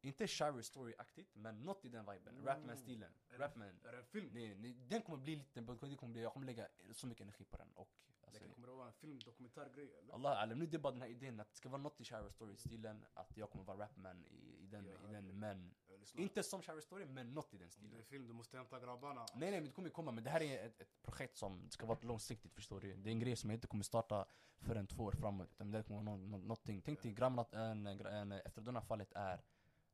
inte 0.00 0.26
Shire 0.26 0.62
Story-aktigt, 0.62 1.30
men 1.34 1.62
något 1.64 1.84
i 1.84 1.88
den 1.88 2.06
viben. 2.12 2.34
Mm. 2.34 2.46
Rapman-stilen. 2.46 3.12
Det- 3.28 3.38
Rapman. 3.38 3.80
Är 3.84 3.92
det 3.92 3.98
en 3.98 4.04
film? 4.04 4.30
Nej, 4.32 4.54
nej, 4.54 4.72
den 4.72 5.02
kommer 5.02 5.18
bli 5.18 5.36
lite, 5.36 5.60
det 5.60 5.96
kommer 5.96 6.12
bli, 6.12 6.22
jag 6.22 6.32
kommer 6.32 6.46
lägga 6.46 6.68
så 6.92 7.06
mycket 7.06 7.22
energi 7.22 7.44
på 7.44 7.56
den. 7.56 7.72
Och, 7.74 7.88
alltså, 8.22 8.42
Like, 8.42 8.54
kommer 8.54 8.68
det 8.68 8.74
vara 8.74 8.86
en 8.86 8.92
film, 8.92 9.18
dokumentärgrej 9.24 9.94
eller? 9.98 10.14
Allah 10.14 10.30
alam, 10.42 10.58
nu 10.58 10.66
det 10.66 10.76
är 10.76 10.78
bara 10.78 10.92
den 10.92 11.02
här 11.02 11.08
idén 11.08 11.40
att 11.40 11.50
det 11.50 11.56
ska 11.56 11.68
vara 11.68 11.82
något 11.82 12.00
i 12.00 12.04
Shire 12.04 12.30
Story-stilen, 12.30 13.04
att 13.14 13.36
jag 13.36 13.50
kommer 13.50 13.64
vara 13.64 13.78
rapman 13.78 14.24
i 14.24 14.55
den 14.84 15.10
i 15.10 15.12
den 15.12 15.38
men 15.38 15.74
inte 16.14 16.42
som 16.42 16.62
Sheriff 16.62 16.84
Story 16.84 17.04
men 17.04 17.34
något 17.34 17.54
i 17.54 17.58
den 17.58 17.64
Om 17.64 17.68
det 17.68 17.72
stilen. 17.72 17.98
är 17.98 18.02
film, 18.02 18.26
du 18.26 18.32
måste 18.32 18.56
hämta 18.56 18.80
grabbarna. 18.80 19.20
Nej 19.34 19.50
nej 19.50 19.60
men 19.60 19.64
det 19.64 19.70
kommer 19.70 19.88
komma, 19.90 20.10
men 20.12 20.24
det 20.24 20.30
här 20.30 20.42
är 20.42 20.66
ett, 20.66 20.80
ett 20.80 21.02
projekt 21.02 21.36
som 21.36 21.70
ska 21.70 21.86
vara 21.86 21.98
långsiktigt 22.02 22.54
förstår 22.54 22.80
du. 22.80 22.94
Det 22.96 23.10
är 23.10 23.12
en 23.12 23.18
grej 23.18 23.36
som 23.36 23.50
jag 23.50 23.56
inte 23.56 23.66
kommer 23.66 23.84
starta 23.84 24.26
förrän 24.58 24.86
två 24.86 25.02
år 25.04 25.12
framåt. 25.12 25.48
Utan 25.52 25.70
det 25.70 25.82
kommer 25.82 26.02
vara 26.02 26.16
nå- 26.16 26.38
någonting. 26.38 26.82
Tänk 26.82 27.02
dig 27.02 27.12
grabbarna, 27.12 27.48
en, 27.70 27.86
en, 27.86 28.32
efter 28.32 28.62
denna 28.62 28.80
fallet 28.80 29.12
är 29.12 29.44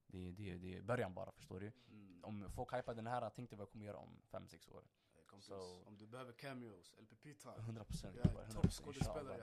det, 0.07 0.33
det, 0.33 0.55
det 0.59 0.77
är 0.77 0.83
början 0.83 1.15
bara 1.15 1.33
förstår 1.33 1.61
du. 1.61 1.73
Mm. 1.91 2.21
Om 2.25 2.51
folk 2.51 2.73
hypar 2.75 2.95
den 2.95 3.07
här, 3.07 3.31
tänk 3.35 3.51
dig 3.51 3.57
vad 3.57 3.67
jag 3.67 3.73
kommer 3.73 3.87
göra 3.87 3.97
om 3.97 4.21
5-6 4.31 4.73
år. 4.73 4.85
Eh, 5.17 5.23
kompis, 5.27 5.49
So- 5.51 5.87
Om 5.87 5.97
du 5.99 6.07
behöver 6.07 6.33
cameos, 6.33 6.95
LPP 6.99 7.23
time. 7.35 7.55
100% 7.59 7.85
procent. 7.85 8.17
Jag 8.25 8.27
är 8.45 8.51
toppskådespelare. 8.53 9.43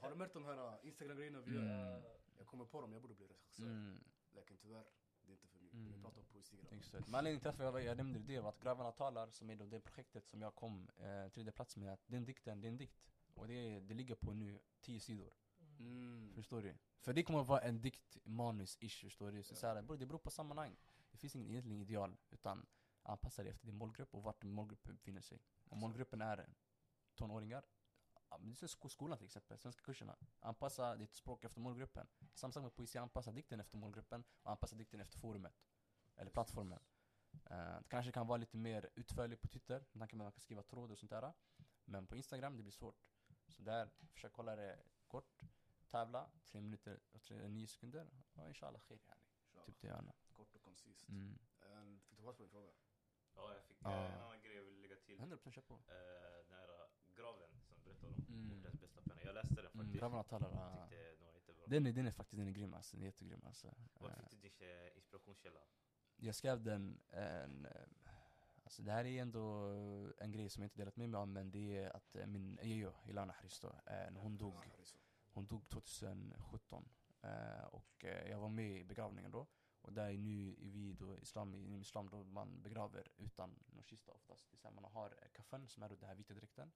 Har 0.00 0.10
du 0.10 0.16
märkt 0.16 0.34
de 0.34 0.44
här 0.44 0.78
Instagram-grejerna 0.82 1.40
vi 1.40 1.54
gör? 1.54 1.62
Mm. 1.62 2.02
Jag 2.38 2.46
kommer 2.46 2.64
på 2.64 2.80
dem, 2.80 2.92
jag 2.92 3.02
borde 3.02 3.14
bli 3.14 3.26
regissör. 3.26 3.62
Mm, 3.64 4.04
Läken 4.38 4.56
tyvärr, 4.62 4.84
det 5.22 5.30
är 5.30 5.32
inte 5.32 5.48
för 5.48 5.58
mig. 5.58 5.70
Mm. 5.72 5.92
Vi 5.92 6.02
pratar 6.02 6.20
om 6.20 6.26
poesi 6.26 6.56
grabbar. 6.56 7.06
Men 7.06 7.14
anledningen 7.14 7.40
till 7.40 7.48
att 7.50 7.58
jag, 7.58 7.84
jag 7.84 7.96
nämnde 7.96 8.18
det 8.18 8.40
var 8.40 8.48
att 8.48 8.60
Grabbarna 8.60 8.92
talar, 8.92 9.30
som 9.30 9.50
är 9.50 9.56
då 9.56 9.66
det 9.66 9.80
projektet 9.80 10.26
som 10.26 10.42
jag 10.42 10.54
kom 10.54 10.88
eh, 10.96 11.28
tredje 11.28 11.52
plats 11.52 11.76
med, 11.76 11.92
att 11.92 12.02
den 12.06 12.24
dikten, 12.24 12.60
det 12.60 12.66
är 12.66 12.70
en 12.70 12.76
dikt. 12.76 13.00
Och 13.34 13.48
det, 13.48 13.80
det 13.80 13.94
ligger 13.94 14.14
på 14.14 14.32
nu 14.32 14.60
10 14.80 15.00
sidor. 15.00 15.32
Mm. 15.78 16.32
Förstår 16.34 16.62
du? 16.62 16.74
För 16.98 17.12
det 17.12 17.22
kommer 17.22 17.40
att 17.40 17.46
vara 17.46 17.60
en 17.60 17.80
dikt, 17.80 18.18
manus-ish, 18.24 19.04
förstår 19.04 19.32
du? 19.32 19.42
Så, 19.42 19.52
Ja. 19.52 19.56
så 19.56 19.66
här, 19.66 19.98
det 19.98 20.06
beror 20.06 20.18
på 20.18 20.30
sammanhang. 20.30 20.76
Det 21.10 21.18
finns 21.18 21.36
ingen 21.36 21.50
egentligen 21.50 21.80
ideal, 21.80 22.16
utan 22.30 22.66
anpassa 23.02 23.42
dig 23.42 23.50
efter 23.52 23.66
din 23.66 23.76
målgrupp 23.76 24.14
och 24.14 24.22
vart 24.22 24.40
din 24.40 24.52
målgrupp 24.52 24.82
befinner 24.82 25.20
sig. 25.20 25.42
Om 25.64 25.78
målgruppen 25.78 26.22
är 26.22 26.48
tonåringar, 27.14 27.64
skolan 28.88 29.18
till 29.18 29.26
exempel, 29.26 29.58
svenska 29.58 29.82
kurserna. 29.82 30.16
Anpassa 30.40 30.96
ditt 30.96 31.14
språk 31.14 31.44
efter 31.44 31.60
målgruppen. 31.60 32.06
Samma 32.34 32.52
sak 32.52 32.62
med 32.62 32.74
poesi, 32.74 32.98
anpassa 32.98 33.32
dikten 33.32 33.60
efter 33.60 33.76
målgruppen 33.76 34.24
och 34.42 34.50
anpassa 34.50 34.76
dikten 34.76 35.00
efter 35.00 35.18
forumet. 35.18 35.54
Eller 36.16 36.30
plattformen. 36.30 36.80
Eh, 37.50 37.56
det 37.56 37.88
kanske 37.88 38.12
kan 38.12 38.26
vara 38.26 38.36
lite 38.36 38.56
mer 38.56 38.90
utförlig 38.94 39.40
på 39.40 39.48
Twitter, 39.48 39.84
med 39.92 40.00
tanke 40.00 40.16
på 40.16 40.22
att 40.22 40.24
man 40.24 40.32
kan 40.32 40.40
skriva 40.40 40.62
tråd 40.62 40.90
och 40.90 40.98
sånt 40.98 41.10
där. 41.10 41.32
Men 41.84 42.06
på 42.06 42.16
Instagram, 42.16 42.56
det 42.56 42.62
blir 42.62 42.72
svårt. 42.72 43.04
Så 43.48 43.62
där, 43.62 43.90
försök 44.12 44.34
hålla 44.34 44.56
det 44.56 44.78
kort, 45.06 45.42
tävla, 45.88 46.30
tre 46.44 46.60
minuter 46.60 47.00
och 47.12 47.22
tre, 47.22 47.48
nio 47.48 47.66
sekunder. 47.66 48.08
Och 48.32 48.48
inshallah 48.48 48.80
khair 48.80 49.00
yani. 49.06 49.22
Typ 49.66 49.80
det 49.80 49.88
gärna. 49.88 50.12
Kort 50.32 50.54
och 50.54 50.62
koncist. 50.62 51.08
Mm. 51.08 51.38
Um, 51.60 52.00
fick 52.00 52.16
du 52.16 52.22
svar 52.22 52.32
på 52.32 52.42
din 52.42 52.50
fråga? 52.50 52.70
Ja, 53.34 53.52
jag 53.54 53.64
fick 53.64 53.82
eh, 53.82 54.14
en 54.14 54.20
annan 54.20 54.40
grej 54.40 54.56
jag 54.56 54.62
vill 54.62 54.80
lägga 54.80 54.96
till. 54.96 55.18
100% 55.18 55.50
kör 55.50 55.62
på. 55.62 55.74
Eh, 55.74 55.80
den 56.48 56.52
här 56.52 56.68
uh, 56.68 57.14
graven 57.16 57.57
du 58.00 58.06
berättade 58.06 58.28
om. 58.28 58.34
Mm. 58.44 58.58
Ordens 58.58 58.80
bästa 58.80 59.00
penna. 59.02 59.20
Jag 59.24 59.34
läste 59.34 59.54
den 59.54 59.64
Mm, 59.66 59.78
faktiskt. 59.78 60.00
grabbarna 60.00 60.22
talar. 60.22 60.48
ah. 60.52 60.88
Tyckte 60.88 61.16
den 61.24 61.34
jättebra. 61.34 61.64
Den 61.66 61.86
är, 61.86 61.92
den 61.92 62.06
är 62.06 62.10
faktiskt 62.10 62.38
den 62.38 62.48
är 62.48 62.52
grym 62.52 62.74
alltså, 62.74 62.96
den 62.96 63.02
är 63.02 63.06
jättegrym 63.06 63.42
alltså. 63.46 63.74
Var 64.00 64.10
Eh, 64.10 64.16
fick 64.16 64.30
du 64.30 64.48
din 64.48 64.68
eh, 64.68 64.96
inspirationskälla? 64.96 65.60
Jag 66.16 66.34
skrev 66.34 66.62
den, 66.62 67.00
en, 67.10 67.66
eh, 67.66 67.72
alltså 68.64 68.82
det 68.82 68.92
här 68.92 69.04
är 69.04 69.22
ändå 69.22 69.42
en 70.18 70.32
grej 70.32 70.48
som 70.48 70.62
jag 70.62 70.66
inte 70.66 70.78
delat 70.78 70.96
med 70.96 71.08
mig 71.10 71.20
om 71.20 71.32
men 71.32 71.50
det 71.50 71.76
är 71.76 71.96
att 71.96 72.16
eh, 72.16 72.26
min 72.26 72.58
Ejo, 72.62 72.92
Ilana 73.08 73.32
Hristo, 73.32 73.72
eh, 73.86 74.12
hon 74.16 74.36
dog. 74.38 74.54
Hon 75.32 75.46
dog 75.46 75.68
2017 75.68 76.88
eh, 77.22 77.64
och 77.64 78.04
eh, 78.04 78.30
jag 78.30 78.38
var 78.38 78.48
med 78.48 78.76
i 78.80 78.84
begravningen 78.84 79.30
då. 79.30 79.46
Och 79.80 79.92
där 79.92 80.08
är 80.10 80.18
nu 80.18 80.56
vi 80.58 80.92
då 80.92 81.18
islam, 81.18 81.54
inom 81.54 81.80
islam 81.80 82.08
då 82.08 82.24
man 82.24 82.62
begraver 82.62 83.12
utan 83.16 83.50
någon 83.66 83.82
kista 83.84 84.12
oftast. 84.12 84.50
Det 84.50 84.54
är 84.54 84.58
så 84.58 84.68
här, 84.68 84.74
man 84.74 84.84
har 84.84 85.10
eh, 85.22 85.28
kaffen 85.32 85.68
som 85.68 85.82
är 85.82 85.88
då 85.88 85.94
den 85.96 86.08
här 86.08 86.14
vita 86.16 86.34
dräkten. 86.34 86.70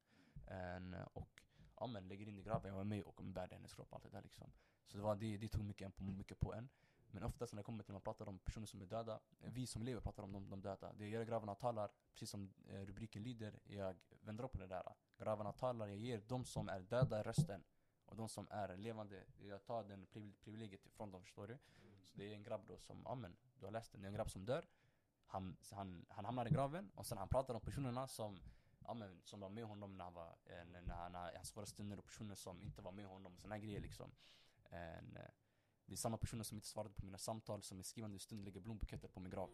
En, 0.47 0.95
och 1.13 1.43
ja 1.81 1.87
men 1.87 2.09
lägger 2.09 2.29
in 2.29 2.39
i 2.39 2.43
graven, 2.43 2.69
jag 2.69 2.77
var 2.77 2.85
med 2.85 3.03
och 3.03 3.25
bärde 3.25 3.55
hennes 3.55 3.75
kropp 3.75 3.89
och 3.91 3.97
allt 3.97 4.05
det 4.05 4.11
där 4.11 4.23
liksom. 4.23 4.53
Så 4.87 4.97
det, 4.97 5.03
var, 5.03 5.17
det, 5.17 5.37
det 5.37 5.49
tog 5.49 5.65
mycket, 5.65 5.97
på, 5.97 6.03
mycket 6.03 6.41
på 6.41 6.55
en. 6.55 6.69
Men 7.11 7.23
oftast 7.23 7.53
när 7.53 7.57
det 7.57 7.65
kommer 7.65 7.83
till 7.83 7.91
att 7.91 7.95
man 7.95 8.15
pratar 8.15 8.29
om 8.29 8.39
personer 8.39 8.67
som 8.67 8.81
är 8.81 8.87
döda, 8.87 9.21
vi 9.39 9.67
som 9.67 9.83
lever 9.83 10.01
pratar 10.01 10.23
om 10.23 10.33
de, 10.33 10.51
de 10.51 10.61
döda. 10.61 10.93
Det 10.93 11.05
jag 11.05 11.11
gör 11.11 11.23
i 11.23 11.25
gravarna 11.25 11.55
talar, 11.55 11.91
precis 12.13 12.31
som 12.31 12.53
eh, 12.69 12.81
rubriken 12.81 13.23
lyder, 13.23 13.61
jag 13.65 13.97
vänder 14.21 14.45
upp 14.45 14.53
på 14.53 14.59
det 14.59 14.67
där. 14.67 14.83
Gravarna 15.19 15.53
talar, 15.53 15.87
jag 15.87 15.97
ger 15.97 16.23
de 16.29 16.45
som 16.45 16.69
är 16.69 16.81
döda 16.81 17.23
rösten. 17.23 17.65
Och 18.05 18.17
de 18.17 18.29
som 18.29 18.49
är 18.51 18.77
levande, 18.77 19.25
jag 19.39 19.65
tar 19.65 19.85
den 19.85 20.07
privilegiet 20.41 20.87
ifrån 20.87 21.11
dem, 21.11 21.23
förstår 21.23 21.47
du? 21.47 21.59
Så 22.05 22.17
det 22.17 22.31
är 22.31 22.35
en 22.35 22.43
grabb 22.43 22.67
då 22.67 22.79
som, 22.79 23.03
ja 23.05 23.15
men, 23.15 23.37
du 23.59 23.65
har 23.65 23.73
läst 23.73 23.93
den, 23.93 24.01
det 24.01 24.07
är 24.07 24.09
en 24.09 24.15
grabb 24.15 24.31
som 24.31 24.45
dör. 24.45 24.69
Han, 25.27 25.57
han, 25.71 26.07
han 26.09 26.25
hamnar 26.25 26.47
i 26.47 26.51
graven 26.51 26.91
och 26.95 27.07
sen 27.07 27.19
han 27.19 27.29
pratar 27.29 27.55
om 27.55 27.61
personerna 27.61 28.09
som, 28.09 28.41
ja 28.87 28.95
men, 28.95 29.21
som 29.25 29.41
var 29.41 29.49
med 29.49 29.65
honom 29.65 29.97
när 29.97 30.05
han 30.05 30.15
var, 30.15 30.37
eh, 30.45 30.65
när 30.65 31.09
när 31.09 31.33
i 31.33 31.37
hans 31.37 31.49
svåra 31.49 31.67
stunder 31.67 31.99
och 31.99 32.05
personer 32.05 32.35
som 32.35 32.63
inte 32.63 32.83
var 32.83 32.93
med 32.93 33.07
honom, 33.07 33.39
såna 33.39 33.55
här 33.55 33.63
grejer 33.63 33.81
liksom. 33.81 34.15
En, 34.71 35.17
eh, 35.17 35.31
det 35.87 35.93
är 35.93 35.97
samma 35.97 36.19
personer 36.19 36.45
som 36.45 36.57
inte 36.57 36.67
svarade 36.69 36.95
på 36.95 37.05
mina 37.05 37.19
samtal, 37.19 37.63
som 37.63 37.81
i 37.81 37.83
skrivande 37.85 38.19
stund 38.19 38.45
lägger 38.45 38.61
blombuketter 38.61 39.09
på 39.09 39.21
min 39.21 39.31
grav. 39.31 39.51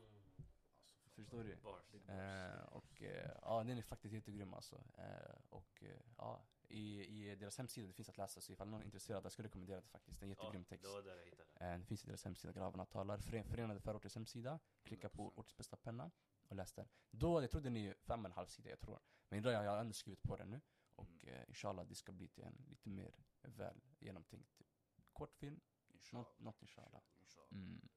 Förstår 1.14 1.44
du? 1.44 1.56
Bars. 1.56 1.94
Eh, 2.08 2.62
och 2.62 3.02
eh, 3.02 3.30
ja, 3.42 3.64
den 3.64 3.78
är 3.78 3.82
faktiskt 3.82 4.14
jättegrym 4.14 4.54
alltså. 4.54 4.76
Eh, 4.98 5.34
och 5.48 5.82
eh, 5.82 6.00
ja, 6.16 6.42
i, 6.68 7.04
i 7.04 7.34
deras 7.36 7.58
hemsida 7.58 7.86
det 7.86 7.92
finns 7.92 8.08
att 8.08 8.16
läsa, 8.16 8.40
så 8.40 8.52
ifall 8.52 8.68
någon 8.68 8.80
är 8.80 8.84
intresserad, 8.84 9.24
jag 9.24 9.32
skulle 9.32 9.48
rekommendera 9.48 9.80
det 9.80 9.86
faktiskt. 9.88 10.20
Det 10.20 10.24
är 10.24 10.26
en 10.26 10.30
jättegrym 10.30 10.62
Ja, 10.62 10.68
text. 10.68 10.82
det 10.84 10.88
var 10.92 11.02
där 11.02 11.16
jag 11.16 11.24
hittade 11.24 11.48
den. 11.58 11.80
Det 11.80 11.86
finns 11.86 12.04
i 12.04 12.06
deras 12.06 12.24
hemsida, 12.24 12.52
Gravarna 12.52 12.86
talar. 12.86 13.18
Fören, 13.18 13.44
Förenade 13.44 13.80
förorters 13.80 14.14
hemsida. 14.14 14.58
Klicka 14.82 15.08
på 15.08 15.30
100%. 15.30 15.32
ortens 15.36 15.56
bästa 15.56 15.76
penna 15.76 16.10
och 16.48 16.56
läs 16.56 16.72
den. 16.72 16.88
Då, 17.10 17.42
jag 17.42 17.50
tror 17.50 17.60
den 17.60 17.76
är 17.76 17.94
fem 17.94 18.20
och 18.20 18.26
en 18.26 18.32
halv 18.32 18.46
sida, 18.46 18.70
jag 18.70 18.80
tror. 18.80 18.98
Men 19.28 19.38
idag 19.38 19.56
har 19.56 19.64
jag 19.64 19.80
ändå 19.80 19.92
skrivit 19.92 20.22
på 20.22 20.36
den 20.36 20.50
nu. 20.50 20.60
Och 20.94 21.24
Mm. 21.24 21.34
eh, 21.34 21.44
inshallah 21.48 21.86
det 21.86 21.94
ska 21.94 22.12
bli 22.12 22.28
till 22.28 22.44
en 22.44 22.64
lite 22.68 22.88
mer 22.88 23.14
väl 23.42 23.80
genomtänkt 23.98 24.54
typ, 24.54 24.66
kortfilm. 25.12 25.60
Inshallah. 25.88 26.26
Något, 26.26 26.40
något 26.40 26.62
inshallah. 26.62 27.02
Inshallah. 27.20 27.52
Mm. 27.52 27.88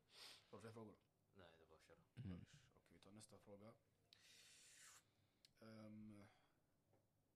Har 0.50 0.58
du 0.58 0.62
fler 0.62 0.72
frågor? 0.72 0.96
Nej, 1.34 1.52
det 1.58 1.66
var 1.66 1.78
köra. 1.78 2.04
Mm. 2.16 2.42
Okej, 2.42 2.60
vi 2.88 3.00
tar 3.00 3.12
nästa 3.12 3.40
fråga. 3.40 3.74
Ehm, 5.60 6.28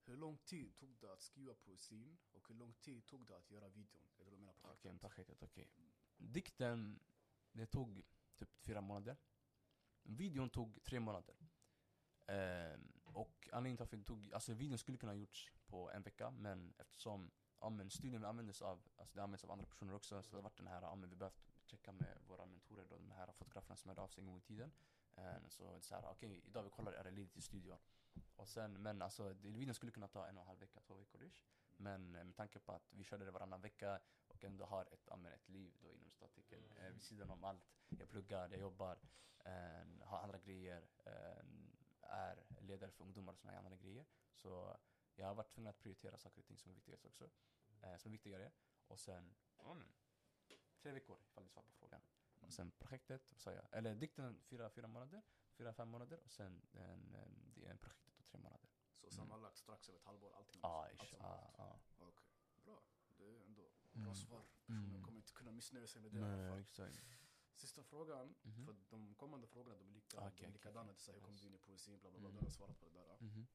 hur 0.05 0.17
lång 0.17 0.37
tid 0.37 0.77
tog 0.77 0.97
det 0.99 1.13
att 1.13 1.21
skriva 1.21 1.53
poesin 1.55 2.17
och 2.31 2.47
hur 2.47 2.55
lång 2.55 2.73
tid 2.73 3.05
tog 3.05 3.27
det 3.27 3.37
att 3.37 3.51
göra 3.51 3.69
videon? 3.69 4.09
Är 4.17 4.23
det 4.25 4.31
du 4.31 4.37
menar 4.37 4.53
projektet? 4.53 4.85
Okej, 4.85 4.99
projektet, 4.99 5.43
okej. 5.43 5.69
Dikten, 6.17 6.99
det 7.51 7.65
tog 7.65 8.03
typ 8.35 8.49
fyra 8.61 8.81
månader. 8.81 9.17
Videon 10.03 10.49
tog 10.49 10.83
tre 10.83 10.99
månader. 10.99 11.35
Ehm, 12.25 12.94
och 13.15 13.49
anledningen 13.51 13.77
till 13.77 13.83
att 13.83 13.91
det 13.91 14.03
tog, 14.03 14.33
alltså 14.33 14.53
videon 14.53 14.77
skulle 14.77 14.97
kunna 14.97 15.11
ha 15.11 15.17
gjorts 15.17 15.51
på 15.67 15.91
en 15.91 16.01
vecka, 16.01 16.31
men 16.31 16.73
eftersom 16.77 17.31
ja, 17.59 17.69
men 17.69 17.89
studion 17.89 18.25
användes 18.25 18.61
av, 18.61 18.81
alltså 18.97 19.15
det 19.15 19.23
används 19.23 19.43
av 19.43 19.51
andra 19.51 19.65
personer 19.65 19.93
också, 19.93 20.23
så 20.23 20.31
det 20.31 20.37
har 20.37 20.43
varit 20.43 20.57
den 20.57 20.67
här, 20.67 20.81
ja 20.81 20.95
men 20.95 21.09
vi 21.09 21.15
behövt 21.15 21.43
checka 21.65 21.91
med 21.91 22.17
våra 22.27 22.45
mentorer 22.45 22.85
då, 22.89 22.97
de 22.97 23.11
här 23.11 23.31
fotograferna 23.31 23.75
som 23.75 23.89
hörde 23.89 24.01
av 24.01 24.07
sig 24.07 24.21
en 24.21 24.27
gång 24.27 24.37
i 24.37 24.41
tiden. 24.41 24.71
Eh, 25.15 25.47
så 25.47 25.71
det 25.71 25.77
är 25.77 25.81
så 25.81 25.95
här, 25.95 26.05
okej, 26.11 26.41
idag 26.45 26.63
vi 26.63 26.69
kollar, 26.69 26.91
är 26.91 27.03
det 27.03 27.11
ledigt 27.11 27.37
i 27.37 27.41
studion? 27.41 27.77
Och 28.35 28.47
sen, 28.47 28.73
men 28.81 29.01
alltså, 29.01 29.33
videon 29.33 29.73
skulle 29.75 29.91
kunna 29.91 30.07
ta 30.07 30.27
en 30.27 30.37
och 30.37 30.41
en 30.41 30.47
halv 30.47 30.59
vecka, 30.59 30.79
två 30.79 30.93
veckor 30.93 31.23
ish. 31.23 31.43
Men 31.77 32.15
eh, 32.15 32.23
med 32.23 32.35
tanke 32.35 32.59
på 32.59 32.71
att 32.71 32.93
vi 32.93 33.03
körde 33.03 33.25
det 33.25 33.31
varannan 33.31 33.61
vecka 33.61 33.99
och 34.27 34.43
ändå 34.43 34.65
har 34.65 34.85
ett, 34.85 35.07
ja, 35.07 35.15
men 35.15 35.31
ett 35.31 35.49
liv 35.49 35.73
då 35.81 35.93
inom 35.93 36.11
statiken 36.11 36.59
eh, 36.77 36.89
vid 36.89 37.03
sidan 37.03 37.29
om 37.31 37.43
allt. 37.43 37.65
Jag 37.99 38.09
pluggar, 38.09 38.49
jag 38.49 38.59
jobbar, 38.59 38.97
eh, 39.45 40.05
har 40.05 40.19
andra 40.19 40.39
grejer, 40.39 40.87
eh, 41.05 41.45
är 42.09 42.45
ledare 42.61 42.91
för 42.91 43.03
ungdomar 43.03 43.33
och 43.33 43.43
här 43.43 43.57
andra 43.57 43.75
grejer. 43.77 44.05
Så 44.33 44.77
jag 45.15 45.25
har 45.25 45.35
varit 45.35 45.49
tvungen 45.51 45.69
att 45.69 45.79
prioritera 45.79 46.17
saker 46.17 46.39
och 46.39 46.45
ting 46.45 46.57
som 46.57 46.71
är 46.71 46.75
viktigast 46.75 47.05
också. 47.05 47.29
Eh, 47.81 47.97
som 47.97 48.09
är 48.09 48.11
viktigare. 48.11 48.51
Och 48.87 48.99
sen, 48.99 49.35
men, 49.57 49.93
tre 50.81 50.91
veckor 50.91 51.17
ifall 51.25 51.43
du 51.43 51.49
svarar 51.49 51.65
på 51.65 51.73
frågan. 51.73 52.01
Och 52.41 52.53
sen 52.53 52.71
projektet, 52.71 53.31
vad 53.31 53.39
sa 53.41 53.51
jag? 53.51 53.65
Eller 53.71 53.95
dikten 53.95 54.41
fyra, 54.43 54.69
fyra 54.69 54.87
månader, 54.87 55.21
fyra, 55.57 55.73
fem 55.73 55.89
månader 55.89 56.19
och 56.19 56.31
sen 56.31 56.61
en, 56.71 57.15
en, 57.15 57.53
en 57.65 57.77
projektet 57.77 58.15
på 58.17 58.23
tre 58.23 58.39
månader. 58.39 58.69
Så 58.97 59.05
Mm. 59.07 59.17
sammanlagt 59.17 59.57
strax 59.57 59.89
över 59.89 59.99
ett 59.99 60.05
halvår, 60.05 60.33
allting? 60.37 60.59
Ja, 60.63 60.87
ja, 60.99 61.17
allt. 61.19 61.53
ja. 61.57 61.79
Okej, 61.99 62.25
bra. 62.65 62.81
Det 63.17 63.37
är 63.37 63.43
ändå 63.45 63.61
Mm. 63.93 64.05
bra 64.05 64.15
svar. 64.15 64.45
Personen 64.65 64.89
Mm. 64.89 65.03
kommer 65.03 65.17
inte 65.17 65.33
kunna 65.33 65.51
missnöja 65.51 65.87
sig 65.87 66.01
med 66.01 66.11
det 66.11 66.19
i 66.19 66.21
alla 66.23 66.35
Nej, 66.35 66.49
fall. 66.49 66.59
exakt. 66.59 67.03
Sista 67.55 67.83
frågan, 67.83 68.35
Mhm. 68.41 68.65
för 68.65 68.75
de 68.89 69.15
kommande 69.15 69.47
frågorna 69.47 69.75
de 69.77 69.89
är 69.89 69.93
lika, 69.93 70.17
Okej, 70.17 70.31
de 70.39 70.45
är 70.45 70.51
likadana. 70.51 70.95
så 70.95 71.11
här, 71.11 71.19
hur 71.19 71.25
kom 71.25 71.35
du 71.37 71.47
in 71.47 71.53
i 71.53 71.57
poesin, 71.57 71.99
bla 71.99 72.09
bla 72.11 72.19
bla. 72.19 72.29
Mm. 72.29 72.39
Du 72.41 72.45
har 72.45 72.51
svarat 72.51 72.79
på 72.79 72.85
det 72.85 72.91
där. 72.93 73.17
Mhm. 73.19 73.47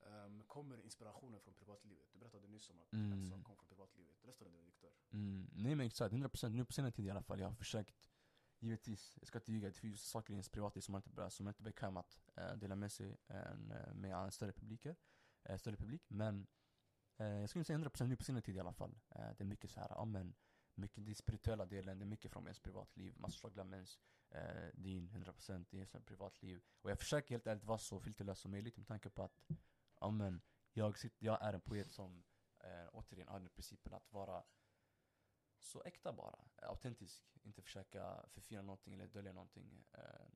Ehm, 0.00 0.42
kommer 0.46 0.80
inspirationen 0.80 1.40
från 1.40 1.54
privatlivet? 1.54 2.12
Du 2.12 2.18
berättade 2.18 2.48
nyss 2.48 2.70
om 2.70 2.80
att 2.80 2.92
Mm. 2.92 3.12
en 3.12 3.30
sak 3.30 3.44
kom 3.44 3.56
från 3.56 3.66
privatlivet. 3.66 4.24
Resten 4.24 4.46
av 4.46 4.54
är 4.54 4.62
Viktor. 4.62 4.90
Mm, 5.10 5.50
nej 5.52 5.74
men 5.74 5.86
exakt, 5.86 6.12
100% 6.14 6.54
nu 6.56 6.64
på 6.64 6.72
senare 6.72 6.92
tid 6.92 7.06
i 7.06 7.10
alla 7.10 7.22
fall. 7.22 7.40
Jag 7.40 7.46
har 7.48 7.54
försökt, 7.54 8.10
givetvis, 8.58 9.16
jag 9.20 9.26
ska 9.28 9.38
inte 9.38 9.52
ljuga, 9.52 9.68
det 9.68 9.74
finns 9.74 10.02
saker 10.10 10.32
i 10.32 10.34
ens 10.34 10.48
privatliv 10.48 10.80
som 10.82 10.92
man 10.92 11.02
inte, 11.06 11.30
som 11.30 11.44
man 11.44 11.50
inte 11.50 11.62
är 11.62 11.64
bekväm 11.64 11.96
att 11.96 12.20
eh, 12.36 12.52
dela 12.56 12.76
med 12.76 12.92
sig 12.92 13.16
en, 13.26 13.70
eh, 13.70 13.94
med 13.94 14.12
en 14.16 14.32
större, 14.32 14.52
publiker, 14.52 14.96
eh, 15.42 15.56
större 15.58 15.76
publik. 15.76 16.02
Men 16.10 16.46
jag 17.16 17.48
skulle 17.50 17.64
säga 17.64 17.76
100% 17.78 18.08
nu 18.08 18.16
på 18.16 18.24
senare 18.24 18.42
tid 18.42 18.56
i 18.56 18.60
alla 18.60 18.72
fall. 18.72 18.98
Det 19.08 19.40
är 19.40 19.44
mycket 19.44 19.70
så 19.70 19.80
här, 19.80 19.88
ja 19.90 20.04
men, 20.04 20.34
mycket 20.74 21.04
den 21.06 21.14
spirituella 21.14 21.66
delen, 21.66 21.98
det 21.98 22.04
är 22.04 22.06
mycket 22.06 22.32
från 22.32 22.44
ens 22.44 22.60
privatliv. 22.60 23.14
Man 23.18 23.32
strugglar 23.32 23.64
med 23.64 23.76
ens 23.76 23.98
eh, 24.30 24.68
din 24.74 25.08
100% 25.10 25.66
i 25.70 25.76
ens 25.76 25.92
privatliv. 26.04 26.62
Och 26.82 26.90
jag 26.90 26.98
försöker 26.98 27.34
helt 27.34 27.46
ärligt 27.46 27.64
vara 27.64 27.78
så 27.78 28.00
filterlös 28.00 28.38
som 28.40 28.50
möjligt 28.50 28.76
med 28.76 28.86
tanke 28.86 29.10
på 29.10 29.22
att, 29.22 29.42
ja 30.00 30.10
men, 30.10 30.42
jag, 30.72 30.98
sitter, 30.98 31.26
jag 31.26 31.42
är 31.42 31.52
en 31.52 31.60
poet 31.60 31.90
som 31.90 32.24
eh, 32.64 32.88
återigen 32.92 33.28
har 33.28 33.40
den 33.40 33.48
principen 33.48 33.94
att 33.94 34.12
vara 34.12 34.44
så 35.58 35.82
äkta 35.82 36.12
bara, 36.12 36.38
autentisk. 36.56 37.22
Inte 37.42 37.62
försöka 37.62 38.26
förfina 38.28 38.62
någonting 38.62 38.94
eller 38.94 39.06
dölja 39.06 39.32
någonting. 39.32 39.84
Eh, 39.92 40.26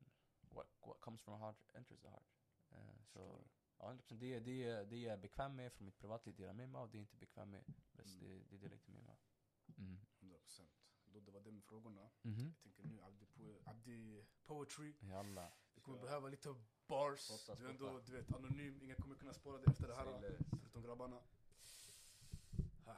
what, 0.40 0.66
what 0.80 1.00
comes 1.00 1.22
from 1.22 1.34
the 1.34 1.44
heart 1.44 1.70
enters 1.74 2.00
the 2.00 2.08
heart. 2.08 2.36
Eh, 2.70 3.02
så, 3.04 3.44
ja, 3.78 3.92
100%. 3.92 4.14
Det, 4.14 4.40
det, 4.40 4.84
det 4.84 4.96
jag 4.96 5.12
är 5.12 5.16
bekväm 5.18 5.56
med 5.56 5.72
från 5.72 5.84
mitt 5.84 5.98
privatliv 5.98 6.34
delar 6.34 6.52
med 6.52 6.68
mig 6.68 6.78
av. 6.78 6.90
Det 6.90 6.98
är 6.98 7.00
inte 7.00 7.16
bekväm 7.16 7.50
med, 7.50 7.64
bäst, 7.92 8.20
Mm. 8.22 8.28
det, 8.28 8.44
det 8.50 8.56
delar 8.56 8.74
inte 8.74 8.90
med 8.90 9.02
mig. 9.04 9.16
Mm. 9.78 10.00
100 10.46 10.66
procent. 10.66 10.70
Då 11.12 11.20
det 11.20 11.30
var 11.30 11.40
med 11.52 11.64
frågorna. 11.64 12.10
Mhm. 12.22 12.54
Jag 12.62 12.74
tänker 12.74 12.84
nu 12.94 13.02
Abdi, 13.02 13.24
po- 13.24 13.60
Abdi 13.70 14.24
Poetry. 14.46 14.94
Jalla. 15.00 15.52
Du 15.74 15.80
kommer 15.80 15.98
behöva 15.98 16.28
lite 16.28 16.54
bars. 16.86 17.20
Spotta, 17.20 17.54
Du 17.60 17.66
är 17.66 17.70
ändå, 17.70 18.00
du 18.06 18.12
vet, 18.12 18.34
anonym. 18.34 18.80
Ingen 18.82 18.96
kommer 18.96 19.16
kunna 19.16 19.34
spåra 19.34 19.58
dig 19.58 19.66
efter 19.70 19.88
det 19.88 19.94
här. 19.94 20.38
Förutom 20.60 20.82
grabbarna. 20.82 21.16
Ah. 22.86 22.94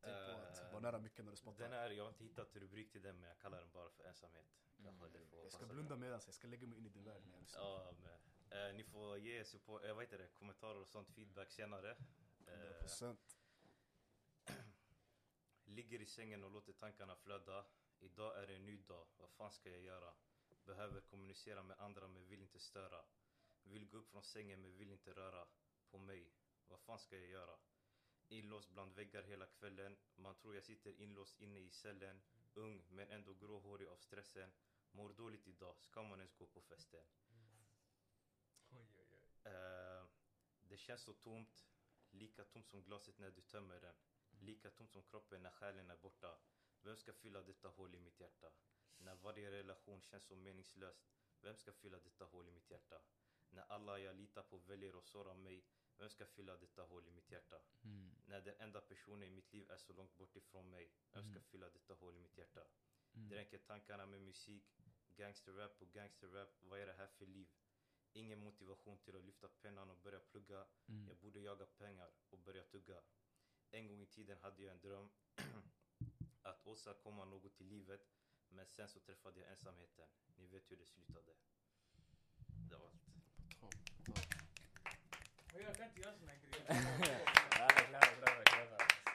Tänk 0.00 0.14
på 0.26 0.32
att 0.32 0.58
Eh, 0.58 0.70
vara 0.72 0.80
nära 0.80 0.98
mycket 0.98 1.24
när 1.24 1.30
du 1.30 1.36
spottar. 1.36 1.58
Den 1.64 1.72
är, 1.72 1.90
jag 1.90 2.04
har 2.04 2.08
inte 2.08 2.24
hittat 2.24 2.56
rubrik 2.56 2.92
till 2.92 3.02
den 3.02 3.20
men 3.20 3.28
jag 3.28 3.38
kallar 3.38 3.58
den 3.60 3.70
bara 3.72 3.90
för 3.90 4.04
ensamhet. 4.04 4.46
Mm. 4.78 4.94
Jag 5.42 5.52
ska 5.52 5.66
blunda 5.66 5.96
medan 5.96 6.20
jag 6.26 6.34
ska 6.34 6.46
lägga 6.48 6.66
mig 6.66 6.78
in 6.78 6.86
i 6.86 6.88
din 6.88 7.04
värld 7.04 7.22
när 7.26 7.32
jag 7.32 7.40
lyssnar. 7.40 7.62
Ja, 7.62 7.94
men, 8.02 8.68
eh, 8.68 8.74
ni 8.74 8.84
får 8.84 9.18
ge 9.18 9.44
support, 9.44 9.84
eh, 9.84 9.94
vad 9.94 10.04
heter 10.04 10.18
det, 10.18 10.28
kommentarer 10.28 10.80
och 10.80 10.88
sånt 10.88 11.08
feedback 11.10 11.50
senare. 11.50 11.90
Eh, 12.46 12.52
100%. 12.54 13.38
Ligger 15.66 16.00
i 16.00 16.06
sängen 16.06 16.44
och 16.44 16.50
låter 16.50 16.72
tankarna 16.72 17.16
flöda. 17.16 17.66
Idag 17.98 18.42
är 18.42 18.46
det 18.46 18.54
en 18.54 18.66
ny 18.66 18.82
dag, 18.82 19.06
vad 19.16 19.30
fan 19.30 19.52
ska 19.52 19.70
jag 19.70 19.80
göra? 19.80 20.14
Behöver 20.64 21.00
kommunicera 21.00 21.62
med 21.62 21.80
andra 21.80 22.08
men 22.08 22.26
vill 22.26 22.42
inte 22.42 22.58
störa. 22.58 23.04
Vill 23.62 23.88
gå 23.88 23.96
upp 23.96 24.10
från 24.10 24.22
sängen 24.22 24.62
men 24.62 24.76
vill 24.76 24.90
inte 24.90 25.14
röra 25.14 25.46
på 25.90 25.98
mig. 25.98 26.32
Vad 26.68 26.80
fan 26.80 26.98
ska 26.98 27.16
jag 27.16 27.28
göra? 27.28 27.58
Inlåst 28.28 28.70
bland 28.70 28.94
väggar 28.94 29.22
hela 29.22 29.46
kvällen. 29.46 29.96
Man 30.14 30.34
tror 30.34 30.54
jag 30.54 30.64
sitter 30.64 31.00
inlåst 31.00 31.40
inne 31.40 31.60
i 31.60 31.70
cellen. 31.70 32.22
Ung 32.54 32.84
men 32.90 33.08
ändå 33.08 33.34
gråhårig 33.34 33.88
av 33.88 33.96
stressen. 33.96 34.50
Mår 34.90 35.12
dåligt 35.12 35.46
idag, 35.46 35.76
ska 35.80 36.02
man 36.02 36.18
ens 36.18 36.34
gå 36.34 36.46
på 36.46 36.60
festen? 36.60 37.04
Oj, 38.70 38.88
oj, 38.98 39.06
oj. 39.12 39.50
Eh, 39.52 40.06
det 40.60 40.76
känns 40.76 41.02
så 41.02 41.12
tomt. 41.12 41.66
Lika 42.10 42.44
tomt 42.44 42.68
som 42.68 42.82
glaset 42.82 43.18
när 43.18 43.30
du 43.30 43.42
tömmer 43.42 43.80
den. 43.80 43.94
Lika 44.46 44.70
tomt 44.70 44.92
som 44.92 45.02
kroppen 45.02 45.42
när 45.42 45.50
själen 45.50 45.90
är 45.90 45.96
borta. 45.96 46.38
Vem 46.82 46.96
ska 46.96 47.12
fylla 47.12 47.42
detta 47.42 47.68
hål 47.68 47.94
i 47.94 47.98
mitt 47.98 48.20
hjärta? 48.20 48.50
När 48.98 49.14
varje 49.14 49.50
relation 49.50 50.00
känns 50.00 50.24
så 50.24 50.36
meningslöst. 50.36 51.06
Vem 51.40 51.56
ska 51.56 51.72
fylla 51.72 51.98
detta 51.98 52.24
hål 52.24 52.48
i 52.48 52.52
mitt 52.52 52.70
hjärta? 52.70 53.00
När 53.50 53.62
alla 53.62 53.98
jag 53.98 54.16
litar 54.16 54.42
på 54.42 54.58
väljer 54.58 54.98
att 54.98 55.06
såra 55.06 55.34
mig. 55.34 55.64
Vem 55.98 56.10
ska 56.10 56.26
fylla 56.26 56.56
detta 56.56 56.82
hål 56.82 57.08
i 57.08 57.10
mitt 57.10 57.30
hjärta? 57.30 57.60
Mm. 57.84 58.10
När 58.26 58.40
den 58.40 58.54
enda 58.58 58.80
personen 58.80 59.28
i 59.28 59.30
mitt 59.30 59.52
liv 59.52 59.70
är 59.70 59.76
så 59.76 59.92
långt 59.92 60.16
bort 60.16 60.36
ifrån 60.36 60.70
mig. 60.70 60.90
Vem 61.12 61.22
ska 61.22 61.30
Mm. 61.38 61.42
fylla 61.42 61.70
detta 61.70 61.94
hål 61.94 62.16
i 62.16 62.18
mitt 62.20 62.36
hjärta? 62.38 62.64
Mm. 63.14 63.28
Dränker 63.28 63.58
tankarna 63.58 64.06
med 64.06 64.20
musik, 64.20 64.80
gangsterrap 65.16 65.80
och 65.82 65.92
gangsterrap. 65.92 66.48
Vad 66.60 66.80
är 66.80 66.86
det 66.86 66.92
här 66.92 67.06
för 67.06 67.26
liv? 67.26 67.48
Ingen 68.12 68.40
motivation 68.40 68.98
till 68.98 69.16
att 69.16 69.24
lyfta 69.24 69.48
pennan 69.48 69.90
och 69.90 69.96
börja 69.96 70.20
plugga. 70.20 70.66
Mm. 70.88 71.08
Jag 71.08 71.16
borde 71.16 71.40
jaga 71.40 71.66
pengar 71.66 72.10
och 72.30 72.38
börja 72.38 72.64
tugga. 72.64 73.02
En 73.70 73.86
gång 73.86 74.02
i 74.02 74.06
tiden 74.06 74.38
hade 74.38 74.62
jag 74.62 74.72
en 74.72 74.80
dröm 74.80 75.10
att 76.42 76.66
åstadkomma 76.66 77.24
något 77.24 77.60
i 77.60 77.64
livet. 77.64 78.00
Men 78.48 78.66
sen 78.66 78.88
så 78.88 79.00
träffade 79.00 79.40
jag 79.40 79.50
ensamheten. 79.50 80.08
Ni 80.36 80.46
vet 80.46 80.70
hur 80.70 80.76
det 80.76 80.86
slutade. 80.86 81.34
Det 82.70 82.76
var 82.76 82.86
allt. 82.86 83.16
Jag 85.52 85.76
kan 85.76 85.86
inte 85.88 86.00
göra 86.00 86.14
såna 86.14 86.36
grejer. 86.36 86.66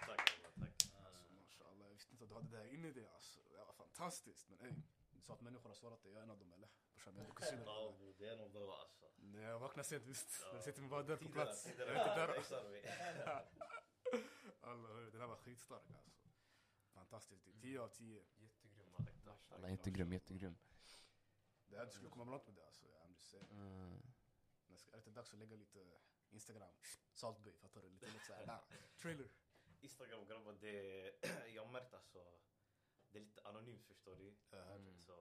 Tack 0.06 0.32
tack. 0.58 0.84
Mashallah, 1.30 1.88
jag 1.88 1.93
visste 1.93 2.12
inte 2.14 2.24
att 2.24 2.30
du 2.30 2.36
hade 2.36 2.49
det 2.49 2.58
här 2.58 2.74
inne 2.74 2.88
i 2.88 2.91
dig 2.91 3.08
alltså. 3.08 3.39
Det 3.52 3.58
var 3.58 3.74
fantastiskt. 3.74 4.49
Men 4.49 4.60
ey, 4.60 4.74
du 5.12 5.22
sa 5.22 5.34
att 5.34 5.41
människor 5.41 5.70
har 5.70 5.76
svarat 5.76 6.04
dig. 6.04 6.12
Jag 6.12 6.20
är 6.20 6.24
en 6.24 6.30
av 6.30 6.39
dem 6.39 6.54
eller? 6.54 6.70
Brorsan, 6.93 7.14
vi 7.14 7.20
är 7.20 7.24
ändå 7.24 7.36
kusiner. 7.36 7.64
Ja 7.66 7.93
bror, 7.97 8.16
det 8.18 8.30
är 8.30 8.38
nog 8.38 8.52
bra 8.52 8.78
alltså. 8.82 9.06
Nej, 9.18 9.43
jag 9.43 9.60
vaknade 9.60 9.88
sent 9.88 10.06
visst. 10.06 10.39
Ja. 10.41 10.54
Jag 10.54 10.64
sitter 10.64 10.82
bara 10.82 11.04
där 11.04 11.18
på 11.18 11.30
plats. 11.30 11.68
Jag 11.78 11.88
är 11.88 11.91
inte 11.91 12.16
där. 13.26 13.45
Alla, 14.62 14.88
hör, 14.89 15.12
den 15.12 15.22
här 15.22 15.28
var 15.28 15.36
skitstark 15.36 15.91
alltså. 15.91 16.30
Fantastiskt. 16.93 17.45
Det 17.45 17.51
är 17.51 17.62
10 17.62 17.82
av 17.82 17.88
10. 17.89 18.24
Jättegrym. 18.38 18.89
Alla 19.49 19.68
är 19.68 19.72
jättegrym, 19.72 20.14
jättegrym. 20.14 20.55
Det 21.68 21.78
här, 21.78 21.86
du 21.86 21.91
skulle 21.91 22.09
komma 22.09 22.24
långt 22.32 22.47
med 22.47 22.55
det 22.55 22.66
alltså. 22.66 22.86
I'm 22.86 23.09
just 23.14 23.30
saying. 23.32 23.47
Mm. 23.51 24.01
Men 24.68 24.78
ska- 24.78 24.91
är 24.91 24.95
det 24.95 24.97
inte 24.97 25.09
dags 25.09 25.34
att 25.34 25.39
lägga 25.39 25.55
lite 25.55 25.99
Instagram? 26.30 26.70
Saltby, 27.12 27.51
fattar 27.51 27.82
du? 27.82 27.89
Lite, 27.89 28.05
lite 28.05 28.26
såhär, 28.26 28.45
nah. 28.45 28.59
Trailer. 28.97 29.30
Instagram 29.82 30.26
grabbar, 30.26 30.53
det 30.53 31.14
jag 31.53 31.66
har 31.66 31.72
märkt 31.72 31.93
alltså. 31.93 32.39
Det 33.12 33.18
är 33.18 33.22
lite 33.22 33.41
anonymt 33.43 33.86
förstår 33.86 34.16
du. 34.16 34.36
Mm. 34.57 34.99
Så 35.01 35.14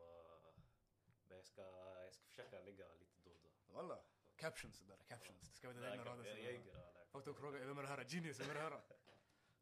men 1.28 1.36
jag 1.36 1.44
ska, 1.46 1.62
jag 2.04 2.14
ska 2.14 2.28
försöka 2.28 2.60
lägga 2.60 2.94
lite 2.94 3.20
då 3.24 3.30
och 3.30 3.40
då. 3.42 3.72
Walla. 3.72 4.04
Captions 4.36 4.76
sådär, 4.78 4.98
captions. 5.08 5.40
Det 5.40 5.56
ska 5.56 5.68
vara 5.68 5.80
Nej, 5.80 5.90
dina 5.90 6.04
rader. 6.04 6.24
jag, 6.24 6.38
ljuger 6.38 6.74
alla. 6.74 7.04
Folk 7.06 7.36
frågar, 7.38 7.60
vem 7.66 7.78
är 7.78 7.82
det 7.82 7.88
här? 7.88 8.04
Genius, 8.08 8.40
vem 8.40 8.50
är 8.50 8.54
det 8.54 8.60
här? 8.60 8.82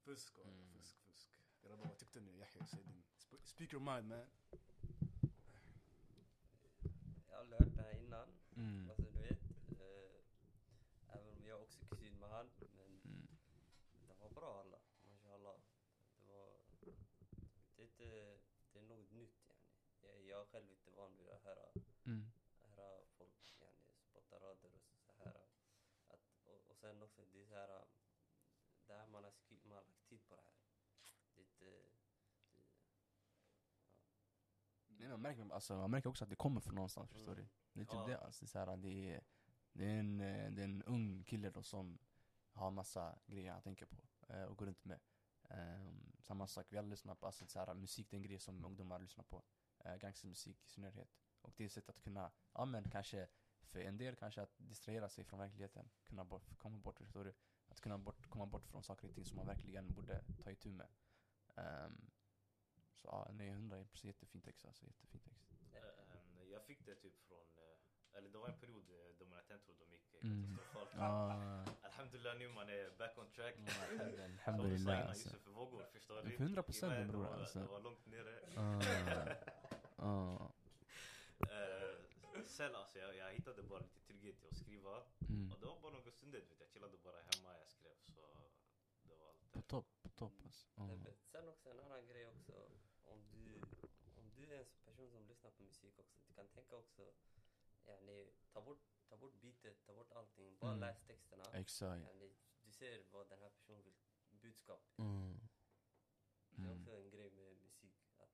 Fusk, 0.05 0.39
Mm. 0.45 0.73
fusk, 0.73 0.97
fusk. 1.07 1.31
Grabbar, 1.63 1.87
vad 1.87 1.99
tyckte 1.99 2.21
ni? 2.21 2.33
Yahya. 2.39 2.67
Sp- 3.19 3.45
Speak 3.45 3.73
your 3.73 3.83
mind 3.83 4.09
man. 4.09 4.27
Jag 7.29 7.37
har 7.37 7.45
hört 7.47 7.75
det 7.77 7.83
här 7.83 7.99
innan. 7.99 8.29
Mm. 8.57 8.91
Alltså 8.91 9.11
du 9.11 9.21
vet. 9.21 9.41
Eh, 9.81 10.23
även 11.09 11.37
om 11.37 11.47
jag 11.47 11.63
också 11.63 11.81
är 11.83 11.87
kusin 11.87 12.19
med 12.19 12.29
han. 12.31 12.51
Men 12.77 13.01
Mm. 13.05 13.29
det 14.09 14.15
var 14.15 14.31
bra 14.31 14.61
alla. 14.61 14.79
Mashallah. 15.09 15.61
Det 16.19 16.25
var... 16.33 16.53
Det 17.77 17.83
är, 17.83 17.87
inte, 17.87 18.39
det 18.73 18.79
är 18.79 18.83
något 18.83 19.11
nytt 19.11 19.51
yani. 19.51 19.69
Jag, 20.03 20.27
jag 20.27 20.41
är 20.41 20.47
själv 20.47 20.71
inte 20.71 20.91
van 20.91 21.17
vid 21.17 21.29
att 21.29 21.43
höra, 21.43 21.69
Mm. 22.07 22.31
höra 22.61 23.05
folk 23.19 23.55
yani, 23.61 23.93
spotta 24.03 24.37
rader 24.41 24.71
och 24.75 25.15
så 25.17 25.25
här. 25.25 25.47
Att, 26.09 26.21
och, 26.45 26.71
och 26.71 26.77
sen 26.77 27.03
också 27.03 27.25
det 27.33 27.41
är 27.43 27.47
så 27.47 27.55
här. 27.55 27.85
Det 28.87 28.95
här 28.95 29.07
man 29.07 29.25
har, 29.25 29.31
skri- 29.31 29.61
man 29.65 29.77
har 29.77 29.85
lagt 29.85 30.09
tid 30.09 30.27
på 30.29 30.37
det 30.37 30.43
här. 30.43 30.55
Det 31.35 31.41
är 31.41 31.45
inte... 31.45 31.65
Det, 31.65 31.85
Nej, 34.87 35.08
man, 35.19 35.23
märker, 35.23 35.55
alltså, 35.55 35.77
man 35.77 35.91
märker 35.91 36.09
också 36.09 36.25
att 36.25 36.31
det 36.31 36.37
kommer 36.37 36.61
från 36.61 36.75
någonstans, 36.75 37.11
förstår 37.11 37.35
du? 37.35 37.43
Mm. 37.43 37.51
Det 37.73 37.81
är 37.81 37.85
typ 37.85 37.95
Ja. 37.95 38.07
det, 38.07 38.19
alltså, 38.19 38.45
det, 38.45 38.47
är 38.47 38.49
så 38.49 38.59
här, 38.59 38.77
det, 38.77 39.15
är, 39.15 39.21
det, 39.73 39.85
är 39.85 39.99
en, 40.01 40.21
eh, 40.21 40.51
det 40.51 40.63
är 40.63 40.65
en 40.65 40.83
ung 40.83 41.25
kille 41.25 41.51
då 41.51 41.63
som 41.63 41.99
har 42.53 42.71
massa 42.71 43.19
grejer 43.27 43.53
han 43.53 43.63
tänker 43.63 43.87
på 43.87 44.03
eh, 44.29 44.43
och 44.43 44.57
går 44.57 44.67
runt 44.67 44.85
med. 44.85 45.01
Um, 45.51 46.13
samma 46.21 46.47
sak, 46.47 46.67
vi 46.71 46.79
alla 46.79 46.89
lyssnar 46.89 47.15
på, 47.15 47.27
alltså, 47.27 47.47
så 47.47 47.59
här, 47.59 47.75
musik 47.75 48.11
det 48.11 48.15
är 48.15 48.19
en 48.19 48.23
grej 48.23 48.39
som 48.39 48.65
ungdomar 48.65 48.99
lyssnar 48.99 49.25
på. 49.25 49.43
Uh, 49.87 49.97
gangstermusik 49.97 50.65
i 50.65 50.69
synnerhet. 50.69 51.17
Och 51.41 51.53
det 51.57 51.65
är 51.65 51.67
ett 51.67 51.73
sätt 51.73 51.89
att 51.89 52.01
kunna, 52.01 52.31
ja 52.55 52.65
men 52.65 52.91
kanske 52.91 53.29
för 53.69 53.81
en 53.81 53.97
del 53.97 54.17
kanske 54.17 54.43
att 54.43 54.55
distrahera 54.57 55.09
sig 55.09 55.25
från 55.25 55.41
verkligheten. 55.41 55.91
Kunna 56.05 56.25
bort, 56.25 56.59
komma 56.59 56.79
bort, 56.79 56.99
förstår 56.99 57.25
du? 57.25 57.35
Att 57.69 57.81
kunna 57.81 57.99
bort, 57.99 58.27
komma 58.29 58.47
bort 58.47 58.67
från 58.67 58.83
saker 58.83 59.09
och 59.09 59.15
ting 59.15 59.25
som 59.25 59.37
man 59.37 59.47
verkligen 59.47 59.95
borde 59.95 60.25
ta 60.43 60.51
itu 60.51 60.73
med. 60.73 60.89
Ehm, 61.57 62.11
så 63.03 63.09
ja, 63.09 63.29
nej, 63.33 63.51
hundra 63.51 63.77
är 63.77 63.87
jättefin 64.07 64.41
text 64.41 64.65
alltså, 64.67 64.87
jättefin 64.87 65.21
text. 65.21 65.53
Eh, 65.73 66.43
Jag 66.51 66.63
fick 66.65 66.87
det 66.87 66.95
typ 66.95 67.21
från, 67.29 67.47
eh, 67.59 68.17
eller 68.19 68.29
det 68.31 68.39
var 68.39 68.49
en 68.49 68.59
period 68.61 68.91
eh, 68.91 69.15
då 69.19 69.25
mina 69.25 69.43
tändtrådar 69.43 69.87
gick 69.87 70.15
eh, 70.15 70.21
Mm. 70.23 70.57
katastrofalt. 70.57 70.91
Ja, 70.97 71.65
Alhamdulillah 71.83 72.39
nu 72.39 72.49
man 72.49 72.69
är 72.69 72.91
back 72.99 73.19
on 73.19 73.31
track. 73.31 73.55
alhamdulillah 73.59 75.09
alltså. 75.09 75.29
Yusuf 75.29 75.47
vågor 75.47 75.85
förstår 75.93 76.23
du? 76.23 76.35
100 76.35 76.63
procent 76.63 77.11
bror 77.11 77.23
det 77.25 77.29
var- 77.31 77.37
alltså. 77.39 77.59
Det 77.61 77.67
var 77.67 77.81
långt 77.81 78.07
nere. 78.07 78.41
Ah, 78.57 78.81
ah, 79.97 80.53
Eh, 81.39 82.43
sen 82.45 82.75
alltså 82.75 82.99
jag, 82.99 83.17
jag 83.17 83.33
hittade 83.33 83.63
bara 83.63 83.79
lite 83.81 84.01
trygghet 84.01 84.43
i 84.45 84.49
att 84.49 84.57
skriva. 84.57 85.03
mm. 85.29 85.53
Och 85.53 85.61
det 85.61 85.67
var 85.67 85.81
bara 85.81 85.93
några 85.93 86.11
stunder 86.11 86.41
vet. 86.41 86.61
Jag 86.61 86.69
chillade 86.69 86.97
bara 87.05 87.17
hemma, 87.17 87.59
jag 87.59 87.69
skrev 87.69 87.95
så 88.01 88.13
det 89.03 89.15
var 89.15 89.29
allt. 89.29 89.53
På 89.53 89.63
topp, 89.63 89.87
på 90.03 90.09
topp 90.09 90.33
alltså. 90.45 90.67
Ah. 90.75 90.87
Nej, 90.87 91.17
Sen 91.33 91.49
också 91.49 91.71
en 91.71 91.81
annan 91.81 92.07
grej 92.07 92.27
också. 92.27 92.53
Du, 94.49 94.55
är 94.55 94.61
en 94.61 94.67
person 94.85 95.11
som 95.11 95.27
lyssnar 95.27 95.51
på 95.51 95.63
musik 95.63 95.99
också. 95.99 96.19
Du 96.27 96.33
kan 96.35 96.49
tänka 96.49 96.77
också. 96.77 97.13
Yani, 97.87 98.33
ta, 98.53 98.61
bort, 98.61 98.81
ta 99.09 99.17
bort 99.17 99.35
beatet, 99.41 99.85
ta 99.87 99.95
bort 99.95 100.13
allting. 100.13 100.57
Bara 100.61 100.71
Mm. 100.73 100.81
läs 100.81 101.03
texterna. 101.07 101.45
Exakt. 101.53 102.03
Yani, 102.07 102.35
du 102.65 102.73
ser 102.73 103.05
vad 103.11 103.29
den 103.29 103.41
här 103.43 103.51
personen 103.51 103.85
vill. 103.85 103.95
Budskap. 104.31 104.81
Mm. 104.99 105.39
Det 106.51 106.63
är 106.63 106.67
Mm. 106.67 106.79
också 106.81 106.91
en 106.97 107.11
grej 107.11 107.31
med 107.31 107.57
musik. 107.57 107.97
Att 108.19 108.31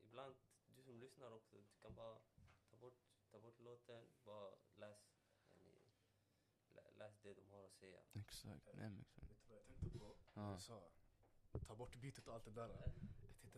ibland, 0.00 0.36
du 0.76 0.82
som 0.82 0.98
lyssnar 1.00 1.30
också, 1.30 1.56
du 1.56 1.76
kan 1.82 1.94
bara 1.94 2.18
ta 2.70 2.76
bort, 2.76 2.98
ta 3.30 3.38
bort 3.40 3.58
låten. 3.60 4.08
Bara 4.24 4.50
läs, 4.76 4.98
yani, 5.54 5.80
lä, 6.74 6.90
läs 6.90 7.18
det 7.22 7.34
de 7.34 7.50
har 7.50 7.64
att 7.64 7.74
säga. 7.74 8.00
Exakt, 8.14 8.66
nej 8.74 8.90
men 8.90 9.00
exakt. 9.00 9.30
Vet 9.30 9.42
du 9.42 9.48
vad 9.48 9.58
jag 9.58 9.66
tänkte 9.66 9.98
på? 9.98 10.16
Ja. 10.34 10.54
Du 10.54 10.60
sa, 10.60 10.90
ta 11.66 11.74
bort 11.76 11.94
beatet 11.96 12.28
och 12.28 12.34
allt 12.34 12.44
det 12.44 12.50
där. 12.50 12.92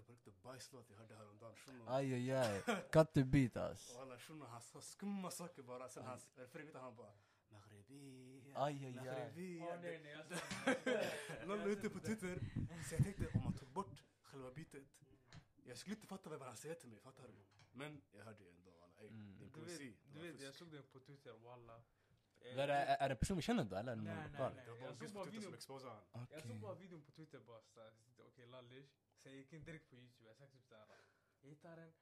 Jag 0.01 0.07
tänkte 0.07 0.25
på 0.25 0.31
riktigt 0.31 0.43
bajslåt 0.43 0.91
jag 0.91 0.97
hörde 0.99 1.15
häromdagen. 1.17 1.55
Shuno. 1.57 1.85
Aj 1.89 2.15
aj 2.15 2.31
aj, 2.33 2.63
cut 2.93 3.13
the 3.13 3.25
beat 3.25 3.57
ass. 3.57 3.95
Walla 3.97 4.19
shuno, 4.19 4.45
han 4.45 4.61
sa 4.63 4.81
skumma 4.81 5.31
saker 5.31 5.63
bara. 5.63 5.89
Sen 5.89 6.05
hans 6.05 6.29
refräng, 6.37 6.65
vet 6.67 6.75
du, 6.75 6.79
han 6.79 6.97
bara 6.97 7.13
Maghrebi. 7.51 8.53
Aj 8.55 8.75
aj 8.87 8.87
aj. 8.87 8.95
Maghrebi. 8.95 9.61
Sa 9.61 11.45
Någon 11.47 11.59
la 11.59 11.65
ut 11.65 11.83
det 11.83 11.91
på 11.91 11.99
Twitter. 12.01 12.41
Så 12.89 12.95
jag 12.95 13.05
tänkte 13.05 13.27
om 13.35 13.45
man 13.45 13.53
tog 13.53 13.69
bort 13.69 14.05
själva 14.23 14.51
beatet. 14.51 14.83
Jag 15.65 15.79
skulle 15.79 15.95
inte 15.97 16.07
fatta 16.07 16.31
vad 16.31 16.43
han 16.43 16.57
säger 16.57 16.75
till 16.75 16.89
mig, 16.89 16.99
fattar 17.01 17.29
du? 17.29 17.45
Men 17.73 18.03
jag 18.13 18.25
hörde 18.25 18.45
ju 18.45 18.51
ändå, 18.51 18.71
walla, 18.71 18.87
Mm. 19.09 19.37
det 19.39 19.45
är 19.45 19.49
Du 19.49 19.53
poesi. 19.55 19.89
vet, 19.89 20.15
det 20.15 20.21
du 20.21 20.33
vet 20.33 20.41
jag 20.41 20.55
såg 20.55 20.71
den 20.71 20.83
på 20.93 21.01
Twitter 21.01 21.33
walla. 21.33 21.77
Eh, 22.41 22.59
Är 22.59 22.67
det, 22.67 22.75
är 22.75 23.09
det 23.09 23.15
en 23.15 23.19
person 23.19 23.37
vi 23.37 23.43
känner 23.43 23.65
då 23.65 23.77
eller? 23.77 23.97
det 23.97 24.03
Nej, 24.03 24.15
nej, 24.17 24.51
nej. 24.55 24.65
Det 24.67 24.81
Jag 24.85 24.97
såg 24.99 25.11
bara 25.13 25.25
på 25.25 25.31
Twitter 25.31 25.31
som 25.31 25.33
videon. 25.33 25.55
exposade 25.55 25.93
han. 26.13 26.27
Jag 26.31 26.43
såg 26.43 26.57
bara 26.61 26.75
videon 26.75 27.03
på 27.03 27.11
Twitter 27.13 27.41
bara 27.41 27.61
okej 28.27 28.47
lallish. 28.47 28.91
Så 29.23 29.29
jag 29.29 29.37
gick 29.37 29.53
in 29.53 29.65
direkt 29.65 29.91
på 29.91 29.97
youtube, 29.97 30.27
jag 30.29 30.37
sökte 30.37 30.57
typ 30.57 30.67
såhär. 30.67 30.87
Jag 31.41 31.49
hittade 31.49 31.81
den, 31.81 31.93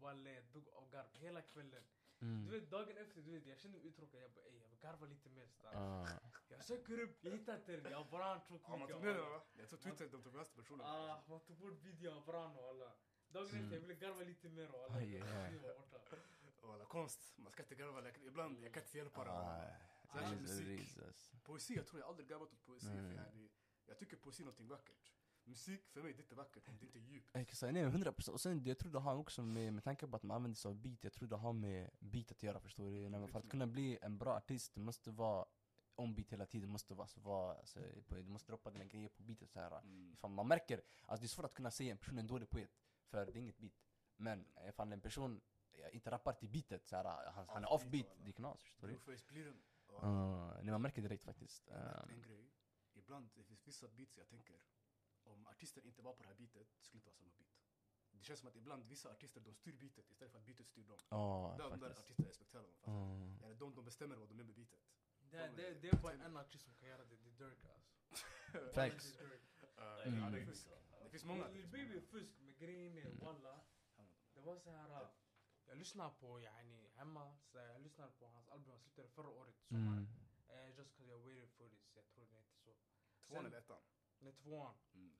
walla 0.00 0.30
jag 0.30 0.44
dog 0.44 0.68
av 0.68 0.90
garv 0.90 1.06
hela 1.12 1.42
kvällen. 1.42 1.82
Du 2.18 2.26
Mm. 2.26 2.50
vet 2.50 2.70
dagen 2.70 2.96
efter, 2.96 3.22
du 3.22 3.30
vet 3.30 3.46
jag 3.46 3.58
kände 3.58 3.78
mig 3.78 3.86
uttråkad. 3.86 4.22
Jag 4.22 4.30
bara 4.32 4.44
ey 4.44 4.58
jag 4.58 4.68
vill 4.68 4.78
garva 4.78 5.06
lite 5.06 5.28
mer. 5.28 5.48
Ah. 5.74 6.08
Jag 6.48 6.64
söker 6.64 6.98
upp, 7.00 7.18
jag 7.24 7.30
hittar 7.32 7.56
inte 7.56 7.76
den, 7.76 7.92
jag 7.92 8.06
brann 8.10 8.40
tråkigt 8.44 8.66
Ja, 8.68 8.76
man 8.76 8.88
tog 8.88 9.02
ner 9.04 9.14
den 9.14 9.30
va? 9.30 9.42
Jag 9.56 9.68
tror 9.68 9.78
Twitter, 9.78 10.08
de 10.08 10.22
tog 10.22 10.32
vänster 10.34 10.56
personen. 10.62 10.86
Ah, 10.86 11.24
man 11.28 11.40
tog 11.40 11.56
bort 11.56 11.82
videon, 11.82 12.14
jag 12.14 12.24
brann 12.24 12.56
och 12.56 12.68
alla. 12.68 12.92
Dagen 13.28 13.48
Mm. 13.50 13.62
efter 13.64 13.74
jag 13.76 13.80
ville 13.80 13.94
garva 13.94 14.20
lite 14.24 14.48
mer 14.48 14.74
och 14.74 14.84
alla. 14.84 14.94
Var 14.94 15.88
borta. 15.90 16.16
Walla, 16.62 16.84
konst. 16.84 17.38
Man 17.38 17.52
ska 17.52 17.62
inte 17.62 17.74
garva, 17.74 18.00
like, 18.00 18.20
ibland 18.26 18.64
jag 18.64 18.74
kan 18.74 18.82
inte 18.82 18.98
hjälpa 18.98 19.24
det. 19.24 19.30
Ah, 19.30 19.76
Särskilt 20.12 20.40
Jesus, 20.40 20.58
musik. 20.60 20.80
Jesus. 20.80 21.32
Poesi, 21.44 21.74
jag 21.76 21.86
tror 21.86 22.00
jag 22.00 22.08
aldrig 22.08 22.28
garvat 22.28 22.52
åt 22.52 22.64
poesi. 22.64 22.86
Mm. 22.86 23.16
För 23.84 23.92
jag 23.92 23.98
tycker 23.98 24.16
poesi 24.16 24.42
är 24.42 24.44
någonting 24.44 24.68
vackert. 24.68 25.12
Musik 25.46 25.88
för 25.88 26.02
mig 26.02 26.12
det 26.12 26.18
är 26.18 26.22
inte 26.22 26.34
vackert 26.34 26.68
om 26.68 26.78
det 26.78 26.86
inte 26.86 26.98
är 26.98 27.02
djupt. 27.02 27.36
Exakt, 27.36 27.72
nej 27.72 27.82
100 27.82 28.12
procent. 28.12 28.34
Och 28.34 28.40
sen 28.40 28.64
jag 28.64 28.78
tror 28.78 28.92
det 28.92 28.98
har 28.98 29.16
också 29.16 29.42
med, 29.42 29.72
med 29.72 29.84
tanke 29.84 30.06
på 30.06 30.16
att 30.16 30.22
man 30.22 30.36
använder 30.36 30.56
sig 30.56 30.68
av 30.68 30.76
beat, 30.76 31.04
jag 31.04 31.12
tror 31.12 31.28
det 31.28 31.36
har 31.36 31.52
med 31.52 31.90
beat 32.00 32.30
att 32.30 32.42
göra 32.42 32.60
förstår 32.60 32.90
du. 32.90 33.08
Nej, 33.08 33.28
för 33.28 33.38
att 33.38 33.48
kunna 33.48 33.66
bli 33.66 33.98
en 34.02 34.18
bra 34.18 34.36
artist, 34.36 34.74
du 34.74 34.80
måste 34.80 35.10
vara 35.10 35.46
on 35.96 36.14
beat 36.14 36.32
hela 36.32 36.46
tiden, 36.46 36.70
måste 36.70 36.94
vara, 36.94 37.04
alltså, 37.04 37.20
vara 37.20 37.54
alltså, 37.54 37.80
du 38.08 38.28
måste 38.28 38.52
droppa 38.52 38.70
dina 38.70 38.84
grejer 38.84 39.08
på 39.08 39.22
beatet 39.22 39.50
så 39.50 39.60
här. 39.60 39.78
Mm. 39.78 40.12
Ifall 40.12 40.30
man 40.30 40.48
märker, 40.48 40.82
alltså 41.06 41.22
det 41.22 41.26
är 41.26 41.28
svårt 41.28 41.44
att 41.44 41.54
kunna 41.54 41.70
säga 41.70 41.90
en 41.92 41.98
person 41.98 42.18
är 42.18 42.20
en 42.20 42.26
dålig 42.26 42.50
poet, 42.50 42.70
för 43.06 43.26
det 43.26 43.32
är 43.32 43.36
inget 43.36 43.58
beat. 43.58 43.74
Men 44.16 44.46
ifall 44.68 44.92
en 44.92 45.00
person 45.00 45.40
eh, 45.72 45.94
inte 45.94 46.10
rappar 46.10 46.32
till 46.32 46.48
beatet, 46.48 46.86
så 46.86 46.96
här, 46.96 47.04
han, 47.04 47.46
han 47.48 47.64
är 47.64 47.72
Off 47.72 47.84
off 47.84 47.90
beat, 47.90 47.92
beat, 47.92 48.08
walla. 48.08 48.24
det 48.24 48.30
är 48.30 48.32
knas 48.32 48.62
förstår 48.62 48.88
du. 48.88 48.94
Uh, 50.02 50.54
nej, 50.62 50.70
man 50.70 50.82
märker 50.82 51.02
direkt 51.02 51.24
faktiskt. 51.24 51.68
Um, 51.68 52.10
en 52.10 52.22
grej. 52.22 52.50
Ibland 52.92 53.30
det 53.34 53.44
finns 53.44 53.66
vissa 53.66 53.88
beats 53.88 54.18
jag 54.18 54.28
tänker, 54.28 54.56
om 55.26 55.46
artisten 55.46 55.84
inte 55.84 56.02
var 56.02 56.12
på 56.12 56.22
det 56.22 56.28
här 56.28 56.34
beatet, 56.36 56.68
det 56.78 56.84
skulle 56.84 56.98
inte 56.98 57.06
vara 57.08 57.14
samma 57.16 57.30
beat. 57.38 57.50
Det 58.10 58.24
känns 58.24 58.40
som 58.40 58.48
att 58.48 58.56
ibland 58.56 58.84
vissa 58.84 59.10
artister 59.10 59.40
de 59.40 59.54
styr 59.54 59.72
beatet 59.72 60.10
istället 60.10 60.32
för 60.32 60.38
att 60.38 60.46
beatet 60.46 60.66
styr 60.68 60.84
dem. 60.84 60.98
Ja, 61.08 61.54
det 61.58 61.64
är 61.64 61.70
de 61.70 61.80
där 61.80 61.88
faktiskt. 61.88 62.00
artisterna 62.04 62.28
respekterar 62.28 62.62
dem. 62.62 62.74
Mm. 62.84 63.42
Eller 63.44 63.54
de, 63.54 63.74
de 63.74 63.84
bestämmer 63.84 64.16
vad 64.16 64.28
de 64.28 64.40
är 64.40 64.44
med 64.44 64.54
beatet. 64.54 64.80
Det, 65.30 65.52
det, 65.56 65.74
det 65.82 65.88
är 65.88 65.96
bara 66.02 66.12
en 66.12 66.36
artist 66.36 66.64
som 66.64 66.74
kan 66.74 66.88
göra 66.88 67.04
det, 67.04 67.16
det 67.16 67.28
är 67.28 67.32
Dirk 67.48 67.64
alltså. 67.64 67.92
Facts. 68.74 69.12
Det. 69.18 69.24
Uh, 69.24 70.06
Mm. 70.06 70.18
ja, 70.18 70.30
det, 70.30 70.38
det 71.04 71.10
finns 71.10 71.24
många. 71.24 71.48
Lil 71.48 71.66
Baby 71.68 71.96
är 71.96 72.00
fusk, 72.00 72.34
men 72.40 72.54
grejen 72.58 72.98
är 72.98 73.10
walla. 73.24 73.60
Det 74.34 74.40
var 74.40 74.58
så 74.58 74.70
här. 74.70 75.08
Jag 75.66 75.78
lyssnade 75.78 76.14
på 76.20 76.40
yani 76.40 76.88
hemma, 76.94 77.36
så 77.44 77.58
jag 77.58 77.80
lyssnade 77.82 78.12
på 78.12 78.26
hans 78.26 78.48
album 78.48 78.70
han 78.70 78.80
släppte 78.80 79.08
förra 79.14 79.28
året, 79.28 79.54
sommaren. 79.60 80.08
Mm. 80.48 80.68
Eh, 80.70 80.76
just 80.76 80.96
cause 80.96 81.10
you're 81.10 81.24
waiting 81.24 81.48
for 81.48 81.68
this, 81.68 81.94
jag 81.94 82.08
tror 82.08 82.24
det 82.26 82.34
heter 82.34 82.56
så. 82.56 82.74
Tvåan 83.26 83.46
eller 83.46 83.58
ettan? 83.58 83.78
Nej, 84.18 84.32
tvåan. 84.32 84.74
Mm. 84.94 85.12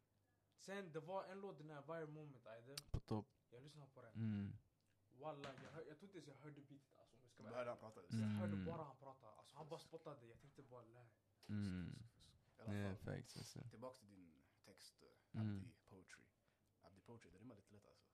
Sen 0.57 0.93
det 0.93 1.01
var 1.01 1.25
en 1.25 1.41
låt, 1.41 1.59
den 1.59 1.71
här 1.71 1.83
Viral 1.83 2.09
Moment, 2.09 2.47
ajde. 2.47 2.77
På 2.91 3.01
topp. 3.01 3.27
Jag 3.51 3.63
lyssnade 3.63 3.91
på 3.91 4.03
den. 4.03 4.13
Mm. 4.15 4.53
Walla, 5.19 5.49
jag, 5.65 5.71
hör, 5.71 5.85
jag 5.89 5.99
trodde 5.99 6.19
inte 6.19 6.19
ens 6.19 6.27
jag 6.29 6.45
hörde 6.45 6.61
beatet 6.61 6.99
alltså, 6.99 7.17
jag 7.23 7.31
ska 7.31 7.43
Du 7.43 7.49
hörde 7.49 7.71
han 7.71 7.79
prata? 7.79 8.01
Så 8.09 8.17
Jag 8.17 8.27
hörde 8.29 8.53
Mm. 8.53 8.65
bara 8.67 8.85
han 8.85 8.97
prata. 8.97 9.27
Alltså 9.33 9.57
han 9.57 9.69
bara 9.69 9.81
spottade, 9.81 10.27
jag 10.27 10.41
tänkte 10.41 10.63
bara 10.63 10.85
lä. 10.85 11.07
Mm. 11.49 11.99
Nej, 12.67 12.89
alltså. 12.89 13.61
tillbaks 13.71 13.99
till 13.99 14.09
din 14.09 14.33
text, 14.65 15.03
uh, 15.03 15.41
Mm. 15.41 15.57
Abdi 15.59 15.73
Poetry. 15.89 16.25
Abdi 16.81 17.01
Poetry, 17.01 17.31
det 17.31 17.39
rimmar 17.39 17.57
lite 17.57 17.73
lätt 17.75 17.87
alltså. 17.89 18.11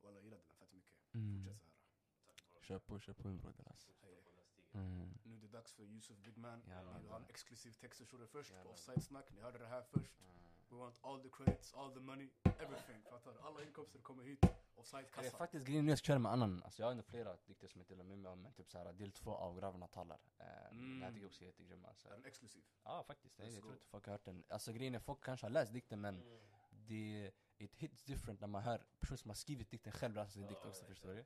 Walla, 0.00 0.16
jag 0.16 0.24
gillade 0.24 0.42
den 0.42 0.54
fett 0.56 0.72
mycket. 0.72 1.14
Mm. 1.14 1.44
Fortsätt 1.44 1.60
så 1.62 1.68
här. 1.68 1.76
Tack 2.26 2.52
bror. 2.52 2.62
Kör 2.62 2.78
på, 2.78 3.00
kör 3.00 3.12
på 3.12 3.28
min 3.28 3.38
broder 3.38 3.68
alltså. 3.68 3.92
Stigen. 3.92 4.31
Mm. 4.74 5.18
Nu 5.24 5.34
är 5.36 5.40
det 5.40 5.48
dags 5.48 5.72
för 5.72 5.82
Yusuf 5.82 6.16
Bigman. 6.18 6.62
Ja, 6.68 6.80
vi 6.80 6.84
man. 6.84 7.06
har 7.08 7.16
en 7.16 7.26
exklusiv 7.28 7.72
textsession 7.72 8.26
först 8.28 8.50
Ja, 8.52 8.58
på 8.62 8.64
man. 8.64 8.72
Offside 8.72 9.02
Snack. 9.02 9.26
Ni 9.34 9.40
hörde 9.40 9.58
det 9.58 9.66
här 9.66 9.82
först. 9.82 10.12
We 10.70 10.76
want 10.78 10.98
all 11.02 11.20
the 11.22 11.28
credits, 11.28 11.74
all 11.74 11.92
the 11.94 12.00
money, 12.00 12.28
everything. 12.44 13.02
Fattar 13.10 13.32
du? 13.32 13.38
Alla 13.40 13.62
inkomster 13.62 13.98
kommer 14.00 14.22
hit. 14.24 14.44
Offside 14.74 15.06
Det 15.18 15.26
är 15.26 15.30
faktiskt 15.30 15.66
grejen 15.66 15.88
jag 15.88 15.98
ska 15.98 16.06
köra 16.06 16.18
med 16.18 16.32
annan, 16.32 16.62
alltså 16.62 16.82
jag 16.82 16.86
har 16.86 16.90
ändå 16.90 17.02
flera 17.02 17.36
dikter 17.46 17.68
som 17.68 17.80
jag 17.80 17.88
delar 17.88 18.04
med 18.04 18.18
mig 18.18 18.32
om, 18.32 18.42
men 18.42 18.52
typ 18.52 18.70
såhär 18.70 18.92
del 18.92 19.12
två 19.12 19.30
av 19.30 19.58
Gravarna 19.58 19.88
talar. 19.88 20.18
Eh, 20.38 20.46
Mm. 20.70 20.90
Den 20.92 21.02
här 21.02 21.08
tycker 21.10 21.22
jag 21.22 21.28
också 21.28 21.42
är 21.42 21.46
jättegrym 21.46 21.84
alltså. 21.84 22.08
Är 22.08 22.12
den 22.12 22.24
exklusiv? 22.24 22.62
Ja 22.84 23.04
faktiskt, 23.06 23.38
jag, 23.38 23.48
jag 23.48 23.60
tror 23.60 23.72
inte 23.72 23.86
folk 23.86 24.04
har 24.06 24.12
hört 24.12 24.24
den. 24.24 24.44
Alltså 24.48 24.72
grejen 24.72 24.94
är 24.94 24.98
folk 24.98 25.24
kanske 25.24 25.46
har 25.46 25.50
läst 25.50 25.72
dikten 25.72 26.00
men 26.00 26.14
Mm. 26.22 26.38
det, 26.70 27.30
it 27.58 27.74
hits 27.74 28.02
different 28.04 28.40
när 28.40 28.48
man 28.48 28.62
hör 28.62 28.84
personer 29.00 29.16
som 29.18 29.30
har 29.30 29.34
skrivit 29.34 29.70
dikten 29.70 29.92
själv 29.92 30.14
läsa 30.14 30.30
sin 30.30 30.46
dikt 30.46 30.64
också 30.66 30.84
förstår 30.84 31.14
du? 31.14 31.24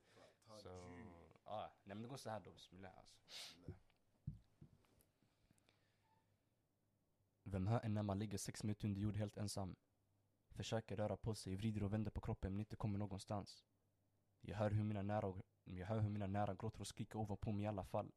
Så 0.63 0.69
ja, 1.47 1.73
nej 1.85 1.95
men 1.95 2.03
det 2.03 2.09
går 2.09 2.17
så 2.17 2.31
här 2.31 2.41
då, 2.41 2.51
bismillah 2.53 2.99
alltså. 2.99 3.17
Vem 7.43 7.67
hör 7.67 7.81
en 7.81 7.95
när 7.95 8.03
man 8.03 8.19
ligger 8.19 8.39
sex 8.39 8.63
minuter 8.63 8.89
under 8.89 9.01
jord 9.01 9.17
helt 9.17 9.37
ensam? 9.37 9.77
Försöker 10.51 10.97
röra 10.97 11.17
på 11.17 11.35
sig, 11.35 11.57
vrider 11.57 11.83
och 11.83 11.93
vänder 11.93 12.11
på 12.11 12.21
kroppen 12.21 12.53
men 12.53 12.61
inte 12.61 12.77
kommer 12.77 12.99
någonstans. 12.99 13.65
Jag 14.41 14.57
hör 14.57 14.71
hur 14.71 14.85
mina 14.85 15.03
nära, 15.03 15.27
och- 15.27 15.43
jag 15.65 15.87
hör 15.87 16.01
hur 16.01 16.11
mina 16.11 16.27
nära 16.27 16.55
gråter 16.55 16.81
och 16.81 16.87
skriker 16.87 17.19
ovanpå 17.19 17.53
mig 17.53 17.65
i 17.65 17.67
alla 17.67 17.85
fall. 17.85 18.13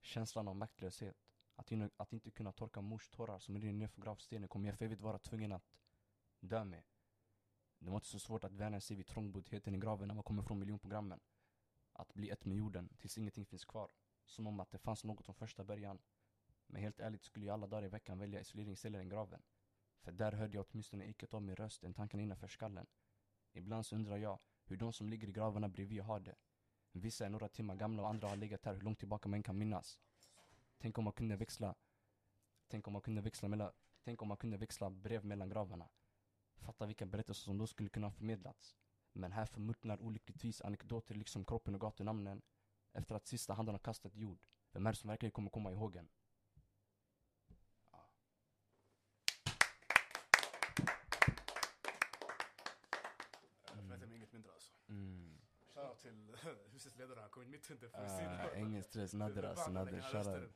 Känslan 0.00 0.48
av 0.48 0.56
maktlöshet. 0.56 1.16
Att, 1.56 1.72
in, 1.72 1.90
att 1.96 2.12
inte 2.12 2.30
kunna 2.30 2.52
torka 2.52 2.80
mors 2.80 3.08
tårar 3.08 3.38
som 3.38 3.58
rinner 3.58 3.72
ner 3.72 3.88
för 3.88 4.02
gravstenen 4.02 4.48
kommer 4.48 4.68
jag 4.68 4.78
för 4.78 4.84
evigt 4.84 5.00
vara 5.02 5.18
tvungen 5.18 5.52
att 5.52 5.76
dö 6.40 6.64
med. 6.64 6.84
Det 7.78 7.90
var 7.90 7.96
inte 7.96 8.08
så 8.08 8.18
svårt 8.18 8.44
att 8.44 8.52
vänja 8.52 8.80
sig 8.80 8.96
vid 8.96 9.06
trångboddheten 9.06 9.74
i 9.74 9.78
graven 9.78 10.08
när 10.08 10.14
man 10.14 10.24
kommer 10.24 10.42
från 10.42 10.58
miljonprogrammen. 10.58 11.20
Att 11.96 12.14
bli 12.14 12.30
ett 12.30 12.44
med 12.44 12.56
jorden 12.56 12.88
tills 12.98 13.18
ingenting 13.18 13.46
finns 13.46 13.64
kvar. 13.64 13.90
Som 14.24 14.46
om 14.46 14.60
att 14.60 14.70
det 14.70 14.78
fanns 14.78 15.04
något 15.04 15.24
från 15.24 15.34
första 15.34 15.64
början. 15.64 15.98
Men 16.66 16.82
helt 16.82 17.00
ärligt 17.00 17.24
skulle 17.24 17.46
jag 17.46 17.54
alla 17.54 17.66
dagar 17.66 17.84
i 17.84 17.88
veckan 17.88 18.18
välja 18.18 18.40
isoleringsceller 18.40 18.98
än 18.98 19.08
graven. 19.08 19.42
För 20.00 20.12
där 20.12 20.32
hörde 20.32 20.56
jag 20.56 20.66
åtminstone 20.70 21.04
eket 21.04 21.34
av 21.34 21.42
min 21.42 21.56
röst 21.56 21.84
än 21.84 21.94
tanken 21.94 22.20
innanför 22.20 22.48
skallen. 22.48 22.86
Ibland 23.52 23.86
så 23.86 23.96
undrar 23.96 24.16
jag 24.16 24.38
hur 24.64 24.76
de 24.76 24.92
som 24.92 25.08
ligger 25.08 25.28
i 25.28 25.32
gravarna 25.32 25.68
bredvid 25.68 26.02
har 26.02 26.20
det. 26.20 26.36
Vissa 26.92 27.26
är 27.26 27.30
några 27.30 27.48
timmar 27.48 27.76
gamla 27.76 28.02
och 28.02 28.08
andra 28.08 28.28
har 28.28 28.36
legat 28.36 28.64
här 28.64 28.74
hur 28.74 28.80
långt 28.80 28.98
tillbaka 28.98 29.28
man 29.28 29.42
kan 29.42 29.58
minnas. 29.58 29.98
Tänk 30.78 30.98
om 30.98 31.04
man 31.04 31.12
kunde 31.12 31.36
växla 31.36 31.74
Tänk 32.68 32.86
om 32.86 32.92
man 32.92 33.02
kunde 33.02 33.20
växla 33.20 33.48
mellan 33.48 33.72
Tänk 34.04 34.22
om 34.22 34.28
man 34.28 34.36
kunde 34.36 34.56
växla 34.56 34.90
brev 34.90 35.24
mellan 35.24 35.48
gravarna. 35.48 35.88
Fatta 36.56 36.86
vilka 36.86 37.06
berättelser 37.06 37.42
som 37.44 37.58
då 37.58 37.66
skulle 37.66 37.88
kunna 37.88 38.06
ha 38.06 38.12
förmedlats. 38.12 38.76
Men 39.16 39.32
här 39.32 39.46
förmultnar 39.46 40.00
olyckligtvis 40.00 40.60
anekdoter 40.62 41.14
liksom 41.14 41.44
kroppen 41.44 41.74
och 41.74 41.80
gatunamnen 41.80 42.42
efter 42.92 43.14
att 43.14 43.26
sista 43.26 43.54
handen 43.54 43.74
har 43.74 43.78
kastat 43.80 44.14
jord. 44.16 44.46
Vem 44.72 44.86
är 44.86 44.92
det 44.92 44.96
som 44.96 45.08
verkligen 45.08 45.32
kommer 45.32 45.50
komma 45.50 45.72
ihåg 45.72 45.96
en? 45.96 46.08
Ja. 47.92 48.10
Jag 53.66 53.76
förväntar 53.82 54.06
mig 54.06 54.16
inget 54.16 54.32
mindre 54.32 54.52
alltså. 54.52 54.72
Mm. 54.88 55.38
Shoutout 55.74 55.98
till 56.00 56.36
husets 56.72 56.96
ledare, 56.96 57.20
han 57.20 57.30
kom 57.30 57.42
in 57.42 57.50
mitt 57.50 57.70
under 57.70 57.88
Ah, 57.94 57.98
poesin. 57.98 58.66
ingen 58.66 58.82
stress, 58.82 59.12
Nader 59.14 59.42
alltså, 59.42 59.70
Nader, 59.70 60.00
shoutout. 60.00 60.52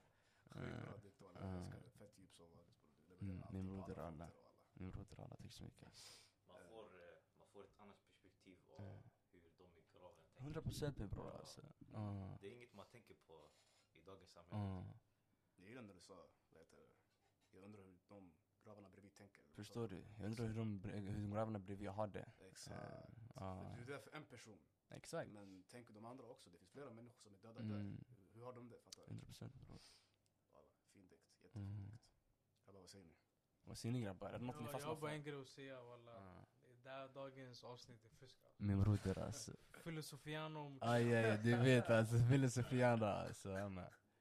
dikt 1.02 1.20
walla. 1.20 1.40
Jag 1.40 1.58
älskar 1.58 1.78
det. 1.80 1.90
Fett 1.98 2.18
djup 2.18 2.34
som 2.34 2.46
vanligt. 2.46 3.20
Mm, 3.20 3.42
alla. 3.42 3.50
Min 3.52 3.66
broder 3.66 3.98
alla, 3.98 4.26
tack 4.26 5.52
så 5.52 5.64
mycket. 5.64 5.82
Man 6.48 6.56
får, 6.68 6.84
eh, 6.84 7.16
man 7.38 7.48
får 7.52 7.64
ett 7.64 7.78
annat 7.78 8.02
perspektiv 8.06 8.58
av 8.70 8.80
Mm. 8.84 9.02
hur 9.32 9.40
de 9.58 9.64
i 9.78 9.84
graven 9.92 10.16
tänker. 10.16 10.27
100 10.38 10.62
procent 10.62 10.98
min 10.98 11.08
bror 11.08 11.30
alltså. 11.36 11.62
Ah, 11.94 12.36
Det 12.40 12.46
är 12.48 12.52
inget 12.52 12.74
man 12.74 12.86
tänker 12.86 13.14
på 13.14 13.50
i 13.92 14.00
dagens 14.00 14.30
samhälle. 14.30 14.56
ah. 14.56 14.84
Jag 15.56 15.68
gillar 15.68 15.82
när 15.82 15.94
du 15.94 16.00
sa, 16.00 16.28
vad 16.50 16.58
heter 16.60 16.76
det? 16.76 16.88
Jag 17.50 17.64
undrar 17.64 17.82
hur 17.82 17.98
de 18.08 18.32
gravarna 18.64 18.88
bredvid 18.88 19.14
tänker. 19.14 19.44
Förstår 19.52 19.88
du? 19.88 20.04
Jag 20.18 20.26
undrar 20.26 20.46
hur 20.46 20.54
de, 20.54 20.80
hur 20.84 21.12
de 21.14 21.30
gravarna 21.30 21.58
bredvid 21.58 21.88
har 21.88 22.06
det. 22.06 22.32
Exakt. 22.38 23.10
Ah, 23.34 23.60
För 23.70 23.76
Du 23.76 23.82
är 23.82 23.86
där 23.86 23.98
för 23.98 24.10
en 24.16 24.24
person. 24.26 24.58
exakt. 24.88 25.30
Men 25.30 25.64
tänk 25.68 25.88
de 25.94 26.04
andra 26.04 26.26
också. 26.26 26.50
Det 26.50 26.58
finns 26.58 26.70
flera 26.70 26.90
människor 26.90 27.18
som 27.22 27.34
är 27.34 27.38
döda 27.38 27.60
Mm. 27.60 27.96
där. 27.96 28.04
Hur- 28.32 28.44
har 28.44 28.52
de 28.52 28.68
det? 28.68 28.78
Fattar 28.78 29.02
du? 29.02 29.06
100 29.06 29.24
procent 29.26 29.54
bror. 29.54 29.80
Walla, 30.52 30.68
Fin 30.92 31.08
dikt. 31.08 31.42
Jättefin 31.42 31.62
Mm. 31.62 31.90
dikt. 31.90 32.02
Grabbar, 32.64 32.80
vad 32.80 32.90
säger 32.90 33.04
ni? 33.04 33.14
Vad 33.64 33.78
säger 33.78 33.92
ni 33.92 34.00
grabbar? 34.00 34.28
Är 34.30 34.38
det 34.38 34.44
något 34.44 34.56
ni 34.56 34.62
Ja, 34.62 34.66
jag 34.66 34.72
fastnar 34.72 34.94
har 34.94 35.00
bara 35.00 35.12
en 35.12 35.22
för? 35.22 35.30
grej 35.30 35.40
att 35.40 35.48
säga 35.48 35.82
walla. 35.84 36.46
Det 36.88 36.94
där 36.94 37.08
dagens 37.08 37.64
avsnitt 37.64 38.04
är 38.04 38.08
fusk 38.08 38.44
alltså. 38.44 38.62
Min 38.62 38.80
broder 38.80 39.18
alltså. 39.18 39.52
Filosofiano. 39.84 40.78
Aj, 40.80 41.16
aj, 41.16 41.38
du 41.38 41.56
vet 41.56 41.90
alltså, 41.90 42.16
filosofiana 42.30 43.12
alltså. 43.12 43.50
Ja. 43.50 43.68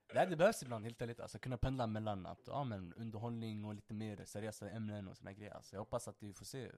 Det, 0.08 0.20
här, 0.20 0.28
det 0.28 0.36
behövs 0.36 0.64
ibland 0.64 0.86
helt 0.86 1.02
ärligt, 1.02 1.20
alltså 1.20 1.40
kunna 1.40 1.58
pendla 1.58 1.88
mellan 1.88 2.26
att, 2.26 2.48
ja 2.48 2.64
men 2.64 2.94
underhållning 2.94 3.66
och 3.66 3.76
lite 3.76 3.94
mer 3.94 4.26
seriösa 4.26 4.70
ämnen 4.70 5.08
och 5.08 5.18
såna 5.18 5.34
grejer. 5.34 5.54
Alltså, 5.54 5.76
jag 5.76 5.82
hoppas 5.82 6.08
att 6.08 6.24
vi 6.24 6.34
får 6.34 6.46
se 6.46 6.66
eh, 6.66 6.72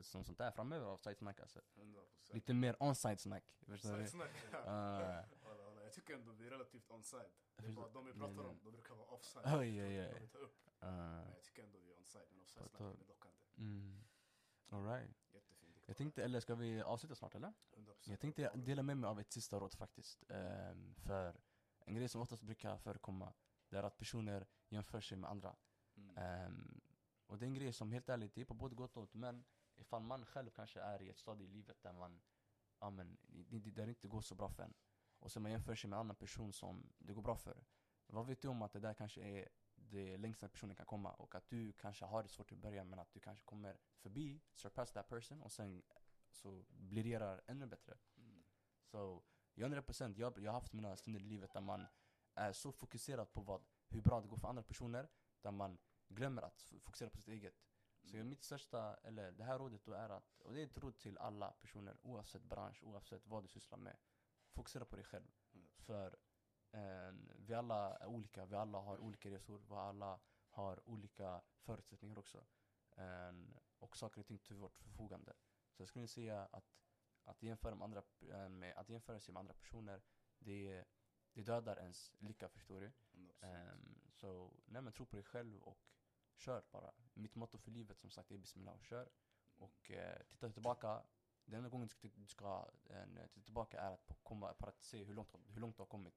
som 0.00 0.24
sånt 0.24 0.38
där 0.38 0.50
framöver 0.50 0.86
av 0.86 0.98
Sidesnack 0.98 1.40
alltså. 1.40 1.60
100%. 1.74 2.34
Lite 2.34 2.54
mer 2.54 2.76
on-side 2.80 3.20
snack. 3.20 3.44
Förstår 3.66 3.90
du? 3.90 3.96
Sidesnack. 3.96 4.30
Walla, 4.52 5.24
walla, 5.44 5.82
Jag 5.82 5.92
tycker 5.92 6.14
ändå 6.14 6.32
vi 6.32 6.46
är 6.46 6.50
relativt 6.50 6.90
onside. 6.90 7.30
Det 7.56 7.66
är 7.66 7.72
bara 7.72 7.88
de 7.88 8.06
vi 8.06 8.12
pratar 8.12 8.44
om, 8.44 8.60
de 8.64 8.70
brukar 8.70 8.94
vara 8.94 9.08
offside. 9.08 9.44
Oj, 9.46 9.82
oj, 9.82 10.00
oj. 10.00 10.30
Men 10.80 11.32
jag 11.34 11.42
tycker 11.42 11.62
ändå 11.62 11.78
vi 11.78 11.90
är 11.90 11.96
onside. 11.96 12.26
Men 12.30 12.40
offside 12.40 12.64
På 12.64 12.68
snack 12.68 12.78
tal. 12.78 13.02
är 13.02 13.08
lockande. 13.08 13.36
Mm. 13.58 14.04
Alright. 14.70 15.16
Jättefin 15.32 15.72
dikt. 15.72 15.88
Jag 15.88 15.96
tänkte, 15.96 16.24
eller 16.24 16.40
ska 16.40 16.54
vi 16.54 16.82
avsluta 16.82 17.14
snart 17.14 17.34
eller? 17.34 17.52
100%. 17.76 18.10
Jag 18.10 18.20
tänkte 18.20 18.50
dela 18.54 18.82
med 18.82 18.96
mig 18.96 19.08
av 19.08 19.20
ett 19.20 19.32
sista 19.32 19.60
råd 19.60 19.74
faktiskt. 19.74 20.24
Ehm, 20.28 20.94
för 20.94 21.40
en 21.80 21.94
grej 21.94 22.08
som 22.08 22.20
oftast 22.20 22.42
brukar 22.42 22.78
förekomma, 22.78 23.32
det 23.68 23.76
är 23.76 23.82
att 23.82 23.98
personer 23.98 24.46
jämför 24.68 25.00
sig 25.00 25.18
med 25.18 25.30
andra. 25.30 25.56
Mm. 25.96 26.16
Ehm, 26.16 26.80
och 27.26 27.38
det 27.38 27.44
är 27.44 27.48
en 27.48 27.54
grej 27.54 27.72
som 27.72 27.92
helt 27.92 28.08
ärligt, 28.08 28.34
det 28.34 28.40
är 28.40 28.44
på 28.44 28.54
både 28.54 28.74
gott 28.74 28.96
och 28.96 29.02
ont. 29.02 29.14
Men 29.14 29.44
ifall 29.76 30.02
man 30.02 30.26
själv 30.26 30.50
kanske 30.50 30.80
är 30.80 31.02
i 31.02 31.08
ett 31.08 31.18
stadie 31.18 31.44
i 31.44 31.50
livet 31.50 31.82
där 31.82 31.92
man, 31.92 32.20
ja 32.80 32.90
men, 32.90 33.18
där 33.50 33.86
det 33.86 33.88
inte 33.88 34.08
går 34.08 34.20
så 34.20 34.34
bra 34.34 34.48
för 34.48 34.62
en. 34.62 34.74
Och 35.18 35.32
så 35.32 35.40
man 35.40 35.52
jämför 35.52 35.74
sig 35.74 35.90
med 35.90 35.96
en 35.96 36.00
annan 36.00 36.16
person 36.16 36.52
som 36.52 36.92
det 36.98 37.12
går 37.12 37.22
bra 37.22 37.36
för. 37.36 37.64
Vad 38.06 38.26
vet 38.26 38.42
du 38.42 38.48
om 38.48 38.62
att 38.62 38.72
det 38.72 38.80
där 38.80 38.94
kanske 38.94 39.20
är 39.20 39.48
det 39.90 40.16
längsta 40.16 40.48
personen 40.48 40.76
kan 40.76 40.86
komma 40.86 41.12
och 41.12 41.34
att 41.34 41.48
du 41.48 41.72
kanske 41.72 42.04
har 42.04 42.22
det 42.22 42.28
svårt 42.28 42.52
i 42.52 42.56
början 42.56 42.88
men 42.88 42.98
att 42.98 43.12
du 43.12 43.20
kanske 43.20 43.44
kommer 43.44 43.78
förbi, 43.96 44.40
surpass 44.52 44.92
that 44.92 45.08
person 45.08 45.42
och 45.42 45.52
sen 45.52 45.82
så 46.30 46.64
blir 46.68 47.18
det 47.20 47.40
ännu 47.46 47.66
bättre. 47.66 47.98
Mm. 48.16 48.44
Så 48.82 49.22
jag 49.54 49.72
100% 49.72 50.18
jag, 50.18 50.38
jag 50.38 50.52
har 50.52 50.60
haft 50.60 50.72
mina 50.72 50.96
stunder 50.96 51.20
i 51.20 51.24
livet 51.24 51.52
där 51.52 51.60
man 51.60 51.86
är 52.34 52.52
så 52.52 52.72
fokuserad 52.72 53.32
på 53.32 53.40
vad, 53.40 53.62
hur 53.88 54.00
bra 54.00 54.20
det 54.20 54.28
går 54.28 54.36
för 54.36 54.48
andra 54.48 54.62
personer 54.62 55.08
där 55.42 55.50
man 55.50 55.78
glömmer 56.08 56.42
att 56.42 56.66
fokusera 56.80 57.10
på 57.10 57.16
sitt 57.16 57.28
eget. 57.28 57.54
Så 58.04 58.16
Mm. 58.16 58.28
mitt 58.28 58.42
största, 58.42 58.94
eller 58.94 59.32
det 59.32 59.44
här 59.44 59.58
rådet 59.58 59.84
då 59.84 59.92
är 59.92 60.08
att, 60.08 60.40
och 60.40 60.52
det 60.54 60.60
är 60.60 60.66
ett 60.66 60.78
råd 60.78 60.98
till 60.98 61.18
alla 61.18 61.50
personer 61.50 61.96
oavsett 62.02 62.42
bransch, 62.42 62.82
oavsett 62.82 63.26
vad 63.26 63.44
du 63.44 63.48
sysslar 63.48 63.78
med. 63.78 63.96
Fokusera 64.52 64.84
på 64.84 64.96
dig 64.96 65.04
själv. 65.04 65.30
Mm. 65.52 65.68
För 65.76 66.16
vi 67.36 67.54
alla 67.54 67.96
är 67.96 68.06
olika, 68.06 68.46
vi 68.46 68.56
alla 68.56 68.78
har 68.78 68.98
olika 68.98 69.30
resor, 69.30 69.58
vi 69.68 69.74
alla 69.74 70.20
har 70.50 70.88
olika 70.88 71.42
förutsättningar 71.58 72.18
också. 72.18 72.44
Eh, 72.96 73.32
och 73.78 73.96
saker 73.96 74.20
och 74.20 74.26
ting 74.26 74.38
till 74.38 74.56
vårt 74.56 74.76
förfogande. 74.76 75.32
Så 75.70 75.82
jag 75.82 75.88
skulle 75.88 76.08
säga 76.08 76.48
att, 76.52 76.64
att, 77.24 77.42
jämföra 77.42 77.74
med 77.74 77.84
andra, 77.84 78.02
eh, 78.20 78.48
med, 78.48 78.76
att 78.76 78.88
jämföra 78.88 79.20
sig 79.20 79.32
med 79.32 79.40
andra 79.40 79.54
personer, 79.54 80.02
det, 80.38 80.84
det 81.32 81.42
dödar 81.42 81.78
ens 81.78 82.12
lycka 82.18 82.48
förstår 82.48 82.80
du. 82.80 82.92
100%. 83.12 84.00
Så 84.12 84.52
nej 84.64 84.82
men 84.82 84.92
tro 84.92 85.06
på 85.06 85.16
dig 85.16 85.24
själv 85.24 85.62
och 85.62 85.78
kör 86.34 86.64
bara. 86.70 86.92
Mitt 87.14 87.34
motto 87.34 87.58
för 87.58 87.70
livet 87.70 88.00
som 88.00 88.10
sagt 88.10 88.30
är 88.30 88.38
bismillah 88.38 88.74
och 88.74 88.84
kör. 88.84 89.08
Och 89.56 89.90
eh, 89.90 90.22
titta 90.28 90.50
tillbaka, 90.50 91.02
den 91.44 91.54
enda 91.54 91.68
gången 91.68 91.86
du 91.86 91.90
ska, 91.90 92.08
du 92.14 92.26
ska 92.26 92.70
eh, 92.84 93.26
titta 93.30 93.44
tillbaka 93.44 93.80
är 93.80 93.92
att 93.92 94.12
komma, 94.22 94.54
för 94.54 94.68
att 94.68 94.82
se 94.82 95.04
hur 95.04 95.14
långt, 95.14 95.34
hur 95.48 95.60
långt 95.60 95.76
du 95.76 95.80
har 95.80 95.86
kommit. 95.86 96.14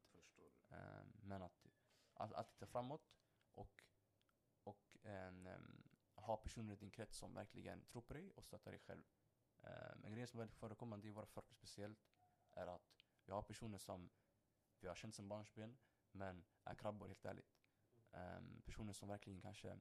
Ehm, 0.73 1.13
men 1.21 1.41
att, 1.41 1.67
att, 2.13 2.33
att 2.33 2.49
titta 2.49 2.67
framåt 2.67 3.13
och, 3.53 3.83
och 4.63 4.97
en, 5.01 5.47
ehm, 5.47 5.83
ha 6.15 6.37
personer 6.37 6.73
i 6.73 6.75
din 6.75 6.91
krets 6.91 7.17
som 7.17 7.33
verkligen 7.33 7.85
tror 7.85 8.01
på 8.01 8.13
dig 8.13 8.31
och 8.31 8.43
stöttar 8.43 8.71
dig 8.71 8.79
själv. 8.79 9.03
Um, 9.61 10.03
en 10.03 10.13
grej 10.13 10.27
som 10.27 10.39
är 10.39 10.41
väldigt 10.41 10.57
förekommande 10.57 11.07
i 11.07 11.11
våra 11.11 11.25
förorter 11.25 11.53
speciellt 11.53 11.99
är 12.51 12.67
att 12.67 13.05
vi 13.25 13.31
har 13.31 13.41
personer 13.41 13.77
som 13.77 14.09
vi 14.79 14.87
har 14.87 14.95
känt 14.95 15.15
sedan 15.15 15.27
barnsben 15.27 15.77
men 16.11 16.45
är 16.63 16.75
krabbor 16.75 17.07
helt 17.07 17.25
ärligt. 17.25 17.55
Ehm, 18.11 18.61
personer 18.65 18.93
som 18.93 19.09
verkligen 19.09 19.41
kanske 19.41 19.79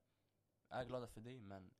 är 0.68 0.84
glada 0.84 1.06
för 1.06 1.20
dig 1.20 1.40
men 1.40 1.74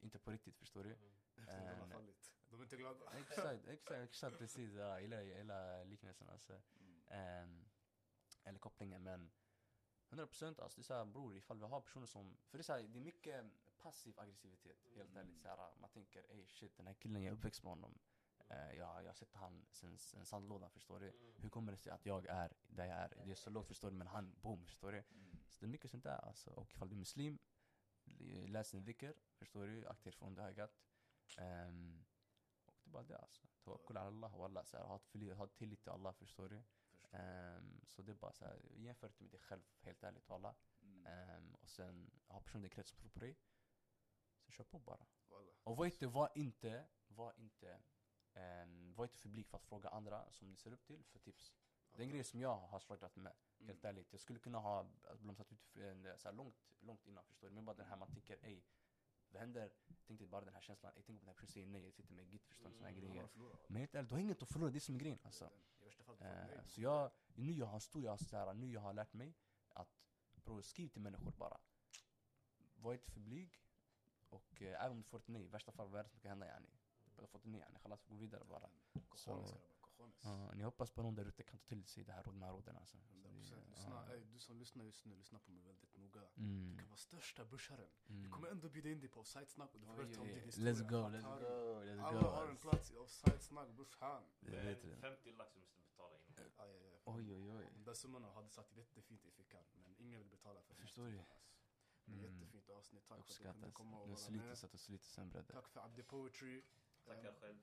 inte 0.00 0.18
på 0.18 0.30
riktigt 0.30 0.58
förstår 0.58 0.84
du. 0.84 0.96
De 1.36 1.80
har 1.80 1.86
fallit. 1.86 2.32
De 2.48 2.60
är 2.60 2.64
inte 2.64 2.76
glada. 2.76 3.12
exakt, 3.18 3.68
exakt, 3.68 4.00
exakt 4.00 4.38
precis. 4.38 4.72
Ja, 4.72 4.82
jag 4.82 5.02
gillar, 5.02 5.16
jag 5.16 5.38
gillar 5.38 5.84
liknelsen 5.84 6.28
alltså. 6.28 6.62
Mm. 6.80 7.02
Men 9.18 9.30
100% 10.26 10.60
alltså 10.62 10.76
det 10.76 10.82
är 10.82 10.84
såhär 10.84 11.04
bror 11.04 11.36
ifall 11.36 11.58
vi 11.58 11.64
har 11.64 11.80
personer 11.80 12.06
som, 12.06 12.36
för 12.48 12.58
det 12.58 12.62
är, 12.62 12.64
så 12.64 12.72
här, 12.72 12.82
det 12.82 12.98
är 12.98 13.02
mycket 13.02 13.44
passiv 13.78 14.20
aggressivitet 14.20 14.86
helt 14.94 15.10
Mm. 15.10 15.16
ärligt. 15.16 15.40
Så 15.42 15.48
här, 15.48 15.74
man 15.80 15.90
tänker 15.90 16.30
ey 16.30 16.46
shit 16.46 16.76
den 16.76 16.86
här 16.86 16.94
killen 16.94 17.22
jag 17.22 17.32
är 17.32 17.36
uppväxt 17.36 17.62
med 17.62 17.70
honom. 17.72 17.98
Eh, 18.48 18.72
jag, 18.78 19.02
jag 19.02 19.08
har 19.08 19.14
sett 19.14 19.34
han 19.34 19.66
sen, 19.70 19.98
sen 19.98 20.24
sandlådan 20.26 20.70
förstår 20.70 21.00
du. 21.00 21.08
Mm. 21.10 21.34
Hur 21.36 21.48
kommer 21.48 21.72
det 21.72 21.78
sig 21.78 21.92
att 21.92 22.06
jag 22.06 22.26
är 22.26 22.52
där 22.68 22.84
jag 22.86 22.96
är? 22.98 23.22
Det 23.24 23.30
är 23.30 23.34
så 23.34 23.50
lågt 23.50 23.66
förstår 23.68 23.90
du 23.90 23.96
men 23.96 24.06
han 24.06 24.34
boom 24.42 24.64
förstår 24.64 24.92
du. 24.92 24.98
Mm. 24.98 25.38
Så 25.48 25.60
det 25.60 25.66
är 25.66 25.68
mycket 25.70 25.90
sånt 25.90 26.04
där 26.04 26.18
alltså. 26.26 26.50
Och 26.50 26.70
ifall 26.70 26.88
du 26.88 26.94
är 26.94 26.98
muslim, 26.98 27.38
läs 28.46 28.70
din 28.70 28.84
dhikr, 28.84 29.12
förstår 29.38 29.66
du? 29.66 29.86
Akta 29.86 30.08
er 30.08 30.12
från 30.12 30.34
det 30.34 30.42
ögat. 30.42 30.80
Ehm, 31.38 32.04
och 32.66 32.74
det 32.82 32.88
är 32.88 32.92
bara 32.92 33.02
det 33.02 33.18
alltså. 33.18 33.46
Tawakkul 33.64 33.96
Allah 33.96 34.34
och 34.34 34.44
Allah, 34.44 34.64
så 34.64 34.76
här, 34.76 34.84
ha, 34.84 34.98
tillit- 34.98 35.34
ha 35.36 35.46
tillit 35.46 35.80
till 35.82 35.90
Allah 35.90 36.12
förstår 36.12 36.48
du. 36.48 36.62
Ehm, 37.14 37.80
så 37.86 38.02
det 38.02 38.12
är 38.12 38.14
bara 38.14 38.32
så 38.32 38.44
här, 38.44 38.60
jämför 38.74 39.06
inte 39.06 39.22
med 39.22 39.30
dig 39.30 39.40
själv 39.40 39.62
helt 39.80 40.02
ärligt 40.02 40.30
alla. 40.30 40.54
Mm. 40.82 41.06
Ehm, 41.06 41.54
och 41.54 41.68
sen 41.68 42.10
ha 42.26 42.42
din 42.52 42.70
krets 42.70 42.90
som 42.90 42.98
tror 42.98 43.10
på 43.10 43.18
dig. 43.18 43.36
Så 44.40 44.52
kör 44.52 44.64
på 44.64 44.78
bara. 44.78 45.06
Walla. 45.28 45.52
Och 45.62 45.76
var 45.76 45.86
inte, 45.86 46.06
var 46.06 46.32
inte, 46.34 46.86
var 47.08 47.32
inte, 47.36 47.80
ehm, 48.32 48.94
var 48.94 49.04
inte 49.04 49.18
för 49.18 49.28
blyg 49.28 49.46
för 49.46 49.56
att 49.56 49.64
fråga 49.64 49.88
andra 49.88 50.32
som 50.32 50.50
ni 50.50 50.56
ser 50.56 50.72
upp 50.72 50.84
till 50.84 51.04
för 51.04 51.18
tips. 51.18 51.54
Det 51.92 52.02
är 52.02 52.04
en 52.04 52.10
grej 52.10 52.24
som 52.24 52.40
jag 52.40 52.56
har 52.56 52.80
strugglat 52.80 53.16
med. 53.16 53.32
Mm. 53.58 53.68
Helt 53.68 53.84
ärligt. 53.84 54.12
Jag 54.12 54.20
skulle 54.20 54.38
kunna 54.38 54.58
ha 54.58 54.78
alltså, 54.78 55.24
blomstrat 55.24 55.52
ut 55.52 55.62
för 55.62 56.16
så 56.16 56.28
här, 56.28 56.36
långt, 56.36 56.56
långt 56.80 57.06
innan 57.06 57.24
förstår 57.24 57.48
du. 57.48 57.54
Men 57.54 57.64
bara 57.64 57.76
den 57.76 57.86
här 57.86 57.96
man 57.96 58.08
tänker 58.08 58.38
ey, 58.44 58.62
vad 59.34 59.40
händer? 59.40 59.70
Tänk 60.06 60.18
dig 60.18 60.28
bara 60.28 60.44
den 60.44 60.54
här 60.54 60.60
känslan, 60.60 60.92
ey, 60.96 61.02
tänk 61.02 61.16
om 61.20 61.26
den 61.26 61.26
här 61.26 61.34
personen 61.34 61.52
säger 61.52 61.66
nej, 61.66 61.84
jag 61.84 61.92
sitter 61.94 62.12
med 62.14 62.24
git 62.32 62.44
förstår 62.46 62.66
Mm. 62.68 62.82
Har 62.84 62.90
grejer. 62.90 63.28
Men 63.68 63.76
helt 63.76 63.94
ärligt, 63.94 64.08
du 64.08 64.14
har 64.14 64.20
inget 64.20 64.42
att 64.42 64.48
förlora, 64.48 64.70
det 64.70 64.78
är 64.78 64.80
som 64.80 64.98
grejen 64.98 65.18
alltså. 65.22 65.50
Eh, 66.20 66.64
så 66.66 66.80
jag, 66.80 67.10
nu 67.34 67.52
jag 67.52 67.66
har 67.66 67.80
stor, 67.80 68.04
jag 68.04 68.10
har 68.12 68.16
så 68.16 68.36
här, 68.36 68.54
nu 68.54 68.72
jag 68.72 68.80
har 68.80 68.92
lärt 68.92 69.12
mig 69.12 69.34
att 69.68 69.88
bror, 70.44 70.62
skriv 70.62 70.88
till 70.88 71.02
människor 71.02 71.32
bara. 71.32 71.60
Var 72.74 72.92
inte 72.92 73.10
för 73.10 73.20
blyg. 73.20 73.60
Och 74.28 74.62
eh, 74.62 74.84
även 74.84 74.90
om 74.90 74.96
du 74.96 75.02
får 75.02 75.18
ett 75.18 75.28
nej, 75.28 75.44
i 75.44 75.48
värsta 75.48 75.72
fall 75.72 75.88
vad 75.88 76.00
är 76.00 76.04
det 76.04 76.10
som 76.10 76.20
kan 76.20 76.28
hända 76.28 76.46
yani? 76.46 76.70
Du 77.14 77.20
har 77.20 77.26
fått 77.26 77.44
ett 77.44 77.50
nej 77.50 77.60
yani, 77.60 77.96
gå 78.08 78.14
vidare 78.14 78.44
bara. 78.44 78.70
Så- 79.14 79.60
Ja, 80.22 80.52
ni 80.54 80.62
hoppas 80.62 80.90
på 80.90 81.02
någon 81.02 81.14
där 81.14 81.24
ute 81.24 81.42
kan 81.42 81.58
ta 81.58 81.64
till 81.68 81.84
sig 81.84 82.04
det 82.04 82.12
här, 82.12 82.24
de 82.24 82.42
här 82.42 82.52
råden 82.52 82.76
alltså. 82.76 82.98
Så 82.98 83.14
det- 83.14 83.28
100%. 83.28 83.68
Lyssna, 83.70 84.04
ja. 84.08 84.14
ey, 84.14 84.24
du 84.24 84.38
som 84.38 84.58
lyssnar 84.58 84.84
just 84.84 85.04
nu, 85.04 85.16
lyssna 85.16 85.38
på 85.38 85.50
mig 85.50 85.62
väldigt 85.62 85.96
noga. 85.96 86.20
Mm. 86.36 86.70
Du 86.72 86.78
kan 86.78 86.88
vara 86.88 86.96
största 86.96 87.44
börsaren. 87.44 87.88
Mm. 88.08 88.22
Vi 88.22 88.28
kommer 88.30 88.48
ändå 88.48 88.68
bjuda 88.68 88.88
in 88.90 89.00
dig 89.00 89.08
på 89.08 89.20
offside-snack 89.20 89.74
och 89.74 89.80
du 89.80 89.86
får 89.86 89.94
berätta 89.96 90.20
om 90.20 90.26
din 90.26 90.38
historia. 90.44 90.72
Let's 90.72 90.88
go, 90.88 90.96
let's 90.96 91.38
go, 91.40 91.80
let's 91.84 92.02
Alla 92.04 92.20
go. 92.20 92.26
har 92.26 92.46
en 92.48 92.56
plats 92.56 92.90
i 92.92 92.96
offside-snack 92.96 93.68
brorsan. 93.68 94.22
Det 94.40 94.50
Det 94.50 94.58
är 94.58 94.82
du. 94.82 94.96
50 94.96 95.32
lax 95.32 95.54
du 95.54 95.60
måste 95.60 95.80
betala 95.82 96.16
in. 96.18 96.22
Aj, 96.36 96.52
aj, 96.56 96.86
aj. 96.86 97.00
Oj, 97.04 97.32
oj, 97.34 97.52
oj. 97.52 97.68
De 97.74 97.84
där 97.84 97.94
summorna 97.94 98.30
hade 98.30 98.48
satt 98.48 98.72
jättefint 98.76 99.26
i 99.26 99.30
fickan, 99.30 99.64
men 99.74 99.94
ingen 99.98 100.18
vill 100.20 100.28
betala 100.30 100.60
för 100.62 100.74
den 100.74 100.80
Förstår 100.86 101.06
du? 101.06 101.18
alltså. 101.18 101.34
Men 102.04 102.18
Mm. 102.18 102.24
Jättefint 102.34 102.68
avsnitt, 102.70 103.06
tack 103.06 103.16
för 103.16 103.22
att 103.22 103.28
du 103.28 103.34
kunde 103.34 103.50
Uppskattas. 103.50 103.74
komma 103.74 104.00
och 104.00 104.08
vara 104.08 104.16
sliter 104.18 104.46
med. 104.46 104.58
så 104.58 104.66
att 104.66 104.72
du 104.72 104.78
sliter 104.78 105.06
sen 105.08 105.30
bröder. 105.30 105.52
Tack 105.54 105.68
för 105.68 105.80
Abdi 105.80 106.02
Poetry. 106.02 106.62
Tackar 107.04 107.28
Eh, 107.28 107.34
själv. 107.40 107.58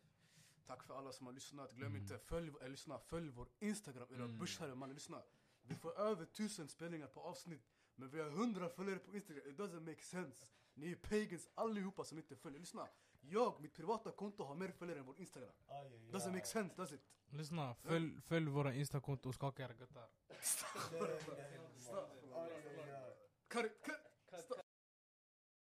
Tack 0.72 0.84
för 0.84 0.98
alla 0.98 1.12
som 1.12 1.26
har 1.26 1.34
lyssnat. 1.34 1.72
Glöm 1.74 1.92
Mm. 1.92 2.02
inte, 2.02 2.18
följ, 2.20 2.52
eller, 2.60 2.70
lyssna, 2.70 3.00
följ 3.00 3.30
vår 3.30 3.48
Instagram, 3.60 4.08
era 4.14 4.24
Mm. 4.24 4.38
börsare 4.38 4.76
mannen. 4.76 4.94
Lyssna. 4.96 5.24
Vi 5.62 5.76
får 5.76 6.00
över 6.00 6.26
tusen 6.26 6.68
spelningar 6.68 7.08
på 7.08 7.22
avsnitt, 7.22 7.68
men 7.96 8.10
vi 8.10 8.22
har 8.22 8.30
hundra 8.30 8.70
följare 8.70 9.00
på 9.00 9.16
Instagram. 9.16 9.48
It 9.48 9.58
doesn't 9.58 9.80
make 9.80 10.02
sense. 10.02 10.46
Ni 10.74 10.92
är 10.92 10.96
pagans 10.96 11.50
allihopa 11.56 12.04
som 12.04 12.18
inte 12.18 12.36
följer. 12.36 12.60
Lyssna. 12.60 12.88
Jag, 13.22 13.62
mitt 13.62 13.74
privata 13.74 14.12
konto 14.12 14.44
har 14.44 14.56
mer 14.56 14.72
följare 14.72 15.00
än 15.00 15.06
vår 15.06 15.20
Instagram. 15.20 15.52
Doesn't 16.12 16.32
make 16.34 16.46
sense, 16.46 16.76
does 16.76 16.92
it? 16.94 17.02
Lyssna, 17.30 17.76
följ, 17.76 18.22
följ 18.22 18.50
våra 18.50 18.74
instakonto 18.74 19.30
och 19.30 19.36
skaka 19.36 19.64
era 19.64 19.74
göttar. 19.74 20.10